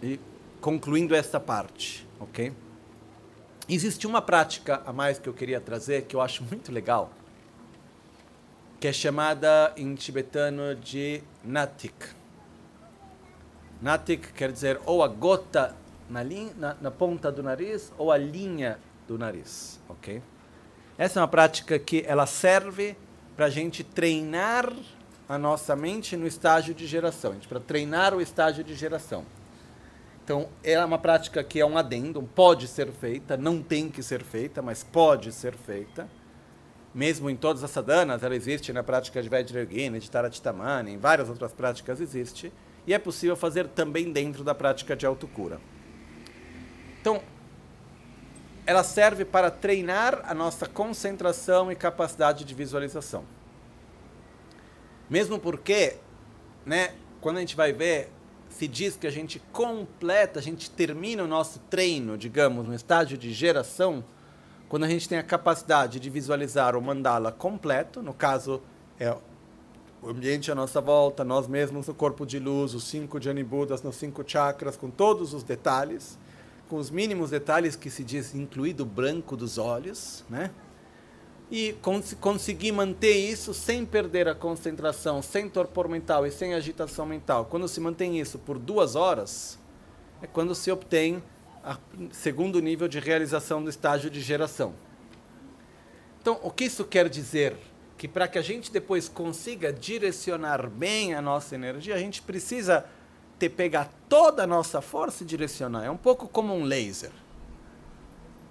e 0.03 0.19
concluindo 0.61 1.15
esta 1.15 1.39
parte, 1.39 2.05
ok? 2.19 2.53
Existe 3.69 4.05
uma 4.05 4.21
prática 4.21 4.83
a 4.85 4.93
mais 4.93 5.21
que 5.21 5.29
eu 5.29 5.33
queria 5.33 5.61
trazer 5.61 6.03
que 6.03 6.17
eu 6.17 6.21
acho 6.21 6.43
muito 6.43 6.73
legal, 6.73 7.13
que 8.85 8.89
é 8.89 8.93
chamada 8.93 9.73
em 9.79 9.95
tibetano 9.95 10.75
de 10.75 11.23
Natik. 11.43 11.95
Natik 13.81 14.31
quer 14.35 14.53
dizer 14.53 14.79
ou 14.85 15.03
a 15.03 15.09
gota 15.09 15.75
na, 16.11 16.23
linha, 16.23 16.53
na, 16.55 16.77
na 16.79 16.91
ponta 16.91 17.33
do 17.33 17.43
nariz 17.43 17.91
ou 17.97 18.13
a 18.13 18.19
linha 18.19 18.79
do 19.09 19.17
nariz, 19.17 19.81
ok? 19.89 20.21
Essa 20.99 21.19
é 21.19 21.23
uma 21.23 21.29
prática 21.29 21.79
que 21.79 22.05
ela 22.07 22.27
serve 22.27 22.95
para 23.35 23.47
a 23.47 23.49
gente 23.49 23.83
treinar 23.83 24.71
a 25.27 25.39
nossa 25.39 25.75
mente 25.75 26.15
no 26.15 26.27
estágio 26.27 26.75
de 26.75 26.87
geração, 26.87 27.37
para 27.49 27.61
treinar 27.61 28.13
o 28.13 28.21
estágio 28.21 28.63
de 28.63 28.75
geração. 28.75 29.25
Então, 30.23 30.47
é 30.63 30.79
uma 30.85 30.99
prática 30.99 31.43
que 31.43 31.59
é 31.59 31.65
um 31.65 31.79
adendo, 31.79 32.23
pode 32.23 32.69
ser 32.69 32.93
feita, 32.93 33.35
não 33.35 33.63
tem 33.63 33.89
que 33.89 34.03
ser 34.03 34.23
feita, 34.23 34.61
mas 34.61 34.85
pode 34.85 35.33
ser 35.33 35.55
feita. 35.55 36.07
Mesmo 36.95 37.29
em 37.29 37.35
todas 37.35 37.65
as 37.65 37.71
sadhanas, 37.73 38.23
ela 38.23 38.37
existe 38.37 38.73
na 38.73 38.83
prática 38.83 39.21
de 39.21 39.29
Vajrayogini, 39.29 39.99
de 39.99 40.09
Tarachitamani, 40.09 40.93
em 40.93 40.99
várias 40.99 41.29
outras 41.29 41.53
práticas 41.53 42.01
existe, 42.01 42.53
e 42.87 42.95
é 42.95 42.99
possível 42.99 43.35
fazer 43.35 43.67
também 43.67 44.13
dentro 44.13 44.45
da 44.45 44.55
prática 44.55 44.95
de 44.95 45.05
autocura. 45.05 45.61
Então, 47.01 47.21
ela 48.65 48.85
serve 48.85 49.25
para 49.25 49.51
treinar 49.51 50.23
a 50.25 50.33
nossa 50.33 50.67
concentração 50.67 51.73
e 51.73 51.75
capacidade 51.75 52.45
de 52.45 52.55
visualização. 52.55 53.25
Mesmo 55.11 55.39
porque, 55.39 55.97
né, 56.65 56.95
quando 57.21 57.39
a 57.39 57.41
gente 57.41 57.57
vai 57.57 57.73
ver, 57.73 58.11
se 58.49 58.69
diz 58.69 58.97
que 58.97 59.07
a 59.07 59.11
gente 59.11 59.41
completa, 59.53 60.39
a 60.39 60.43
gente 60.43 60.71
termina 60.71 61.25
o 61.25 61.27
nosso 61.27 61.59
treino, 61.69 62.17
digamos, 62.17 62.67
no 62.67 62.75
estágio 62.75 63.19
de 63.19 63.33
geração, 63.33 64.05
quando 64.69 64.85
a 64.85 64.89
gente 64.89 65.09
tem 65.09 65.19
a 65.19 65.23
capacidade 65.23 66.01
de 66.01 66.11
visualizar 66.11 66.77
o 66.77 66.83
mandala 66.83 67.31
completo, 67.31 68.03
no 68.03 68.15
caso 68.15 68.63
é 68.99 69.15
o 70.03 70.09
ambiente 70.11 70.53
à 70.53 70.55
nossa 70.55 70.81
volta, 70.81 71.25
nós 71.25 71.47
mesmos, 71.49 71.89
o 71.89 71.95
corpo 71.95 72.27
de 72.27 72.39
luz, 72.39 72.75
os 72.75 72.85
cinco 72.85 73.21
Janibudas 73.21 73.83
nos 73.83 73.97
cinco 73.97 74.23
chakras, 74.27 74.77
com 74.77 74.91
todos 74.91 75.33
os 75.33 75.43
detalhes, 75.43 76.19
com 76.69 76.77
os 76.77 76.91
mínimos 76.91 77.31
detalhes 77.31 77.75
que 77.77 77.89
se 77.89 78.05
diz 78.05 78.35
incluído 78.35 78.83
o 78.83 78.87
branco 78.87 79.37
dos 79.37 79.57
olhos, 79.59 80.25
né? 80.29 80.51
E 81.51 81.75
cons 81.81 82.15
conseguir 82.21 82.73
manter 82.73 83.17
isso 83.17 83.55
sem 83.55 83.85
perder 83.85 84.29
a 84.29 84.35
concentração, 84.35 85.23
sem 85.23 85.49
torpor 85.49 85.89
mental 85.89 86.27
e 86.27 86.31
sem 86.31 86.55
agitação 86.55 87.07
mental. 87.07 87.47
Quando 87.47 87.69
se 87.69 87.81
mantém 87.81 88.19
isso 88.19 88.39
por 88.39 88.59
duas 88.59 88.97
horas, 88.97 89.59
é 90.21 90.27
quando 90.27 90.55
se 90.55 90.71
obtém 90.71 91.23
segundo 92.13 92.61
nível 92.61 92.89
de 92.89 92.99
realização 92.99 93.63
do 93.63 93.71
estágio 93.71 94.11
de 94.11 94.21
geração. 94.21 94.75
Então, 96.21 96.39
o 96.43 96.51
que 96.51 96.65
isso 96.65 96.85
quer 96.85 97.09
dizer? 97.09 97.57
Que 97.97 98.09
para 98.09 98.27
que 98.27 98.39
a 98.39 98.43
gente 98.43 98.73
depois 98.73 99.09
consiga 99.09 99.73
direcionar 99.73 100.69
bem 100.69 101.15
a 101.15 101.23
nossa 101.23 101.55
energia, 101.55 101.95
a 101.95 101.99
gente 101.99 102.23
precisa 102.23 102.85
ter 103.39 103.49
pegar 103.51 103.91
toda 104.09 104.45
a 104.45 104.47
nossa 104.47 104.81
força 104.81 105.23
e 105.23 105.27
direcionar. 105.27 105.85
É 105.85 105.91
um 105.91 105.97
pouco 105.97 106.29
como 106.29 106.55
um 106.55 106.65
laser. 106.65 107.11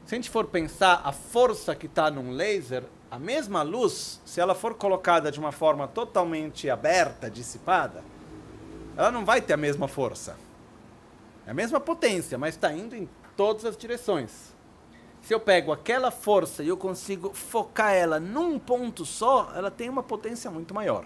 Se 0.06 0.14
a 0.14 0.18
gente 0.18 0.30
for 0.30 0.46
pensar 0.46 1.02
a 1.04 1.12
força 1.12 1.74
que 1.76 1.86
está 1.86 2.12
num 2.12 2.32
laser, 2.32 2.84
a 3.10 3.18
mesma 3.18 3.62
luz, 3.62 4.20
se 4.26 4.42
ela 4.42 4.54
for 4.54 4.74
colocada 4.74 5.32
de 5.32 5.40
uma 5.40 5.52
forma 5.52 5.88
totalmente 5.88 6.70
aberta, 6.70 7.30
dissipada, 7.30 8.04
ela 8.98 9.12
não 9.12 9.24
vai 9.24 9.42
ter 9.42 9.54
a 9.54 9.58
mesma 9.58 9.88
força. 9.88 10.36
É 11.46 11.52
a 11.52 11.54
mesma 11.54 11.80
potência, 11.80 12.38
mas 12.38 12.56
está 12.56 12.72
indo 12.72 12.96
em 12.96 13.08
todas 13.36 13.66
as 13.66 13.76
direções. 13.76 14.54
Se 15.22 15.34
eu 15.34 15.40
pego 15.40 15.72
aquela 15.72 16.12
força 16.12 16.64
e 16.64 16.68
eu 16.68 16.78
consigo 16.78 17.34
focar 17.34 17.94
ela 17.94 18.20
num 18.20 18.60
ponto 18.60 19.06
só, 19.06 19.52
ela 19.56 19.72
tem 19.72 19.90
uma 19.90 20.04
potência 20.04 20.52
muito 20.52 20.74
maior. 20.74 21.06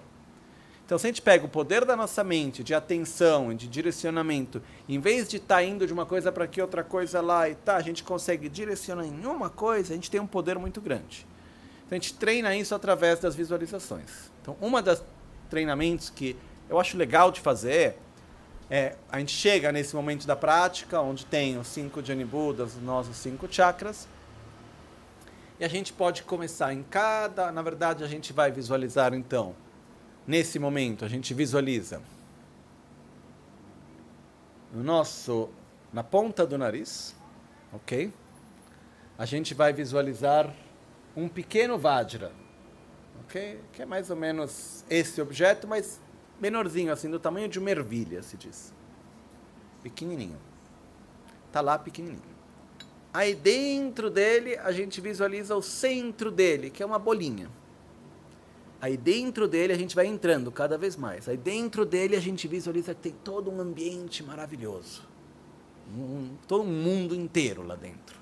Então, 0.85 0.97
se 0.97 1.05
a 1.05 1.09
gente 1.09 1.22
pega 1.22 1.45
o 1.45 1.49
poder 1.49 1.84
da 1.84 1.97
nossa 1.97 2.23
mente, 2.23 2.64
de 2.64 2.73
atenção, 2.73 3.53
de 3.53 3.68
direcionamento, 3.68 4.61
em 4.88 4.99
vez 4.99 5.27
de 5.27 5.35
estar 5.35 5.55
tá 5.55 5.64
indo 5.64 5.85
de 5.85 5.91
uma 5.91 6.05
coisa 6.05 6.31
para 6.31 6.45
aqui, 6.45 6.61
outra 6.61 6.84
coisa 6.84 7.19
lá 7.19 7.49
e 7.49 7.55
tá, 7.55 7.76
a 7.76 7.81
gente 7.81 8.03
consegue 8.03 8.47
direcionar 8.47 9.05
em 9.05 9.26
uma 9.26 9.49
coisa, 9.49 9.91
a 9.91 9.95
gente 9.95 10.09
tem 10.09 10.22
um 10.22 10.26
poder 10.26 10.57
muito 10.57 10.80
grande. 10.80 11.27
Então, 11.85 11.97
a 11.97 11.99
gente 11.99 12.14
treina 12.14 12.55
isso 12.55 12.73
através 12.73 13.19
das 13.19 13.35
visualizações. 13.35 14.31
Então, 14.41 14.55
uma 14.61 14.81
das 14.81 15.03
treinamentos 15.49 16.09
que 16.09 16.38
eu 16.69 16.80
acho 16.80 16.97
legal 16.97 17.31
de 17.31 17.41
fazer 17.41 17.97
é 18.69 18.95
a 19.10 19.19
gente 19.19 19.31
chega 19.31 19.72
nesse 19.72 19.95
momento 19.95 20.27
da 20.27 20.35
prática, 20.35 20.99
onde 21.02 21.26
tem 21.26 21.57
os 21.57 21.68
cinco 21.68 22.03
Jani 22.03 22.26
Budas, 22.26 22.76
os 22.76 22.81
nossos 22.81 23.15
cinco 23.18 23.48
chakras, 23.52 24.07
e 25.60 25.65
a 25.65 25.68
gente 25.68 25.91
pode 25.94 26.23
começar 26.23 26.73
em 26.73 26.84
cada, 26.84 27.52
na 27.52 27.61
verdade, 27.61 28.03
a 28.03 28.07
gente 28.07 28.31
vai 28.31 28.52
visualizar 28.52 29.14
então 29.14 29.56
nesse 30.27 30.60
momento, 30.60 31.06
a 31.06 31.07
gente 31.07 31.34
visualiza 31.34 32.02
no 34.73 34.84
nosso, 34.84 35.49
na 35.91 36.03
ponta 36.03 36.45
do 36.45 36.57
nariz, 36.57 37.15
ok? 37.72 38.14
A 39.18 39.26
gente 39.26 39.53
vai 39.53 39.72
visualizar 39.72 40.53
um 41.15 41.27
pequeno 41.27 41.77
Vajra, 41.77 42.31
ok? 43.23 43.60
Que 43.72 43.81
é 43.81 43.85
mais 43.85 44.10
ou 44.10 44.15
menos 44.15 44.84
esse 44.89 45.22
objeto, 45.22 45.68
mas 45.68 45.99
menorzinho, 46.39 46.91
assim, 46.91 47.09
do 47.09 47.19
tamanho 47.19 47.47
de 47.47 47.59
uma 47.59 47.69
ervilha, 47.69 48.22
se 48.22 48.38
diz. 48.38 48.73
Pequenininho. 49.84 50.38
Tá 51.51 51.61
lá 51.61 51.77
pequenininho. 51.77 52.38
Aí 53.14 53.34
dentro 53.34 54.09
dele, 54.09 54.57
a 54.57 54.72
gente 54.72 55.01
visualiza 55.01 55.55
o 55.55 55.61
centro 55.61 56.30
dele, 56.30 56.69
que 56.69 56.84
é 56.84 56.85
uma 56.85 56.99
bolinha. 56.99 57.49
Aí 58.80 58.95
dentro 58.95 59.47
dele 59.47 59.73
a 59.73 59.77
gente 59.77 59.95
vai 59.95 60.05
entrando 60.05 60.51
cada 60.51 60.77
vez 60.77 60.95
mais. 60.95 61.27
Aí 61.27 61.38
dentro 61.38 61.85
dele 61.85 62.15
a 62.15 62.19
gente 62.19 62.47
visualiza 62.47 62.93
que 62.93 63.01
tem 63.01 63.11
todo 63.23 63.49
um 63.49 63.59
ambiente 63.59 64.23
maravilhoso. 64.23 65.01
Um, 65.95 66.35
todo 66.47 66.64
um 66.64 66.68
mundo 66.68 67.15
inteiro 67.15 67.64
lá 67.64 67.76
dentro. 67.76 68.19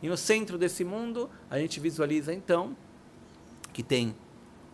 E 0.00 0.08
no 0.08 0.16
centro 0.16 0.56
desse 0.56 0.84
mundo 0.84 1.28
a 1.50 1.58
gente 1.58 1.80
visualiza 1.80 2.32
então 2.32 2.76
que 3.72 3.82
tem 3.82 4.14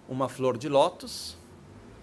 uma 0.07 0.29
flor 0.29 0.59
de 0.59 0.69
lótus 0.69 1.39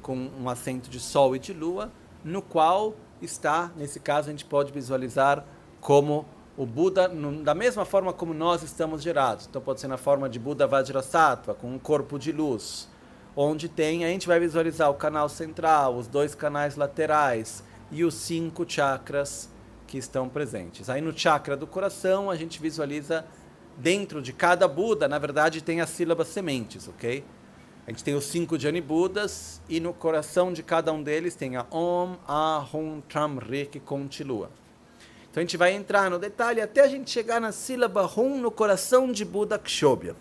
com 0.01 0.15
um 0.15 0.49
acento 0.49 0.89
de 0.89 0.99
sol 0.99 1.35
e 1.35 1.39
de 1.39 1.53
lua, 1.53 1.91
no 2.23 2.41
qual 2.41 2.95
está, 3.21 3.71
nesse 3.75 3.99
caso 3.99 4.29
a 4.29 4.31
gente 4.31 4.45
pode 4.45 4.71
visualizar 4.71 5.45
como 5.79 6.25
o 6.57 6.65
Buda, 6.65 7.09
da 7.43 7.55
mesma 7.55 7.85
forma 7.85 8.11
como 8.11 8.33
nós 8.33 8.61
estamos 8.63 9.01
gerados. 9.01 9.47
Então 9.49 9.61
pode 9.61 9.79
ser 9.79 9.87
na 9.87 9.97
forma 9.97 10.29
de 10.29 10.37
Buda 10.37 10.67
Vajrasattva, 10.67 11.53
com 11.53 11.73
um 11.73 11.79
corpo 11.79 12.19
de 12.19 12.31
luz 12.31 12.89
onde 13.35 13.69
tem, 13.69 14.03
a 14.03 14.07
gente 14.07 14.27
vai 14.27 14.39
visualizar 14.39 14.89
o 14.89 14.93
canal 14.93 15.29
central, 15.29 15.95
os 15.95 16.07
dois 16.07 16.35
canais 16.35 16.75
laterais 16.75 17.63
e 17.91 18.03
os 18.03 18.13
cinco 18.13 18.65
chakras 18.67 19.49
que 19.87 19.97
estão 19.97 20.27
presentes. 20.27 20.89
Aí 20.89 21.01
no 21.01 21.17
chakra 21.17 21.55
do 21.55 21.67
coração, 21.67 22.29
a 22.29 22.35
gente 22.35 22.61
visualiza 22.61 23.25
dentro 23.77 24.21
de 24.21 24.33
cada 24.33 24.67
Buda, 24.67 25.07
na 25.07 25.17
verdade, 25.17 25.61
tem 25.61 25.81
as 25.81 25.89
sílabas 25.89 26.27
sementes, 26.27 26.87
ok? 26.87 27.23
A 27.85 27.89
gente 27.89 28.03
tem 28.03 28.13
os 28.13 28.25
cinco 28.25 28.59
Jani 28.59 28.79
Budas 28.79 29.59
e 29.67 29.79
no 29.79 29.91
coração 29.91 30.53
de 30.53 30.61
cada 30.61 30.93
um 30.93 31.01
deles 31.01 31.33
tem 31.33 31.55
a 31.55 31.65
Om, 31.71 32.15
A, 32.27 32.63
Hum, 32.73 33.01
Tram, 33.09 33.37
Re, 33.37 33.65
que 33.65 33.79
continua. 33.79 34.51
Então 35.29 35.41
a 35.41 35.43
gente 35.43 35.57
vai 35.57 35.73
entrar 35.73 36.09
no 36.09 36.19
detalhe 36.19 36.61
até 36.61 36.81
a 36.81 36.87
gente 36.87 37.09
chegar 37.09 37.41
na 37.41 37.51
sílaba 37.51 38.05
Hum 38.05 38.39
no 38.39 38.51
coração 38.51 39.11
de 39.11 39.25
Buda 39.25 39.57
Kshobhya. 39.57 40.15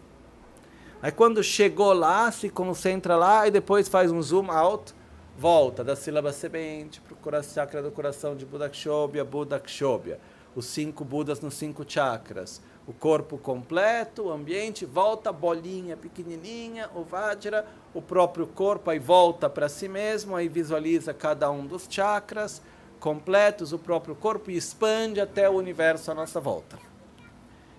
Aí 1.03 1.13
quando 1.13 1.43
chegou 1.43 1.93
lá, 1.93 2.31
se 2.33 2.49
concentra 2.49 3.15
lá 3.15 3.47
e 3.47 3.51
depois 3.51 3.89
faz 3.89 4.11
um 4.11 4.23
zoom 4.23 4.51
out, 4.51 4.95
volta 5.37 5.85
da 5.85 5.95
sílaba 5.95 6.33
semente 6.33 7.01
para 7.23 7.41
o 7.41 7.43
chakra 7.43 7.83
do 7.83 7.91
coração 7.91 8.35
de 8.35 8.47
Buda 8.47 8.71
Kshobhya, 8.71 9.23
Buda 9.25 9.61
Kshobhya. 9.61 10.19
Os 10.57 10.65
cinco 10.65 11.05
Budas 11.05 11.41
nos 11.41 11.55
cinco 11.55 11.85
chakras. 11.87 12.63
O 12.87 12.93
corpo 12.93 13.39
completo, 13.39 14.25
o 14.25 14.33
ambiente, 14.33 14.85
volta, 14.85 15.31
bolinha 15.31 15.97
pequenininha, 15.97 16.91
o 16.95 17.05
Vajra, 17.05 17.67
o 17.95 18.03
próprio 18.03 18.47
corpo, 18.47 18.91
aí 18.91 18.99
volta 18.99 19.49
para 19.49 19.69
si 19.69 19.89
mesmo, 19.89 20.35
aí 20.35 20.49
visualiza 20.49 21.15
cada 21.15 21.51
um 21.51 21.67
dos 21.67 21.87
chakras 21.89 22.61
completos, 22.99 23.73
o 23.73 23.79
próprio 23.79 24.15
corpo 24.15 24.51
e 24.51 24.57
expande 24.57 25.21
até 25.21 25.49
o 25.49 25.55
universo 25.55 26.11
à 26.11 26.15
nossa 26.15 26.41
volta. 26.41 26.79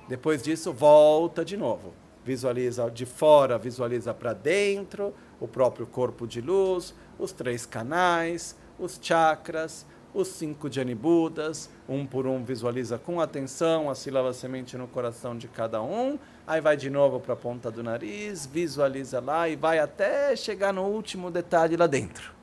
Depois 0.07 0.41
disso, 0.41 0.71
volta 0.71 1.43
de 1.43 1.57
novo 1.57 1.93
visualiza 2.23 2.89
de 2.89 3.05
fora, 3.05 3.57
visualiza 3.57 4.13
para 4.13 4.33
dentro, 4.33 5.13
o 5.39 5.47
próprio 5.47 5.87
corpo 5.87 6.27
de 6.27 6.39
luz, 6.39 6.93
os 7.17 7.31
três 7.31 7.65
canais, 7.65 8.55
os 8.79 8.99
chakras, 9.01 9.85
os 10.13 10.27
cinco 10.27 10.69
Janibudas, 10.69 11.69
um 11.87 12.05
por 12.05 12.27
um 12.27 12.43
visualiza 12.43 12.97
com 12.97 13.21
atenção 13.21 13.89
a 13.89 13.95
sílaba 13.95 14.33
semente 14.33 14.77
no 14.77 14.87
coração 14.87 15.37
de 15.37 15.47
cada 15.47 15.81
um, 15.81 16.19
aí 16.45 16.59
vai 16.59 16.75
de 16.75 16.89
novo 16.89 17.19
para 17.19 17.33
a 17.33 17.37
ponta 17.37 17.71
do 17.71 17.81
nariz, 17.81 18.45
visualiza 18.45 19.19
lá 19.19 19.47
e 19.47 19.55
vai 19.55 19.79
até 19.79 20.35
chegar 20.35 20.73
no 20.73 20.83
último 20.83 21.31
detalhe 21.31 21.77
lá 21.77 21.87
dentro. 21.87 22.33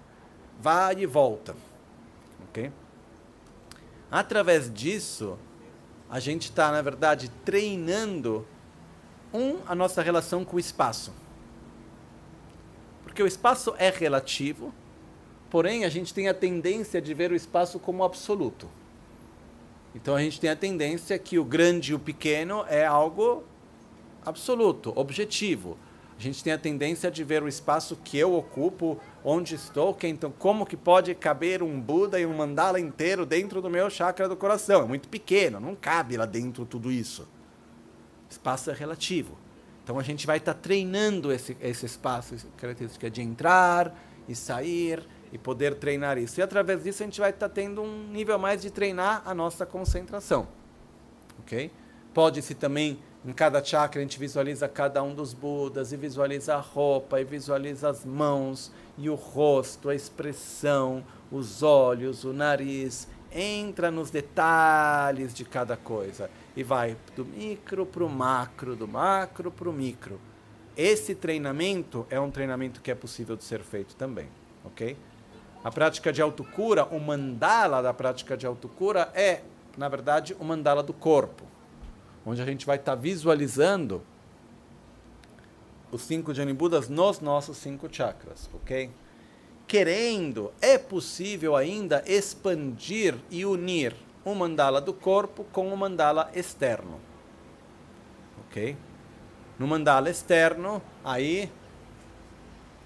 Vai 0.61 1.01
e 1.01 1.07
volta. 1.07 1.55
Ok? 2.49 2.73
Através 4.11 4.73
disso, 4.73 5.39
a 6.09 6.19
gente 6.19 6.45
está, 6.45 6.73
na 6.73 6.81
verdade, 6.81 7.31
treinando 7.45 8.47
um, 9.33 9.59
a 9.67 9.75
nossa 9.75 10.01
relação 10.01 10.45
com 10.45 10.57
o 10.57 10.61
espaço. 10.61 11.13
Porque 13.03 13.23
o 13.23 13.27
espaço 13.27 13.75
é 13.79 13.91
relativo, 13.91 14.73
porém 15.51 15.85
a 15.85 15.89
gente 15.89 16.13
tem 16.13 16.29
a 16.29 16.35
tendência 16.35 17.01
de 17.01 17.15
ver 17.15 17.33
o 17.33 17.37
espaço 17.37 17.79
como 17.79 18.05
absoluto. 18.05 18.69
Então 19.95 20.15
a 20.15 20.21
gente 20.21 20.41
tem 20.41 20.51
a 20.51 20.57
tendência 20.57 21.19
que 21.19 21.39
o 21.39 21.45
grande 21.45 21.93
e 21.93 21.95
o 21.95 21.99
pequeno 21.99 22.65
é 22.69 22.87
algo 22.87 23.43
absoluto, 24.25 24.93
objetivo. 24.95 25.77
A 26.19 26.21
gente 26.21 26.43
tem 26.43 26.53
a 26.53 26.59
tendência 26.59 27.11
de 27.11 27.23
ver 27.23 27.43
o 27.45 27.49
espaço 27.49 27.97
que 28.05 28.19
eu 28.19 28.35
ocupo, 28.35 28.99
onde 29.25 29.55
estou, 29.55 29.95
que 29.95 30.07
então 30.09 30.33
como 30.37 30.67
que 30.67 30.77
pode 30.77 31.15
caber 31.15 31.63
um 31.63 31.81
Buda 31.81 32.19
e 32.19 32.27
um 32.27 32.37
mandala 32.37 32.81
inteiro 32.81 33.25
dentro 33.25 33.63
do 33.63 33.71
meu 33.71 33.89
chakra 33.89 34.29
do 34.29 34.37
coração? 34.37 34.83
É 34.83 34.85
muito 34.85 35.09
pequeno, 35.09 35.61
não 35.61 35.77
cabe 35.77 36.17
lá 36.17 36.27
dentro 36.27 36.67
tudo 36.67 36.91
isso. 36.91 37.27
Espaço 38.29 38.71
é 38.71 38.75
relativo. 38.75 39.39
Então 39.85 39.99
a 39.99 40.03
gente 40.03 40.27
vai 40.27 40.39
estar 40.39 40.55
tá 40.55 40.61
treinando 40.61 41.33
esse, 41.33 41.57
esse 41.61 41.87
espaço, 41.87 42.35
essa 42.35 42.49
característica 42.57 43.09
de 43.09 43.23
entrar 43.23 43.97
e 44.29 44.35
sair 44.35 45.07
e 45.33 45.39
poder 45.39 45.75
treinar 45.75 46.19
isso. 46.19 46.41
E 46.41 46.43
através 46.43 46.83
disso 46.83 47.03
a 47.03 47.07
gente 47.07 47.21
vai 47.21 47.31
estar 47.31 47.49
tá 47.49 47.55
tendo 47.55 47.83
um 47.83 48.09
nível 48.09 48.39
mais 48.39 48.63
de 48.63 48.71
treinar 48.71 49.23
a 49.25 49.35
nossa 49.35 49.67
concentração. 49.67 50.49
Ok? 51.41 51.71
Pode-se 52.13 52.55
também, 52.55 52.99
em 53.25 53.33
cada 53.33 53.63
chakra, 53.63 54.01
a 54.01 54.03
gente 54.03 54.19
visualiza 54.19 54.69
cada 54.69 55.03
um 55.03 55.15
dos 55.15 55.33
Budas, 55.33 55.93
e 55.93 55.97
visualiza 55.97 56.55
a 56.55 56.61
roupa, 56.61 57.21
e 57.21 57.25
visualiza 57.25 57.89
as 57.89 58.05
mãos, 58.05 58.73
e 58.97 59.09
o 59.09 59.15
rosto, 59.15 59.89
a 59.89 59.95
expressão, 59.95 61.05
os 61.31 61.63
olhos, 61.63 62.25
o 62.25 62.33
nariz. 62.33 63.07
Entra 63.31 63.91
nos 63.91 64.11
detalhes 64.11 65.35
de 65.35 65.45
cada 65.45 65.77
coisa 65.77 66.31
e 66.57 66.63
vai 66.63 66.97
do 67.15 67.25
micro 67.25 67.85
para 67.85 68.03
o 68.03 68.09
macro, 68.09 68.75
do 68.75 68.89
macro 68.89 69.51
para 69.51 69.69
o 69.69 69.73
micro. 69.73 70.19
Esse 70.77 71.15
treinamento 71.15 72.07
é 72.09 72.19
um 72.19 72.31
treinamento 72.31 72.81
que 72.81 72.91
é 72.91 72.95
possível 72.95 73.37
de 73.37 73.45
ser 73.45 73.61
feito 73.61 73.95
também, 73.97 74.29
ok? 74.65 74.97
A 75.63 75.71
prática 75.71 76.13
de 76.13 76.23
autocura, 76.23 76.85
o 76.85 77.01
mandala 77.01 77.83
da 77.83 77.93
prática 77.93 78.37
de 78.37 78.47
autocura 78.47 79.11
é, 79.15 79.43
na 79.77 79.89
verdade, 79.89 80.37
o 80.39 80.45
mandala 80.45 80.83
do 80.83 80.93
corpo, 80.93 81.45
onde 82.25 82.41
a 82.41 82.45
gente 82.45 82.65
vai 82.65 82.77
estar 82.77 82.97
tá 82.97 83.01
visualizando 83.01 84.03
os 85.91 86.03
cinco 86.03 86.35
Janibudas 86.35 86.89
nos 86.89 87.21
nossos 87.21 87.57
cinco 87.57 87.89
chakras, 87.91 88.49
ok? 88.55 88.91
Querendo, 89.67 90.53
é 90.61 90.79
possível 90.79 91.57
ainda 91.57 92.03
expandir 92.07 93.15
e 93.31 93.45
unir 93.45 93.95
um 94.25 94.35
mandala 94.35 94.81
do 94.81 94.93
corpo 94.93 95.45
com 95.53 95.69
um 95.69 95.77
mandala 95.77 96.31
externo. 96.35 97.01
Ok? 98.47 98.77
No 99.59 99.67
mandala 99.67 100.09
externo, 100.09 100.83
aí 101.05 101.51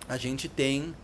a 0.09 0.17
gente 0.17 0.49
tem 0.49 0.95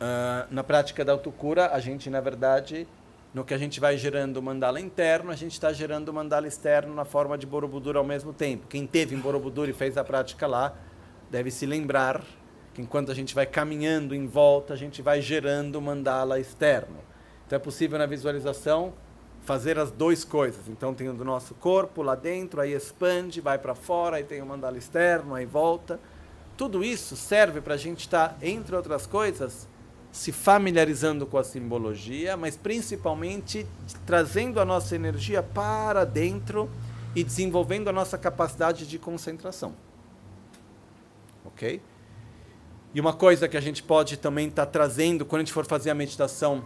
ah, 0.00 0.46
na 0.50 0.64
prática 0.64 1.04
da 1.04 1.12
autocura, 1.12 1.70
a 1.72 1.78
gente 1.78 2.08
na 2.08 2.20
verdade 2.20 2.88
no 3.32 3.44
que 3.44 3.54
a 3.54 3.58
gente 3.58 3.78
vai 3.78 3.96
gerando 3.96 4.42
mandala 4.42 4.80
interno, 4.80 5.30
a 5.30 5.36
gente 5.36 5.52
está 5.52 5.72
gerando 5.72 6.12
mandala 6.12 6.48
externo 6.48 6.92
na 6.94 7.04
forma 7.04 7.38
de 7.38 7.46
Borobudur 7.46 7.96
ao 7.96 8.02
mesmo 8.02 8.32
tempo. 8.32 8.66
Quem 8.66 8.86
teve 8.86 9.14
em 9.14 9.20
Borobudur 9.20 9.68
e 9.68 9.72
fez 9.72 9.96
a 9.96 10.02
prática 10.02 10.46
lá, 10.48 10.74
deve 11.30 11.50
se 11.50 11.64
lembrar 11.64 12.22
que 12.74 12.82
enquanto 12.82 13.12
a 13.12 13.14
gente 13.14 13.32
vai 13.34 13.46
caminhando 13.46 14.14
em 14.16 14.26
volta, 14.26 14.74
a 14.74 14.76
gente 14.76 15.00
vai 15.00 15.20
gerando 15.20 15.80
mandala 15.80 16.40
externo. 16.40 16.96
Então 17.46 17.56
é 17.56 17.60
possível 17.60 17.98
na 17.98 18.06
visualização 18.06 18.94
fazer 19.42 19.78
as 19.78 19.92
duas 19.92 20.24
coisas. 20.24 20.68
Então 20.68 20.92
tem 20.92 21.08
o 21.08 21.14
do 21.14 21.24
nosso 21.24 21.54
corpo 21.54 22.02
lá 22.02 22.16
dentro, 22.16 22.60
aí 22.60 22.72
expande, 22.72 23.40
vai 23.40 23.58
para 23.58 23.74
fora, 23.74 24.16
aí 24.16 24.24
tem 24.24 24.42
o 24.42 24.46
mandala 24.46 24.76
externo, 24.76 25.34
aí 25.34 25.46
volta. 25.46 26.00
Tudo 26.56 26.84
isso 26.84 27.16
serve 27.16 27.60
para 27.60 27.74
a 27.74 27.76
gente 27.76 28.00
estar, 28.00 28.30
tá, 28.30 28.36
entre 28.42 28.74
outras 28.74 29.06
coisas, 29.06 29.68
se 30.12 30.32
familiarizando 30.32 31.26
com 31.26 31.38
a 31.38 31.44
simbologia, 31.44 32.36
mas 32.36 32.56
principalmente 32.56 33.66
trazendo 34.04 34.60
a 34.60 34.64
nossa 34.64 34.94
energia 34.94 35.42
para 35.42 36.04
dentro 36.04 36.68
e 37.14 37.22
desenvolvendo 37.22 37.88
a 37.88 37.92
nossa 37.92 38.18
capacidade 38.18 38.86
de 38.86 38.98
concentração. 38.98 39.74
Ok? 41.44 41.80
E 42.92 43.00
uma 43.00 43.12
coisa 43.12 43.48
que 43.48 43.56
a 43.56 43.60
gente 43.60 43.82
pode 43.82 44.16
também 44.16 44.48
estar 44.48 44.66
tá 44.66 44.72
trazendo 44.72 45.24
quando 45.24 45.40
a 45.40 45.44
gente 45.44 45.52
for 45.52 45.64
fazer 45.64 45.90
a 45.90 45.94
meditação 45.94 46.64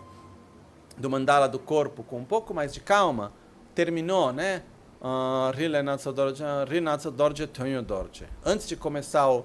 do 0.96 1.10
mandala 1.10 1.48
do 1.48 1.58
corpo 1.58 2.02
com 2.02 2.18
um 2.18 2.24
pouco 2.24 2.54
mais 2.54 2.72
de 2.72 2.80
calma, 2.80 3.32
terminou, 3.74 4.32
né? 4.32 4.62
Ah, 5.02 5.52
Antes 8.42 8.66
de 8.66 8.74
começar 8.74 9.28
o 9.28 9.44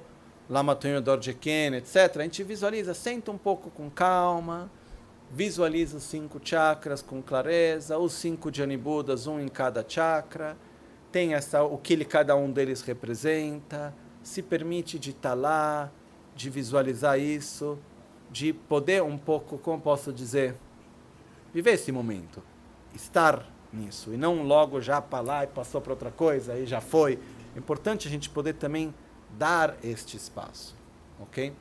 Lamatonho 0.49 0.99
Dorjeken, 0.99 1.75
etc., 1.75 2.17
a 2.17 2.23
gente 2.23 2.43
visualiza, 2.43 2.95
senta 2.95 3.29
um 3.29 3.37
pouco 3.37 3.69
com 3.69 3.87
calma, 3.87 4.71
visualiza 5.31 5.97
os 5.97 6.03
cinco 6.03 6.41
chakras 6.43 7.03
com 7.03 7.21
clareza, 7.21 7.99
os 7.99 8.13
cinco 8.13 8.51
Janibudas, 8.51 9.27
um 9.27 9.39
em 9.39 9.47
cada 9.47 9.85
chakra, 9.87 10.57
tem 11.11 11.35
essa, 11.35 11.63
o 11.63 11.77
que 11.77 12.03
cada 12.03 12.35
um 12.35 12.51
deles 12.51 12.81
representa, 12.81 13.93
se 14.23 14.41
permite 14.41 14.97
de 14.97 15.11
estar 15.11 15.35
lá, 15.35 15.91
de 16.35 16.49
visualizar 16.49 17.19
isso, 17.19 17.77
de 18.31 18.51
poder 18.51 19.03
um 19.03 19.19
pouco, 19.19 19.59
como 19.59 19.79
posso 19.79 20.11
dizer, 20.11 20.55
viver 21.53 21.73
esse 21.73 21.91
momento, 21.91 22.41
estar 22.95 23.45
nisso, 23.71 24.11
e 24.13 24.17
não 24.17 24.41
logo 24.41 24.81
já 24.81 24.99
para 24.99 25.19
lá 25.21 25.43
e 25.43 25.47
passou 25.47 25.79
para 25.79 25.93
outra 25.93 26.09
coisa, 26.09 26.57
e 26.57 26.65
já 26.65 26.81
foi. 26.81 27.19
É 27.55 27.59
importante 27.59 28.07
a 28.07 28.11
gente 28.11 28.29
poder 28.31 28.53
também 28.53 28.93
dar 29.37 29.75
este 29.83 30.17
espaço, 30.17 30.75
ok? 31.19 31.53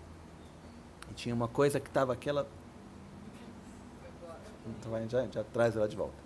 E 1.11 1.15
tinha 1.15 1.35
uma 1.35 1.49
coisa 1.49 1.79
que 1.81 1.89
estava 1.89 2.13
aquela. 2.13 2.47
Então 4.67 5.09
já, 5.09 5.27
já 5.27 5.45
traz 5.45 5.77
ela 5.77 5.89
de 5.89 5.97
volta. 5.97 6.17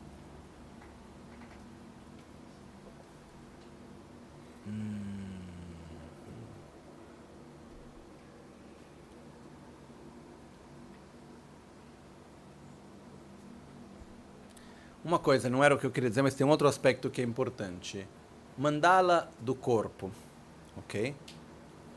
Hum. 4.67 5.13
Uma 15.05 15.19
coisa, 15.19 15.51
não 15.51 15.65
era 15.65 15.75
o 15.75 15.79
que 15.79 15.85
eu 15.85 15.91
queria 15.91 16.09
dizer, 16.09 16.23
mas 16.23 16.35
tem 16.35 16.47
um 16.47 16.51
outro 16.51 16.69
aspecto 16.69 17.11
que 17.11 17.21
é 17.21 17.25
importante. 17.25 18.07
Mandala 18.57 19.29
do 19.41 19.55
corpo 19.55 20.13
ok? 20.77 21.15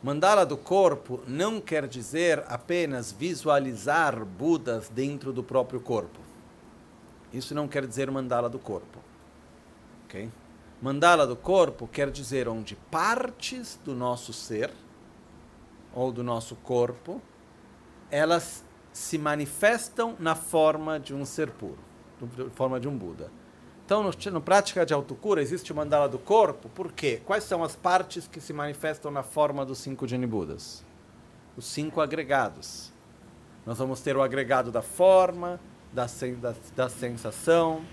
Mandala 0.04 0.46
do 0.46 0.58
corpo 0.58 1.22
não 1.28 1.60
quer 1.60 1.88
dizer 1.88 2.44
apenas 2.48 3.12
visualizar 3.12 4.24
Budas 4.24 4.90
dentro 4.90 5.34
do 5.34 5.44
próprio 5.44 5.80
corpo. 5.80 6.20
Isso 7.34 7.56
não 7.56 7.68
quer 7.68 7.88
dizer 7.88 8.10
mandala 8.12 8.50
do 8.50 8.60
corpo. 8.60 9.00
ok? 10.06 10.30
Mandala 10.82 11.26
do 11.26 11.36
corpo 11.36 11.88
quer 11.88 12.12
dizer 12.12 12.48
onde 12.48 12.76
partes 12.92 13.80
do 13.84 13.96
nosso 13.96 14.32
ser 14.32 14.72
ou 15.94 16.12
do 16.12 16.24
nosso 16.24 16.56
corpo 16.58 17.22
elas 18.12 18.64
se 18.94 19.18
manifestam 19.18 20.16
na 20.20 20.36
forma 20.36 21.00
de 21.00 21.14
um 21.14 21.26
ser 21.26 21.50
puro, 21.50 21.80
na 22.22 22.50
forma 22.52 22.80
de 22.80 22.88
um 22.88 22.98
Buda. 22.98 23.30
Então, 23.86 24.02
no, 24.02 24.12
no 24.32 24.42
prática 24.42 24.84
de 24.84 24.96
autocura, 24.96 25.44
existe 25.44 25.72
o 25.72 25.76
mandala 25.76 26.10
do 26.10 26.18
corpo. 26.18 26.68
Por 26.70 26.92
quê? 26.92 27.22
Quais 27.24 27.44
são 27.44 27.64
as 27.64 27.76
partes 27.76 28.28
que 28.28 28.42
se 28.42 28.52
manifestam 28.52 29.12
na 29.12 29.22
forma 29.22 29.64
dos 29.64 29.78
cinco 29.78 30.08
Janibudas? 30.08 30.84
Os 31.56 31.66
cinco 31.66 32.02
agregados. 32.02 32.92
Nós 33.64 33.78
vamos 33.78 34.02
ter 34.02 34.18
o 34.18 34.24
agregado 34.24 34.72
da 34.72 34.82
forma, 34.82 35.60
da, 35.94 36.08
da, 36.42 36.56
da 36.76 36.90
sensação, 36.90 37.86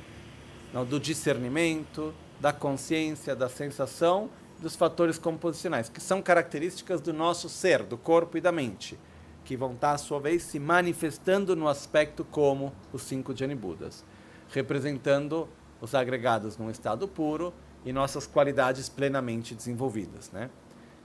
não, 0.72 0.82
do 0.82 0.98
discernimento, 0.98 2.14
da 2.40 2.54
consciência, 2.54 3.36
da 3.36 3.50
sensação, 3.50 4.30
dos 4.60 4.74
fatores 4.74 5.18
composicionais, 5.18 5.90
que 5.90 6.00
são 6.00 6.22
características 6.22 7.02
do 7.02 7.12
nosso 7.12 7.50
ser, 7.50 7.82
do 7.82 7.98
corpo 7.98 8.38
e 8.38 8.40
da 8.40 8.50
mente, 8.50 8.98
que 9.44 9.58
vão 9.58 9.72
estar, 9.74 9.92
à 9.92 9.98
sua 9.98 10.18
vez, 10.18 10.42
se 10.42 10.58
manifestando 10.58 11.54
no 11.54 11.68
aspecto 11.68 12.24
como 12.24 12.72
os 12.92 13.02
cinco 13.02 13.36
Janibudas, 13.36 14.02
representando 14.48 15.48
os 15.82 15.96
agregados 15.96 16.56
num 16.56 16.70
estado 16.70 17.08
puro 17.08 17.52
e 17.84 17.92
nossas 17.92 18.24
qualidades 18.24 18.88
plenamente 18.88 19.52
desenvolvidas. 19.52 20.30
Né? 20.30 20.48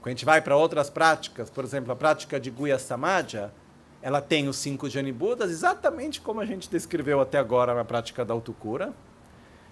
Quando 0.00 0.06
a 0.06 0.10
gente 0.10 0.24
vai 0.24 0.40
para 0.40 0.56
outras 0.56 0.88
práticas, 0.88 1.50
por 1.50 1.64
exemplo, 1.64 1.92
a 1.92 1.96
prática 1.96 2.38
de 2.38 2.48
Guya 2.48 2.78
Samadha, 2.78 3.52
ela 4.00 4.22
tem 4.22 4.46
os 4.48 4.56
cinco 4.56 4.88
Janibudas, 4.88 5.50
exatamente 5.50 6.20
como 6.20 6.40
a 6.40 6.46
gente 6.46 6.70
descreveu 6.70 7.20
até 7.20 7.38
agora 7.38 7.74
na 7.74 7.84
prática 7.84 8.24
da 8.24 8.32
autocura, 8.32 8.94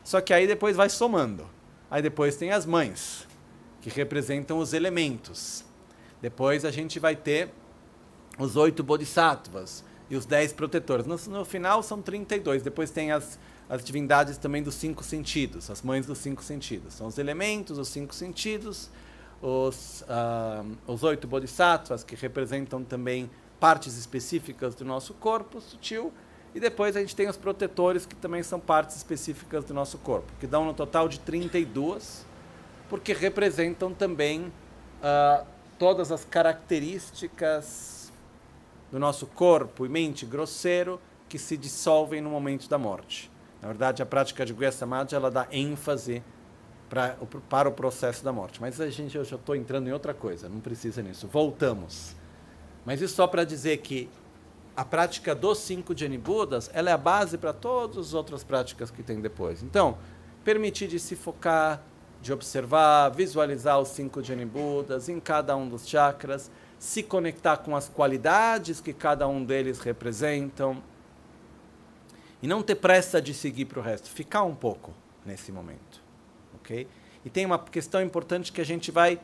só 0.03 0.21
que 0.21 0.35
aí 0.35 0.47
depois 0.49 0.77
vai 0.77 0.89
somando. 0.89 1.47
Aí 1.89 2.03
depois 2.03 2.35
tem 2.35 2.51
as 2.51 2.67
mães, 2.67 3.29
que 3.81 3.89
representam 3.89 4.59
os 4.59 4.73
elementos. 4.73 5.65
Depois 6.21 6.65
a 6.65 6.73
gente 6.73 6.99
vai 6.99 7.15
ter 7.15 7.51
os 8.37 8.57
oito 8.57 8.83
bodhisattvas 8.83 9.85
e 10.11 10.17
os 10.17 10.27
dez 10.27 10.53
protetores. 10.53 11.07
No, 11.07 11.17
no 11.39 11.45
final 11.45 11.81
são 11.85 12.03
32. 12.03 12.63
Depois 12.63 12.91
tem 12.91 13.13
as 13.13 13.39
as 13.69 13.85
divindades 13.85 14.39
também 14.39 14.63
dos 14.63 14.75
cinco 14.75 15.03
sentidos, 15.03 15.71
as 15.71 15.83
mães 15.83 16.07
dos 16.07 16.19
cinco 16.19 16.43
sentidos. 16.43 16.95
São 16.95 17.07
os 17.07 17.19
elementos, 17.19 17.79
os 17.79 17.89
cinco 17.89 18.15
sentidos, 18.15 18.91
os, 19.43 20.03
uh, 20.03 20.77
os 20.87 21.03
oito 21.03 21.27
bodhisattvas, 21.27 22.05
que 22.05 22.15
representam 22.15 22.85
também 22.85 23.29
partes 23.59 23.97
específicas 23.97 24.75
do 24.75 24.85
nosso 24.85 25.15
corpo 25.15 25.61
sutil, 25.61 26.13
e 26.55 26.61
depois 26.61 26.97
a 26.97 27.01
gente 27.01 27.15
tem 27.15 27.29
os 27.29 27.37
protetores, 27.37 28.07
que 28.07 28.15
também 28.15 28.43
são 28.43 28.59
partes 28.59 28.97
específicas 28.97 29.65
do 29.65 29.75
nosso 29.75 29.99
corpo, 29.99 30.33
que 30.41 30.47
dão 30.47 30.65
no 30.65 30.73
total 30.73 31.09
de 31.09 31.21
32, 31.21 32.25
porque 32.89 33.13
representam 33.13 33.93
também 33.93 34.47
uh, 34.47 35.47
todas 35.79 36.11
as 36.13 36.25
características 36.25 38.13
do 38.91 38.99
nosso 38.99 39.27
corpo 39.27 39.85
e 39.85 39.89
mente 39.89 40.25
grosseiro 40.25 41.01
que 41.29 41.39
se 41.39 41.57
dissolvem 41.57 42.21
no 42.21 42.31
momento 42.31 42.69
da 42.69 42.79
morte. 42.79 43.31
Na 43.61 43.69
verdade, 43.69 44.03
a 44.03 44.07
prática 44.07 44.45
de 44.45 44.53
Guya 44.53 44.73
Samadhi 44.73 45.15
ela 45.15 45.31
dá 45.31 45.47
ênfase 45.51 46.23
pra, 46.89 47.17
para 47.49 47.69
o 47.69 47.73
processo 47.73 48.25
da 48.25 48.33
morte. 48.33 48.61
Mas 48.61 48.81
a 48.81 48.89
gente, 48.91 49.17
eu 49.17 49.25
já 49.25 49.37
estou 49.37 49.57
entrando 49.57 49.89
em 49.89 49.93
outra 49.93 50.15
coisa, 50.15 50.49
não 50.49 50.61
precisa 50.61 51.03
nisso. 51.03 51.27
Voltamos. 51.27 52.15
Mas 52.85 53.01
isso 53.01 53.15
só 53.15 53.27
para 53.27 53.45
dizer 53.45 53.79
que 53.79 54.09
a 54.77 54.85
prática 54.85 55.35
dos 55.35 55.59
cinco 55.59 55.97
Janibudas 55.97 56.71
ela 56.73 56.91
é 56.91 56.93
a 56.93 56.99
base 56.99 57.39
para 57.39 57.53
todas 57.53 57.99
as 57.99 58.15
outras 58.15 58.45
práticas 58.45 58.91
que 58.91 59.03
tem 59.03 59.21
depois. 59.21 59.63
Então, 59.63 59.97
permitir 60.45 60.87
de 60.87 61.01
se 61.01 61.17
focar, 61.17 61.83
de 62.21 62.33
observar, 62.33 63.09
visualizar 63.11 63.81
os 63.81 63.89
cinco 63.89 64.23
Janibudas 64.23 65.09
em 65.09 65.19
cada 65.19 65.57
um 65.57 65.69
dos 65.69 65.89
chakras, 65.89 66.51
se 66.79 67.03
conectar 67.03 67.57
com 67.57 67.75
as 67.75 67.89
qualidades 67.89 68.81
que 68.81 68.93
cada 68.93 69.27
um 69.27 69.43
deles 69.43 69.81
representam 69.81 70.83
e 72.43 72.47
não 72.47 72.63
ter 72.63 72.77
pressa 72.77 73.21
de 73.21 73.33
seguir 73.33 73.65
para 73.65 73.79
o 73.79 73.83
resto, 73.83 74.11
ficar 74.11 74.43
um 74.43 74.55
pouco 74.55 74.93
nesse 75.25 75.51
momento, 75.51 76.03
ok? 76.55 76.87
E 77.25 77.31
tem 77.31 77.45
uma 77.45 77.59
questão 77.59 78.01
importante 78.03 78.53
que 78.53 78.61
a 78.61 78.65
gente 78.65 78.91
vai 78.91 79.21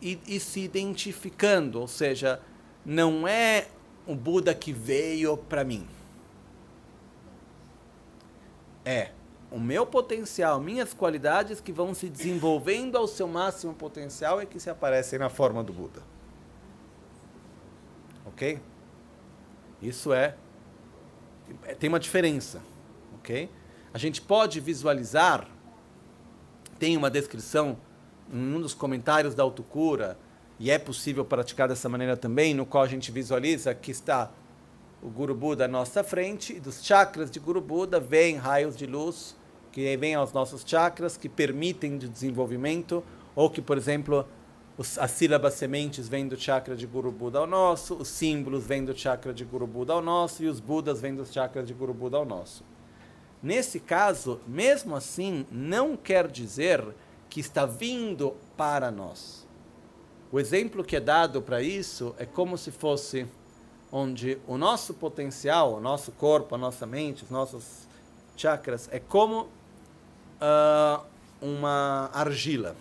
ir 0.00 0.40
se 0.40 0.60
identificando, 0.60 1.80
ou 1.80 1.86
seja, 1.86 2.40
não 2.84 3.28
é 3.28 3.68
o 4.06 4.14
Buda 4.14 4.54
que 4.54 4.72
veio 4.72 5.36
para 5.36 5.62
mim. 5.62 5.86
É 8.84 9.10
o 9.50 9.58
meu 9.58 9.84
potencial, 9.84 10.60
minhas 10.60 10.94
qualidades 10.94 11.60
que 11.60 11.72
vão 11.72 11.92
se 11.92 12.08
desenvolvendo 12.08 12.96
ao 12.96 13.06
seu 13.06 13.26
máximo 13.26 13.74
potencial 13.74 14.40
e 14.40 14.46
que 14.46 14.60
se 14.60 14.70
aparecem 14.70 15.18
na 15.18 15.28
forma 15.28 15.62
do 15.62 15.72
Buda. 15.72 16.02
Ok? 18.26 18.60
Isso 19.82 20.12
é 20.12 20.36
tem 21.78 21.88
uma 21.88 22.00
diferença, 22.00 22.62
ok? 23.14 23.50
A 23.92 23.98
gente 23.98 24.20
pode 24.20 24.60
visualizar, 24.60 25.48
tem 26.78 26.96
uma 26.96 27.10
descrição 27.10 27.76
em 28.32 28.54
um 28.54 28.60
dos 28.60 28.74
comentários 28.74 29.34
da 29.34 29.42
autocura, 29.42 30.18
e 30.58 30.70
é 30.70 30.78
possível 30.78 31.24
praticar 31.24 31.68
dessa 31.68 31.88
maneira 31.88 32.16
também, 32.16 32.54
no 32.54 32.66
qual 32.66 32.84
a 32.84 32.86
gente 32.86 33.10
visualiza 33.10 33.74
que 33.74 33.90
está 33.90 34.30
o 35.02 35.08
Guru 35.08 35.34
Buda 35.34 35.64
à 35.64 35.68
nossa 35.68 36.04
frente, 36.04 36.54
e 36.54 36.60
dos 36.60 36.84
chakras 36.84 37.30
de 37.30 37.40
Guru 37.40 37.60
Buda 37.60 37.98
vêm 37.98 38.36
raios 38.36 38.76
de 38.76 38.86
luz 38.86 39.34
que 39.72 39.96
vêm 39.96 40.14
aos 40.14 40.32
nossos 40.32 40.62
chakras, 40.66 41.16
que 41.16 41.28
permitem 41.28 41.96
de 41.96 42.08
desenvolvimento, 42.08 43.02
ou 43.34 43.48
que, 43.48 43.62
por 43.62 43.76
exemplo, 43.76 44.26
os, 44.80 44.96
as 44.96 45.10
sílabas 45.10 45.52
sementes 45.52 46.08
vêm 46.08 46.26
do 46.26 46.40
chakra 46.40 46.74
de 46.74 46.86
Guru 46.86 47.12
Buda 47.12 47.38
ao 47.38 47.46
nosso, 47.46 47.96
os 47.96 48.08
símbolos 48.08 48.64
vêm 48.64 48.82
do 48.82 48.96
chakra 48.96 49.30
de 49.30 49.44
Guru 49.44 49.66
Buda 49.66 49.92
ao 49.92 50.00
nosso, 50.00 50.42
e 50.42 50.48
os 50.48 50.58
Budas 50.58 51.02
vêm 51.02 51.14
dos 51.14 51.30
chakras 51.30 51.66
de 51.66 51.74
Guru 51.74 51.92
Buda 51.92 52.16
ao 52.16 52.24
nosso. 52.24 52.64
Nesse 53.42 53.78
caso, 53.78 54.40
mesmo 54.46 54.96
assim, 54.96 55.46
não 55.50 55.98
quer 55.98 56.28
dizer 56.28 56.82
que 57.28 57.40
está 57.40 57.66
vindo 57.66 58.34
para 58.56 58.90
nós. 58.90 59.46
O 60.32 60.40
exemplo 60.40 60.82
que 60.82 60.96
é 60.96 61.00
dado 61.00 61.42
para 61.42 61.60
isso 61.60 62.14
é 62.16 62.24
como 62.24 62.56
se 62.56 62.70
fosse 62.70 63.26
onde 63.92 64.38
o 64.46 64.56
nosso 64.56 64.94
potencial, 64.94 65.74
o 65.74 65.80
nosso 65.80 66.10
corpo, 66.10 66.54
a 66.54 66.58
nossa 66.58 66.86
mente, 66.86 67.22
os 67.22 67.30
nossos 67.30 67.86
chakras, 68.34 68.88
é 68.90 68.98
como 68.98 69.42
uh, 70.40 71.04
uma 71.42 72.08
argila, 72.14 72.74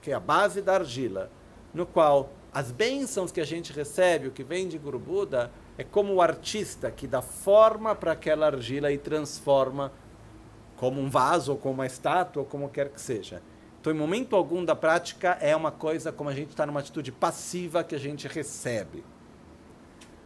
que 0.00 0.10
é 0.10 0.14
a 0.14 0.20
base 0.20 0.62
da 0.62 0.74
argila, 0.74 1.30
no 1.72 1.86
qual 1.86 2.30
as 2.52 2.72
bênçãos 2.72 3.30
que 3.30 3.40
a 3.40 3.46
gente 3.46 3.72
recebe, 3.72 4.28
o 4.28 4.32
que 4.32 4.42
vem 4.42 4.66
de 4.66 4.76
Guru 4.76 4.98
Buda, 4.98 5.50
é 5.78 5.84
como 5.84 6.14
o 6.14 6.22
artista 6.22 6.90
que 6.90 7.06
dá 7.06 7.22
forma 7.22 7.94
para 7.94 8.12
aquela 8.12 8.46
argila 8.46 8.90
e 8.90 8.98
transforma 8.98 9.92
como 10.76 11.00
um 11.00 11.08
vaso, 11.08 11.52
ou 11.52 11.58
como 11.58 11.74
uma 11.74 11.86
estátua, 11.86 12.42
ou 12.42 12.46
como 12.48 12.68
quer 12.68 12.88
que 12.88 13.00
seja. 13.00 13.42
Então, 13.80 13.92
em 13.92 13.96
momento 13.96 14.34
algum 14.34 14.64
da 14.64 14.74
prática, 14.74 15.38
é 15.40 15.54
uma 15.54 15.70
coisa 15.70 16.10
como 16.10 16.28
a 16.28 16.34
gente 16.34 16.50
está 16.50 16.66
numa 16.66 16.80
atitude 16.80 17.12
passiva 17.12 17.84
que 17.84 17.94
a 17.94 17.98
gente 17.98 18.26
recebe. 18.26 19.04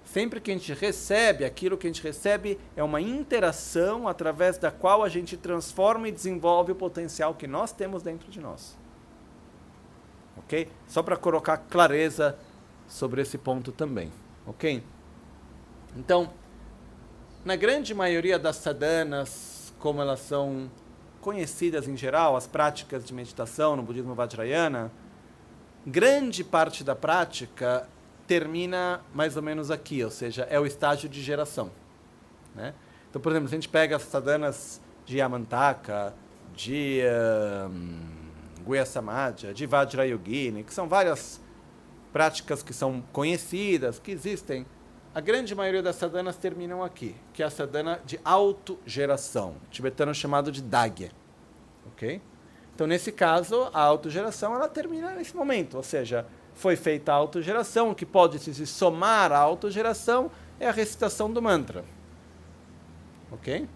Sempre 0.04 0.40
que 0.40 0.50
a 0.50 0.54
gente 0.54 0.72
recebe, 0.72 1.44
aquilo 1.44 1.76
que 1.76 1.86
a 1.86 1.90
gente 1.90 2.02
recebe 2.02 2.58
é 2.76 2.82
uma 2.82 3.00
interação 3.00 4.06
através 4.06 4.58
da 4.58 4.70
qual 4.70 5.02
a 5.02 5.08
gente 5.08 5.36
transforma 5.36 6.08
e 6.08 6.12
desenvolve 6.12 6.72
o 6.72 6.74
potencial 6.76 7.34
que 7.34 7.46
nós 7.46 7.72
temos 7.72 8.02
dentro 8.02 8.30
de 8.30 8.40
nós. 8.40 8.76
Ok? 10.36 10.68
Só 10.86 11.02
para 11.02 11.16
colocar 11.16 11.56
clareza 11.56 12.36
sobre 12.86 13.22
esse 13.22 13.38
ponto 13.38 13.72
também. 13.72 14.12
Ok? 14.46 14.82
Então, 15.96 16.30
na 17.44 17.56
grande 17.56 17.94
maioria 17.94 18.38
das 18.38 18.56
sadhanas, 18.56 19.72
como 19.78 20.00
elas 20.00 20.20
são 20.20 20.70
conhecidas 21.20 21.88
em 21.88 21.96
geral, 21.96 22.36
as 22.36 22.46
práticas 22.46 23.04
de 23.04 23.14
meditação 23.14 23.76
no 23.76 23.82
budismo 23.82 24.14
Vajrayana, 24.14 24.90
grande 25.86 26.42
parte 26.42 26.82
da 26.82 26.94
prática 26.94 27.88
termina 28.26 29.00
mais 29.14 29.36
ou 29.36 29.42
menos 29.42 29.70
aqui, 29.70 30.02
ou 30.02 30.10
seja, 30.10 30.46
é 30.50 30.58
o 30.58 30.66
estágio 30.66 31.08
de 31.08 31.22
geração. 31.22 31.70
Né? 32.54 32.74
Então, 33.08 33.20
por 33.20 33.30
exemplo, 33.32 33.48
se 33.48 33.54
a 33.54 33.58
gente 33.58 33.68
pega 33.68 33.96
as 33.96 34.02
sadhanas 34.02 34.80
de 35.06 35.18
Yamantaka, 35.18 36.14
de 36.54 37.00
Guya 38.64 38.86
Samadha, 38.86 39.52
de 39.52 39.66
Vajrayogini, 39.66 40.64
que 40.64 40.72
são 40.72 40.88
várias 40.88 41.40
práticas 42.12 42.62
que 42.62 42.72
são 42.72 43.02
conhecidas, 43.12 43.98
que 43.98 44.10
existem 44.10 44.66
a 45.14 45.20
grande 45.20 45.54
maioria 45.54 45.80
das 45.80 45.94
sadanas 45.94 46.36
terminam 46.36 46.82
aqui, 46.82 47.14
que 47.32 47.40
é 47.40 47.46
a 47.46 47.50
sadhana 47.50 48.00
de 48.04 48.18
autogeração, 48.24 49.54
tibetano 49.70 50.12
chamado 50.12 50.50
de 50.50 50.60
Dagya. 50.60 51.12
Ok? 51.86 52.20
Então, 52.74 52.84
nesse 52.84 53.12
caso, 53.12 53.70
a 53.72 53.80
autogeração 53.80 54.52
ela 54.52 54.68
termina 54.68 55.12
nesse 55.12 55.36
momento, 55.36 55.76
ou 55.76 55.84
seja, 55.84 56.26
foi 56.52 56.74
feita 56.74 57.12
a 57.12 57.14
autogeração, 57.14 57.90
o 57.90 57.94
que 57.94 58.04
pode 58.04 58.40
se 58.40 58.66
somar 58.66 59.30
à 59.30 59.38
autogeração 59.38 60.32
é 60.58 60.68
a 60.68 60.72
recitação 60.72 61.32
do 61.32 61.40
mantra. 61.40 61.84
Ok? 63.30 63.68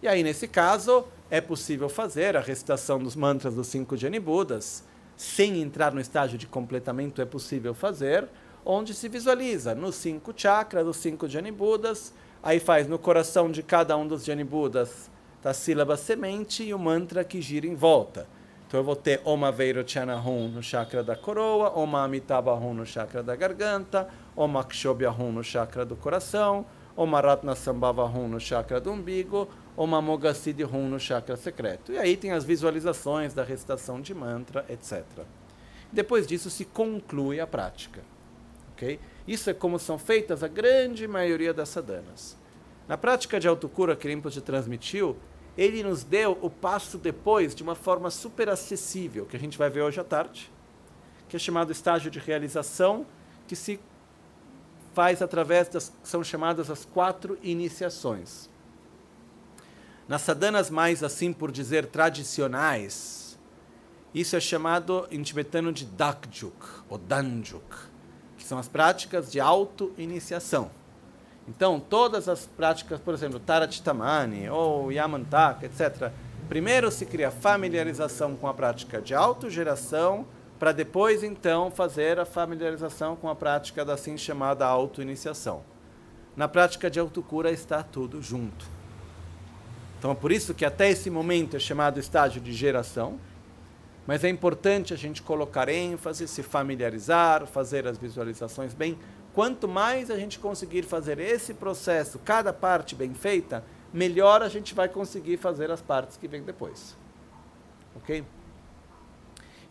E 0.00 0.06
aí, 0.06 0.22
nesse 0.22 0.46
caso, 0.46 1.08
é 1.30 1.40
possível 1.40 1.88
fazer 1.88 2.36
a 2.36 2.40
recitação 2.40 2.98
dos 2.98 3.16
mantras 3.16 3.54
dos 3.54 3.66
cinco 3.66 3.96
Janibudas, 3.96 4.84
sem 5.16 5.60
entrar 5.60 5.92
no 5.92 6.00
estágio 6.00 6.38
de 6.38 6.46
completamento, 6.46 7.22
é 7.22 7.24
possível 7.24 7.74
fazer, 7.74 8.28
onde 8.64 8.92
se 8.94 9.08
visualiza 9.08 9.74
nos 9.74 9.94
cinco 9.94 10.32
chakras, 10.36 10.86
os 10.86 10.96
cinco 10.96 11.28
Janibudas, 11.28 12.12
aí 12.42 12.60
faz 12.60 12.88
no 12.88 12.98
coração 12.98 13.50
de 13.50 13.62
cada 13.62 13.96
um 13.96 14.06
dos 14.06 14.24
Janibudas 14.24 15.10
a 15.46 15.54
sílaba 15.54 15.96
semente 15.96 16.64
e 16.64 16.74
o 16.74 16.78
mantra 16.78 17.22
que 17.22 17.40
gira 17.40 17.68
em 17.68 17.74
volta. 17.76 18.26
Então 18.66 18.80
eu 18.80 18.84
vou 18.84 18.96
ter 18.96 19.20
Oma 19.24 19.52
Veirochana 19.52 20.16
Hum 20.16 20.48
no 20.48 20.60
chakra 20.60 21.04
da 21.04 21.14
coroa, 21.14 21.70
Oma 21.78 22.02
Amitabha 22.02 22.52
Hum 22.52 22.74
no 22.74 22.84
chakra 22.84 23.22
da 23.22 23.36
garganta, 23.36 24.08
Oma 24.34 24.64
Kshobhya 24.64 25.12
Hum 25.12 25.30
no 25.30 25.44
chakra 25.44 25.84
do 25.84 25.94
coração, 25.94 26.66
Oma 26.96 27.20
Ratna 27.20 27.54
Sambhava 27.54 28.04
Hum 28.06 28.26
no 28.26 28.40
chakra 28.40 28.80
do 28.80 28.90
umbigo, 28.90 29.48
Oma 29.76 30.00
Mogassiddhi 30.00 30.64
Hum 30.64 30.88
no 30.88 30.98
chakra 30.98 31.36
secreto. 31.36 31.92
E 31.92 31.98
aí 31.98 32.16
tem 32.16 32.32
as 32.32 32.44
visualizações 32.44 33.34
da 33.34 33.44
recitação 33.44 34.00
de 34.00 34.14
mantra, 34.14 34.64
etc. 34.68 35.04
Depois 35.92 36.26
disso 36.26 36.50
se 36.50 36.64
conclui 36.64 37.40
a 37.40 37.46
prática. 37.46 38.02
Okay? 38.72 38.98
Isso 39.26 39.50
é 39.50 39.54
como 39.54 39.78
são 39.78 39.98
feitas 39.98 40.42
a 40.42 40.48
grande 40.48 41.06
maioria 41.06 41.52
das 41.52 41.68
sadhanas. 41.68 42.36
Na 42.88 42.96
prática 42.96 43.40
de 43.40 43.48
autocura 43.48 43.96
que 43.96 44.08
Rinpoche 44.08 44.40
transmitiu, 44.40 45.16
ele 45.56 45.82
nos 45.82 46.04
deu 46.04 46.38
o 46.40 46.50
passo 46.50 46.98
depois 46.98 47.54
de 47.54 47.62
uma 47.62 47.74
forma 47.74 48.10
super 48.10 48.48
acessível, 48.48 49.26
que 49.26 49.36
a 49.36 49.40
gente 49.40 49.58
vai 49.58 49.70
ver 49.70 49.82
hoje 49.82 49.98
à 49.98 50.04
tarde, 50.04 50.50
que 51.28 51.36
é 51.36 51.38
chamado 51.38 51.72
estágio 51.72 52.10
de 52.10 52.18
realização, 52.18 53.06
que 53.48 53.56
se 53.56 53.80
faz 54.92 55.20
através 55.20 55.68
das 55.68 55.92
são 56.02 56.22
chamadas 56.22 56.70
as 56.70 56.84
quatro 56.84 57.38
iniciações. 57.42 58.48
Nas 60.08 60.22
sadhanas 60.22 60.70
mais 60.70 61.02
assim 61.02 61.32
por 61.32 61.50
dizer 61.50 61.86
tradicionais, 61.86 63.38
isso 64.14 64.36
é 64.36 64.40
chamado 64.40 65.06
em 65.10 65.22
tibetano 65.22 65.72
de 65.72 65.84
dakjuk 65.84 66.84
ou 66.88 66.96
danjuk 66.96 67.96
são 68.46 68.58
as 68.58 68.68
práticas 68.68 69.30
de 69.30 69.40
auto-iniciação. 69.40 70.70
Então, 71.48 71.78
todas 71.78 72.28
as 72.28 72.46
práticas, 72.46 73.00
por 73.00 73.12
exemplo, 73.12 73.38
Tarachitamani 73.38 74.48
ou 74.48 74.90
Yamantaka, 74.90 75.66
etc., 75.66 76.10
primeiro 76.48 76.90
se 76.90 77.04
cria 77.04 77.30
familiarização 77.30 78.36
com 78.36 78.48
a 78.48 78.54
prática 78.54 79.02
de 79.02 79.14
autogeração, 79.14 80.26
para 80.58 80.72
depois, 80.72 81.22
então, 81.22 81.70
fazer 81.70 82.18
a 82.18 82.24
familiarização 82.24 83.14
com 83.14 83.28
a 83.28 83.34
prática 83.34 83.84
da 83.84 83.94
assim 83.94 84.16
chamada 84.16 84.64
auto-iniciação. 84.64 85.62
Na 86.34 86.48
prática 86.48 86.90
de 86.90 86.98
autocura 86.98 87.50
está 87.50 87.82
tudo 87.82 88.22
junto. 88.22 88.75
Então, 89.98 90.10
é 90.10 90.14
por 90.14 90.30
isso 90.30 90.54
que 90.54 90.64
até 90.64 90.90
esse 90.90 91.10
momento 91.10 91.56
é 91.56 91.58
chamado 91.58 91.98
estágio 91.98 92.40
de 92.40 92.52
geração, 92.52 93.18
mas 94.06 94.22
é 94.22 94.28
importante 94.28 94.94
a 94.94 94.96
gente 94.96 95.22
colocar 95.22 95.68
ênfase, 95.68 96.28
se 96.28 96.42
familiarizar, 96.42 97.46
fazer 97.46 97.86
as 97.86 97.98
visualizações 97.98 98.72
bem. 98.72 98.98
Quanto 99.34 99.66
mais 99.66 100.10
a 100.10 100.16
gente 100.16 100.38
conseguir 100.38 100.84
fazer 100.84 101.18
esse 101.18 101.54
processo, 101.54 102.18
cada 102.24 102.52
parte 102.52 102.94
bem 102.94 103.12
feita, 103.14 103.64
melhor 103.92 104.42
a 104.42 104.48
gente 104.48 104.74
vai 104.74 104.88
conseguir 104.88 105.38
fazer 105.38 105.70
as 105.70 105.80
partes 105.80 106.16
que 106.16 106.28
vêm 106.28 106.42
depois. 106.42 106.96
Ok? 107.96 108.24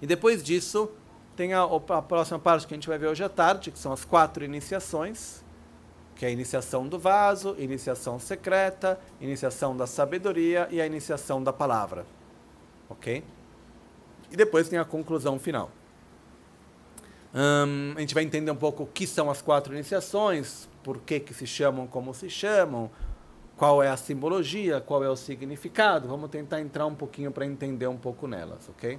E 0.01 0.05
depois 0.05 0.43
disso, 0.43 0.91
tem 1.35 1.53
a, 1.53 1.63
a, 1.63 2.01
próxima 2.01 2.39
parte 2.39 2.67
que 2.67 2.73
a 2.73 2.77
gente 2.77 2.87
vai 2.87 2.97
ver 2.97 3.07
hoje 3.07 3.23
à 3.23 3.29
tarde, 3.29 3.71
que 3.71 3.79
são 3.79 3.93
as 3.93 4.03
quatro 4.03 4.43
iniciações, 4.43 5.44
que 6.15 6.25
é 6.25 6.29
a 6.29 6.31
iniciação 6.31 6.87
do 6.87 6.97
vaso, 6.97 7.55
iniciação 7.59 8.17
secreta, 8.19 8.99
iniciação 9.19 9.75
da 9.75 9.85
sabedoria 9.85 10.67
e 10.71 10.81
a 10.81 10.85
iniciação 10.85 11.43
da 11.43 11.51
palavra. 11.51 12.05
Ok? 12.89 13.23
E 14.31 14.35
depois 14.35 14.69
tem 14.69 14.79
a 14.79 14.85
conclusão 14.85 15.37
final. 15.37 15.71
A 17.95 17.99
gente 17.99 18.13
vai 18.13 18.23
entender 18.23 18.49
um 18.49 18.55
pouco 18.55 18.83
o 18.83 18.87
que 18.87 19.05
são 19.05 19.29
as 19.29 19.41
quatro 19.41 19.73
iniciações, 19.73 20.69
por 20.81 20.99
que, 21.01 21.19
que 21.19 21.33
se 21.33 21.45
chamam 21.45 21.85
como 21.85 22.13
se 22.13 22.29
chamam, 22.29 22.89
qual 23.57 23.83
é 23.83 23.89
a 23.89 23.97
simbologia, 23.97 24.79
qual 24.79 25.03
é 25.03 25.09
o 25.09 25.17
significado. 25.17 26.07
Vamos 26.07 26.29
tentar 26.29 26.61
entrar 26.61 26.85
um 26.85 26.95
pouquinho 26.95 27.31
para 27.31 27.45
entender 27.45 27.87
um 27.87 27.97
pouco 27.97 28.25
nelas, 28.25 28.69
ok? 28.69 28.97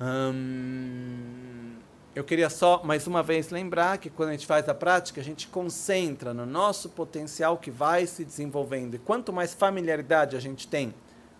Um, 0.00 1.76
eu 2.14 2.22
queria 2.22 2.48
só 2.48 2.80
mais 2.84 3.08
uma 3.08 3.24
vez 3.24 3.50
lembrar 3.50 3.98
que 3.98 4.08
quando 4.08 4.28
a 4.28 4.32
gente 4.32 4.46
faz 4.46 4.68
a 4.68 4.74
prática, 4.74 5.20
a 5.20 5.24
gente 5.24 5.48
concentra 5.48 6.32
no 6.32 6.46
nosso 6.46 6.88
potencial 6.88 7.58
que 7.58 7.72
vai 7.72 8.06
se 8.06 8.24
desenvolvendo. 8.24 8.94
E 8.94 8.98
quanto 8.98 9.32
mais 9.32 9.52
familiaridade 9.52 10.36
a 10.36 10.40
gente 10.40 10.68
tem 10.68 10.94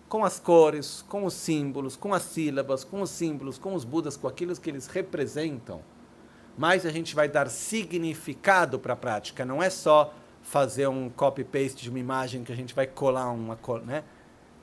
com 0.09 0.25
as 0.25 0.41
cores, 0.41 1.05
com 1.09 1.25
os 1.25 1.35
símbolos, 1.35 1.95
com 1.95 2.13
as 2.13 2.23
sílabas, 2.23 2.83
com 2.83 3.01
os 3.01 3.11
símbolos, 3.11 3.57
com 3.57 3.73
os 3.75 3.85
Budas, 3.85 4.17
com 4.17 4.27
aquilo 4.27 4.55
que 4.57 4.69
eles 4.69 4.89
representam, 4.89 5.81
mais 6.59 6.85
a 6.85 6.91
gente 6.91 7.15
vai 7.15 7.29
dar 7.29 7.49
significado 7.49 8.79
para 8.79 8.95
a 8.95 8.97
prática. 8.97 9.45
Não 9.45 9.63
é 9.63 9.71
só 9.71 10.13
fazer 10.43 10.89
um 10.89 11.09
copy-paste 11.09 11.85
de 11.85 11.89
uma 11.89 12.01
imagem 12.01 12.43
que 12.43 12.53
a 12.53 12.57
gente 12.57 12.75
vai 12.75 12.87
colar 12.87 13.31
uma, 13.31 13.57
né? 13.85 14.03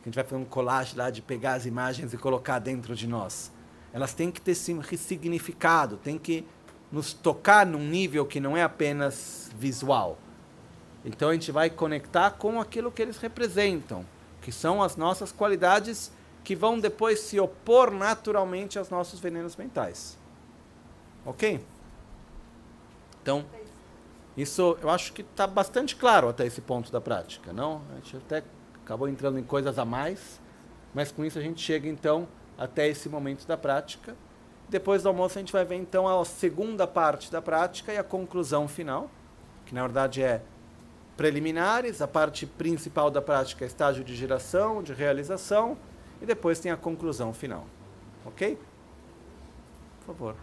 A 0.02 0.06
gente 0.06 0.16
vai 0.16 0.24
fazer 0.24 0.36
um 0.36 0.46
collage 0.46 0.96
lá 0.96 1.10
de 1.10 1.22
pegar 1.22 1.54
as 1.54 1.66
imagens 1.66 2.14
e 2.14 2.18
colocar 2.18 2.60
dentro 2.60 2.96
de 2.96 3.08
nós. 3.08 3.52
Elas 3.94 4.14
têm 4.14 4.32
que 4.32 4.42
ter 4.42 4.56
significado, 4.56 5.98
têm 5.98 6.18
que 6.18 6.46
nos 6.92 7.14
tocar 7.14 7.66
num 7.66 7.86
nível 7.86 8.26
que 8.26 8.40
não 8.40 8.56
é 8.56 8.64
apenas 8.64 9.50
visual. 9.58 10.18
Então 11.04 11.30
a 11.30 11.34
gente 11.34 11.52
vai 11.52 11.70
conectar 11.70 12.32
com 12.32 12.60
aquilo 12.60 12.92
que 12.92 13.02
eles 13.02 13.18
representam, 13.18 14.06
que 14.42 14.52
são 14.52 14.82
as 14.82 14.96
nossas 14.96 15.32
qualidades 15.32 16.12
que 16.44 16.56
vão 16.56 16.80
depois 16.80 17.20
se 17.20 17.40
opor 17.40 17.92
naturalmente 17.92 18.78
aos 18.78 18.90
nossos 18.90 19.20
venenos 19.20 19.56
mentais. 19.56 20.18
Ok? 21.26 21.64
Então, 23.22 23.46
isso 24.36 24.78
eu 24.82 24.90
acho 24.90 25.14
que 25.14 25.22
está 25.22 25.46
bastante 25.46 25.96
claro 25.96 26.30
até 26.30 26.46
esse 26.46 26.62
ponto 26.62 26.92
da 26.92 27.00
prática, 27.00 27.54
não? 27.54 27.82
A 27.92 27.96
gente 27.96 28.18
até 28.18 28.44
acabou 28.84 29.08
entrando 29.08 29.38
em 29.38 29.44
coisas 29.44 29.78
a 29.78 29.86
mais, 29.86 30.40
mas 30.94 31.12
com 31.12 31.24
isso 31.24 31.38
a 31.38 31.42
gente 31.42 31.62
chega 31.62 31.88
então 31.88 32.28
até 32.62 32.88
esse 32.88 33.10
momento 33.10 33.48
da 33.48 33.58
prática. 33.58 34.16
Depois 34.70 35.02
do 35.02 35.10
almoço 35.10 35.40
a 35.40 35.42
gente 35.42 35.52
vai 35.52 35.66
ver 35.66 35.78
então 35.78 36.08
a 36.08 36.24
segunda 36.24 36.86
parte 36.86 37.32
da 37.32 37.42
prática 37.42 37.92
e 37.92 37.98
a 37.98 38.04
conclusão 38.04 38.68
final, 38.68 39.10
que 39.66 39.74
na 39.74 39.82
verdade 39.82 40.22
é 40.22 40.44
preliminares, 41.18 42.04
a 42.04 42.08
parte 42.08 42.46
principal 42.46 43.10
da 43.10 43.20
prática 43.20 43.66
é 43.66 43.68
estágio 43.68 44.04
de 44.04 44.16
geração, 44.16 44.84
de 44.84 44.94
realização, 44.94 45.76
e 46.22 46.26
depois 46.26 46.60
tem 46.60 46.72
a 46.72 46.78
conclusão 46.78 47.34
final. 47.34 47.66
Ok? 48.26 48.60
Por 50.00 50.14
favor. 50.14 50.36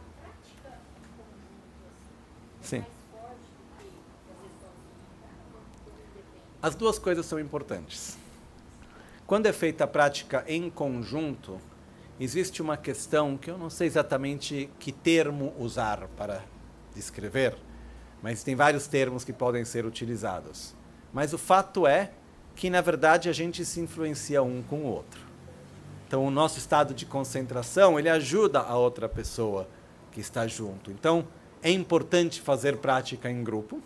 Sim. 2.61 2.85
As 6.61 6.75
duas 6.75 6.99
coisas 6.99 7.25
são 7.25 7.39
importantes. 7.39 8.19
Quando 9.25 9.47
é 9.47 9.53
feita 9.53 9.85
a 9.85 9.87
prática 9.87 10.45
em 10.49 10.69
conjunto, 10.69 11.61
existe 12.19 12.61
uma 12.61 12.77
questão 12.77 13.37
que 13.37 13.51
eu 13.51 13.57
não 13.57 13.71
sei 13.71 13.87
exatamente 13.87 14.69
que 14.79 14.91
termo 14.91 15.55
usar 15.59 16.09
para 16.17 16.45
descrever, 16.95 17.57
mas 18.23 18.43
tem 18.43 18.57
vários 18.57 18.87
termos 18.87 19.25
que 19.25 19.33
podem 19.33 19.65
ser 19.65 19.87
utilizados. 19.87 20.75
Mas 21.13 21.33
o 21.33 21.39
fato 21.39 21.87
é 21.87 22.11
que, 22.57 22.69
na 22.69 22.81
verdade, 22.81 23.29
a 23.29 23.33
gente 23.33 23.65
se 23.65 23.81
influencia 23.81 24.43
um 24.43 24.63
com 24.63 24.81
o 24.81 24.87
outro. 24.87 25.21
Então, 26.07 26.25
o 26.25 26.31
nosso 26.31 26.59
estado 26.59 26.93
de 26.93 27.07
concentração, 27.07 27.99
ele 27.99 28.09
ajuda 28.09 28.61
a 28.61 28.77
outra 28.77 29.09
pessoa 29.09 29.69
que 30.11 30.21
está 30.21 30.47
junto. 30.47 30.91
Então, 30.91 31.27
é 31.63 31.71
importante 31.71 32.41
fazer 32.41 32.79
prática 32.79 33.31
em 33.31 33.45
grupo. 33.45 33.81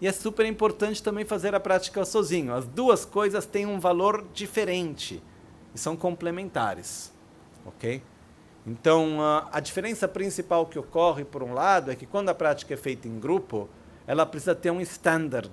E 0.00 0.06
é 0.06 0.12
super 0.12 0.44
importante 0.44 1.02
também 1.02 1.24
fazer 1.24 1.54
a 1.54 1.60
prática 1.60 2.04
sozinho. 2.04 2.54
As 2.54 2.66
duas 2.66 3.04
coisas 3.04 3.46
têm 3.46 3.64
um 3.66 3.80
valor 3.80 4.24
diferente 4.34 5.22
e 5.76 5.78
são 5.78 5.94
complementares. 5.94 7.12
Ok? 7.66 8.02
Então, 8.66 9.18
a, 9.52 9.60
diferença 9.60 10.08
principal 10.08 10.66
que 10.66 10.78
ocorre, 10.78 11.24
por 11.24 11.42
um 11.42 11.52
lado, 11.52 11.90
é 11.90 11.94
que 11.94 12.06
quando 12.06 12.30
a 12.30 12.34
prática 12.34 12.74
é 12.74 12.76
feita 12.76 13.06
em 13.06 13.20
grupo, 13.20 13.68
ela 14.06 14.24
precisa 14.26 14.54
ter 14.54 14.70
um 14.70 14.80
standard 14.80 15.52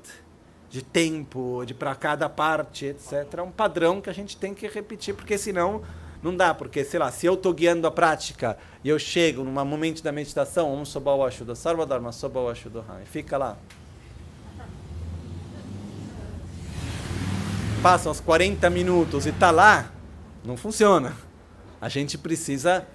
de 0.70 0.82
tempo, 0.82 1.64
de 1.66 1.74
para 1.74 1.94
cada 1.94 2.28
parte, 2.28 2.86
etc. 2.86 3.42
Um 3.46 3.52
padrão 3.52 4.02
que 4.02 4.10
a 4.10 4.14
gente 4.14 4.38
tem 4.38 4.54
que 4.54 4.66
repetir, 4.66 5.14
porque 5.14 5.38
senão 5.38 5.84
não 6.24 6.36
dá. 6.36 6.54
Porque, 6.54 6.84
sei 6.84 7.00
lá, 7.00 7.12
se 7.12 7.28
eu 7.28 7.34
estou 7.36 7.54
guiando 7.54 7.86
a 7.86 7.92
prática 7.92 8.58
e 8.84 8.90
eu 8.90 8.98
chego 8.98 9.44
num 9.44 9.52
momento 9.66 10.02
da 10.02 10.12
meditação, 10.12 10.74
um 10.74 10.86
soba 10.86 11.14
o 11.14 11.24
ashuda, 11.24 11.54
sarva 11.54 11.86
dharma 11.86 12.12
soba 12.12 12.40
o 12.40 12.50
ashuda, 12.50 12.84
e 13.04 13.06
fica 13.06 13.38
lá. 13.38 13.58
Passam 17.84 18.12
os 18.12 18.22
40 18.22 18.70
minutos 18.70 19.26
e 19.26 19.30
está 19.30 19.52
lá, 19.52 19.92
não 20.44 20.58
funciona. 20.58 21.16
A 21.80 21.90
gente 21.90 22.18
precisa 22.18 22.88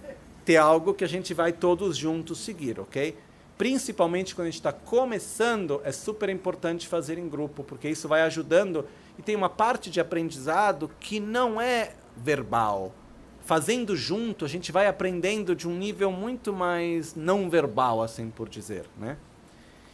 ter 0.44 0.56
algo 0.56 0.94
que 0.94 1.04
a 1.04 1.08
gente 1.08 1.34
vai 1.34 1.52
todos 1.52 1.96
juntos 1.96 2.38
seguir, 2.38 2.80
ok? 2.80 3.16
Principalmente 3.56 4.34
quando 4.34 4.46
a 4.46 4.50
gente 4.50 4.60
está 4.60 4.72
começando, 4.72 5.80
é 5.84 5.92
super 5.92 6.28
importante 6.28 6.86
fazer 6.86 7.18
em 7.18 7.28
grupo, 7.28 7.64
porque 7.64 7.88
isso 7.88 8.06
vai 8.06 8.22
ajudando 8.22 8.86
e 9.18 9.22
tem 9.22 9.34
uma 9.34 9.48
parte 9.48 9.90
de 9.90 10.00
aprendizado 10.00 10.90
que 11.00 11.18
não 11.18 11.60
é 11.60 11.92
verbal. 12.16 12.94
Fazendo 13.42 13.96
junto, 13.96 14.44
a 14.44 14.48
gente 14.48 14.70
vai 14.70 14.86
aprendendo 14.86 15.56
de 15.56 15.66
um 15.66 15.74
nível 15.74 16.12
muito 16.12 16.52
mais 16.52 17.14
não 17.14 17.50
verbal, 17.50 18.02
assim 18.02 18.30
por 18.30 18.48
dizer, 18.48 18.84
né? 18.96 19.16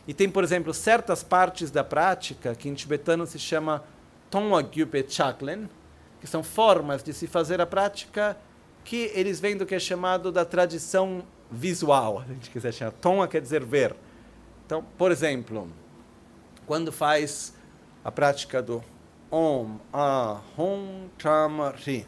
E 0.06 0.12
tem, 0.12 0.28
por 0.28 0.44
exemplo, 0.44 0.74
certas 0.74 1.22
partes 1.22 1.70
da 1.70 1.82
prática 1.82 2.54
que 2.54 2.68
em 2.68 2.74
tibetano 2.74 3.26
se 3.26 3.38
chama 3.38 3.82
Tongwa 4.30 4.62
Gyupe 4.62 5.06
Chaklen, 5.08 5.68
que 6.24 6.30
são 6.30 6.42
formas 6.42 7.02
de 7.02 7.12
se 7.12 7.26
fazer 7.26 7.60
a 7.60 7.66
prática 7.66 8.34
que 8.82 9.10
eles 9.14 9.40
vêm 9.40 9.58
do 9.58 9.66
que 9.66 9.74
é 9.74 9.78
chamado 9.78 10.32
da 10.32 10.42
tradição 10.42 11.22
visual, 11.50 12.20
a 12.20 12.24
gente 12.32 12.48
quiser 12.48 12.72
chamar. 12.72 12.92
Toma 12.92 13.28
quer 13.28 13.42
dizer 13.42 13.62
ver. 13.62 13.94
Então, 14.64 14.82
por 14.96 15.12
exemplo, 15.12 15.68
quando 16.66 16.90
faz 16.90 17.52
a 18.02 18.10
prática 18.10 18.62
do 18.62 18.82
Om, 19.30 19.76
Ah, 19.92 20.40
Hum, 20.58 21.08
Chama, 21.18 21.74
Ri. 21.76 22.06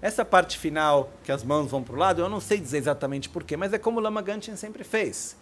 Essa 0.00 0.24
parte 0.24 0.58
final, 0.58 1.12
que 1.22 1.30
as 1.30 1.44
mãos 1.44 1.70
vão 1.70 1.82
para 1.82 1.94
o 1.94 1.98
lado, 1.98 2.22
eu 2.22 2.30
não 2.30 2.40
sei 2.40 2.58
dizer 2.58 2.78
exatamente 2.78 3.28
porquê, 3.28 3.58
mas 3.58 3.74
é 3.74 3.78
como 3.78 4.00
o 4.00 4.02
Lama 4.02 4.22
Ganchen 4.22 4.56
sempre 4.56 4.82
fez. 4.84 5.36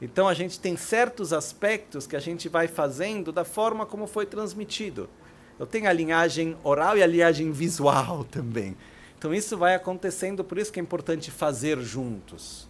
Então 0.00 0.28
a 0.28 0.34
gente 0.34 0.60
tem 0.60 0.76
certos 0.76 1.32
aspectos 1.32 2.06
que 2.06 2.14
a 2.14 2.20
gente 2.20 2.48
vai 2.48 2.68
fazendo 2.68 3.32
da 3.32 3.44
forma 3.44 3.84
como 3.84 4.06
foi 4.06 4.26
transmitido. 4.26 5.10
Eu 5.58 5.66
tenho 5.66 5.88
a 5.88 5.92
linhagem 5.92 6.56
oral 6.64 6.96
e 6.96 7.02
a 7.02 7.06
linhagem 7.06 7.52
visual 7.52 8.24
também. 8.30 8.76
Então 9.18 9.32
isso 9.32 9.56
vai 9.56 9.74
acontecendo, 9.74 10.42
por 10.42 10.58
isso 10.58 10.72
que 10.72 10.80
é 10.80 10.82
importante 10.82 11.30
fazer 11.30 11.78
juntos. 11.80 12.68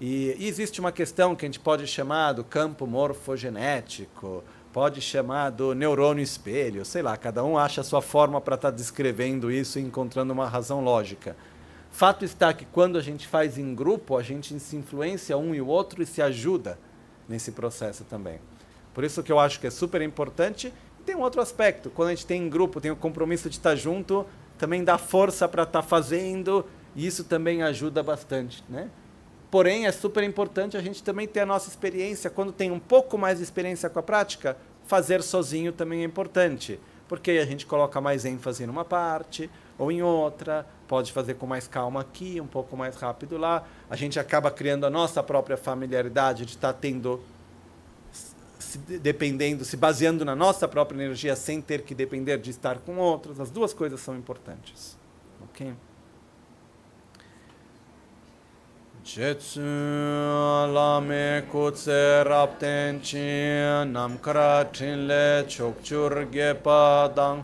E, 0.00 0.34
e 0.38 0.48
existe 0.48 0.80
uma 0.80 0.90
questão 0.90 1.36
que 1.36 1.44
a 1.44 1.48
gente 1.48 1.60
pode 1.60 1.86
chamar 1.86 2.32
do 2.32 2.42
campo 2.42 2.86
morfogenético, 2.86 4.42
pode 4.72 5.00
chamar 5.00 5.50
do 5.50 5.74
neurônio 5.74 6.22
espelho, 6.22 6.84
sei 6.84 7.02
lá, 7.02 7.16
cada 7.16 7.44
um 7.44 7.58
acha 7.58 7.82
a 7.82 7.84
sua 7.84 8.00
forma 8.00 8.40
para 8.40 8.54
estar 8.54 8.70
tá 8.70 8.76
descrevendo 8.76 9.50
isso 9.50 9.78
e 9.78 9.82
encontrando 9.82 10.32
uma 10.32 10.48
razão 10.48 10.82
lógica. 10.82 11.36
Fato 11.90 12.24
está 12.24 12.52
que 12.54 12.64
quando 12.64 12.96
a 12.96 13.02
gente 13.02 13.26
faz 13.26 13.58
em 13.58 13.74
grupo, 13.74 14.16
a 14.16 14.22
gente 14.22 14.58
se 14.58 14.76
influencia 14.76 15.36
um 15.36 15.54
e 15.54 15.60
o 15.60 15.66
outro 15.66 16.02
e 16.02 16.06
se 16.06 16.22
ajuda 16.22 16.78
nesse 17.28 17.52
processo 17.52 18.04
também. 18.04 18.40
Por 18.94 19.04
isso 19.04 19.22
que 19.22 19.30
eu 19.30 19.38
acho 19.38 19.60
que 19.60 19.66
é 19.66 19.70
super 19.70 20.00
importante. 20.02 20.72
Tem 21.10 21.16
um 21.16 21.22
outro 21.22 21.40
aspecto, 21.40 21.90
quando 21.90 22.10
a 22.10 22.14
gente 22.14 22.24
tem 22.24 22.40
em 22.40 22.48
grupo, 22.48 22.80
tem 22.80 22.92
o 22.92 22.94
compromisso 22.94 23.50
de 23.50 23.56
estar 23.56 23.74
junto, 23.74 24.24
também 24.56 24.84
dá 24.84 24.96
força 24.96 25.48
para 25.48 25.64
estar 25.64 25.82
tá 25.82 25.88
fazendo, 25.88 26.64
e 26.94 27.04
isso 27.04 27.24
também 27.24 27.64
ajuda 27.64 28.00
bastante, 28.00 28.62
né? 28.68 28.88
Porém, 29.50 29.86
é 29.86 29.90
super 29.90 30.22
importante 30.22 30.76
a 30.76 30.80
gente 30.80 31.02
também 31.02 31.26
ter 31.26 31.40
a 31.40 31.46
nossa 31.46 31.68
experiência, 31.68 32.30
quando 32.30 32.52
tem 32.52 32.70
um 32.70 32.78
pouco 32.78 33.18
mais 33.18 33.38
de 33.38 33.42
experiência 33.42 33.90
com 33.90 33.98
a 33.98 34.02
prática, 34.04 34.56
fazer 34.86 35.20
sozinho 35.20 35.72
também 35.72 36.02
é 36.02 36.04
importante, 36.04 36.78
porque 37.08 37.32
a 37.32 37.44
gente 37.44 37.66
coloca 37.66 38.00
mais 38.00 38.24
ênfase 38.24 38.64
numa 38.64 38.84
parte 38.84 39.50
ou 39.76 39.90
em 39.90 40.02
outra, 40.02 40.64
pode 40.86 41.10
fazer 41.10 41.34
com 41.34 41.44
mais 41.44 41.66
calma 41.66 42.02
aqui, 42.02 42.40
um 42.40 42.46
pouco 42.46 42.76
mais 42.76 42.94
rápido 42.94 43.36
lá. 43.36 43.64
A 43.90 43.96
gente 43.96 44.20
acaba 44.20 44.48
criando 44.48 44.86
a 44.86 44.90
nossa 44.90 45.24
própria 45.24 45.56
familiaridade 45.56 46.46
de 46.46 46.52
estar 46.52 46.72
tá 46.72 46.78
tendo 46.80 47.20
se 48.60 48.78
dependendo, 48.78 49.64
se 49.64 49.76
baseando 49.76 50.24
na 50.24 50.36
nossa 50.36 50.68
própria 50.68 50.96
energia 50.96 51.34
sem 51.34 51.60
ter 51.60 51.82
que 51.82 51.94
depender 51.94 52.38
de 52.38 52.50
estar 52.50 52.78
com 52.78 52.96
outros. 52.98 53.40
As 53.40 53.50
duas 53.50 53.72
coisas 53.72 54.00
são 54.00 54.16
importantes. 54.16 54.96
Ok? 55.42 55.74
Jetsu 59.02 59.60
lame 60.72 61.42
kutse 61.50 62.22
rapten 62.28 63.00
chin 63.00 63.90
namkara 63.90 64.64
trinle 64.66 65.48
chokchur 65.48 66.26
gepadang 66.30 67.42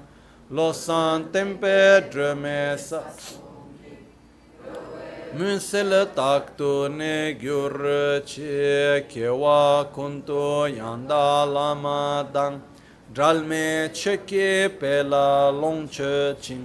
losan 0.50 1.24
tempe 1.32 2.02
dremesa 2.10 3.02
monsieur 5.34 5.84
le 5.84 6.06
tacto 6.14 6.88
neguro 6.88 8.22
che 8.24 9.04
kiwa 9.08 9.88
kunto 9.92 10.66
yanda 10.66 11.44
la 11.44 11.74
madang 11.74 12.60
dralme 13.12 13.90
che 13.92 14.24
ki 14.24 14.70
pella 14.78 15.50
longchurchin 15.50 16.64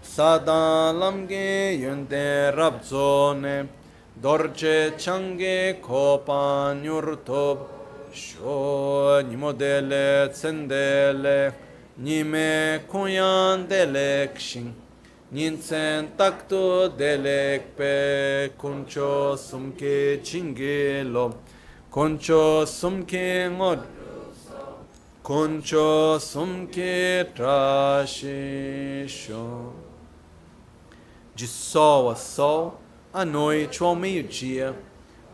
sada 0.00 0.92
lumgae 0.92 1.74
yunder 1.78 2.58
abzonne 2.58 3.68
dorche 4.14 4.94
changi 4.96 5.80
kopa 5.80 6.74
nurto 6.74 7.68
sho 8.12 9.22
ni 9.22 9.36
mo 9.36 9.52
dele 9.52 10.30
centele 10.32 11.54
ni 11.96 12.22
me 12.22 12.80
kuyan 12.86 13.66
delexin 13.66 14.81
Ninsen 15.32 16.08
takto 16.14 16.88
delek 16.90 17.74
pe 17.74 18.50
kuncho 18.58 19.34
sumke 19.34 20.20
chingelo 20.22 21.34
kuncho 21.90 22.66
sumke 22.66 23.48
ngod 23.48 23.80
kuncho 25.24 26.18
sumke 26.20 27.24
trashisho 27.34 28.62
de 31.34 31.46
sol 31.46 32.10
a 32.10 32.14
sol, 32.14 32.78
à 33.10 33.24
noite 33.24 33.82
ou 33.82 33.88
ao 33.88 33.96
meio-dia, 33.96 34.76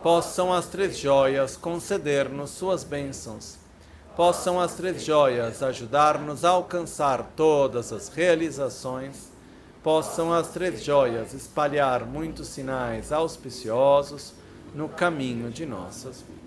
possam 0.00 0.52
as 0.52 0.68
três 0.68 0.96
joias 0.96 1.56
conceder-nos 1.56 2.50
suas 2.50 2.84
bênçãos. 2.84 3.56
Possam 4.14 4.60
as 4.60 4.74
três 4.74 5.02
joias 5.02 5.60
ajudar-nos 5.60 6.44
a 6.44 6.50
alcançar 6.50 7.32
todas 7.34 7.92
as 7.92 8.08
realizações. 8.08 9.27
Possam 9.82 10.32
as 10.32 10.48
três 10.48 10.82
joias 10.82 11.32
espalhar 11.32 12.04
muitos 12.04 12.48
sinais 12.48 13.12
auspiciosos 13.12 14.34
no 14.74 14.88
caminho 14.88 15.50
de 15.50 15.64
nossas 15.64 16.20
vidas. 16.20 16.38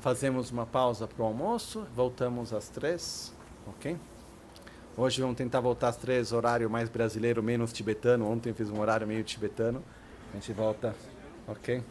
Fazemos 0.00 0.50
uma 0.50 0.64
pausa 0.64 1.06
para 1.06 1.22
o 1.22 1.26
almoço, 1.26 1.86
voltamos 1.94 2.52
às 2.52 2.68
três, 2.68 3.32
ok? 3.66 3.96
Hoje 4.96 5.20
vamos 5.20 5.36
tentar 5.36 5.60
voltar 5.60 5.88
às 5.88 5.96
três, 5.96 6.32
horário 6.32 6.70
mais 6.70 6.88
brasileiro, 6.88 7.42
menos 7.42 7.72
tibetano. 7.72 8.30
Ontem 8.30 8.52
fiz 8.54 8.70
um 8.70 8.80
horário 8.80 9.06
meio 9.06 9.24
tibetano. 9.24 9.82
A 10.32 10.36
gente 10.36 10.52
volta, 10.52 10.94
ok? 11.46 11.82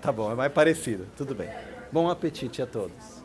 Tá 0.00 0.12
bom, 0.12 0.30
é 0.30 0.34
mais 0.34 0.52
parecido, 0.52 1.06
tudo 1.16 1.34
bem. 1.34 1.48
Bom 1.92 2.10
apetite 2.10 2.60
a 2.60 2.66
todos. 2.66 3.15